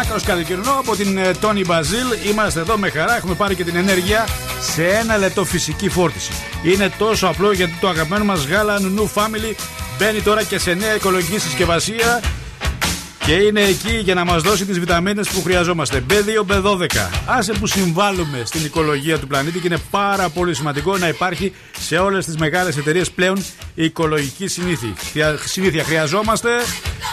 Άκρος 0.00 0.22
καλοκαιρινό 0.22 0.72
από 0.78 0.96
την 0.96 1.18
ε, 1.18 1.30
Tony 1.40 1.66
Basil. 1.66 2.26
Είμαστε 2.30 2.60
εδώ 2.60 2.76
με 2.76 2.90
χαρά. 2.90 3.16
Έχουμε 3.16 3.34
πάρει 3.34 3.54
και 3.54 3.64
την 3.64 3.76
ενέργεια 3.76 4.26
σε 4.60 4.88
ένα 4.88 5.16
λεπτό 5.16 5.44
φυσική 5.44 5.88
φόρτιση. 5.88 6.32
Είναι 6.62 6.90
τόσο 6.98 7.26
απλό 7.26 7.52
γιατί 7.52 7.76
το 7.80 7.88
αγαπημένο 7.88 8.24
μας 8.24 8.46
γάλα 8.46 8.80
Νου 8.80 9.10
Family 9.14 9.54
μπαίνει 9.98 10.20
τώρα 10.20 10.42
και 10.42 10.58
σε 10.58 10.74
νέα 10.74 10.94
οικολογική 10.94 11.38
συσκευασία 11.38 12.22
και 13.28 13.34
είναι 13.34 13.60
εκεί 13.60 13.98
για 13.98 14.14
να 14.14 14.24
μας 14.24 14.42
δώσει 14.42 14.64
τις 14.66 14.78
βιταμίνες 14.78 15.28
που 15.28 15.42
χρειαζόμαστε. 15.42 16.04
B2, 16.10 16.52
B12. 16.52 16.86
Άσε 17.26 17.52
που 17.52 17.66
συμβάλλουμε 17.66 18.42
στην 18.44 18.64
οικολογία 18.64 19.18
του 19.18 19.26
πλανήτη 19.26 19.58
και 19.58 19.66
είναι 19.66 19.78
πάρα 19.90 20.28
πολύ 20.28 20.54
σημαντικό 20.54 20.98
να 20.98 21.08
υπάρχει 21.08 21.52
σε 21.80 21.96
όλες 21.98 22.24
τις 22.24 22.36
μεγάλες 22.36 22.76
εταιρείες 22.76 23.10
πλέον 23.10 23.38
η 23.74 23.84
οικολογική 23.84 24.46
συνήθεια. 24.46 24.88
Χρεια- 25.12 25.38
συνήθεια. 25.44 25.84
Χρειαζόμαστε 25.84 26.48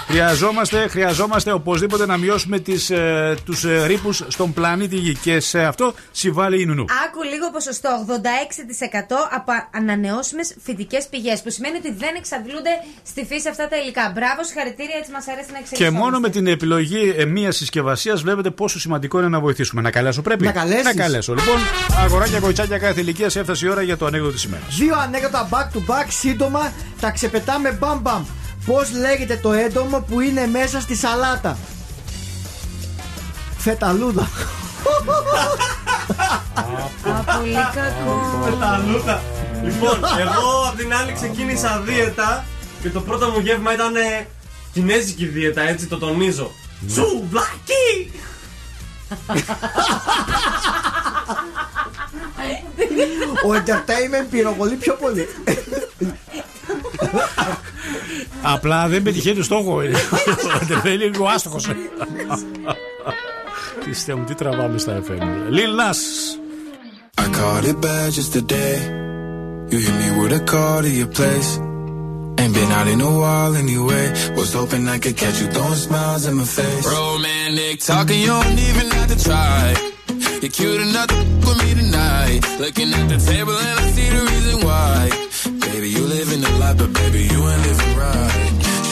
Χρειαζόμαστε, 0.07 0.87
χρειαζόμαστε 0.87 1.51
οπωσδήποτε 1.51 2.05
να 2.05 2.17
μειώσουμε 2.17 2.59
τις, 2.59 2.89
ε, 2.89 3.37
τους 3.45 3.63
ε, 3.63 3.85
ρήπους 3.85 4.23
στον 4.27 4.53
πλανήτη 4.53 4.95
Γη 4.95 5.15
και 5.15 5.39
σε 5.39 5.63
αυτό 5.63 5.93
συμβάλλει 6.11 6.61
η 6.61 6.65
Νουνού. 6.65 6.85
Άκου 7.05 7.23
λίγο 7.23 7.51
ποσοστό, 7.51 8.05
86% 8.07 9.29
από 9.31 9.51
ανανεώσιμες 9.71 10.55
φυτικές 10.63 11.07
πηγές. 11.07 11.41
Που 11.41 11.49
σημαίνει 11.49 11.77
ότι 11.77 11.93
δεν 11.93 12.15
εξαντλούνται 12.17 12.69
στη 13.07 13.25
φύση 13.25 13.47
αυτά 13.49 13.67
τα 13.67 13.77
υλικά. 13.77 14.11
Μπράβο, 14.15 14.43
συγχαρητήρια, 14.43 14.95
έτσι 14.99 15.11
μας 15.11 15.27
αρέσει 15.27 15.51
να 15.51 15.57
Και 15.57 15.63
εξελισσόμαστε. 15.63 16.03
μόνο 16.03 16.19
με 16.19 16.29
την 16.29 16.47
επιλογή 16.47 17.13
ε, 17.17 17.25
μίας 17.25 17.55
συσκευασίας 17.55 18.21
βλέπετε 18.21 18.49
πόσο 18.49 18.79
σημαντικό 18.79 19.19
είναι 19.19 19.29
να 19.29 19.39
βοηθήσουμε. 19.39 19.81
Να 19.81 19.91
καλέσω 19.91 20.21
πρέπει. 20.21 20.45
Να 20.45 20.51
καλέσεις. 20.51 20.83
Να 20.83 20.93
καλέσω. 20.93 21.33
Λοιπόν, 21.33 21.57
αγοράκια 22.03 22.39
κοτσάκια 22.39 22.77
κάθε 22.77 22.99
ηλικία 23.01 23.29
έφτασε 23.35 23.65
η 23.65 23.69
ώρα 23.69 23.81
για 23.81 23.97
το 23.97 24.05
ανέκδοτο 24.05 24.33
της 24.33 24.43
ημέρας. 24.43 24.75
Δύο 24.77 24.95
ανέκδοτα 24.97 25.49
back 25.51 25.67
to 25.77 25.79
back, 25.91 26.05
σύντομα 26.07 26.73
τα 26.99 27.11
ξεπετάμε 27.11 27.71
μπαμ 27.71 27.99
μπαμ. 28.01 28.23
Πώς 28.65 28.91
λέγεται 28.91 29.37
το 29.37 29.51
έντομο 29.51 29.99
που 29.99 30.19
είναι 30.19 30.47
μέσα 30.47 30.79
στη 30.81 30.95
σαλάτα; 30.95 31.57
Φεταλούδα. 33.57 34.29
Πολύ 37.03 37.53
κακό. 37.53 38.41
Πεταλούτα. 38.45 39.21
Λοιπόν, 39.63 39.99
εγώ 40.19 40.67
απ' 40.67 40.77
την 40.77 40.93
άλλη 40.93 41.13
ξεκίνησα 41.13 41.81
δίαιτα 41.85 42.45
και 42.81 42.89
το 42.89 43.01
πρώτο 43.01 43.29
μου 43.29 43.39
γεύμα 43.39 43.73
ήταν 43.73 43.95
ε, 43.95 44.27
κινέζικη 44.73 45.25
δίαιτα, 45.25 45.61
έτσι 45.61 45.85
το 45.87 45.97
τονίζω. 45.97 46.51
Σουβλάκι! 46.87 48.11
Ο 53.45 53.53
entertainment 53.53 54.27
πυροβολεί 54.29 54.75
πιο 54.75 54.93
πολύ. 54.93 55.27
Απλά 58.41 58.87
δεν 58.87 59.03
πετυχαίνει 59.03 59.35
το 59.35 59.43
στόχο. 59.43 59.81
Δεν 60.83 60.93
είναι 60.93 61.05
λίγο 61.05 61.25
άστοχο. 61.25 61.57
Τι 63.85 63.93
στέ 63.93 64.15
μου, 64.15 64.23
τι 64.23 64.35
τραβάμε 64.35 64.77
στα 64.77 65.01
FM. 65.07 65.21
Lil 65.55 65.73
Nas. 65.79 65.99
I 67.21 67.27
caught 67.37 67.65
it 67.71 67.77
bad 67.81 68.11
just 68.17 68.31
today. 68.33 68.75
You 69.71 69.77
hit 69.85 69.95
me 70.01 70.09
with 70.19 70.39
a 70.39 70.41
call 70.51 70.81
to 70.85 70.91
your 71.01 71.11
place. 71.19 71.49
Ain't 72.39 72.53
been 72.57 72.71
out 72.77 72.87
in 72.93 72.99
a 73.09 73.11
while 73.21 73.53
anyway. 73.63 74.05
Was 74.37 74.51
hoping 74.53 74.83
I 74.95 74.97
could 75.03 75.17
catch 75.23 75.37
you 75.41 75.47
throwing 75.55 75.81
smiles 75.87 76.23
in 76.29 76.35
my 76.41 76.47
face. 76.59 76.85
Romantic 76.85 77.75
talking, 77.89 78.19
you 78.25 78.27
don't 78.27 78.59
even 78.69 78.87
have 78.97 79.09
to 79.13 79.19
try. 79.27 79.61
You're 80.41 80.51
cute 80.57 80.81
enough 80.87 81.07
to 81.07 81.15
with 81.45 81.57
me 81.63 81.71
tonight. 81.81 82.41
Looking 82.59 82.89
at 82.99 83.05
the 83.13 83.19
table 83.31 83.57
and 83.67 83.75
I 83.83 83.85
see 83.95 84.09
the 84.15 84.21
reason 84.31 84.57
why. 84.67 85.09
Baby, 85.75 85.89
you 85.89 86.05
live 86.07 86.31
in 86.31 86.39
the 86.39 86.51
light, 86.51 86.77
but 86.77 86.93
baby, 86.93 87.23
you 87.33 87.39
ain't 87.51 87.61
living 87.67 87.95
right. 87.97 88.31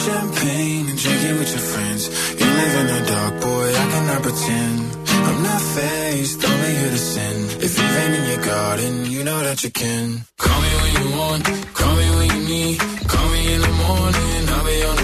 Champagne 0.04 0.86
and 0.90 0.98
drinking 0.98 1.36
with 1.38 1.50
your 1.56 1.64
friends. 1.72 2.02
You 2.38 2.46
live 2.60 2.74
in 2.80 2.86
the 2.92 3.00
dark, 3.08 3.34
boy, 3.40 3.68
I 3.82 3.84
cannot 3.92 4.22
pretend. 4.22 4.80
I'm 5.28 5.42
not 5.48 5.62
faced, 5.76 6.44
only 6.44 6.72
here 6.80 6.90
to 6.90 6.98
sin. 6.98 7.36
If 7.64 7.72
you've 7.78 7.96
rain 7.96 8.12
in 8.20 8.24
your 8.32 8.42
garden, 8.44 9.06
you 9.06 9.24
know 9.24 9.40
that 9.44 9.64
you 9.64 9.70
can. 9.70 10.26
Call 10.36 10.60
me 10.60 10.72
when 10.82 10.92
you 11.00 11.08
want, 11.16 11.44
call 11.72 11.94
me 11.96 12.06
when 12.16 12.28
you 12.34 12.42
need. 12.52 12.78
Call 13.12 13.28
me 13.30 13.54
in 13.54 13.60
the 13.62 13.74
morning, 13.84 14.40
I'll 14.54 14.64
be 14.68 14.76
on 14.84 14.96
the 14.96 15.03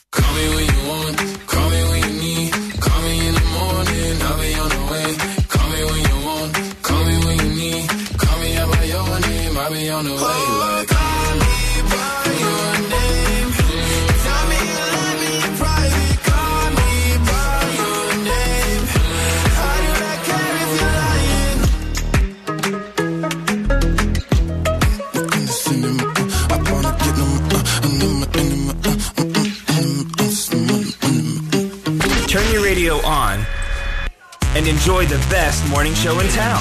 Enjoy 34.81 35.05
the 35.05 35.23
best 35.29 35.63
morning 35.69 35.93
show 35.93 36.19
in 36.19 36.27
town. 36.29 36.59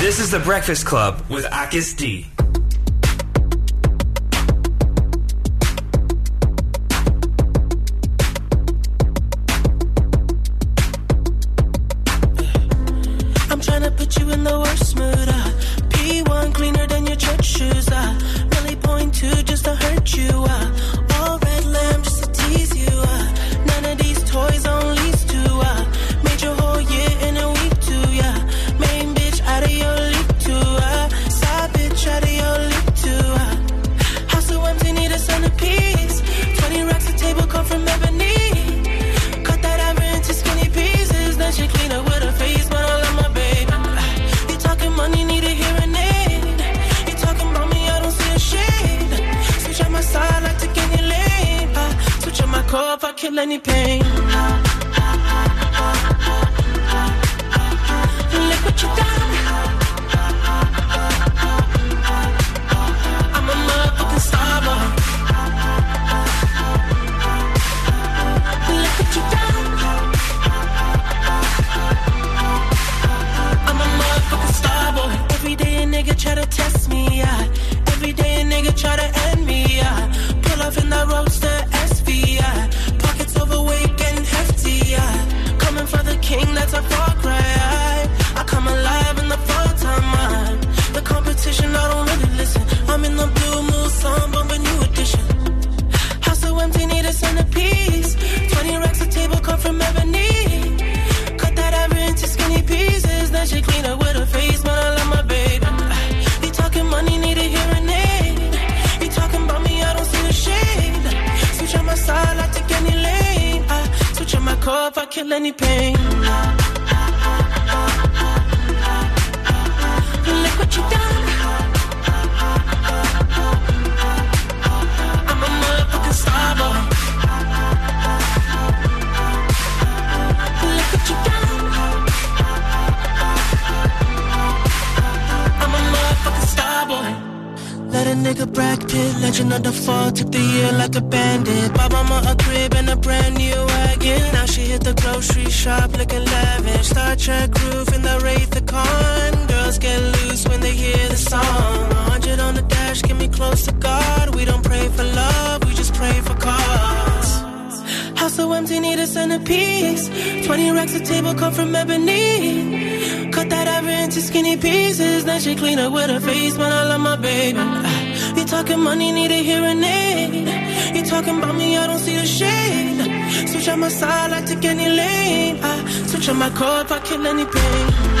This 0.00 0.18
is 0.18 0.30
The 0.30 0.38
Breakfast 0.38 0.86
Club 0.86 1.22
with 1.28 1.44
Akis 1.44 1.94
D. 1.94 2.31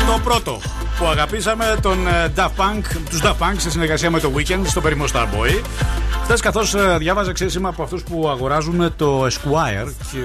Το 0.06 0.20
πρώτο 0.24 0.60
που 0.98 1.04
αγαπήσαμε 1.06 1.78
τον 1.82 2.06
ε, 2.06 2.32
Daft 2.36 2.46
Punk, 2.56 2.82
τους 3.10 3.20
Daft 3.22 3.36
Punk 3.38 3.54
σε 3.56 3.70
συνεργασία 3.70 4.10
με 4.10 4.20
το 4.20 4.32
Weekend 4.36 4.60
στο 4.64 4.80
περίμενο 4.80 5.08
Starboy. 5.12 5.64
Χθες 6.24 6.40
καθώς 6.40 6.74
διάβαζα, 6.98 7.32
ξέρει, 7.32 7.52
είμαι 7.56 7.68
από 7.68 7.82
αυτούς 7.82 8.02
που 8.02 8.28
αγοράζουν 8.28 8.96
το 8.96 9.26
Esquire 9.26 9.92
και 10.12 10.18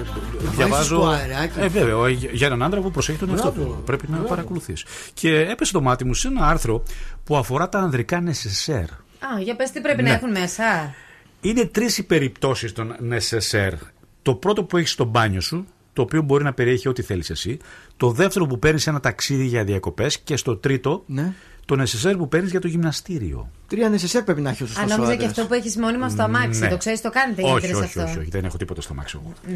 διαβάζω. 0.56 1.02
Esquire, 1.12 1.44
άκου. 1.44 1.60
ε, 1.60 1.68
βέβαια, 1.68 1.98
ο- 1.98 2.08
για 2.08 2.48
έναν 2.48 2.64
άντρα 2.64 2.80
που 2.80 2.92
προσέχει 2.92 3.18
τον 3.18 3.30
εαυτό 3.30 3.50
του. 3.52 3.82
Πρέπει 3.86 4.06
να 4.12 4.18
παρακολουθείς. 4.18 4.86
Και 5.14 5.40
έπεσε 5.40 5.72
το 5.72 5.82
μάτι 5.82 6.06
μου 6.06 6.14
σε 6.14 6.28
ένα 6.28 6.48
άρθρο 6.48 6.84
που 7.24 7.38
αφορά 7.38 7.70
τα 7.70 7.80
ανδρικά 7.80 8.24
necessaire. 8.26 8.92
Α, 9.36 9.42
για 9.44 9.56
πες 9.56 9.72
τι 9.72 9.82
πρέπει 9.82 10.02
Ναι. 10.02 10.10
να 10.10 10.16
έχουν 10.16 10.32
μέσα. 10.32 10.94
Είναι 11.42 11.66
τρεις 11.66 11.98
οι 11.98 12.04
περιπτώσεις 12.04 12.74
των 12.74 12.96
necessaire. 13.12 13.78
Το 14.22 14.34
πρώτο 14.34 14.64
που 14.64 14.78
έχεις 14.78 14.92
στο 14.92 15.04
μπάνιο 15.06 15.42
σου, 15.42 15.66
το 15.98 16.04
οποίο 16.04 16.22
μπορεί 16.22 16.44
να 16.44 16.54
περιέχει 16.54 16.88
ό,τι 16.88 17.02
θέλεις 17.02 17.30
εσύ. 17.30 17.58
Το 17.98 18.12
δεύτερο 18.12 18.46
που 18.46 18.60
παίρνεις 18.60 18.88
ένα 18.88 19.00
ταξίδι 19.00 19.46
για 19.46 19.64
διακοπές. 19.64 20.20
Και 20.20 20.36
στο 20.38 20.56
τρίτο, 20.58 21.04
Ναι. 21.06 21.34
το 21.66 21.82
necessaire 21.84 22.16
που 22.18 22.28
παίρνεις 22.28 22.52
για 22.52 22.60
το 22.60 22.68
γυμναστήριο. 22.68 23.52
Τρία 23.68 23.90
νεσεσέρ 23.90 24.24
πρέπει 24.24 24.42
να 24.42 24.50
έχει 24.50 24.64
ο 24.64 24.66
σωστός 24.66 24.92
Αν 24.92 25.00
νόμιζα 25.00 25.16
και 25.16 25.26
αυτό 25.26 25.46
που 25.46 25.54
έχεις 25.54 25.78
μόνιμα 25.78 26.10
στο 26.10 26.24
αμάξι. 26.24 26.60
Ναι. 26.60 26.68
Το 26.68 26.78
ξέρεις, 26.78 27.02
το 27.02 27.10
κάνετε 27.10 27.42
όχι, 27.44 27.60
γιατί 27.60 27.74
όχι, 27.74 27.84
αυτό. 27.84 28.02
όχι, 28.04 28.18
όχι, 28.20 28.30
δεν 28.30 28.46
έχω 28.46 28.58
τίποτα 28.58 28.82
στο 28.82 28.94
αμάξι 28.94 29.20
εγώ. 29.22 29.34
Μμ. 29.48 29.54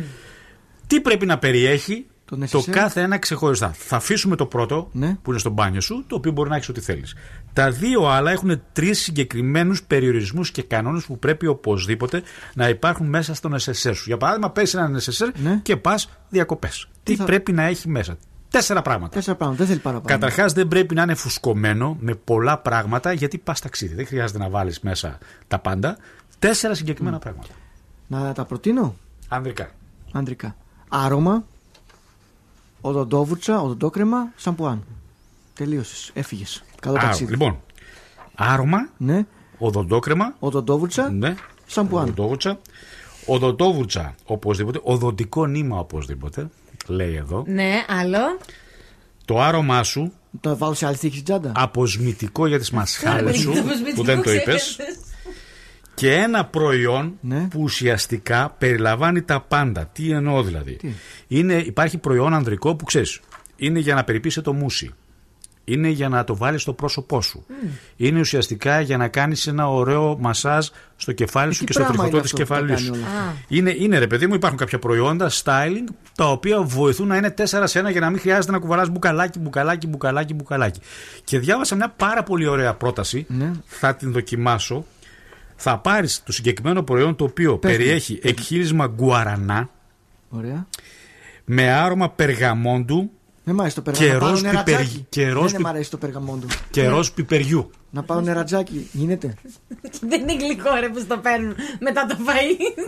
Τι 0.88 1.02
πρέπει 1.02 1.26
να 1.26 1.38
περιέχει 1.38 2.06
το, 2.26 2.38
necessaire. 2.42 2.70
κάθε 2.72 3.02
ένα 3.02 3.18
ξεχωριστά. 3.18 3.72
Θα 3.78 3.96
αφήσουμε 3.96 4.36
το 4.36 4.46
πρώτο 4.46 4.90
Ναι. 4.92 5.18
που 5.22 5.30
είναι 5.30 5.40
στο 5.40 5.50
μπάνιο 5.50 5.82
σου, 5.82 6.04
το 6.08 6.16
οποίο 6.16 6.32
μπορεί 6.32 6.50
να 6.50 6.56
έχεις 6.56 6.70
ό,τι 6.70 6.82
θέλεις. 6.82 7.16
Τα 7.54 7.72
δύο 7.72 8.08
άλλα 8.08 8.32
έχουν 8.32 8.62
τρεις 8.74 9.00
συγκεκριμένους 9.02 9.84
περιορισμούς 9.84 10.52
και 10.52 10.62
κανόνες 10.64 11.06
που 11.06 11.20
πρέπει 11.20 11.48
οπωσδήποτε 11.48 12.22
να 12.54 12.70
υπάρχουν 12.70 13.08
μέσα 13.08 13.34
στο 13.34 13.50
necessaire 13.54 13.96
σου. 13.96 14.04
Για 14.06 14.18
παράδειγμα, 14.18 14.50
πέσει 14.52 14.78
ένα 14.78 15.00
necessaire 15.00 15.60
και 15.62 15.78
πας 15.78 16.10
διακοπές. 16.30 16.88
Τι, 17.04 17.12
Ναι. 17.12 17.18
θα- 17.18 17.24
πρέπει 17.26 17.52
να 17.52 17.64
έχει 17.64 17.90
μέσα. 17.90 18.18
Τέσσερα 18.50 18.82
πράγματα. 18.82 19.14
Τέσσερα 19.14 19.36
πράγματα, 19.36 19.60
δεν 19.60 19.68
θέλει 19.72 19.80
παραπάνω. 19.80 20.08
Καταρχάς, 20.20 20.54
δεν 20.54 20.68
πρέπει 20.68 20.96
να 20.96 21.02
είναι 21.02 21.16
φουσκωμένο 21.16 21.98
με 22.00 22.16
πολλά 22.16 22.58
πράγματα 22.58 23.12
γιατί 23.14 23.38
πας 23.38 23.60
ταξίδι. 23.62 23.96
Δεν 23.96 24.06
χρειάζεται 24.06 24.40
να 24.40 24.50
βάλεις 24.50 24.80
μέσα 24.80 25.18
τα 25.48 25.60
πάντα. 25.60 25.98
Τέσσερα 26.40 26.74
συγκεκριμένα 26.74 27.20
πράγματα. 27.20 27.54
Να 28.08 28.34
τα 28.34 28.46
προτείνω; 28.46 28.96
Ανδρικά. 29.28 29.70
Ανδρικά. 30.12 30.56
Άρωμα, 30.90 31.44
οδοντόβουρτσα, 32.82 33.62
οδοντόκρεμα, 33.62 34.32
σαμπουάν. 34.36 34.84
Τελείωσες. 35.54 36.12
Έφυγες. 36.14 36.64
Καλό 36.82 36.96
Άρο- 36.96 37.08
ταξίδι. 37.08 37.32
Λοιπόν, 37.32 37.62
άρωμα, 38.36 38.90
Ναι. 38.98 39.26
οδοντόκρεμα, 39.58 40.36
οδοντόβουρτσα, 40.40 41.12
ναι, 41.12 41.36
σαμπουάν. 41.66 42.04
οδοντόβουρτσα, 42.04 42.60
οδοντόβουρτσα 43.26 44.16
οπωσδήποτε, 44.26 44.80
οδοντικό 44.84 45.46
νήμα 45.46 45.80
οπωσδήποτε, 45.80 46.50
λέει 46.88 47.16
εδώ. 47.16 47.44
Ναι, 47.48 47.86
άλλο. 47.88 48.38
Το 49.26 49.42
άρωμά 49.42 49.84
σου, 49.84 50.12
Το 50.40 50.58
βάλω 50.58 50.74
σε 50.74 50.86
άλλη 50.86 50.96
θήκη 50.96 51.14
στην 51.14 51.24
τσάντα. 51.24 51.52
αποσμητικό 51.56 52.48
για 52.48 52.60
τις 52.60 52.72
μασχάλες 52.72 53.38
σου, 53.38 53.52
Το 53.54 53.60
αποσμητικό 53.60 53.96
που 53.96 54.04
δεν 54.04 54.22
το 54.22 54.32
είπες, 54.32 54.76
ξέρετε. 54.78 54.96
και 55.94 56.14
ένα 56.14 56.46
προϊόν 56.46 57.14
Ναι. 57.22 57.48
που 57.50 57.62
ουσιαστικά 57.62 58.56
περιλαμβάνει 58.58 59.22
τα 59.22 59.42
πάντα. 59.42 59.86
Τι 59.86 60.12
εννοώ 60.12 60.44
δηλαδή; 60.44 60.80
Είναι, 61.28 61.54
υπάρχει 61.54 61.98
προϊόν 61.98 62.34
ανδρικό 62.34 62.76
που 62.76 62.84
ξέρεις, 62.86 63.20
είναι 63.56 63.80
για 63.80 63.96
να 63.96 64.04
περιποιήσει 64.04 64.42
το 64.42 64.54
μουσι. 64.54 64.94
Είναι 65.64 65.88
για 65.90 66.10
να 66.10 66.24
το 66.24 66.36
βάλεις 66.36 66.62
στο 66.62 66.74
πρόσωπό 66.74 67.22
σου. 67.22 67.46
Είναι 67.96 68.20
ουσιαστικά 68.20 68.82
για 68.82 68.98
να 68.98 69.08
κάνεις 69.08 69.48
ένα 69.48 69.70
ωραίο 69.70 70.18
μασάζ 70.20 70.68
στο 70.96 71.12
κεφάλι 71.12 71.54
σου 71.54 71.60
τι 71.60 71.66
και 71.66 71.72
στο 71.74 71.82
πράγμα 71.82 72.04
τριχωτό 72.04 72.18
είναι 72.18 72.28
της 72.28 72.42
αυτό 72.42 72.54
που 72.54 72.60
τα 72.60 72.66
κεφαλής 72.66 72.88
κάνει 72.88 72.98
σου. 72.98 73.04
όλα 73.12 73.20
αυτά; 73.20 73.38
Είναι, 73.48 73.76
είναι 73.78 73.98
ρε 73.98 74.08
παιδί 74.08 74.28
μου, 74.28 74.34
υπάρχουν 74.34 74.60
κάποια 74.60 74.80
προϊόντα 74.80 75.30
styling 75.30 75.94
τα 76.16 76.32
οποία 76.32 76.62
βοηθούν 76.62 77.08
να 77.08 77.18
είναι 77.18 77.34
4 77.38 77.44
σε 77.64 77.80
1 77.86 77.92
για 77.92 78.00
να 78.00 78.10
μην 78.10 78.20
χρειάζεται 78.20 78.52
να 78.52 78.60
κουβαλάς 78.60 78.90
μπουκαλάκι, 78.90 79.40
μπουκαλάκι, 79.40 79.88
μπουκαλάκι, 79.88 80.34
μπουκαλάκι. 80.34 80.80
Και 81.24 81.40
διάβασα 81.40 81.76
μια 81.76 81.94
πάρα 81.98 82.24
πολύ 82.24 82.48
ωραία 82.48 82.74
πρόταση. 82.74 83.26
Ναι. 83.30 83.52
Θα 83.66 83.96
την 83.96 84.12
δοκιμάσω. 84.12 84.86
Θα 85.56 85.78
πάρεις 85.78 86.24
το 86.26 86.32
συγκεκριμένο 86.32 86.84
προϊόν 86.84 87.16
το 87.16 87.24
οποίο 87.24 87.58
Πες 87.58 87.72
μου. 87.72 87.78
περιέχει 87.78 88.20
εκχύρισμα 88.24 88.88
γκουαρανά 88.88 89.70
Ωραία. 90.30 90.68
με 91.46 91.72
άρωμα 91.72 92.10
περγαμόντου 92.10 93.12
Δεν 93.44 93.56
μ' 93.56 93.60
αρέσει 93.60 93.76
το 93.76 93.82
και 93.82 93.92
περγαμόντο. 93.92 94.20
Να 94.20 94.20
πάω 94.20 94.30
ροζ 94.32 94.42
νερατζάκι. 94.42 94.82
πιπερι- 94.88 95.06
και 95.10 95.30
ροζ 95.30 95.44
Δεν 95.52 95.56
πι- 95.56 95.66
μ' 95.66 95.68
αρέσει 95.68 95.90
το 95.90 95.98
περγαμόντο. 95.98 96.48
και 96.72 96.88
ροζ 96.88 97.08
πιπεριού. 97.10 97.70
Να 97.90 98.04
πάω 98.04 98.22
νερατζάκι. 98.22 98.90
Γίνεται. 98.92 99.34
Δεν 100.10 100.22
είναι 100.22 100.34
γλυκό 100.46 100.70
ρε 100.80 100.90
που 100.90 101.00
στο 101.00 101.18
παίρνουν 101.18 101.56
μετά 101.80 102.06
το 102.06 102.18
φαΐ. 102.28 102.84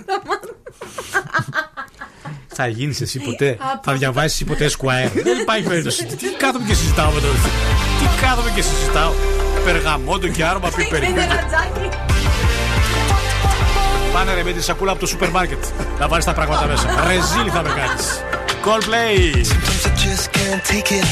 Θα 2.47 2.67
γίνεις 2.67 3.01
εσύ 3.01 3.19
ποτέ. 3.19 3.57
Από- 3.71 3.79
θα 3.83 3.93
διαβάσεις 3.93 4.43
ποτέ 4.43 4.69
Squire. 4.77 5.11
Δεν 5.27 5.37
υπάρχει 5.41 5.67
περίπτωση. 5.67 6.05
Τι 6.05 6.29
κάθομαι 6.37 6.65
και 6.67 6.73
συζητάω 6.73 7.11
με 7.11 7.19
τον. 7.19 7.31
Τι 7.99 8.21
κάθομαι 8.21 8.51
και 8.55 8.61
συζητάω. 8.61 9.11
Περγαμόντο 9.65 10.27
και 10.27 10.43
άρωμα 10.45 10.69
πιπεριού. 10.75 11.09
Είναι 11.09 11.19
ρατζάκι. 11.25 11.89
Πάνε 14.13 14.33
ρε 14.33 14.43
με 14.43 14.51
τη 14.51 14.61
σακούλα 14.63 14.91
από 14.91 14.99
το 14.99 15.05
σούπερ 15.05 15.29
μάρκετ. 15.29 15.63
Να 15.99 16.07
βάλεις 16.07 16.25
τα 16.25 16.33
πράγματα 16.33 16.65
μέσα. 16.65 17.03
Ρεζίλι 17.07 17.49
θα 17.49 17.61
με 17.61 17.69
κάνεις. 17.69 18.21
Coldplay. 18.65 19.35
Sometimes 19.35 19.85
I 19.85 19.89
just 19.89 19.92
can't 20.53 20.65
take 20.65 20.91
it. 20.91 21.05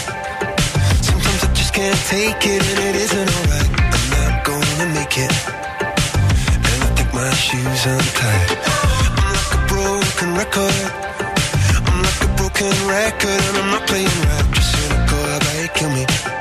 Sometimes 1.01 1.43
I 1.43 1.53
just 1.55 1.73
can't 1.73 1.97
take 2.05 2.45
it, 2.45 2.61
and 2.61 2.79
it 2.89 2.95
isn't 2.95 3.29
alright. 3.37 3.69
I'm 3.95 4.05
not 4.13 4.45
gonna 4.45 4.87
make 4.93 5.17
it. 5.17 5.33
And 6.69 6.83
I 6.85 6.89
think 6.95 7.11
my 7.11 7.27
shoes 7.33 7.85
untied. 7.89 8.51
I'm 9.17 9.33
like 9.33 9.53
a 9.57 9.61
broken 9.65 10.29
record. 10.37 10.77
I'm 11.87 12.03
like 12.05 12.21
a 12.21 12.29
broken 12.37 12.69
record, 12.87 13.41
and 13.47 13.57
I'm 13.57 13.71
not 13.71 13.87
playing 13.87 14.13
right. 14.29 14.45
Just 14.53 14.77
cynical, 14.77 15.17
I 15.17 15.39
bet 15.39 15.73
kill 15.73 15.89
me. 15.89 16.40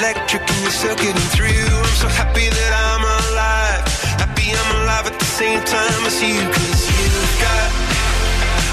electric 0.00 0.40
and 0.48 0.60
you're 0.62 0.70
circuiting 0.70 1.28
through. 1.36 1.68
I'm 1.76 1.96
so 2.00 2.08
happy 2.08 2.48
that 2.48 2.72
I'm 2.88 3.04
alive. 3.04 3.84
Happy 4.16 4.48
I'm 4.48 4.70
alive 4.80 5.06
at 5.12 5.16
the 5.20 5.30
same 5.40 5.60
time 5.60 6.02
as 6.08 6.16
you. 6.24 6.40
Cause 6.40 6.82
you've 6.88 7.36
got 7.44 7.68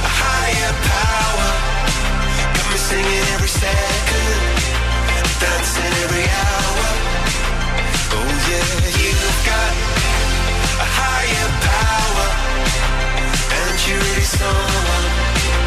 a 0.07 0.11
higher 0.23 0.73
power. 0.87 1.49
Got 2.55 2.67
me 2.71 2.79
singing 2.79 3.27
every 3.35 3.51
second, 3.51 4.39
dancing 5.43 5.93
every 6.07 6.27
hour. 6.31 6.87
Oh 8.15 8.29
yeah, 8.47 8.71
you've 8.95 9.39
got 9.51 9.71
a 10.79 10.87
higher 10.95 11.49
power. 11.67 12.27
And 13.51 13.75
you're 13.83 13.99
really 13.99 14.27
someone. 14.39 15.66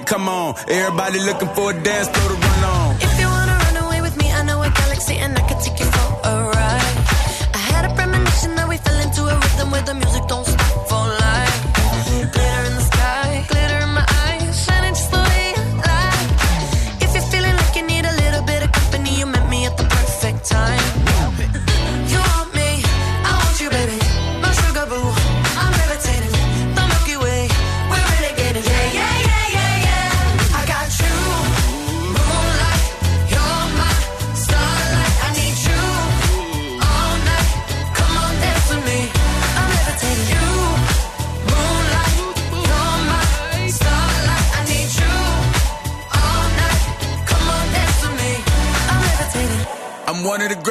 come 0.00 0.28
on. 0.28 0.54
Everybody 0.68 1.20
looking 1.20 1.48
for 1.48 1.70
a 1.70 1.82
dance, 1.82 2.08
throw 2.08 2.34
the 2.34 2.43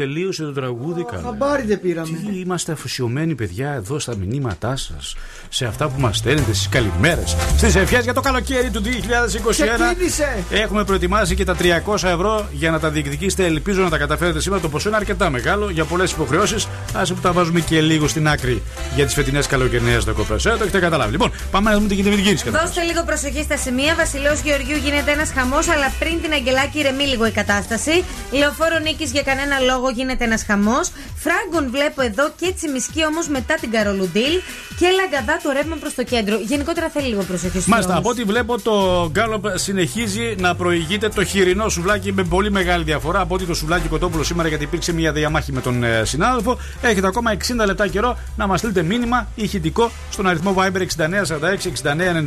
Τελείωσε 0.00 0.42
το 0.42 0.52
τραγούδι. 0.52 1.04
Καλά. 1.04 1.22
Χαμπάρι 1.22 1.62
δεν 1.62 1.80
πήραμε. 1.80 2.18
Τι 2.18 2.40
είμαστε 2.40 2.72
αφοσιωμένοι, 2.72 3.34
παιδιά, 3.34 3.72
εδώ 3.72 3.98
στα 3.98 4.16
μηνύματά 4.16 4.76
σας. 4.76 5.16
Σε 5.48 5.64
αυτά 5.66 5.88
που 5.88 6.00
μας 6.00 6.16
στέλνετε, 6.16 6.52
στις 6.52 6.68
καλημέρες. 6.68 7.36
Στις 7.56 7.74
ευχές 7.74 8.04
για 8.04 8.14
το 8.14 8.20
καλοκαίρι 8.20 8.70
του 8.70 8.80
2021. 8.80 9.94
Ξεκίνησε. 9.94 10.44
Έχουμε 10.50 10.84
προετοιμάσει 10.84 11.34
και 11.34 11.44
τα 11.44 11.54
300 11.54 12.08
ευρώ 12.08 12.48
για 12.52 12.70
να 12.70 12.80
τα 12.80 12.90
διεκδικήσετε. 12.90 13.44
Ελπίζω 13.44 13.82
να 13.82 13.90
τα 13.90 13.98
καταφέρετε 13.98 14.40
σήμερα. 14.40 14.62
Το 14.62 14.68
ποσό 14.68 14.88
είναι 14.88 14.96
αρκετά 14.96 15.30
μεγάλο 15.30 15.70
για 15.70 15.84
πολλές 15.84 16.12
υποχρεώσεις. 16.12 16.68
Άσε 16.94 17.14
που 17.14 17.20
τα 17.20 17.32
βάζουμε 17.32 17.60
και 17.60 17.80
λίγο 17.80 18.08
στην 18.08 18.28
άκρη 18.28 18.62
για 18.94 19.04
τις 19.04 19.14
φετινές 19.14 19.46
καλοκαιρινές 19.46 20.04
διακοπές. 20.04 20.46
Ε, 20.46 20.50
το 20.50 20.62
έχετε 20.62 20.78
καταλάβει. 20.78 21.10
Λοιπόν, 21.10 21.32
πάμε 21.50 21.70
να 21.70 21.76
δούμε 21.76 21.88
τι 21.88 21.94
γίνεται 21.94 22.10
με 22.10 22.16
την 22.16 22.24
κίνηση. 22.24 22.44
καταρχάς. 22.44 22.68
Δώστε 22.68 22.92
λίγο 22.92 23.04
προσοχή 23.04 23.42
στα 23.42 23.56
σημεία. 23.56 23.94
Βασιλέο 23.94 24.34
Γεωργιού 24.44 24.76
γίνεται 24.76 25.10
ένας 25.10 25.30
χαμός, 25.36 25.68
αλλά 25.68 25.92
πριν 25.98 26.20
την 26.22 26.32
Αγγελάκη 26.32 26.78
ηρεμεί 26.78 27.04
λίγο 27.04 27.26
η 27.26 27.30
κατάσταση. 27.30 28.04
Λεωφόρο 28.30 28.78
Νίκης 28.78 29.10
για 29.12 29.22
κανένα 29.22 29.58
λόγο 29.58 29.89
γίνεται 29.90 30.24
ένας 30.24 30.44
χαμός. 30.44 30.92
Φράγκον 31.16 31.70
βλέπω 31.70 32.02
εδώ 32.02 32.32
και 32.40 32.52
τσιμισκή 32.52 33.04
όμως 33.04 33.28
μετά 33.28 33.54
την 33.54 33.70
Καρολουντήλ. 33.70 34.40
Και 34.80 34.86
λαγκαδά 34.90 35.40
το 35.42 35.50
ρεύμα 35.52 35.76
προς 35.76 35.94
το 35.94 36.04
κέντρο. 36.04 36.38
Γενικότερα 36.40 36.88
θέλει 36.88 37.06
λίγο 37.06 37.22
προσοχή 37.22 37.48
στους 37.48 37.66
Μάλιστα, 37.66 37.92
δρόμους. 37.92 38.10
από 38.10 38.20
ό,τι 38.20 38.32
βλέπω 38.32 38.60
το 38.60 39.08
Γκάλοπ 39.12 39.44
συνεχίζει 39.54 40.34
να 40.38 40.54
προηγείται 40.54 41.08
το 41.08 41.24
χοιρινό 41.24 41.68
σουβλάκι 41.68 42.12
με 42.12 42.22
πολύ 42.24 42.50
μεγάλη 42.50 42.84
διαφορά 42.84 43.20
από 43.20 43.34
ότι 43.34 43.44
το 43.44 43.54
σουβλάκι 43.54 43.88
κοτόπουλο 43.88 44.22
σήμερα 44.22 44.48
γιατί 44.48 44.64
υπήρξε 44.64 44.92
μια 44.92 45.12
διαμάχη 45.12 45.52
με 45.52 45.60
τον 45.60 45.84
ε, 45.84 46.02
συνάδελφο. 46.04 46.58
Έχετε 46.82 47.06
ακόμα 47.06 47.36
60 47.62 47.66
λεπτά 47.66 47.88
καιρό 47.88 48.18
να 48.36 48.46
μας 48.46 48.58
στείλετε 48.58 48.82
μήνυμα 48.82 49.28
ηχητικό 49.34 49.90
στον 50.10 50.26
αριθμό 50.26 50.54
Viber 50.58 50.80
6946 50.80 51.06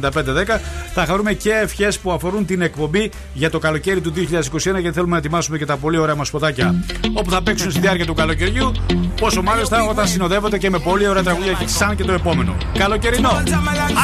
69 0.02 0.10
95 0.10 0.12
10. 0.12 0.60
Θα 0.94 1.06
χαρούμε 1.06 1.34
και 1.34 1.52
ευχές 1.52 2.00
που 2.00 2.12
αφορούν 2.12 2.46
την 2.46 2.62
εκπομπή 2.62 3.12
για 3.34 3.50
το 3.50 3.60
καλοκαίρι 3.60 4.02
του 4.02 4.14
2021 4.16 4.18
γιατί 4.62 4.92
θέλουμε 4.92 5.12
να 5.12 5.18
ετοιμάσουμε 5.18 5.58
και 5.58 5.66
τα 5.66 5.78
πολύ 5.78 5.98
ωραία 5.98 6.16
μας 6.16 6.28
σποτάκια 6.28 6.84
όπου 7.14 7.30
θα 7.30 7.44
παίξουν 7.44 7.72
στη 7.72 7.80
διάρκεια 7.80 8.06
του 8.06 8.14
καλοκαιριού. 8.14 8.72
Πόσο 9.20 9.42
μάλιστα 9.42 9.84
όταν 9.84 10.08
συνοδεύονται 10.08 10.58
και 10.58 10.70
με 10.70 10.80
πολύ 10.80 11.08
ωραία 11.08 11.24
τραγούδια 11.24 11.54
και 11.54 11.68
σαν 11.68 11.96
και 11.96 12.04
το 12.04 12.12
επόμενο. 12.12 12.43
Καλοκαιρινό. 12.79 13.31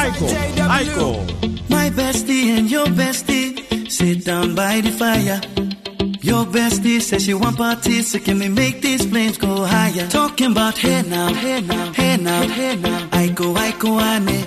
Άικο. 0.02 0.26
Άικο. 0.78 1.24
My 1.68 1.90
bestie 1.90 2.56
and 2.56 2.70
your 2.70 2.86
bestie 3.00 3.48
sit 3.96 4.24
down 4.24 4.54
by 4.54 4.74
the 4.86 4.92
fire. 5.00 5.40
Your 6.28 6.44
bestie 6.54 7.00
says 7.08 7.24
she 7.24 7.34
want 7.34 7.56
parties, 7.58 8.04
so 8.10 8.18
can 8.26 8.38
we 8.38 8.48
make 8.48 8.76
these 8.80 9.04
flames 9.10 9.36
go 9.36 9.52
higher? 9.74 10.06
Talking 10.08 10.52
about 10.52 10.76
hey 10.78 11.02
now, 11.14 11.28
hey 11.42 11.60
now, 11.60 11.92
hey 11.92 12.16
now, 12.16 12.42
hey 12.58 12.74
now. 12.76 13.00
I 13.22 13.24
go, 13.40 13.46
I 13.66 13.70
go, 13.82 13.90
ane. 14.12 14.40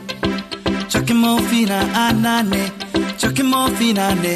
Chucking 0.91 1.19
morphine, 1.23 1.77
anane. 2.03 2.63
Chucking 3.21 3.49
morphine, 3.53 3.99
ane. 4.07 4.35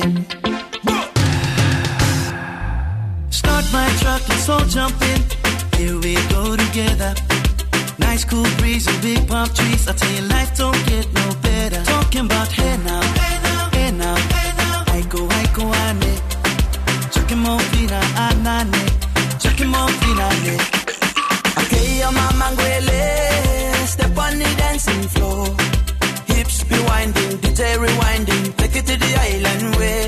Start 3.40 3.66
my 3.78 3.88
truck, 4.02 4.22
let's 4.30 4.48
all 4.54 4.66
jump 4.76 5.02
in. 5.12 5.22
Here 5.78 5.98
we 6.04 6.14
go 6.34 6.44
together. 6.64 7.12
Nice 7.99 8.25
cool 8.25 8.47
breeze 8.59 8.87
and 8.87 9.01
big 9.03 9.27
palm 9.29 9.49
trees. 9.49 9.89
I 9.89 9.93
tell 9.93 10.13
you, 10.13 10.23
life 10.29 10.57
don't 10.57 10.87
get 10.87 11.07
no 11.13 11.27
better. 11.43 11.83
Talking 11.85 12.27
about 12.27 12.49
hey 12.53 12.77
now, 12.85 13.03
hey 13.21 13.37
now, 13.47 13.71
hey 13.73 13.91
now, 13.93 14.17
hey 14.17 14.51
now. 14.61 14.85
I 14.97 15.01
go, 15.09 15.21
I 15.29 15.45
go, 15.57 15.65
ane. 15.85 16.15
Chucking 17.13 17.39
morphine, 17.39 17.97
anane. 18.25 18.83
Chucking 19.43 19.69
morphine, 19.69 20.21
ane. 20.29 20.57
Okay, 21.61 21.99
your 22.01 22.13
mama 22.13 22.47
ngwele, 22.53 23.87
step 23.87 24.17
on 24.19 24.39
the 24.39 24.49
dancing 24.61 25.03
floor. 25.15 25.47
Hips 26.27 26.65
be 26.65 26.79
winding, 26.89 27.39
DJ 27.43 27.77
rewinding, 27.77 28.57
take 28.57 28.77
it 28.77 28.87
to 28.87 28.97
the 28.97 29.13
island 29.29 29.77
way. 29.77 30.06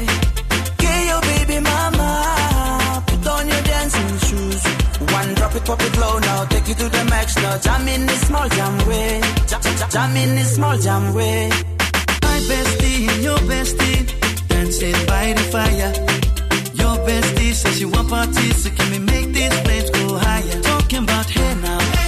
Pop 5.68 5.82
it 5.82 5.98
low 5.98 6.18
now, 6.18 6.44
take 6.46 6.66
it 6.66 6.78
to 6.78 6.88
the 6.88 7.04
max 7.10 7.36
now. 7.36 7.58
Jam 7.58 7.86
in 7.88 8.06
this 8.06 8.26
small 8.26 8.48
jam 8.48 8.88
way, 8.88 9.20
jam 9.90 10.16
in 10.16 10.34
this 10.34 10.54
small 10.54 10.78
jam 10.78 11.12
way. 11.12 11.50
My 12.24 12.38
bestie 12.48 13.06
and 13.06 13.22
your 13.22 13.36
bestie 13.50 14.48
dancing 14.48 14.96
by 15.06 15.34
the 15.34 15.44
fire. 15.52 15.92
Your 16.72 16.96
bestie 17.06 17.52
says 17.52 17.76
she 17.78 17.84
want 17.84 18.08
parties, 18.08 18.64
so 18.64 18.70
can 18.70 18.90
we 18.92 18.98
make 18.98 19.28
these 19.34 19.60
flames 19.60 19.90
go 19.90 20.16
higher? 20.16 20.62
Talking 20.62 21.04
about 21.04 21.28
hey 21.28 21.54
now, 21.60 22.07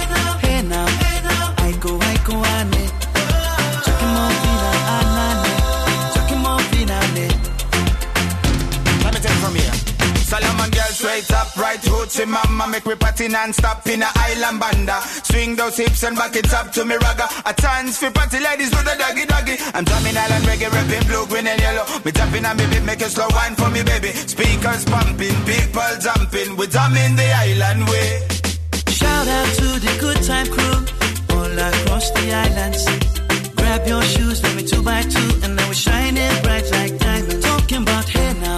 straight 11.21 11.37
up, 11.37 11.55
right 11.57 11.79
hoochie 11.81 12.27
mama 12.27 12.67
Make 12.67 12.85
me 12.85 12.95
party 12.95 13.27
non-stop 13.27 13.85
in 13.87 14.01
a 14.01 14.09
island 14.15 14.59
banda. 14.59 15.01
Swing 15.23 15.55
those 15.55 15.77
hips 15.77 16.03
and 16.03 16.15
back 16.15 16.35
it 16.35 16.53
up 16.53 16.71
to 16.73 16.85
me 16.85 16.95
ragga. 16.95 17.27
A 17.45 17.53
chance 17.53 17.97
for 17.97 18.11
party 18.11 18.39
ladies 18.39 18.69
do 18.71 18.77
the 18.77 18.95
doggy 18.97 19.25
doggy. 19.25 19.55
I'm 19.73 19.83
drumming 19.83 20.17
island 20.17 20.45
reggae, 20.45 20.71
rapping 20.71 21.07
blue, 21.07 21.25
green 21.27 21.47
and 21.47 21.59
yellow. 21.59 21.85
Me 22.05 22.11
tapping 22.11 22.45
on 22.45 22.57
me 22.57 22.65
beat, 22.67 22.83
make 22.83 23.01
a 23.01 23.09
slow 23.09 23.27
wine 23.31 23.55
for 23.55 23.69
me 23.69 23.83
baby. 23.83 24.09
Speakers 24.09 24.85
pumping, 24.85 25.37
people 25.45 25.93
jumping. 25.99 26.55
We 26.57 26.67
drumming 26.67 27.15
the 27.15 27.29
island 27.45 27.87
way. 27.89 28.27
Shout 28.87 29.27
out 29.27 29.49
to 29.59 29.67
the 29.79 29.93
good 29.99 30.19
time 30.23 30.47
crew 30.47 30.79
all 31.35 31.51
across 31.51 32.11
the 32.11 32.25
islands. 32.31 32.85
Grab 33.55 33.87
your 33.87 34.01
shoes, 34.03 34.41
let 34.43 34.55
me 34.55 34.63
two 34.63 34.81
by 34.83 35.01
two, 35.01 35.29
and 35.43 35.55
now 35.55 35.67
we're 35.67 35.73
shining 35.73 36.33
bright 36.43 36.69
like 36.71 36.97
diamonds. 36.99 37.45
Talking 37.45 37.83
about 37.83 38.07
hey 38.09 38.33
now, 38.39 38.57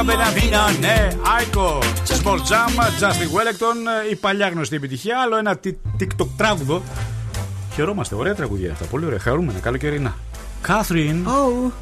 Τσάκα 0.00 0.16
Μπεναβίνα, 0.16 0.70
ναι, 0.80 1.08
Άικο, 1.36 1.78
Small 2.06 2.36
Jam, 2.36 2.70
Justin 3.00 3.30
Wellington, 3.36 4.10
η 4.10 4.14
παλιά 4.16 4.48
γνωστή 4.48 4.76
επιτυχία. 4.76 5.20
Άλλο 5.20 5.36
ένα 5.36 5.56
τι- 5.56 5.76
TikTok 6.00 6.26
τράγουδο. 6.36 6.82
Χαιρόμαστε, 7.74 8.14
ωραία 8.14 8.34
τραγουδία 8.34 8.72
αυτά. 8.72 8.84
Πολύ 8.84 9.04
ωραία, 9.04 9.18
χαρούμενα, 9.18 9.58
καλοκαιρινά. 9.58 10.14
Κάθριν. 10.60 11.26
Oh. 11.26 11.72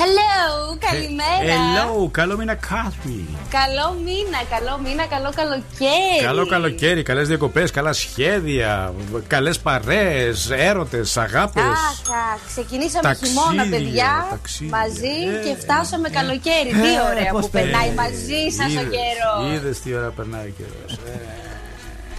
Hello, 0.00 0.76
καλημέρα. 0.90 1.58
Hello, 1.58 2.08
καλό 2.10 2.36
μήνα, 2.36 2.54
Κάθριν. 2.54 3.26
Καλό 3.50 3.96
μήνα, 4.04 4.38
καλό 4.50 4.78
μήνα, 4.84 5.06
καλό 5.06 5.30
καλοκαίρι. 5.36 6.22
Καλό 6.24 6.46
καλοκαίρι, 6.46 7.02
καλές 7.02 7.28
διακοπές, 7.28 7.70
καλά 7.70 7.92
σχέδια, 7.92 8.94
καλές 9.26 9.58
παρέες, 9.58 10.50
έρωτες, 10.50 11.16
αγάπες. 11.16 11.62
Αχ, 11.62 12.10
αχ, 12.32 12.40
ξεκινήσαμε 12.46 13.02
Ταξίδια, 13.02 13.42
χειμώνα, 13.42 13.66
παιδιά, 13.70 14.26
ταξίδια. 14.30 14.76
μαζί 14.76 15.16
Ε, 15.40 15.48
και 15.48 15.56
φτάσαμε 15.60 16.08
καλοκαίρι. 16.08 16.68
Τι 16.82 16.94
Ε, 16.94 17.00
ωραία 17.10 17.30
πώς 17.32 17.44
που 17.44 17.50
περνάει 17.50 17.72
περνάει. 17.72 17.94
μαζί 18.10 18.40
σας 18.58 18.70
ο 18.82 18.86
καιρός. 18.94 19.52
Είδες 19.54 19.80
τι 19.80 19.94
ώρα 19.94 20.10
περνάει 20.16 20.46
ο 20.46 20.52
καιρός. 20.58 20.98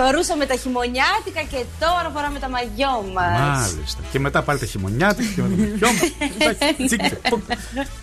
Φορούσαμε 0.01 0.45
τα 0.45 0.55
χειμωνιάτικα 0.55 1.41
και 1.51 1.65
τώρα 1.79 2.11
φοράμε 2.13 2.39
τα 2.39 2.49
μαγιό 2.49 3.11
μας. 3.13 3.39
Μάλιστα. 3.39 4.01
Και 4.11 4.19
μετά 4.19 4.41
πάλι 4.41 4.59
τα 4.59 4.65
χειμωνιάτικα 4.65 5.29
και 5.35 5.41
μετά 5.41 6.55
τα 6.59 6.73
χιόμα. 6.77 7.45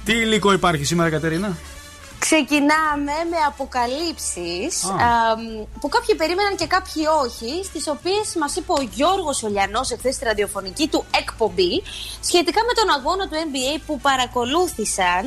Τι 0.04 0.12
υλικό 0.12 0.52
υπάρχει 0.52 0.84
σήμερα, 0.84 1.10
Κατερίνα; 1.10 1.56
Ξεκινάμε 2.18 3.12
με 3.30 3.36
αποκαλύψεις 3.46 4.84
Α. 4.84 4.88
αμ, 4.88 5.40
που 5.80 5.88
κάποιοι 5.88 6.14
περίμεναν 6.14 6.56
και 6.56 6.66
κάποιοι 6.66 7.02
όχι, 7.24 7.64
στις 7.64 7.88
οποίες 7.88 8.26
μας 8.40 8.56
είπε 8.56 8.72
ο 8.72 8.82
Γιώργος 8.94 9.42
Ολιανός 9.42 9.90
εχθές 9.90 10.14
στη 10.14 10.24
ραδιοφωνική 10.24 10.88
του 10.88 11.04
εκπομπή 11.20 11.82
σχετικά 12.20 12.60
με 12.68 12.72
τον 12.78 12.88
αγώνα 12.96 13.28
του 13.28 13.36
NBA 13.46 13.80
που 13.86 14.00
παρακολούθησαν 14.00 15.24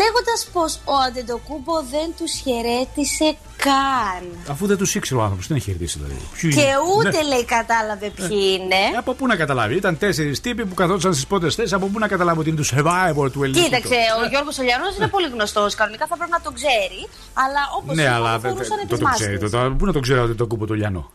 λέγοντας 0.00 0.40
πως 0.52 0.70
ο 0.84 0.94
Αντετοκούμπο 1.08 1.74
δεν 1.94 2.08
τους 2.18 2.32
χαιρέτησε 2.44 3.28
καν. 3.66 4.22
Αφού 4.50 4.66
δεν 4.66 4.76
τους 4.76 4.94
ήξερε 4.94 5.20
ο 5.20 5.22
άνθρωπος, 5.22 5.46
τι 5.46 5.52
να 5.52 5.58
χαιρετήσει 5.58 5.98
δηλαδή; 5.98 6.20
Ποιοι 6.40 6.50
Και 6.54 6.60
είναι; 6.60 6.72
ούτε 6.96 7.10
Ναι. 7.22 7.22
λέει 7.22 7.44
κατάλαβε 7.44 8.08
ποιοι 8.10 8.38
είναι. 8.60 8.82
Από 8.98 9.12
πού 9.14 9.26
να 9.26 9.36
καταλάβει, 9.36 9.74
ήταν 9.74 9.98
τέσσερις 9.98 10.40
τύποι 10.40 10.64
που 10.66 10.74
καθόντουσαν 10.74 11.12
στις 11.12 11.26
πρώτε 11.26 11.50
θέσει. 11.50 11.74
Από 11.74 11.86
πού 11.86 11.98
να 11.98 12.08
καταλάβει 12.08 12.38
ότι 12.38 12.48
είναι 12.48 12.58
του 12.62 12.66
survivor 12.72 13.32
του 13.32 13.42
ελληνικού. 13.42 13.64
Κοίταξε, 13.64 13.96
ο 14.24 14.28
Γιώργος 14.28 14.58
Ολιανό 14.58 14.84
είναι 14.96 15.08
πολύ 15.08 15.28
γνωστός. 15.28 15.74
Κανονικά 15.74 16.06
θα 16.06 16.16
πρέπει 16.16 16.30
να 16.30 16.40
τον 16.40 16.54
ξέρει. 16.54 17.00
Αλλά 17.32 17.60
όπως 17.78 17.96
Ναι, 17.96 18.08
αλλά 18.08 18.38
δεν 18.38 18.50
φορούσαν 18.50 18.76
το, 18.88 18.94
τι 18.96 19.02
το 19.02 19.08
ξέρει. 19.14 19.32
μάσκες. 19.32 19.50
Το, 19.50 19.58
το, 19.68 19.74
πού 19.78 19.84
να 19.86 19.92
το 19.92 20.00
ξέρει 20.00 20.18
ότι 20.20 20.34
το 20.34 20.46
κούπο 20.46 20.66
το 20.66 20.74
λιανό; 20.74 21.10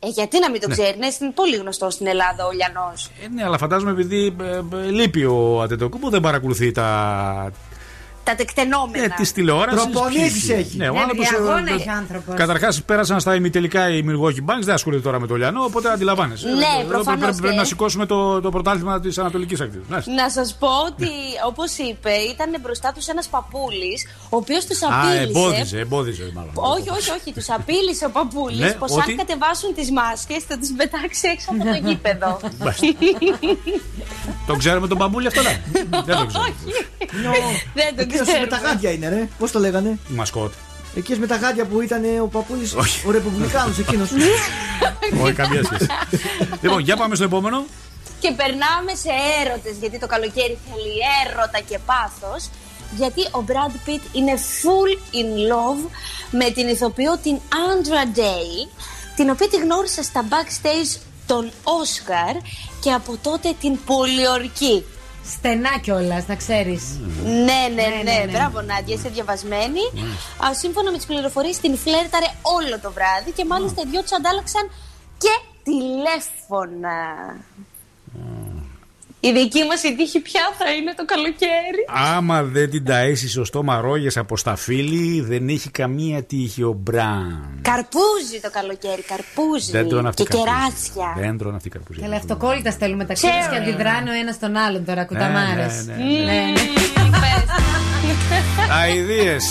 Ε, 0.00 0.08
γιατί 0.08 0.38
να 0.40 0.50
μην 0.50 0.60
το 0.60 0.68
Ναι. 0.68 0.74
ξέρει, 0.74 0.96
είναι 0.96 1.10
στην- 1.10 1.34
πολύ 1.34 1.56
γνωστός 1.56 1.94
στην 1.94 2.06
Ελλάδα 2.06 2.46
ο 2.46 2.50
Λιανός. 2.50 3.10
Ε, 3.24 3.28
ναι, 3.28 3.44
αλλά 3.44 3.58
φαντάζομαι 3.58 3.90
επειδή 3.90 4.36
ε, 4.40 4.76
ε, 4.76 4.90
λείπει 4.90 5.24
ο 5.24 5.60
Αντετοκούμπο 5.62 6.08
δεν 6.08 6.20
παρακολουθεί 6.20 6.72
τα. 6.72 7.52
Τα 8.28 8.34
τεκτενόμενα. 8.34 9.04
Ε, 9.04 9.08
της 9.16 9.32
τηλεόρασης. 9.32 9.82
Προπονήσεις 9.88 10.48
έχει. 10.48 10.76
Ναι, 10.76 10.88
ο 10.88 10.92
Ναι, 10.92 10.98
άνθρωπος, 11.00 11.28
παιδιά, 11.28 11.44
ε, 11.46 11.50
αγώνα 11.50 11.70
ε, 11.70 11.74
έχει 11.74 11.88
ο 11.88 11.92
άνθρωπος. 11.92 12.34
Καταρχάς 12.36 12.82
πέρασαν 12.82 13.20
στα 13.20 13.34
ημιτελικά 13.34 13.90
οι 13.90 14.04
Milwaukee 14.08 14.42
Bucks, 14.50 14.62
δεν 14.64 14.74
ασχολείται 14.74 15.02
τώρα 15.02 15.20
με 15.20 15.26
το 15.26 15.34
Λιανό, 15.34 15.62
οπότε 15.64 15.90
αντιλαμβάνεσαι. 15.90 16.48
Ναι, 16.48 16.54
Εδώ 16.80 16.88
προφανώς 16.88 17.20
Πρέπει, 17.20 17.36
πρέπει 17.36 17.52
και- 17.54 17.58
να 17.58 17.64
σηκώσουμε 17.64 18.06
το, 18.06 18.40
το 18.40 18.50
πρωτάθλημα 18.50 19.00
της 19.00 19.18
Ανατολικής 19.18 19.60
Ακτή. 19.60 19.80
Να 20.16 20.30
σας 20.30 20.56
πω 20.58 20.68
ότι, 20.86 21.10
όπως 21.46 21.76
είπε, 21.76 22.10
ήταν 22.10 22.50
μπροστά 22.62 22.92
τους 22.94 23.06
ένας 23.06 23.26
παππούλης, 23.28 24.06
ο 24.30 24.36
οποίος 24.36 24.64
τους 24.66 24.82
Α, 24.82 24.86
απείλησε. 24.92 25.22
εμπόδιζε, 25.22 25.78
εμπόδιζε 25.78 26.30
μάλλον. 26.34 26.50
Όχι, 26.54 26.90
όχι, 26.90 27.10
όχι. 27.10 27.32
Τους 27.34 27.50
απείλησε 27.50 28.04
ο 28.04 28.10
παππούλης 28.10 28.58
Ναι, 28.58 28.72
πως 28.72 28.92
ότι- 28.92 29.10
αν 29.10 29.16
κατεβάσουν 29.16 29.74
τις 29.74 29.90
μάσκες 29.90 30.42
θα 30.48 30.54
του 30.58 30.68
πετάξει 30.76 31.28
έξω 31.34 31.48
από 31.52 31.64
το 31.64 31.74
γήπεδο. 31.88 32.40
Το 34.46 34.56
ξέρουμε 34.56 34.86
τον 34.88 34.96
μπαμπούλι 34.96 35.26
αυτό, 35.26 35.42
ναι. 35.42 35.60
δεν 36.06 36.16
το 36.16 36.26
ξέρω. 36.26 36.44
Δεν 37.74 37.96
το 37.96 38.00
Εκείνος 38.02 38.17
ξέρουμε. 38.22 38.44
με 38.44 38.50
τα 38.50 38.56
γάντια 38.56 38.90
είναι, 38.90 39.08
ρε. 39.08 39.28
Πώς 39.38 39.50
το 39.50 39.58
λέγανε; 39.58 39.98
Μασκότ. 40.08 40.52
Εκεί 40.96 41.16
με 41.16 41.26
τα 41.26 41.36
γάντια 41.36 41.64
που 41.64 41.80
ήταν 41.80 42.02
ο 42.22 42.26
παππούλης. 42.26 42.74
Ο 43.06 43.10
Ρεπουμπλικάνος 43.10 43.78
εκείνος. 43.78 44.10
Όχι, 45.22 45.32
καμία 45.32 45.64
σχέση. 45.64 45.86
λοιπόν, 46.62 46.78
για 46.80 46.96
πάμε 46.96 47.14
στο 47.14 47.24
επόμενο. 47.24 47.64
Και 48.20 48.32
περνάμε 48.36 48.94
σε 48.94 49.10
έρωτες 49.44 49.76
γιατί 49.80 49.98
το 49.98 50.06
καλοκαίρι 50.06 50.58
θέλει 50.64 50.98
έρωτα 51.24 51.60
και 51.68 51.78
πάθος 51.86 52.50
γιατί 52.96 53.20
ο 53.20 53.44
Brad 53.48 53.88
Pitt 53.88 54.02
είναι 54.12 54.32
full 54.60 55.16
in 55.20 55.52
love 55.52 55.90
με 56.30 56.50
την 56.50 56.68
ηθοποιό 56.68 57.18
την 57.22 57.36
Andra 57.50 58.18
Day 58.18 58.68
την 59.16 59.30
οποία 59.30 59.48
τη 59.48 59.56
γνώρισε 59.56 60.02
στα 60.02 60.24
backstage 60.28 61.00
των 61.26 61.50
Oscar 61.64 62.42
και 62.80 62.92
από 62.92 63.18
τότε 63.22 63.54
την 63.60 63.78
πολιορκεί. 63.84 64.84
Στενά 65.32 65.78
κιόλας, 65.78 66.26
να 66.26 66.34
ξέρεις. 66.34 66.82
Ναι, 67.24 67.60
ναι, 67.74 67.86
ναι, 68.02 68.32
Μπράβο, 68.32 68.60
Νάντια, 68.60 68.94
είσαι 68.94 69.08
διαβασμένη. 69.08 69.80
Α, 70.44 70.54
σύμφωνα 70.54 70.90
με 70.90 70.96
τις 70.96 71.06
πληροφορίες, 71.06 71.58
την 71.58 71.76
φλέρταρε 71.76 72.26
όλο 72.42 72.78
το 72.80 72.92
βράδυ 72.92 73.30
και 73.30 73.44
μάλιστα 73.44 73.82
οι 73.84 73.88
δυο 73.90 74.02
του 74.02 74.14
αντάλλαξαν 74.14 74.70
και 75.18 75.34
τηλέφωνα. 75.62 76.96
Η 79.20 79.32
δική 79.32 79.64
μας 79.64 79.82
η 79.82 79.94
τύχη 79.96 80.20
πια 80.20 80.40
θα 80.58 80.70
είναι 80.72 80.94
το 80.96 81.04
καλοκαίρι. 81.04 81.82
Άμα 82.16 82.42
δεν 82.42 82.70
την 82.70 82.84
ταΐσει 82.88 83.28
σωστό 83.28 83.62
μαρόγες 83.62 84.16
από 84.16 84.36
σταφύλι, 84.36 85.20
δεν 85.20 85.48
έχει 85.48 85.70
καμία 85.70 86.22
τύχη 86.22 86.62
ο 86.62 86.72
Μπραν. 86.78 87.58
Καρπούζι 87.62 88.40
το 88.42 88.50
καλοκαίρι, 88.50 89.02
καρπούζι. 89.02 89.70
Δεν 89.70 89.88
τρώνε 89.88 90.08
αυτή 90.08 90.22
και 90.22 90.28
καρπούζι. 90.28 90.52
κεράσια. 90.54 91.22
Δεν 91.26 91.38
τρώνε 91.38 91.56
αυτή 91.56 91.68
καρπούζια. 91.68 92.02
Καλά, 92.04 92.16
αυτοκόλλητα 92.16 92.70
στέλνουν 92.70 92.98
μεταξύ 92.98 93.26
Ξέρω. 93.28 93.44
του 93.44 93.50
και 93.50 93.56
αντιδράνε 93.56 94.10
ο 94.10 94.14
ένα 94.22 94.36
τον 94.40 94.56
άλλον 94.56 94.84
τώρα, 94.84 95.04
κουταμάρες. 95.04 95.86
ναι, 95.86 95.94
ναι, 96.24 96.52
Αιδίες. 98.88 99.44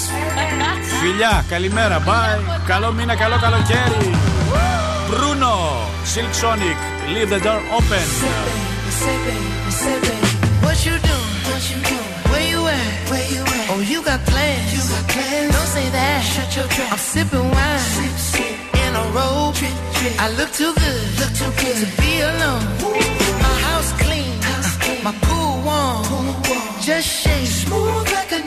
Φιλιά, 1.02 1.46
καλημέρα. 1.50 2.04
Bye. 2.04 2.62
Καλό 2.68 2.92
μήνα, 2.92 3.16
καλό 3.16 3.38
καλοκαίρι. 3.42 4.12
Μπρούνο, 5.10 5.56
Silk 6.14 6.34
Sonic, 6.44 6.80
leave 7.14 7.30
the 7.34 7.40
door 7.46 7.62
open. 7.78 8.08
Baby, 9.88 10.16
what 10.66 10.78
you 10.88 10.96
doing? 11.10 11.36
What 11.50 11.64
you 11.72 11.78
doing? 11.92 12.14
Where 12.32 12.46
you 12.52 12.62
at? 12.78 12.92
Where 13.12 13.28
you 13.36 13.44
at? 13.58 13.66
Oh, 13.72 13.82
you 13.92 14.00
got 14.10 14.20
plans? 14.32 14.68
You 14.76 14.82
got 14.94 15.04
plans? 15.14 15.52
Don't 15.56 15.72
say 15.78 15.88
that. 15.98 16.20
Shut 16.34 16.50
your 16.58 16.68
trap. 16.76 16.92
I'm 16.94 17.02
sipping 17.12 17.48
wine 17.56 17.80
sip, 17.96 18.16
sip. 18.32 18.56
in 18.84 18.92
a 19.04 19.06
robe. 19.18 19.56
I 20.26 20.28
look 20.40 20.52
too 20.60 20.74
good. 20.84 21.04
Look 21.20 21.34
too 21.40 21.52
good 21.62 21.76
to 21.84 21.88
be 22.02 22.12
alone. 22.22 22.64
My 23.46 23.56
house 23.68 23.92
clean. 24.04 24.32
House 24.52 24.78
clean. 24.84 25.04
My 25.08 25.14
pool 25.26 25.54
warm. 25.68 26.04
Pool 26.10 26.36
warm. 26.50 26.82
Just 26.82 27.08
shake 27.24 27.48
smooth 27.48 28.08
like 28.18 28.32
a 28.40 28.47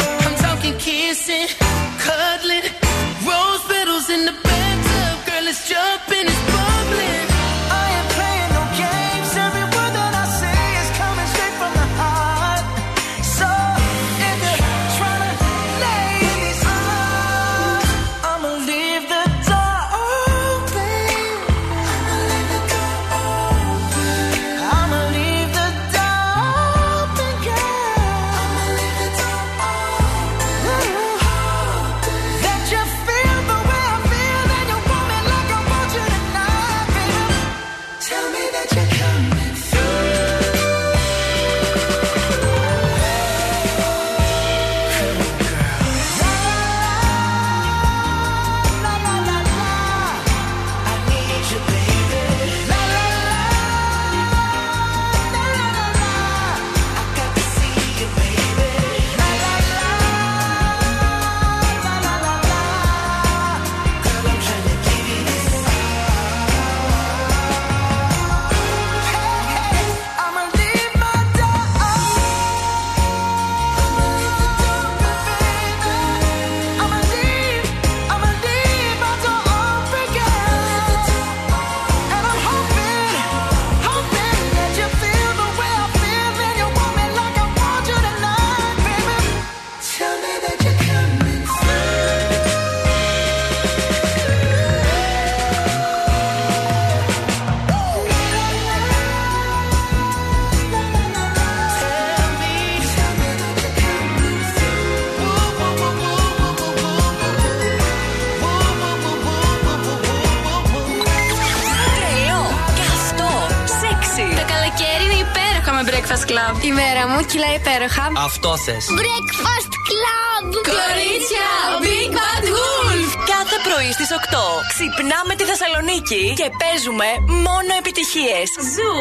μέρα 117.35 117.47
μου 117.51 117.55
κυλάει 117.55 117.55
υπέροχα. 117.55 118.05
Αυτό 118.27 118.57
θες. 118.57 118.85
Breakfast 119.01 119.73
Club. 119.89 120.45
Κορίτσια, 120.75 121.49
Big 121.85 122.11
Bad 122.17 122.45
Wolf. 122.55 123.09
Κάθε 123.33 123.57
πρωί 123.65 123.91
στις 123.97 124.09
8 124.11 124.61
ξυπνάμε 124.71 125.33
τη 125.35 125.43
Θεσσαλονίκη 125.51 126.23
και 126.39 126.47
παίζουμε 126.61 127.07
μόνο 127.47 127.71
επιτυχίες. 127.81 128.47
Zoo! 128.73 128.93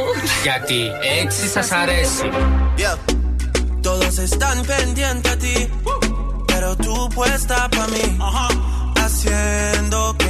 Γιατί 0.42 0.80
έτσι 1.20 1.48
σας 1.54 1.68
αρέσει. 1.72 2.28
Yeah. 2.84 2.96
Todos 3.88 4.14
están 4.28 4.58
pendientes 4.72 5.32
a 5.32 5.36
ti, 5.44 5.56
pero 6.50 6.68
tú 6.84 6.94
puesta 7.16 7.56
pa' 7.74 7.88
mí, 7.94 8.06
haciendo 9.02 9.98
que 10.20 10.29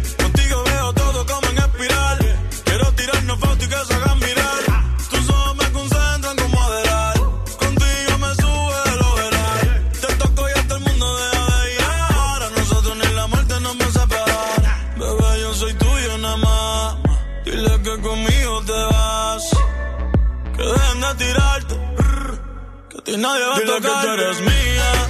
Nadie 23.21 23.45
va 23.45 23.55
a 23.55 23.61
tocar. 23.61 24.01
que 24.01 24.07
tú 24.07 24.13
eres 24.13 24.41
mía. 24.41 25.00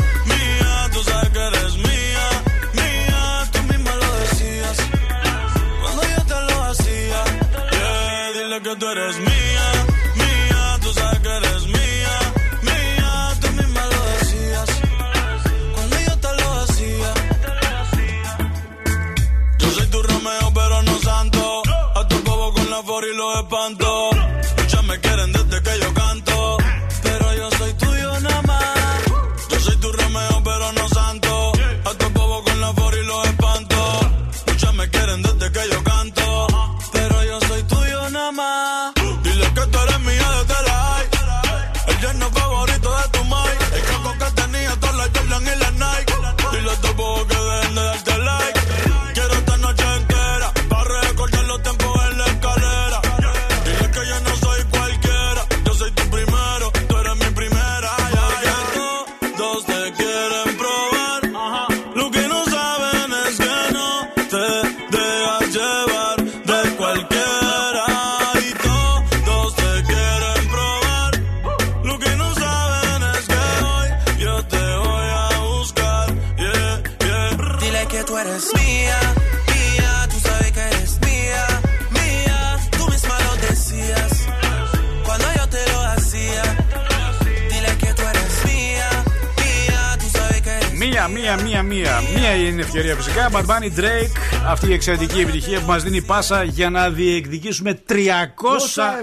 Φυσικά. 93.70 93.70
Bad 93.70 93.72
Bunny 93.76 93.80
Drake. 93.80 94.42
Αυτή 94.48 94.70
η 94.70 94.74
εξαιρετική 94.74 95.20
επιτυχία 95.20 95.60
που 95.60 95.68
μας 95.68 95.84
δίνει 95.84 96.02
πάσα 96.02 96.44
για 96.44 96.70
να 96.70 96.90
διεκδικήσουμε 96.90 97.80
300 97.90 97.94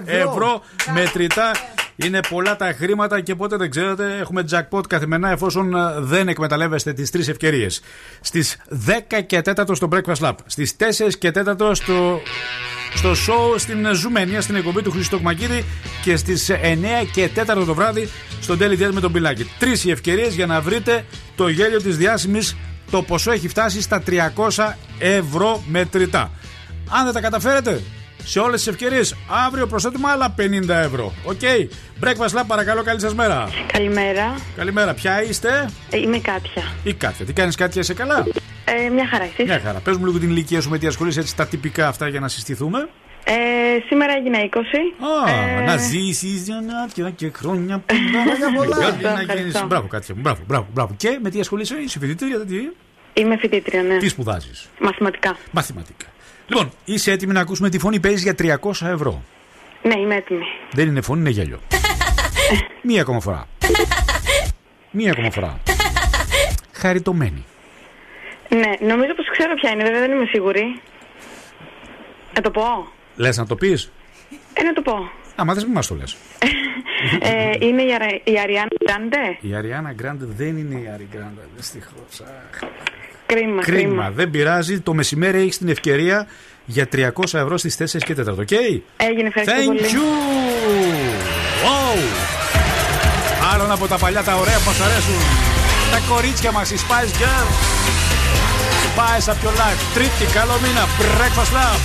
ευρώ. 0.05 0.31
ευρώ 0.31 0.63
μετρητά. 0.95 1.51
Είναι 1.97 2.21
πολλά 2.29 2.57
τα 2.57 2.75
χρήματα 2.79 3.21
και 3.21 3.35
πότε 3.35 3.57
δεν 3.57 3.71
ξέρετε, 3.71 4.17
έχουμε 4.21 4.45
jackpot 4.51 4.87
καθημερινά 4.89 5.31
εφόσον 5.31 5.75
ε, 5.75 5.95
δεν 5.99 6.29
εκμεταλλεύεστε 6.29 6.93
τις 6.93 7.11
τρεις 7.11 7.29
ευκαιρίες. 7.29 7.81
Στις 8.21 8.57
10 8.87 9.23
και 9.27 9.43
4 9.45 9.65
στο 9.73 9.89
Breakfast 9.93 10.21
Lab. 10.21 10.33
Στις 10.47 10.77
4 10.79 11.13
και 11.19 11.33
4 11.35 11.71
στο 11.73 12.21
στο 12.95 13.11
show 13.11 13.59
στην 13.59 13.95
Ζουμενία, 13.95 14.41
στην 14.41 14.55
εκπομπή 14.55 14.83
του 14.83 14.91
Χρήστο 14.91 15.19
Κμακίδη 15.19 15.65
και 16.03 16.17
στις 16.17 16.51
9 16.51 16.55
και 17.13 17.31
4 17.35 17.63
το 17.67 17.75
βράδυ 17.75 18.09
στο 18.41 18.57
Daily 18.61 18.83
Date 18.83 18.91
με 18.93 19.01
τον 19.01 19.13
Πιλάκη. 19.13 19.51
Τρεις 19.59 19.85
οι 19.85 19.91
ευκαιρίες 19.91 20.35
για 20.35 20.47
να 20.47 20.61
βρείτε 20.61 21.05
το 21.37 21.49
γέλιο 21.49 21.83
της 21.83 21.97
διάσημης. 21.97 22.57
Το 22.91 23.03
ποσό 23.03 23.31
έχει 23.33 23.49
φτάσει 23.49 23.83
στα 23.83 24.03
300 24.07 24.73
ευρώ 24.99 25.63
μετρητά. 25.67 26.31
Αν 26.91 27.05
δεν 27.05 27.13
τα 27.13 27.21
καταφέρετε, 27.21 27.83
σε 28.25 28.39
όλες 28.41 28.59
τις 28.63 28.67
ευκαιρίες, 28.73 29.15
αύριο 29.47 29.67
προσθέτουμε 29.67 30.09
άλλα 30.11 30.35
50 30.39 30.69
ευρώ. 30.69 31.13
OK. 31.25 31.41
Breakfast 32.01 32.39
Club, 32.39 32.45
παρακαλώ, 32.47 32.83
καλή 32.83 33.01
σας 33.01 33.15
μέρα. 33.15 33.49
Καλημέρα. 33.73 34.35
Καλημέρα, 34.57 34.95
ποια 34.95 35.23
είστε, 35.23 35.69
Ε, 35.91 35.99
Είμαι 35.99 36.19
Κάτια. 36.19 36.63
ή 36.83 36.95
Κάτια. 36.95 37.25
Τι 37.27 37.33
κάνεις, 37.33 37.57
Κάτια, 37.57 37.83
είσαι 37.83 37.95
καλά; 37.95 38.27
Ε, 38.65 38.89
μια 38.89 39.07
χαρά, 39.11 39.25
εσείς. 39.25 39.45
Μια 39.45 39.61
χαρά. 39.65 39.79
Πες 39.79 39.97
μου 39.97 40.07
λίγο 40.07 40.19
την 40.19 40.29
ηλικία 40.31 40.61
σου 40.61 40.69
με 40.71 40.79
τι 40.79 40.87
ασχολείσαι, 40.87 41.21
έτσι 41.21 41.37
τα 41.37 41.47
τυπικά 41.47 41.89
αυτά 41.89 42.09
για 42.09 42.21
να 42.21 42.29
συστηθούμε. 42.29 42.89
Ε, 43.31 43.81
σήμερα 43.89 44.13
έγινα 44.13 44.39
20. 44.39 44.57
Α, 45.27 45.31
Ε, 45.61 45.65
να 45.65 45.77
ζήσεις 45.77 46.43
Κάτια 46.45 47.11
και 47.11 47.31
χρόνια 47.35 47.79
πολλά. 47.79 48.23
Χρόνια 48.23 48.53
πολλά. 48.57 48.77
Μεγάλη 48.77 48.95
Ευχαριστώ, 48.95 49.09
να 49.09 49.13
γίνεις. 49.13 49.29
ευχαριστώ. 49.35 49.67
Μπράβο, 49.67 49.87
Κάτια 49.87 50.15
μου. 50.15 50.21
Μπράβο, 50.21 50.41
μπράβο, 50.47 50.67
μπράβο. 50.73 50.95
Και 50.97 51.19
με 51.23 51.31
τι 51.31 51.41
ασχολείσαι, 51.41 51.77
είσαι 51.77 51.99
φοιτήτρια, 51.99 52.39
τι, 52.45 52.57
Είμαι 53.13 53.37
φοιτήτρια, 53.37 53.83
ναι. 53.83 53.97
τι 53.97 54.09
σπουδάζεις; 54.09 54.69
Μαθηματικά. 54.81 55.37
Μαθηματικά. 55.51 56.07
Λοιπόν, 56.47 56.71
είσαι 56.85 57.11
έτοιμη 57.13 57.33
να 57.33 57.41
ακούσουμε 57.41 57.69
τη 57.69 57.79
φωνή 57.79 58.01
παίζεις 58.01 58.23
για 58.23 58.35
300 58.39 58.87
ευρώ. 58.87 59.23
Ναι, 59.83 59.99
είμαι 60.01 60.15
έτοιμη. 60.15 60.45
Δεν 60.73 60.89
είναι 60.89 61.01
φωνή, 61.01 61.21
είναι 61.21 61.31
γέλιο. 61.31 61.59
Μία 62.89 63.01
ακόμα 63.01 63.21
φορά. 63.21 63.47
Μία 64.91 65.11
ακόμα 65.11 65.31
φορά. 65.31 65.61
Χαριτωμένη. 66.73 67.45
Ναι, 68.49 68.87
νομίζω 68.93 69.15
πως 69.15 69.27
ξέρω 69.33 69.55
ποια 69.55 69.71
είναι, 69.71 69.83
βέβαια 69.85 70.01
δεν 70.01 70.11
είμαι 70.11 70.25
σίγουρη. 70.25 70.81
Να 72.35 72.41
το 72.41 72.51
πω. 72.51 72.89
Λες 73.19 73.37
να 73.37 73.47
το 73.47 73.55
πεις; 73.55 73.91
Ε, 74.55 74.63
να 74.63 74.73
το 74.73 74.83
πω. 74.83 75.11
Άμα 75.37 75.55
δεν 75.55 75.67
μας 75.73 75.87
το 75.87 75.95
λες. 75.95 76.17
Ε, 77.21 77.67
είναι 77.67 77.83
η, 77.83 77.95
Αρα... 77.95 78.07
η 78.25 78.39
Αριάννα 78.43 78.69
Γκράντε. 78.85 79.39
Η 79.41 79.55
Αριάννα 79.55 79.93
Γκράντε 79.93 80.25
δεν 80.37 80.57
είναι 80.57 80.75
η 80.75 80.89
Άρη 80.95 81.09
Γκράντε. 81.13 81.41
Δυστυχώς. 81.57 82.23
Κρίμα, 83.27 83.63
κρίμα. 83.63 83.63
Κρίμα. 83.63 84.11
Δεν 84.11 84.31
πειράζει. 84.31 84.81
Το 84.81 84.95
μεσημέρι 84.95 85.41
έχεις 85.41 85.59
την 85.59 85.69
ευκαιρία 85.69 86.27
για 86.65 86.89
300 86.93 87.11
ευρώ 87.33 87.57
στις 87.57 87.77
4 87.77 87.99
και 88.05 88.15
4. 88.15 88.39
Οκ; 88.39 88.51
Έγινε, 88.51 89.27
ευχαριστώ 89.35 89.55
Thank 89.55 89.65
πολύ. 89.67 89.81
you. 89.81 90.07
Wow. 91.65 91.99
Άλλον 93.55 93.71
από 93.71 93.87
τα 93.87 93.97
παλιά 93.99 94.23
τα 94.23 94.35
ωραία 94.37 94.59
που 94.59 94.65
μας 94.67 94.81
αρέσουν. 94.81 95.15
Τα 95.93 96.01
κορίτσια 96.15 96.53
μας, 96.53 96.71
οι 96.71 96.77
Spice 96.77 97.13
Girls. 97.23 97.55
Spice 98.85 99.27
up 99.33 99.39
your 99.45 99.55
life. 99.63 99.81
Τρίτη, 99.95 100.33
καλό 100.33 100.53
μήνα. 100.63 100.85
Breakfast 100.99 101.53
Lab. 101.57 101.79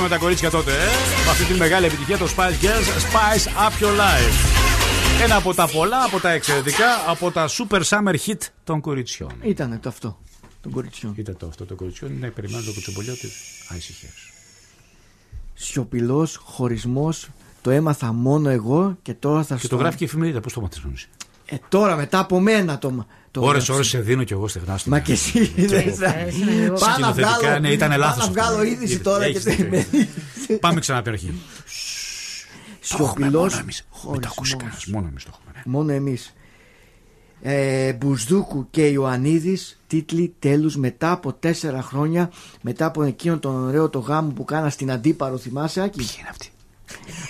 Με 0.00 0.08
τα 0.08 0.16
κορίτσια 0.18 0.50
τότε, 0.50 0.72
ε; 0.72 0.84
Με 1.24 1.30
αυτή 1.30 1.44
τη 1.44 1.54
μεγάλη 1.54 1.86
επιτυχία 1.86 2.18
το 2.18 2.28
Spice 2.36 2.64
Girls 2.64 2.86
Spice 3.06 3.46
Up 3.68 3.82
Your 3.82 3.96
Life. 4.00 4.34
Ένα 5.22 5.36
από 5.36 5.54
τα 5.54 5.68
πολλά, 5.68 6.02
από 6.04 6.20
τα 6.20 6.30
εξαιρετικά, 6.30 6.86
από 7.08 7.30
τα 7.30 7.48
Super 7.48 7.80
Summer 7.82 8.14
Hit 8.26 8.38
των 8.64 8.80
κοριτσιών. 8.80 9.30
Ήτανε 9.42 9.78
το 9.78 9.88
αυτό. 9.88 10.18
Των 10.62 10.72
κοριτσιών. 10.72 11.12
Ήταν 11.16 11.36
το 11.36 11.46
αυτό 11.46 11.64
των 11.64 11.76
κοριτσιών. 11.76 12.16
Ναι, 12.18 12.28
περιμένω 12.30 12.62
το 12.64 12.72
κουτσομπολιό 12.72 13.12
της. 13.14 13.32
Άισιχε. 13.68 14.06
Σιωπηλός, 15.54 16.40
χωρισμός. 16.44 17.28
Το 17.62 17.70
έμαθα 17.70 18.12
μόνο 18.12 18.48
εγώ 18.48 18.96
και 19.02 19.14
τώρα 19.14 19.42
θα 19.44 19.54
Και 19.54 19.60
στο- 19.66 19.68
το 19.68 19.76
γράφει 19.82 19.96
και 19.96 20.04
η 20.04 20.06
εφημερίδα. 20.06 20.40
Πώς 20.40 20.52
το 20.52 20.60
μαθαίνεις 20.60 21.08
Ε, 21.46 21.56
τώρα 21.68 21.96
μετά 21.96 22.18
από 22.18 22.40
μένα 22.40 22.78
το. 22.78 23.06
το 23.30 23.40
Ώρες, 23.40 23.52
γράψε. 23.52 23.72
ώρες 23.72 23.86
σε 23.88 23.98
δίνω 24.00 24.22
κι 24.24 24.32
εγώ 24.32 24.48
στεγνά 24.48 24.78
Μα 24.84 25.00
και 25.00 25.12
εσύ 25.12 25.52
δεν 25.56 25.94
Πάω 26.80 26.98
να 27.00 27.12
βγάλω. 27.12 27.58
Ναι, 27.60 27.68
ήταν 27.72 27.88
πάω 27.88 27.98
λάθος. 27.98 28.24
να 28.26 28.32
βγάλω 28.32 28.62
είδηση 28.62 28.98
τώρα 29.00 29.30
και 29.30 29.38
δεν 29.38 29.86
Πάμε 30.60 30.80
ξανά 30.80 30.98
από 30.98 31.10
την 31.10 31.14
αρχή. 31.14 31.34
Σιωπηλό. 32.80 33.40
Μόνο 33.40 33.56
εμείς. 33.60 33.86
Μην 34.10 34.20
το 34.20 34.28
ακούσει 34.30 34.56
κανένας. 34.56 34.86
Μόνο 34.86 35.06
εμείς 35.10 35.24
το 35.24 35.30
έχουμε. 35.32 35.50
ναι. 35.54 35.62
Μόνο 35.72 35.92
εμείς. 35.92 36.34
Ε, 37.42 37.92
Μπουσδούκου 37.92 38.66
και 38.70 38.86
Ιωαννίδης, 38.86 39.80
τίτλοι 39.86 40.34
τέλους 40.38 40.76
μετά 40.76 41.10
από 41.10 41.32
τέσσερα 41.32 41.82
χρόνια, 41.82 42.30
μετά 42.60 42.86
από 42.86 43.02
εκείνον 43.02 43.40
τον 43.40 43.64
ωραίο 43.64 43.88
το 43.88 43.98
γάμο 43.98 44.30
που 44.32 44.44
κάνα 44.44 44.70
στην 44.70 44.90
Αντίπαρο, 44.90 45.36
θυμάσαι 45.38 45.80
Άκη; 45.82 45.96
Ποιοι 45.98 46.06
είναι 46.18 46.28
αυτοί; 46.30 46.48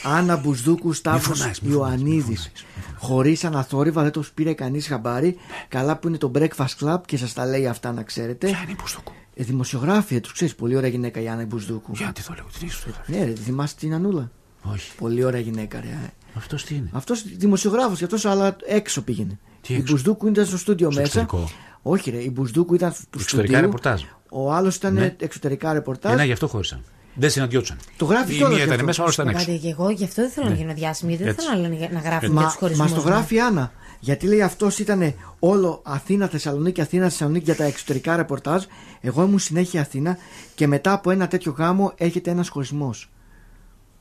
Άννα 0.02 0.36
Μπουσδούκου, 0.36 0.92
Σταύρος 0.92 1.38
φωνάζεις, 1.38 1.60
μη 1.60 1.70
Ιωαννίδης. 1.72 2.52
Χωρίς 2.98 3.44
αναθόρυβα, 3.44 4.02
δεν 4.02 4.10
τους 4.12 4.30
πήρε 4.32 4.52
κανείς 4.52 4.86
χαμπάρι. 4.86 5.36
Καλά 5.68 5.96
που 5.96 6.08
είναι 6.08 6.18
το 6.18 6.30
Breakfast 6.34 6.74
Club 6.80 6.98
και 7.06 7.16
σας 7.16 7.32
τα 7.32 7.46
λέει 7.46 7.66
αυτά 7.66 7.92
να 7.92 8.02
ξέρετε. 8.02 8.46
Ποια 8.46 8.58
είναι 8.62 8.70
η 8.72 8.76
Μπουσδούκου. 8.80 9.12
Ε, 9.34 9.44
δημοσιογράφια, 9.44 10.20
τους 10.20 10.32
ξέρεις, 10.32 10.54
πολύ 10.54 10.76
ωραία 10.76 10.90
γυναίκα 10.90 11.20
η 11.20 11.28
Άννα 11.28 11.44
Μπουσδούκου. 11.44 11.92
Για 11.94 12.12
τι 12.14 12.22
το 12.22 12.32
λέω, 12.36 12.44
τι 12.58 12.66
είσαι. 12.66 12.86
Ναι, 13.06 13.24
ρε, 13.24 13.32
θυμάσαι 13.34 13.74
την 13.76 13.94
Ανούλα; 13.94 14.30
Όχι. 14.62 14.90
Πολύ 14.96 15.24
ωραία 15.24 15.40
γυναίκα, 15.40 15.80
ρε. 15.80 16.12
Αυτός 16.34 16.64
τι 16.64 16.74
είναι; 16.74 16.88
Αυτός 16.92 17.22
δημοσιογράφος 17.36 17.98
και 17.98 18.04
αυτός, 18.04 18.24
αλλά 18.24 18.56
έξω 18.66 19.02
πήγαινε. 19.02 19.38
Τι 19.60 19.72
η 19.72 19.76
έξω; 19.76 19.92
Μπουσδούκου 19.92 20.26
ήταν 20.26 20.46
στο 20.46 20.58
στούντιο 20.58 20.90
Στο 20.90 21.00
μέσα. 21.00 21.20
εξωτερικό. 21.20 21.50
Όχι, 21.82 22.10
ρε, 22.10 22.16
η 22.22 22.30
Μπουσδούκου 22.34 22.74
ήταν 22.74 22.90
του 22.90 22.96
Εξωτερικά 23.14 23.42
στούντιο. 23.42 23.60
ρεπορτάζ. 23.60 24.02
Ο 24.30 24.52
άλλος 24.52 24.76
ήταν 24.76 24.92
Ναι. 24.94 25.14
εξωτερικά 25.18 25.72
ρεπορτάζ. 25.72 26.12
Ε, 26.12 26.16
ναι, 26.16 26.24
γι' 26.24 26.32
αυτό 26.32 26.46
χώρισαν. 26.48 26.80
Δεν 27.14 27.30
συναντιόταν. 27.30 27.76
Το 27.96 28.04
γράφει 28.04 28.32
Η 28.32 28.36
κιόλας 28.36 28.48
μία 28.54 28.58
γι' 28.58 28.62
ήταν 28.64 28.74
αυτό. 28.74 28.84
μέσα, 28.86 29.02
ο 29.02 29.04
άλλο 29.04 29.12
ήταν 29.14 29.28
έξω. 29.28 29.44
Πάτε 29.46 29.58
και 29.58 29.68
εγώ 29.68 29.90
γι' 29.90 30.04
αυτό 30.04 30.22
δεν 30.22 30.30
θέλω 30.30 30.46
να 30.46 30.52
Ναι. 30.52 30.58
γίνω 30.58 30.74
διάσημη, 30.74 31.10
γιατί 31.14 31.24
δεν 31.24 31.32
Έτσι. 31.34 31.46
θέλω 31.46 31.62
να, 31.62 31.92
να 31.92 32.00
γράφω 32.08 32.26
για 32.26 32.34
Μα, 32.34 32.44
τους 32.44 32.54
χωρισμούς. 32.54 32.90
μας 32.92 33.02
το 33.02 33.08
γράφει 33.08 33.34
η 33.34 33.40
Άννα. 33.40 33.72
Γιατί 34.00 34.26
λέει 34.26 34.42
αυτός 34.42 34.78
ήταν 34.78 35.14
όλο 35.38 35.80
Αθήνα, 35.84 36.28
Θεσσαλονίκη, 36.28 36.80
Αθήνα, 36.80 37.02
Θεσσαλονίκη 37.04 37.44
για 37.44 37.56
τα 37.56 37.64
εξωτερικά 37.64 38.16
ρεπορτάζ. 38.16 38.64
Εγώ 39.00 39.22
ήμουν 39.22 39.38
συνέχεια 39.38 39.80
Αθήνα 39.80 40.18
και 40.54 40.66
μετά 40.66 40.92
από 40.92 41.10
ένα 41.10 41.28
τέτοιο 41.28 41.54
γάμο 41.58 41.92
έρχεται 41.96 42.30
ένας 42.30 42.48
χωρισμός. 42.48 43.10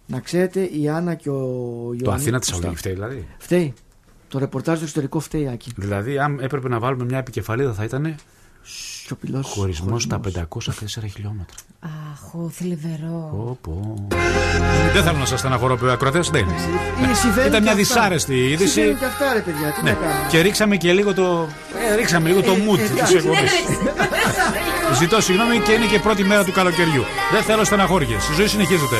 Να 0.06 0.20
ξέρετε, 0.20 0.62
η 0.62 0.90
Άννα 0.90 1.14
και 1.16 1.30
ο 1.30 1.34
Ιωάννη. 1.34 2.02
Το 2.04 2.12
Αθήνα 2.12 2.40
της 2.40 2.48
Θεσσαλονίκη 2.50 2.80
φταίει 2.80 2.94
δηλαδή; 2.94 3.28
Φταίει. 3.38 3.74
Το 4.28 4.40
ρεπορτάζ 4.40 4.76
στο 4.76 4.84
εξωτερικό 4.84 5.20
φταίει, 5.20 5.48
Άκη. 5.48 5.72
Δηλαδή, 5.76 6.18
αν 6.20 6.40
έπρεπε 6.40 6.70
να 6.70 6.80
βάλουμε 6.80 7.04
μια 7.06 7.18
επικεφαλίδα, 7.18 7.74
θα 7.74 7.84
ήταν 7.84 8.16
Σιωπηλός 9.20 9.52
χωρισμό 9.56 10.00
στα 10.00 10.20
504 10.20 10.50
χιλιόμετρα. 11.14 11.56
Αχ, 11.80 12.34
ο 12.34 12.50
θλιβερό. 12.50 13.30
Πω, 13.32 13.58
πω. 13.62 14.08
Δεν 14.94 15.04
θέλω 15.04 15.18
να 15.18 15.26
σας 15.26 15.40
στεναχωρώ, 15.40 15.78
πει 15.78 15.86
ο 15.86 15.92
ακροατές. 15.92 16.30
Δεν 16.30 16.42
είναι. 16.42 16.54
Είναι, 17.04 17.14
συμβαίνουν 17.14 17.48
Ήταν 17.48 17.52
και 17.52 17.60
μια 17.62 17.72
αυτά. 17.72 17.76
δυσάρεστη 17.84 18.48
είδηση. 18.50 18.68
Συμβαίνουν 18.72 19.00
και 19.00 19.06
αυτά, 19.06 19.34
ρε 19.34 19.40
παιδιά, 19.40 19.72
τι 19.72 19.84
Ναι. 19.84 19.90
να 19.92 19.96
κάνουμε. 19.98 20.28
Και 20.30 20.40
ρίξαμε 20.42 20.76
και 20.78 20.94
λίγο 20.94 21.14
το. 21.14 21.48
Ε, 21.92 21.96
ρίξαμε 21.96 22.28
λίγο 22.30 22.42
το 22.42 22.52
mood 22.54 22.78
της 22.78 22.90
εντάξει. 22.90 23.16
εκπομπής. 23.16 23.52
Ζητώ 25.00 25.22
συγγνώμη 25.22 25.60
και 25.60 25.72
είναι 25.72 25.86
και 25.86 26.00
πρώτη 26.00 26.24
μέρα 26.24 26.44
του 26.44 26.52
καλοκαιριού. 26.52 27.04
Δεν 27.32 27.44
θέλω 27.44 27.64
στεναχώριες. 27.64 28.30
Η 28.30 28.34
ζωή 28.34 28.48
συνεχίζεται. 28.48 28.96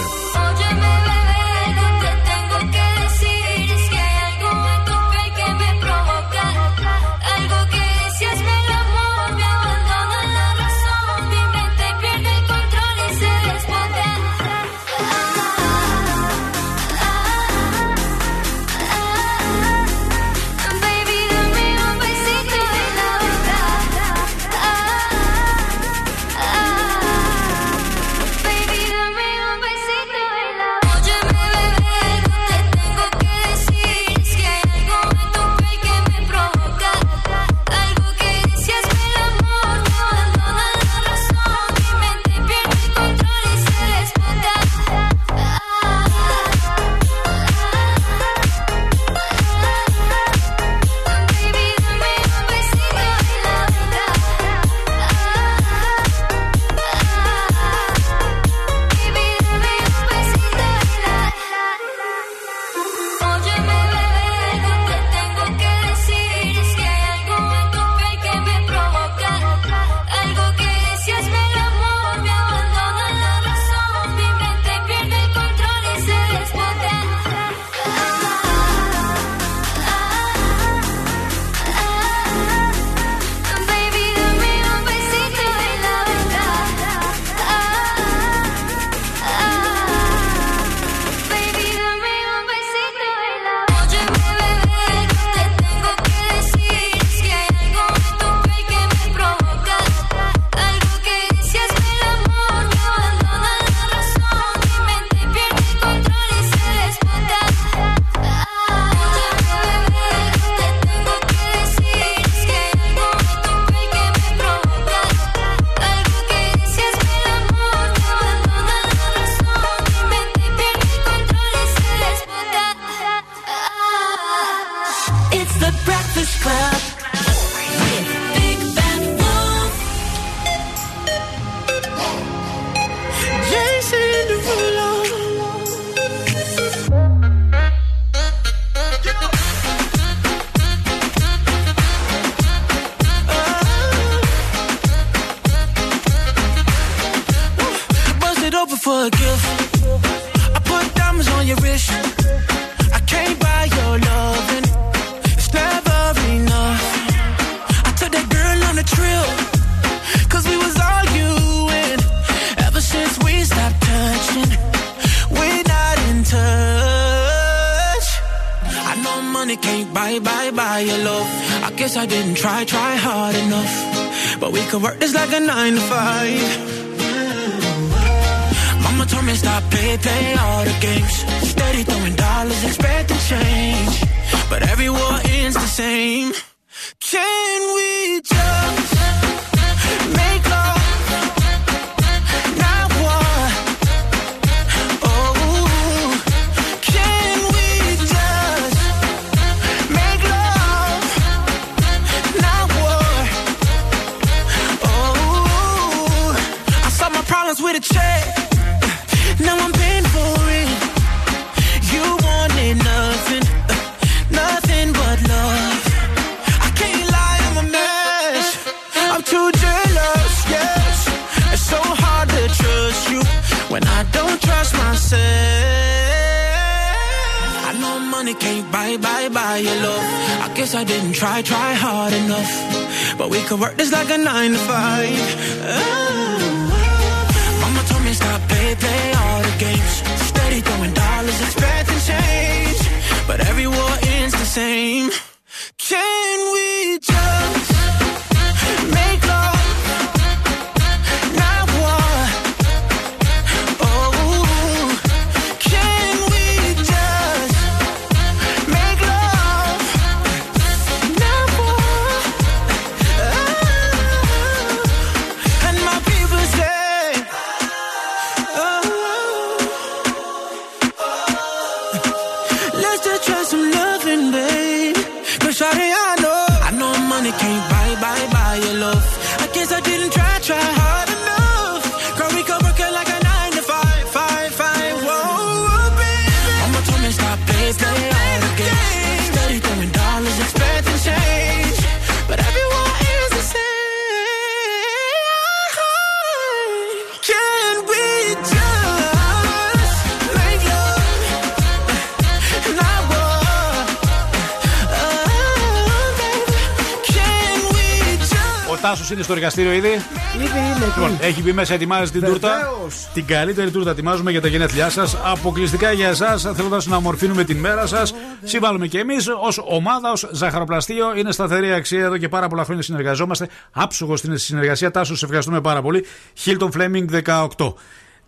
Είναι 309.14 309.24
στο 309.24 309.34
εργαστήριο 309.34 309.72
ήδη; 309.72 309.88
Ήδη 310.36 310.44
είναι 310.44 310.86
Λοιπόν, 310.86 311.12
εκεί. 311.14 311.26
έχει 311.26 311.42
μπει 311.42 311.52
μέσα, 311.52 311.74
ετοιμάζει 311.74 312.12
την 312.12 312.24
τούρτα. 312.24 312.50
Βεβαίως. 312.50 313.08
Την 313.14 313.26
καλύτερη 313.26 313.72
τούρτα 313.72 313.90
ετοιμάζουμε 313.92 314.32
για 314.32 314.42
τα 314.42 314.48
γενέθλιά 314.48 314.90
σας. 314.90 315.18
Αποκλειστικά 315.24 315.92
για 315.92 316.08
εσάς, 316.08 316.42
θέλοντας 316.56 316.86
να 316.86 316.96
ομορφύνουμε 316.96 317.44
την 317.44 317.58
μέρα 317.58 317.86
σας. 317.88 318.14
Συμβάλλουμε 318.44 318.88
και 318.88 319.00
εμείς 319.00 319.28
ως 319.42 319.62
ομάδα, 319.68 320.12
ως 320.12 320.30
ζαχαροπλαστείο. 320.32 321.16
Είναι 321.16 321.32
σταθερή 321.32 321.74
αξία 321.74 322.04
εδώ 322.04 322.18
και 322.18 322.30
πάρα 322.30 322.48
πολλά 322.48 322.64
χρόνια 322.64 322.84
συνεργαζόμαστε. 322.84 323.48
Άψογος 323.72 324.20
στην 324.20 324.38
συνεργασία. 324.38 324.92
Τάσο, 324.92 325.16
σε 325.16 325.26
ευχαριστούμε 325.26 325.62
πάρα 325.62 325.82
πολύ. 325.82 326.06
Χίλτον 326.34 326.72
Φλέμινγκ 326.72 327.10
18. 327.26 327.74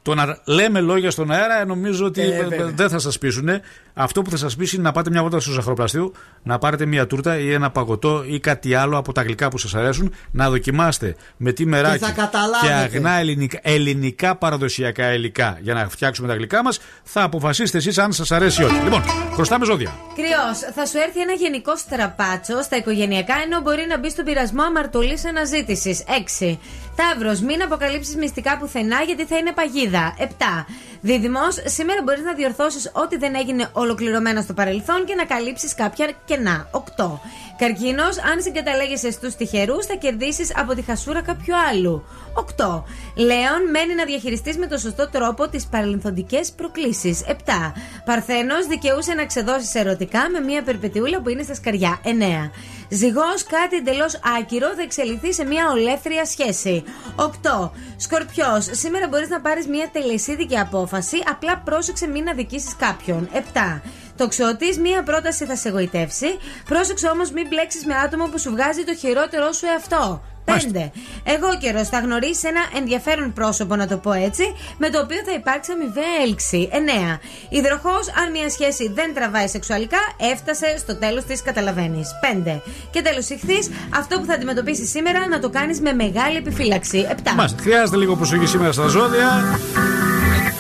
Το 0.06 0.16
να 0.16 0.38
λέμε 0.46 0.80
λόγια 0.80 1.12
στον 1.12 1.32
αέρα 1.32 1.66
νομίζω 1.66 2.06
ότι 2.06 2.22
Ε, 2.22 2.44
βέβαια. 2.44 2.66
δεν 2.76 2.90
θα 2.90 3.00
σας 3.00 3.18
πείσουν. 3.18 3.50
Αυτό 3.94 4.22
που 4.22 4.30
θα 4.30 4.38
σας 4.38 4.56
πείσει 4.56 4.76
είναι 4.76 4.84
να 4.84 4.92
πάτε 4.92 5.10
μια 5.10 5.22
βόλτα 5.22 5.40
στο 5.40 5.52
ζαχαροπλαστείο, 5.52 6.12
να 6.44 6.58
πάρετε 6.58 6.86
μια 6.86 7.08
τούρτα 7.08 7.40
ή 7.40 7.52
ένα 7.54 7.70
παγωτό 7.72 8.24
ή 8.28 8.40
κάτι 8.40 8.74
άλλο 8.74 8.98
από 8.98 9.12
τα 9.14 9.22
γλυκά 9.22 9.50
που 9.50 9.58
σας 9.58 9.76
αρέσουν, 9.76 10.14
να 10.32 10.50
δοκιμάστε 10.50 11.16
με 11.38 11.52
τι 11.52 11.66
μεράκι 11.66 11.98
θα 12.04 12.12
καταλάβετε. 12.12 12.68
και 12.68 12.74
αγνά 12.74 13.12
ελληνικά, 13.12 13.60
ελληνικά 13.62 14.36
παραδοσιακά 14.36 15.14
υλικά 15.14 15.58
για 15.62 15.74
να 15.74 15.90
φτιάξουμε 15.90 16.28
τα 16.28 16.34
γλυκά 16.36 16.64
μας, 16.64 16.80
θα 17.04 17.24
αποφασίσετε 17.24 17.78
εσείς 17.78 17.98
αν 17.98 18.14
σας 18.14 18.32
αρέσει 18.32 18.62
ή 18.62 18.66
όχι. 18.66 18.80
Λοιπόν, 18.84 19.02
χρωστάμε 19.34 19.66
ζώδια. 19.66 19.92
Κρυός, 20.16 20.74
θα 20.76 20.86
σου 20.86 20.98
έρθει 20.98 21.22
ένα 21.22 21.34
γενικό 21.34 21.78
στραπάτσο 21.78 22.62
στα 22.62 22.78
οικογενειακά, 22.78 23.34
ενώ 23.46 23.62
μπορεί 23.62 23.86
να 23.90 24.00
μπει 24.00 24.10
στον 24.10 24.26
πειρασμό 24.26 24.64
αμαρτωλής 24.64 25.26
αναζήτησης. 25.26 26.04
6. 26.40 26.58
Ταύρο, 26.96 27.38
μην 27.42 27.64
αποκαλύψεις 27.64 28.16
μυστικά 28.16 28.58
πουθενά 28.58 29.02
γιατί 29.02 29.26
θα 29.26 29.38
είναι 29.38 29.52
παγίδα. 29.52 30.16
7. 30.18 30.66
Δίδυμος, 31.02 31.56
σήμερα 31.66 32.02
μπορείς 32.04 32.24
να 32.24 32.34
διορθώσεις 32.34 32.92
ό,τι 32.94 33.18
δεν 33.18 33.36
έγινε 33.36 33.70
ολοκληρωμένο 33.72 34.42
στο 34.42 34.54
παρελθόν 34.54 35.06
και 35.06 35.16
να 35.16 35.26
καλύψεις 35.26 35.76
κάποια 35.76 36.12
κενά. 36.26 36.68
8. 36.72 37.20
Καρκίνος, 37.58 38.18
αν 38.18 38.42
συγκαταλέγεσαι 38.42 39.12
στους 39.12 39.36
τυχερούς, 39.36 39.86
θα 39.86 39.96
κερδίσεις 39.96 40.52
από 40.58 40.76
τη 40.76 40.82
χασούρα 40.82 41.22
κάποιου 41.22 41.54
άλλου. 41.70 42.04
8. 42.34 42.84
Λέων, 43.16 43.70
μένει 43.72 43.96
να 43.96 44.06
διαχειριστείς 44.06 44.58
με 44.58 44.68
τον 44.68 44.80
σωστό 44.80 45.10
τρόπο 45.10 45.48
τις 45.50 45.66
παρελθοντικές 45.68 46.52
προκλήσεις. 46.52 47.24
7. 47.28 47.74
Παρθένος, 48.06 48.68
δικαιούσε 48.68 49.14
να 49.14 49.26
ξεδώσεις 49.26 49.76
ερωτικά 49.76 50.30
με 50.30 50.40
μια 50.40 50.64
περπετιούλα 50.64 51.22
που 51.22 51.30
είναι 51.30 51.44
στα 51.44 51.54
σκαριά. 51.54 52.00
9. 52.04 52.52
Ζυγός, 52.90 53.44
κάτι 53.44 53.76
εντελώς 53.76 54.20
άκυρο 54.40 54.68
θα 54.68 54.82
εξελιχθεί 54.82 55.34
σε 55.34 55.46
μια 55.46 55.70
ολέθρια 55.72 56.26
σχέση. 56.26 56.84
8. 57.16 57.72
Σκορπιός, 57.98 58.68
σήμερα 58.72 59.08
μπορείς 59.08 59.30
να 59.30 59.42
πάρεις 59.42 59.68
μια 59.68 59.90
τελεσίδικη 59.92 60.58
απόφαση, 60.58 61.18
απλά 61.30 61.58
πρόσεξε 61.58 62.08
μην 62.08 62.30
αδικήσεις 62.30 62.76
κάποιον. 62.76 63.30
7. 63.34 63.82
Τοξότη, 64.18 64.80
μία 64.80 65.04
πρόταση 65.04 65.46
θα 65.46 65.56
σε 65.56 65.68
εγωιτεύσει. 65.68 66.38
Πρόσεξε 66.66 67.08
όμως 67.08 67.32
μην 67.32 67.48
μπλέξεις 67.48 67.86
με 67.86 67.96
άτομο 67.96 68.28
που 68.28 68.40
σου 68.40 68.52
βγάζει 68.52 68.84
το 68.84 68.96
χειρότερό 68.96 69.52
σου 69.52 69.66
εαυτό. 69.66 70.22
5. 70.46 70.92
Εγώ 71.24 71.58
καιρός 71.60 71.88
θα 71.90 72.00
γνωρίσει 72.00 72.48
ένα 72.48 72.62
ενδιαφέρον 72.78 73.34
πρόσωπο, 73.34 73.76
να 73.76 73.88
το 73.88 73.98
πω 73.98 74.12
έτσι, 74.12 74.44
με 74.78 74.90
το 74.90 75.00
οποίο 75.00 75.18
θα 75.26 75.34
υπάρξει 75.34 75.72
αμοιβαία 75.72 76.14
έλξη. 76.26 76.70
9. 76.72 77.20
Υδροχός, 77.50 78.06
αν 78.22 78.32
μια 78.32 78.50
σχέση 78.50 78.92
δεν 78.94 79.14
τραβάει 79.14 79.48
σεξουαλικά, 79.48 79.98
έφτασε 80.34 80.78
στο 80.78 80.96
τέλος 80.96 81.24
της, 81.24 81.42
καταλαβαίνεις. 81.42 82.08
5. 82.22 82.62
Και 82.92 83.02
τέλος 83.02 83.30
ηχθείς, 83.30 83.70
αυτό 83.96 84.20
που 84.20 84.26
θα 84.26 84.34
αντιμετωπίσεις 84.34 84.90
σήμερα 84.90 85.28
να 85.28 85.40
το 85.40 85.50
κάνεις 85.50 85.80
με 85.80 85.94
μεγάλη 85.94 86.38
επιφύλαξη. 86.38 87.08
7. 87.10 87.34
Μάλιστα. 87.36 87.62
Χρειάζεται 87.62 87.98
λίγο 87.98 88.16
προσοχή 88.16 88.46
σήμερα 88.46 88.72
στα 88.72 88.88
ζώδια. 88.88 89.60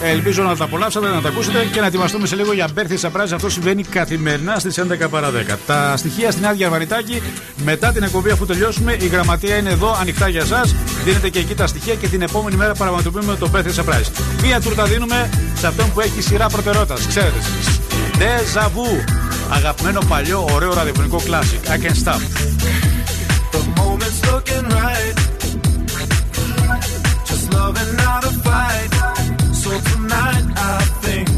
Ελπίζω 0.03 0.43
να 0.43 0.55
τα 0.55 0.63
απολαύσατε, 0.63 1.07
να 1.07 1.21
τα 1.21 1.29
ακούσετε 1.29 1.65
και 1.73 1.79
να 1.79 1.85
ετοιμαστούμε 1.85 2.27
σε 2.27 2.35
λίγο 2.35 2.53
για 2.53 2.67
birthday 2.75 3.09
surprise. 3.09 3.31
Αυτό 3.33 3.49
συμβαίνει 3.49 3.83
καθημερινά 3.83 4.59
στις 4.59 4.77
11 4.77 5.09
παρα 5.09 5.31
10. 5.31 5.57
Τα 5.65 5.97
στοιχεία 5.97 6.31
στην 6.31 6.45
άδεια 6.45 6.69
Βαριτάκη. 6.69 7.21
Μετά 7.63 7.91
την 7.91 8.03
εκπομπή, 8.03 8.29
αφού 8.29 8.45
τελειώσουμε, 8.45 8.97
η 8.99 9.07
γραμματεία 9.07 9.55
είναι 9.55 9.74
εδώ 9.75 9.95
ανοιχτά 9.99 10.27
για 10.27 10.41
εσά. 10.41 10.61
Δίνετε 11.03 11.29
και 11.29 11.39
εκεί 11.39 11.55
τα 11.55 11.67
στοιχεία 11.67 11.95
και 11.95 12.07
την 12.07 12.21
επόμενη 12.21 12.55
μέρα 12.55 12.73
πραγματοποιούμε 12.73 13.35
το 13.35 13.49
birthday 13.53 13.75
surprise. 13.79 14.09
Μία 14.41 14.61
τούρτα 14.61 14.83
δίνουμε 14.83 15.29
σε 15.59 15.67
αυτόν 15.67 15.91
που 15.93 15.99
έχει 15.99 16.21
σειρά 16.21 16.47
προτεραιότητας. 16.47 17.07
Ξέρετε 17.07 17.37
εσείς. 17.37 17.79
Deja 18.19 18.63
vu. 18.63 18.87
Αγαπημένο 19.49 20.01
παλιό 20.07 20.47
ωραίο 20.51 20.73
ραδιοφωνικό 20.73 21.17
classic. 21.27 21.61
I 21.73 21.77
can 21.83 21.95
stop. 22.03 22.21
The 23.55 23.61
moment's 23.79 24.19
looking 24.31 24.65
right. 24.81 25.15
Just 27.29 27.45
loving 27.57 27.91
not 28.03 28.21
a 28.29 28.33
fight. 28.45 28.91
So 29.61 29.71
tonight 29.91 30.45
I 30.73 30.77
think 31.03 31.34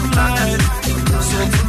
black 0.00 0.40
and. 0.40 0.62
So 1.22 1.61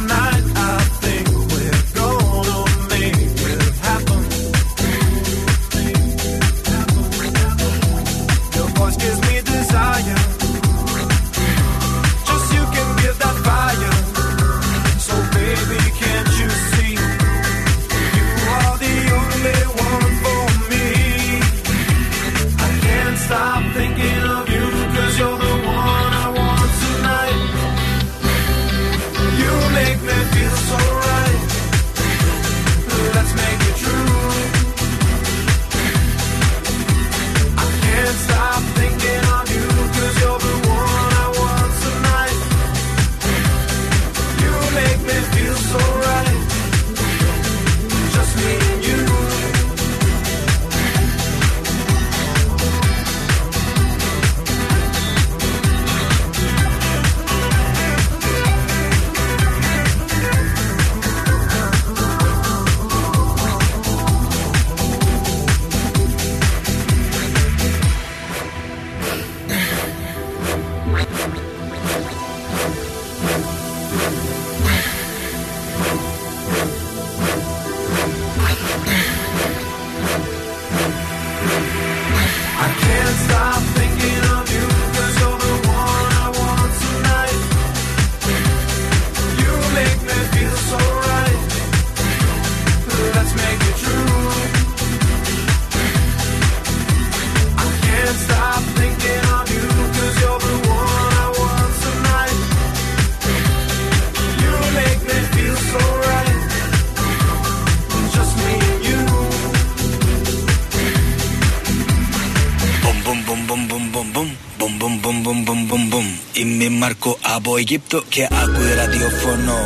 Μάρκο 116.84 117.18
από 117.36 117.56
Αιγύπτο 117.56 118.02
και 118.08 118.28
άκουε 118.42 118.74
ραδιοφωνό. 118.74 119.62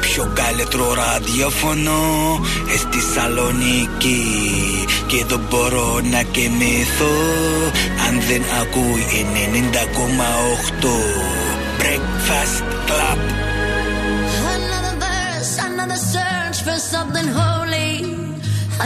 Πιο 0.00 0.32
καλύτερο 0.34 0.94
ραδιοφωνό 0.94 2.40
στη 2.78 3.00
Σαλονίκη. 3.14 4.24
Και 5.06 5.24
δεν 5.24 5.40
μπορώ 5.50 6.00
να 6.10 6.22
κοιμηθώ 6.22 7.14
αν 8.08 8.20
δεν 8.28 8.42
ακούει 8.60 9.26
90,8. 10.80 10.88
Breakfast 11.80 12.64
Club. 12.88 13.18
Another 14.56 14.96
verse, 15.06 15.52
another 15.70 16.00
search 16.14 16.58
for 16.66 16.78
something 16.94 17.28
holy. 17.40 17.92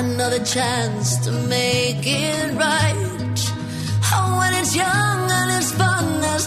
Another 0.03 0.43
chance 0.55 1.07
to 1.25 1.31
make 1.57 2.03
it 2.07 2.49
right. 2.65 3.16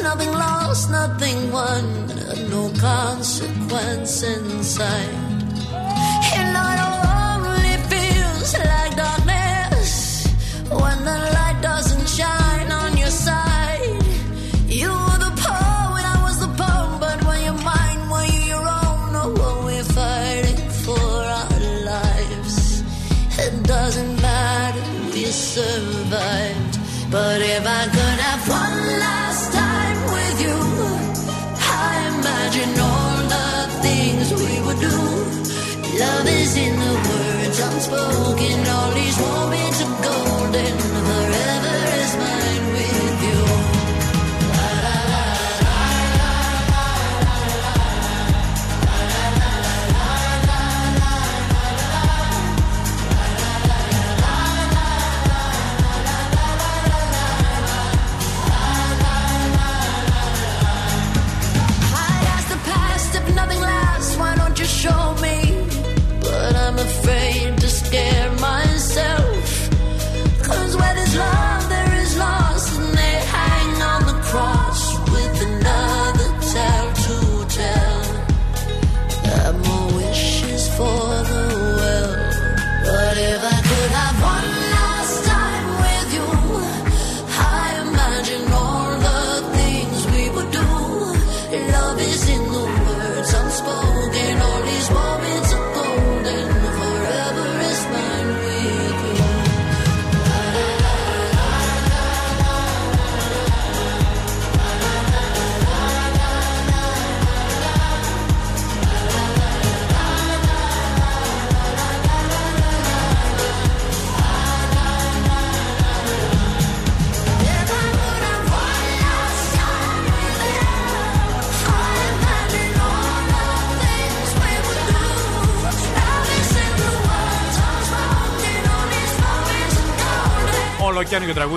nothing 0.01 0.31
lost, 0.31 0.89
nothing 0.91 1.51
won, 1.51 2.07
no 2.49 2.71
consequence 2.79 4.23
in 4.23 4.63
sight. 4.63 5.18
Oh. 38.11 38.38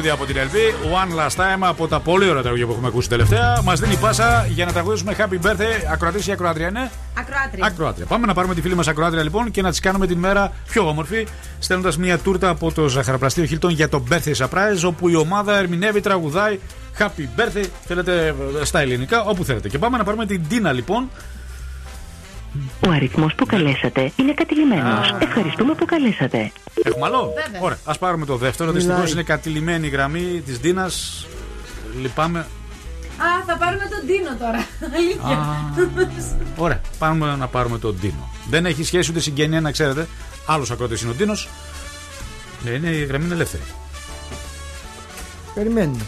τραγούδια 0.02 0.12
από 0.12 0.26
την 0.26 0.36
Ελβή. 0.36 0.74
One 0.92 1.20
Last 1.20 1.40
Time 1.40 1.68
από 1.68 1.88
τα 1.88 2.00
πολύ 2.00 2.28
ωραία 2.28 2.42
τραγούδια 2.42 2.66
που 2.66 2.72
έχουμε 2.72 2.88
ακούσει 2.88 3.08
τελευταία. 3.08 3.62
Μας 3.62 3.80
δίνει 3.80 3.96
πάσα 3.96 4.46
για 4.48 4.64
να 4.64 4.72
τραγουδήσουμε 4.72 5.16
Happy 5.18 5.46
Birthday. 5.46 5.92
Ακροατής 5.92 6.26
ή 6.26 6.32
ακροάτρια, 6.32 6.70
ναι; 6.70 6.90
Ακροάτρια. 7.18 7.66
ακροάτρια. 7.66 8.06
Πάμε 8.06 8.26
να 8.26 8.34
πάρουμε 8.34 8.54
τη 8.54 8.60
φίλη 8.60 8.74
μας 8.74 8.88
ακροάτρια 8.88 9.22
λοιπόν 9.22 9.50
και 9.50 9.62
να 9.62 9.70
της 9.70 9.80
κάνουμε 9.80 10.06
την 10.06 10.18
μέρα 10.18 10.52
πιο 10.68 10.88
όμορφη. 10.88 11.26
Στέλνοντας 11.58 11.96
μια 11.96 12.18
τούρτα 12.18 12.48
από 12.48 12.72
το 12.72 12.88
ζαχαροπλαστείο 12.88 13.44
Χίλτον 13.44 13.70
για 13.70 13.88
το 13.88 14.04
Birthday 14.10 14.46
Surprise, 14.46 14.86
όπου 14.86 15.08
η 15.08 15.16
ομάδα 15.16 15.58
ερμηνεύει, 15.58 16.00
τραγουδάει 16.00 16.58
Happy 16.98 17.40
Birthday. 17.40 17.66
Θέλετε 17.86 18.34
ε, 18.60 18.64
στα 18.64 18.80
ελληνικά, 18.80 19.22
όπου 19.24 19.44
θέλετε. 19.44 19.68
Και 19.68 19.78
πάμε 19.78 19.96
να 19.98 20.04
πάρουμε 20.04 20.26
την 20.26 20.42
Τίνα 20.48 20.72
λοιπόν. 20.72 21.10
Ο 22.86 22.90
αριθμός 22.90 23.34
που 23.34 23.46
καλέσατε 23.46 24.12
είναι 24.16 24.32
κατηλημένος. 24.32 25.14
Ευχαριστούμε 25.18 25.74
που 25.74 25.84
καλέσατε. 25.84 26.52
Έχουμε 26.82 27.06
άλλο. 27.06 27.32
Βέβαια. 27.44 27.60
Ωραία, 27.60 27.78
α 27.84 27.98
πάρουμε 27.98 28.26
το 28.26 28.36
δεύτερο. 28.36 28.72
Μιλάει. 28.72 28.86
Δυστυχώ 28.86 29.12
είναι 29.12 29.22
κατηλημένη 29.22 29.86
η 29.86 29.90
γραμμή 29.90 30.42
τη 30.46 30.58
Τίνα. 30.58 30.90
Λυπάμαι. 32.00 32.38
Α, 32.38 33.44
θα 33.46 33.56
πάρουμε 33.56 33.84
τον 33.84 34.06
Τίνο 34.06 34.36
τώρα. 34.38 34.66
Αλήθεια. 34.94 35.72
Ωραία, 36.56 36.80
πάμε 36.98 37.36
να 37.36 37.46
πάρουμε 37.46 37.78
τον 37.78 38.00
Τίνο. 38.00 38.30
Δεν 38.50 38.66
έχει 38.66 38.84
σχέση 38.84 39.10
ούτε 39.10 39.20
συγγένεια, 39.20 39.60
να 39.60 39.70
ξέρετε. 39.70 40.08
Άλλο 40.46 40.66
ακρότη 40.72 41.02
είναι 41.02 41.10
ο 41.10 41.14
Τίνο. 41.14 41.34
Ναι, 42.64 42.70
είναι, 42.70 42.88
η 42.88 43.04
γραμμή 43.04 43.24
είναι 43.24 43.34
ελεύθερη. 43.34 43.62
Περιμένουμε. 45.54 46.02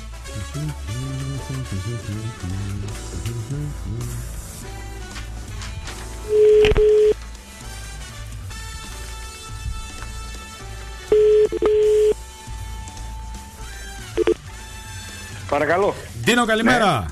Παρακαλώ. 15.54 15.94
Ντίνο, 16.24 16.44
καλημέρα. 16.44 17.06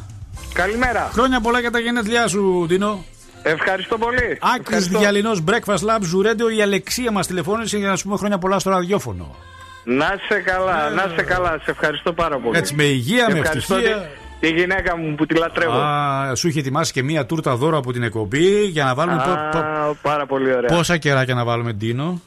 Καλημέρα. 0.53 1.09
Χρόνια 1.13 1.41
πολλά 1.41 1.61
για 1.61 1.71
τα 1.71 1.79
γενέθλιά 1.79 2.27
σου, 2.27 2.65
Ντίνο. 2.67 3.05
Ευχαριστώ 3.43 3.99
πολύ. 3.99 4.39
Άκρη 4.41 4.61
Ευχαριστώ. 4.61 4.99
διαλυνός 4.99 5.45
Breakfast 5.49 5.85
Lab 5.89 6.01
Zoo 6.01 6.53
Η 6.57 6.63
Αλεξία 6.63 7.11
μας 7.13 7.27
τηλεφώνησε 7.27 7.79
για 7.79 7.89
να 7.89 7.97
σου 7.97 8.05
πούμε 8.05 8.17
χρόνια 8.17 8.39
πολλά 8.39 8.59
στο 8.59 8.71
ραδιόφωνο. 8.71 9.35
Να 9.85 10.15
είσαι 10.17 10.41
καλά, 10.41 10.91
να 10.91 11.07
είσαι 11.13 11.23
καλά. 11.23 11.59
Σε 11.65 11.71
ευχαριστώ 11.71 12.13
πάρα 12.13 12.39
πολύ. 12.39 12.59
Έτσι, 12.59 12.75
με 12.75 12.83
υγεία, 12.83 13.27
με 13.31 13.39
Ευχαριστώ 13.39 13.75
ευτυχία. 13.75 14.09
Τη, 14.41 14.49
τη 14.49 14.55
γυναίκα 14.61 14.97
μου 14.97 15.15
που 15.15 15.27
τη 15.27 15.35
λατρεύω. 15.35 15.73
Α, 15.79 16.35
σου 16.35 16.49
είχε 16.49 16.59
ετοιμάσει 16.59 16.93
και 16.93 17.03
μία 17.03 17.27
τούρτα 17.27 17.57
δώρο 17.57 17.77
από 17.77 17.93
την 17.93 18.03
εκπομπή 18.03 18.65
για 18.65 18.85
να 18.85 18.95
βάλουμε. 18.95 19.23
Α, 19.23 19.49
πο- 19.53 19.59
πο- 19.59 19.97
πάρα 20.03 20.27
πολύ 20.27 20.55
ωραία. 20.55 20.77
πόσα 20.77 20.97
κεράκια 20.97 21.35
να 21.35 21.45
βάλουμε, 21.45 21.73
Ντίνο; 21.73 22.21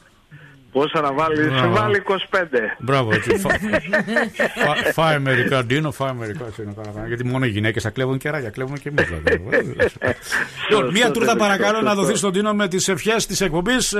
Πόσα 0.76 1.00
να 1.00 1.12
βάλει, 1.12 1.48
Μπράβο. 1.48 1.74
βάλει 1.74 2.02
25. 2.06 2.76
Μπράβο, 2.78 3.12
έτσι. 3.14 3.36
Φα- 3.38 3.48
φα- 4.64 4.92
Φάε 4.92 5.18
μερικά, 5.18 5.64
Ντίνο, 5.64 5.90
φάε 5.92 6.12
μερικά. 6.12 6.44
έτσι 6.46 6.62
είναι 6.62 6.72
καλά, 6.76 6.90
καλά. 6.94 7.06
Γιατί 7.06 7.24
μόνο 7.24 7.44
οι 7.44 7.48
γυναίκες 7.48 7.82
θα 7.82 7.90
κλέβουν 7.90 8.18
κεράκια, 8.18 8.50
κλέβουμε 8.50 8.78
και 8.78 8.88
εμείς. 8.88 9.06
Λοιπόν, 10.70 10.90
μία 10.90 11.10
τούρτα 11.10 11.36
παρακαλώ 11.36 11.80
να 11.80 11.94
δοθεί 11.94 12.14
στον 12.16 12.32
Ντίνο 12.32 12.52
με 12.52 12.68
τις 12.68 12.88
ευχές 12.88 13.26
της 13.26 13.40
εκπομπής 13.40 13.94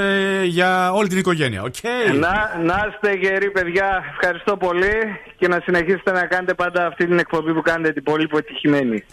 για 0.44 0.92
όλη 0.92 1.08
την 1.08 1.18
οικογένεια. 1.18 1.62
Οκ. 1.62 1.74
Να, 2.18 2.34
να 2.64 2.86
είστε 2.90 3.12
γεροί 3.18 3.50
παιδιά, 3.50 4.02
ευχαριστώ 4.12 4.56
πολύ 4.56 4.94
και 5.38 5.48
να 5.48 5.60
συνεχίσετε 5.64 6.12
να 6.12 6.26
κάνετε 6.26 6.54
πάντα 6.54 6.86
αυτή 6.86 7.06
την 7.06 7.18
εκπομπή 7.18 7.52
που 7.54 7.62
κάνετε 7.62 7.92
την 7.92 8.02
πολύ 8.02 8.22
επιτυχημένη. 8.32 9.04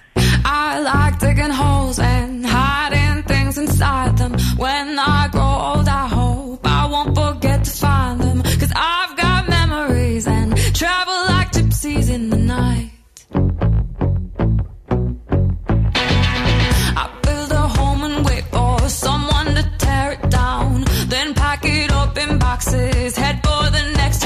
I 0.66 0.72
like 0.94 1.16
digging 1.26 1.54
holes 1.62 1.98
and 2.14 2.32
hiding 2.58 3.18
things 3.32 3.54
inside 3.64 4.14
them. 4.22 4.34
When 4.66 4.88
I 5.20 5.22
grow 5.36 5.54
old, 5.70 5.88
I 6.04 6.06
hope 6.18 6.62
I 6.80 6.82
won't 6.94 7.12
forget 7.18 7.23
to 7.64 7.72
find 7.72 8.20
them. 8.20 8.42
Cause 8.44 8.74
I've 8.76 9.18
got 9.18 9.50
memories 9.50 10.28
and 10.28 10.56
travel 10.76 11.20
like 11.34 11.52
gypsies 11.52 12.10
in 12.10 12.30
the 12.30 12.38
night. 12.38 12.92
I 17.02 17.06
build 17.24 17.52
a 17.52 17.68
home 17.78 18.04
and 18.04 18.26
wait 18.26 18.46
for 18.46 18.80
someone 18.90 19.48
to 19.56 19.64
tear 19.78 20.12
it 20.14 20.30
down. 20.30 20.84
Then 21.08 21.34
pack 21.34 21.66
it 21.66 21.92
up 21.92 22.18
in 22.18 22.40
boxes, 22.40 23.16
head 23.16 23.38
for 23.46 23.64
the 23.76 23.84
next 23.98 24.24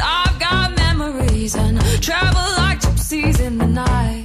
I've 0.00 0.38
got 0.38 0.76
memories 0.76 1.54
and 1.54 1.80
travel 2.02 2.46
like 2.62 2.80
gypsies 2.80 3.40
in 3.40 3.58
the 3.58 3.66
night. 3.66 4.17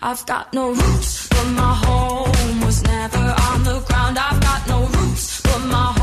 I've 0.00 0.24
got 0.26 0.52
no 0.54 0.68
roots, 0.70 1.28
but 1.28 1.44
my 1.44 1.74
home 1.74 2.60
was 2.60 2.82
never 2.84 3.18
on 3.18 3.64
the 3.64 3.80
ground. 3.80 4.16
I've 4.16 4.40
got 4.40 4.68
no 4.68 4.86
roots, 4.86 5.40
but 5.42 5.58
my 5.58 5.97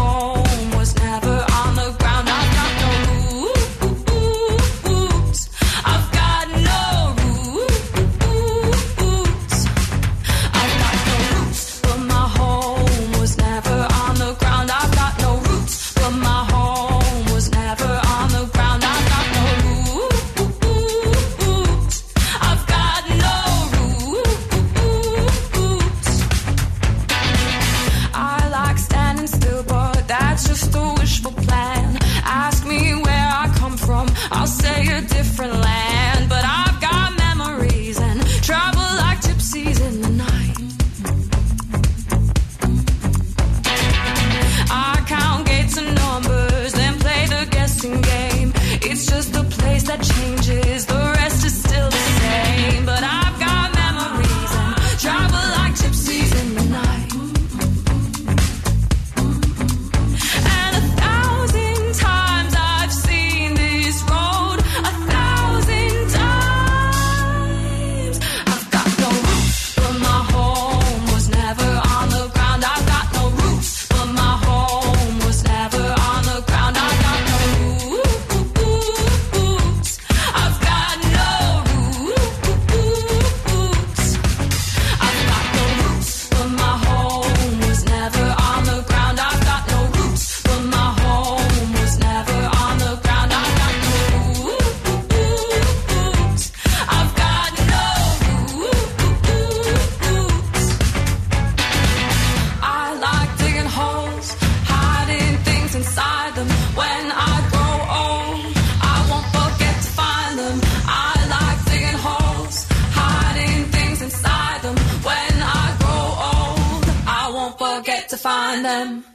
them. 118.76 119.15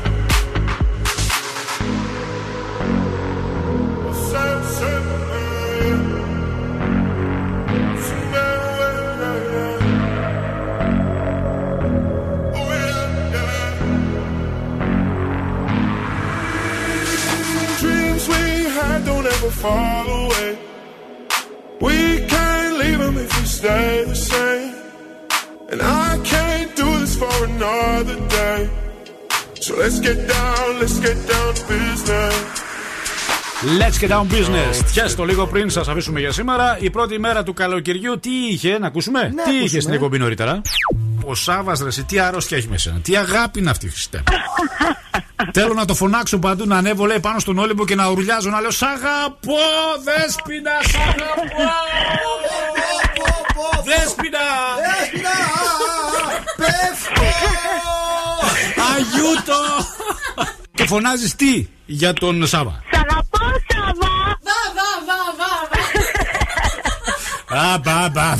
had 19.41 19.49
don't 19.49 19.49
ever 19.49 19.51
fall 19.51 20.07
away. 20.25 20.57
We 21.81 22.25
can't 22.27 22.77
leave 22.77 22.99
them 22.99 23.17
if 23.17 23.31
we 23.39 23.45
stay 23.45 24.03
the 24.05 24.15
same. 24.15 24.73
And 25.71 25.81
I 25.81 26.19
can't 26.23 26.75
do 26.75 26.99
this 26.99 27.15
for 27.15 27.45
another 27.45 28.17
day. 28.27 28.69
So 29.59 29.75
let's 29.77 29.99
get 29.99 30.27
down, 30.27 30.79
let's 30.79 30.99
get 30.99 31.17
down 31.27 31.53
to 31.53 31.63
business. 31.67 32.35
Let's 33.79 33.97
get 33.99 34.09
down 34.09 34.27
business. 34.27 34.91
Και 34.93 35.07
στο 35.07 35.23
λίγο 35.23 35.47
πριν 35.47 35.69
σα 35.69 35.81
αφήσουμε 35.81 36.19
για 36.19 36.31
σήμερα, 36.31 36.77
η 36.79 36.89
πρώτη 36.89 37.19
μέρα 37.19 37.43
του 37.43 37.53
καλοκαιριού 37.53 38.19
τι 38.19 38.29
είχε, 38.29 38.77
να 38.79 38.87
ακούσουμε. 38.87 39.19
τι 39.19 39.41
ακούσουμε. 39.41 39.63
είχε 39.63 39.79
στην 39.79 39.93
εκπομπή 39.93 40.17
νωρίτερα. 40.17 40.61
Ο 41.25 41.35
Σάβα 41.35 41.77
ρε, 41.81 41.87
εσύ, 41.87 42.03
τι 42.03 42.19
αρρώστια 42.19 42.57
έχει 42.57 42.67
με 42.67 42.77
σένα. 42.77 42.99
Τι 42.99 43.17
αγάπη 43.17 43.59
είναι 43.59 43.69
αυτή, 43.69 43.89
Χριστέ. 43.89 44.23
Θέλω 45.53 45.73
να 45.73 45.85
το 45.85 45.93
φωνάξω 45.93 46.39
παντού, 46.39 46.67
να 46.67 46.77
ανέβω 46.77 47.05
λέει 47.05 47.19
πάνω 47.19 47.39
στον 47.39 47.57
Όλυμπο 47.57 47.85
και 47.85 47.95
να 47.95 48.09
ουρλιάζω 48.09 48.49
να 48.49 48.59
λέω 48.61 48.71
Σ' 48.71 48.83
αγαπώ, 48.83 49.57
Δέσποινα, 50.03 50.71
σ' 50.83 50.95
αγαπώ. 50.95 51.71
Δέσποινα. 53.83 54.39
Αγιούτο. 58.95 59.59
Και 60.73 60.85
φωνάζεις 60.85 61.35
τι 61.35 61.67
για 61.85 62.13
τον 62.13 62.47
Σάβα; 62.47 62.83
Σ' 62.91 62.95
αγαπώ, 62.97 63.39
Σάβα! 63.73 64.09
Βα, 64.43 64.59
βα, 64.75 64.89
βα, 65.07 65.19
βα, 65.39 65.51
βα. 67.49 67.73
Α, 67.73 67.77
μπα, 67.77 68.09
μπα. 68.09 68.35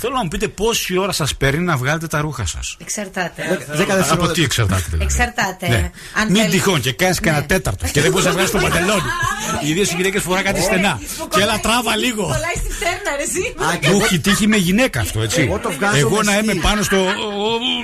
Θέλω 0.00 0.14
να 0.14 0.22
μου 0.22 0.28
πείτε 0.28 0.48
πόση 0.48 0.96
ώρα 0.98 1.12
σας 1.12 1.34
παίρνει 1.36 1.64
να 1.64 1.76
βγάλετε 1.76 2.06
τα 2.06 2.20
ρούχα 2.20 2.46
σας. 2.46 2.76
Εξαρτάται. 2.80 3.42
Από 4.10 4.28
τι 4.28 4.42
εξαρτάται. 4.42 4.82
δηλαδή; 4.90 5.04
Εξαρτάται. 5.04 5.68
Ναι. 5.68 5.90
Αν 6.20 6.26
Μην 6.30 6.36
θέλεις- 6.36 6.50
τυχόν 6.50 6.80
και 6.80 6.92
κάνεις 6.92 7.20
κανένα 7.20 7.44
τέταρτο 7.46 7.86
και 7.92 8.00
δεν 8.00 8.10
μπορείς 8.10 8.26
να 8.26 8.32
βγάλεις 8.32 8.50
το 8.50 8.58
παντελόνι. 8.58 9.02
Ιδίω 9.64 9.82
οι 9.92 9.94
γυναίκε 9.96 10.20
φορά 10.20 10.42
κάτι 10.42 10.60
στενά. 10.62 11.00
Και 11.30 11.40
έλα 11.40 11.60
τράβα 11.60 11.96
λίγο. 11.96 12.22
Κολλάει 12.22 12.56
στη 12.64 12.72
φτέρνα, 12.72 13.10
ρε, 13.16 13.22
εσύ. 13.22 13.92
Μου 13.94 14.00
έχει 14.04 14.18
τύχει 14.18 14.46
με 14.46 14.56
γυναίκα 14.56 15.00
αυτό, 15.00 15.20
έτσι. 15.20 15.40
Εγώ 15.40 15.58
το 15.58 15.70
βγάζω 15.72 15.96
Εγώ 15.96 16.16
με 16.16 16.22
να 16.22 16.32
είμαι 16.38 16.52
στυλ. 16.52 16.60
πάνω 16.60 16.82
στο. 16.82 17.06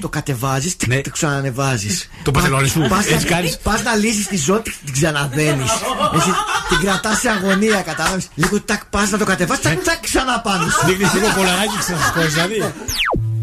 Το 0.01 0.09
κατεβάζεις, 0.09 0.77
το 0.77 1.11
ξανανεβάζεις. 1.13 2.09
Το 2.23 2.31
παντελόνι 2.31 2.69
σου. 2.69 2.87
Πας 2.89 3.07
Έτσι 3.07 3.25
να- 3.25 3.31
κάνεις. 3.37 3.59
Πας 3.59 3.83
να 3.83 3.95
λύσεις 3.95 4.27
τη 4.27 4.37
ζώτη 4.37 4.71
και 4.71 4.77
την 4.85 4.93
ξαναδένεις. 4.95 5.71
Εσύ 6.17 6.31
την 6.69 6.79
κρατάς 6.81 7.19
σε 7.21 7.29
αγωνία, 7.29 7.81
κατάλαβες. 7.83 8.29
Λίγο 8.35 8.61
τάκ, 8.61 8.85
πας 8.85 9.11
να 9.11 9.19
το 9.19 9.25
κατεβάσεις, 9.25 9.63
τάκ, 9.65 9.83
τάκ, 9.85 10.01
ξανά 10.01 10.41
πάνω. 10.41 10.65
Δείχνεις 10.87 11.13
λίγο 11.15 11.29
κολαράκι 11.37 11.77
ξανασηκώσει, 11.79 12.06
δηλαδή. 12.15 12.73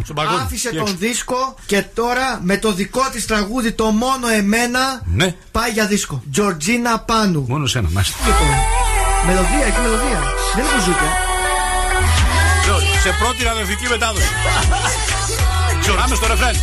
Στον 0.03 0.16
παγόνι. 0.16 0.42
Άφησε 0.42 0.69
Τι 0.69 0.75
τον 0.75 0.83
έξω. 0.85 0.95
δίσκο 1.00 1.56
και 1.66 1.82
τώρα 1.82 2.40
με 2.42 2.58
το 2.58 2.74
δικό 2.74 3.09
της 3.11 3.25
τραγούδι 3.25 3.72
το 3.72 3.85
μόνο 3.85 4.27
εμένα 4.27 5.01
Ναι. 5.06 5.35
πάει 5.51 5.72
για 5.72 5.85
δίσκο. 5.88 6.24
Τζορτζίνα 6.32 7.00
Πάνου. 7.00 7.45
Μόνος 7.48 7.72
σένα, 7.72 7.88
μάλιστα. 7.92 8.17
Λοιπόν, 8.25 8.48
μελωδία, 9.25 9.66
έχει 9.67 9.80
μελωδία. 9.82 10.19
Δεν 10.56 10.64
είναι 10.66 10.74
μπουζούκια. 10.75 11.11
Σε 13.03 13.16
πρώτη 13.19 13.43
ραδιοφική 13.43 13.88
μετάδοση. 13.90 14.27
Ξοράμε 15.82 16.16
στο 16.16 16.27
ρεφρέν. 16.27 16.56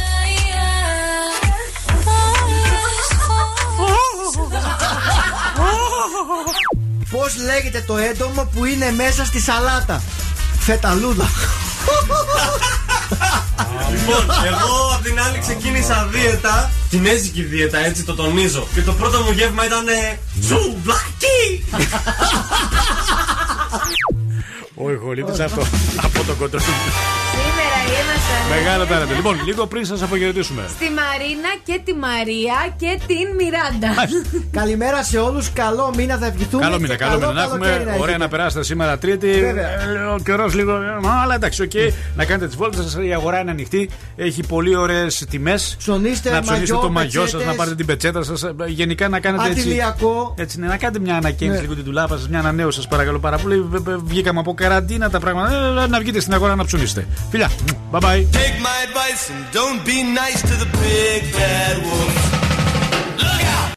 Πώς 7.11 7.37
λέγεται 7.45 7.85
το 7.87 7.97
έντομο 7.97 8.49
που 8.55 8.65
είναι 8.65 8.91
μέσα 8.93 9.25
στη 9.25 9.41
σαλάτα; 9.41 10.03
Φεταλούδα. 10.59 11.29
Λοιπόν, 13.91 14.25
εγώ 14.47 14.95
απ' 14.95 15.03
την 15.03 15.21
άλλη 15.21 15.39
ξεκίνησα 15.39 16.09
δίαιτα, 16.11 16.71
κινέζικη 16.91 17.43
δίαιτα, 17.43 17.79
έτσι 17.79 18.05
το 18.05 18.15
τονίζω. 18.15 18.67
Και 18.75 18.83
το 18.83 18.93
πρώτο 18.93 19.21
μου 19.21 19.31
γεύμα 19.31 19.67
ήταν 19.67 19.85
σουβλάκι! 20.47 21.65
Όχι, 24.75 24.97
χωρίτης 24.97 25.41
αυτό. 25.41 25.67
Από 26.03 26.25
το 26.25 26.35
κοντρόλ. 26.39 26.63
Σήμερα 27.91 28.03
ήμασταν. 28.05 28.59
Μεγάλο 28.59 28.85
τάλαντο. 28.87 29.15
Λοιπόν, 29.15 29.37
λίγο 29.45 29.67
πριν 29.67 29.85
σας 29.85 30.03
αποχαιρετήσουμε. 30.03 30.63
Στη 30.69 30.85
Μαρίνα 31.01 31.51
και 31.65 31.81
τη 31.85 31.95
Μαρία 31.95 32.57
και 32.77 32.99
την 33.07 33.27
Μιράντα. 33.39 33.91
Καλημέρα 34.51 35.03
σε 35.05 35.19
όλους. 35.19 35.53
Καλό 35.53 35.93
μήνα 35.97 36.17
θα 36.17 36.27
ευχηθούμε. 36.27 36.63
Καλό 36.63 36.81
μήνα, 36.81 36.95
και 36.97 37.05
καλό 37.05 37.17
μήνα 37.19 37.33
να 37.33 37.41
καλοκαίρι 37.43 37.73
έχουμε. 37.73 37.91
Ωραία 37.93 37.99
έχετε. 38.05 38.19
να 38.19 38.29
περάσετε 38.29 38.63
σήμερα 38.65 38.99
Τρίτη. 38.99 39.27
Βέβαια. 39.41 39.69
Ε, 39.69 40.15
Ο 40.15 40.19
καιρός 40.25 40.55
λίγο. 40.55 40.73
ε, 40.73 41.09
Αλλά 41.23 41.35
εντάξει, 41.35 41.63
οκ. 41.63 41.71
Να 42.17 42.25
κάνετε 42.25 42.47
τις 42.47 42.57
βόλτες 42.57 42.85
σας. 42.85 42.97
Η 43.07 43.13
αγορά 43.13 43.41
είναι 43.41 43.51
ανοιχτή. 43.51 43.91
Έχει 44.17 44.43
πολύ 44.47 44.77
ωραίες 44.77 45.25
τιμές. 45.31 45.75
Ψωνίστε 45.79 46.31
Να 46.31 46.41
ψωνίσετε 46.41 46.73
μαγιό, 46.73 46.87
το 46.87 46.91
μαγιό 46.91 47.21
σας, 47.21 47.31
πετσέτες. 47.31 47.47
να 47.47 47.55
πάρετε 47.55 47.77
την 47.77 47.87
πετσέτα 47.87 48.23
σας. 48.23 48.45
Γενικά 48.67 49.09
να 49.09 49.21
κάνετε 49.21 49.49
έτσι. 49.49 49.61
Αντιλιακό. 49.61 50.35
Έτσι, 50.39 50.59
ναι, 50.61 50.67
να 50.67 50.77
κάνετε 50.77 50.99
μια 50.99 51.17
ανακαίνιση 51.17 51.57
Ναι. 51.57 51.63
λίγο 51.63 51.75
την 51.75 51.85
τουλάπα 51.85 52.17
σας, 52.17 52.29
μια 52.29 52.39
ανανέωση 52.39 52.77
σας 52.77 52.89
παρακαλώ 52.89 53.19
πάρα 53.19 53.37
πολύ. 53.39 53.61
Β- 53.61 53.77
β- 53.91 53.99
Βγήκαμε 54.05 54.39
από 54.41 54.55
καραντίνα 54.55 55.11
τα 55.11 55.21
πράγματα. 55.21 55.83
Ε, 55.83 55.87
Να 55.87 55.99
βγείτε 55.99 56.21
στην 56.21 56.35
αγορά 56.35 56.55
να 56.55 56.65
ψωνίσετε. 56.65 57.07
Φιλιά, 57.31 57.51
Bye 57.93 58.01
bye. 58.01 58.25
Take 58.33 58.61
my 58.61 58.83
advice 58.83 59.31
and 59.31 59.45
don't 59.53 59.85
be 59.85 60.03
nice 60.03 60.41
to 60.43 60.55
the 60.57 60.67
big 60.79 61.33
bad 61.33 61.83
wolf. 61.85 62.41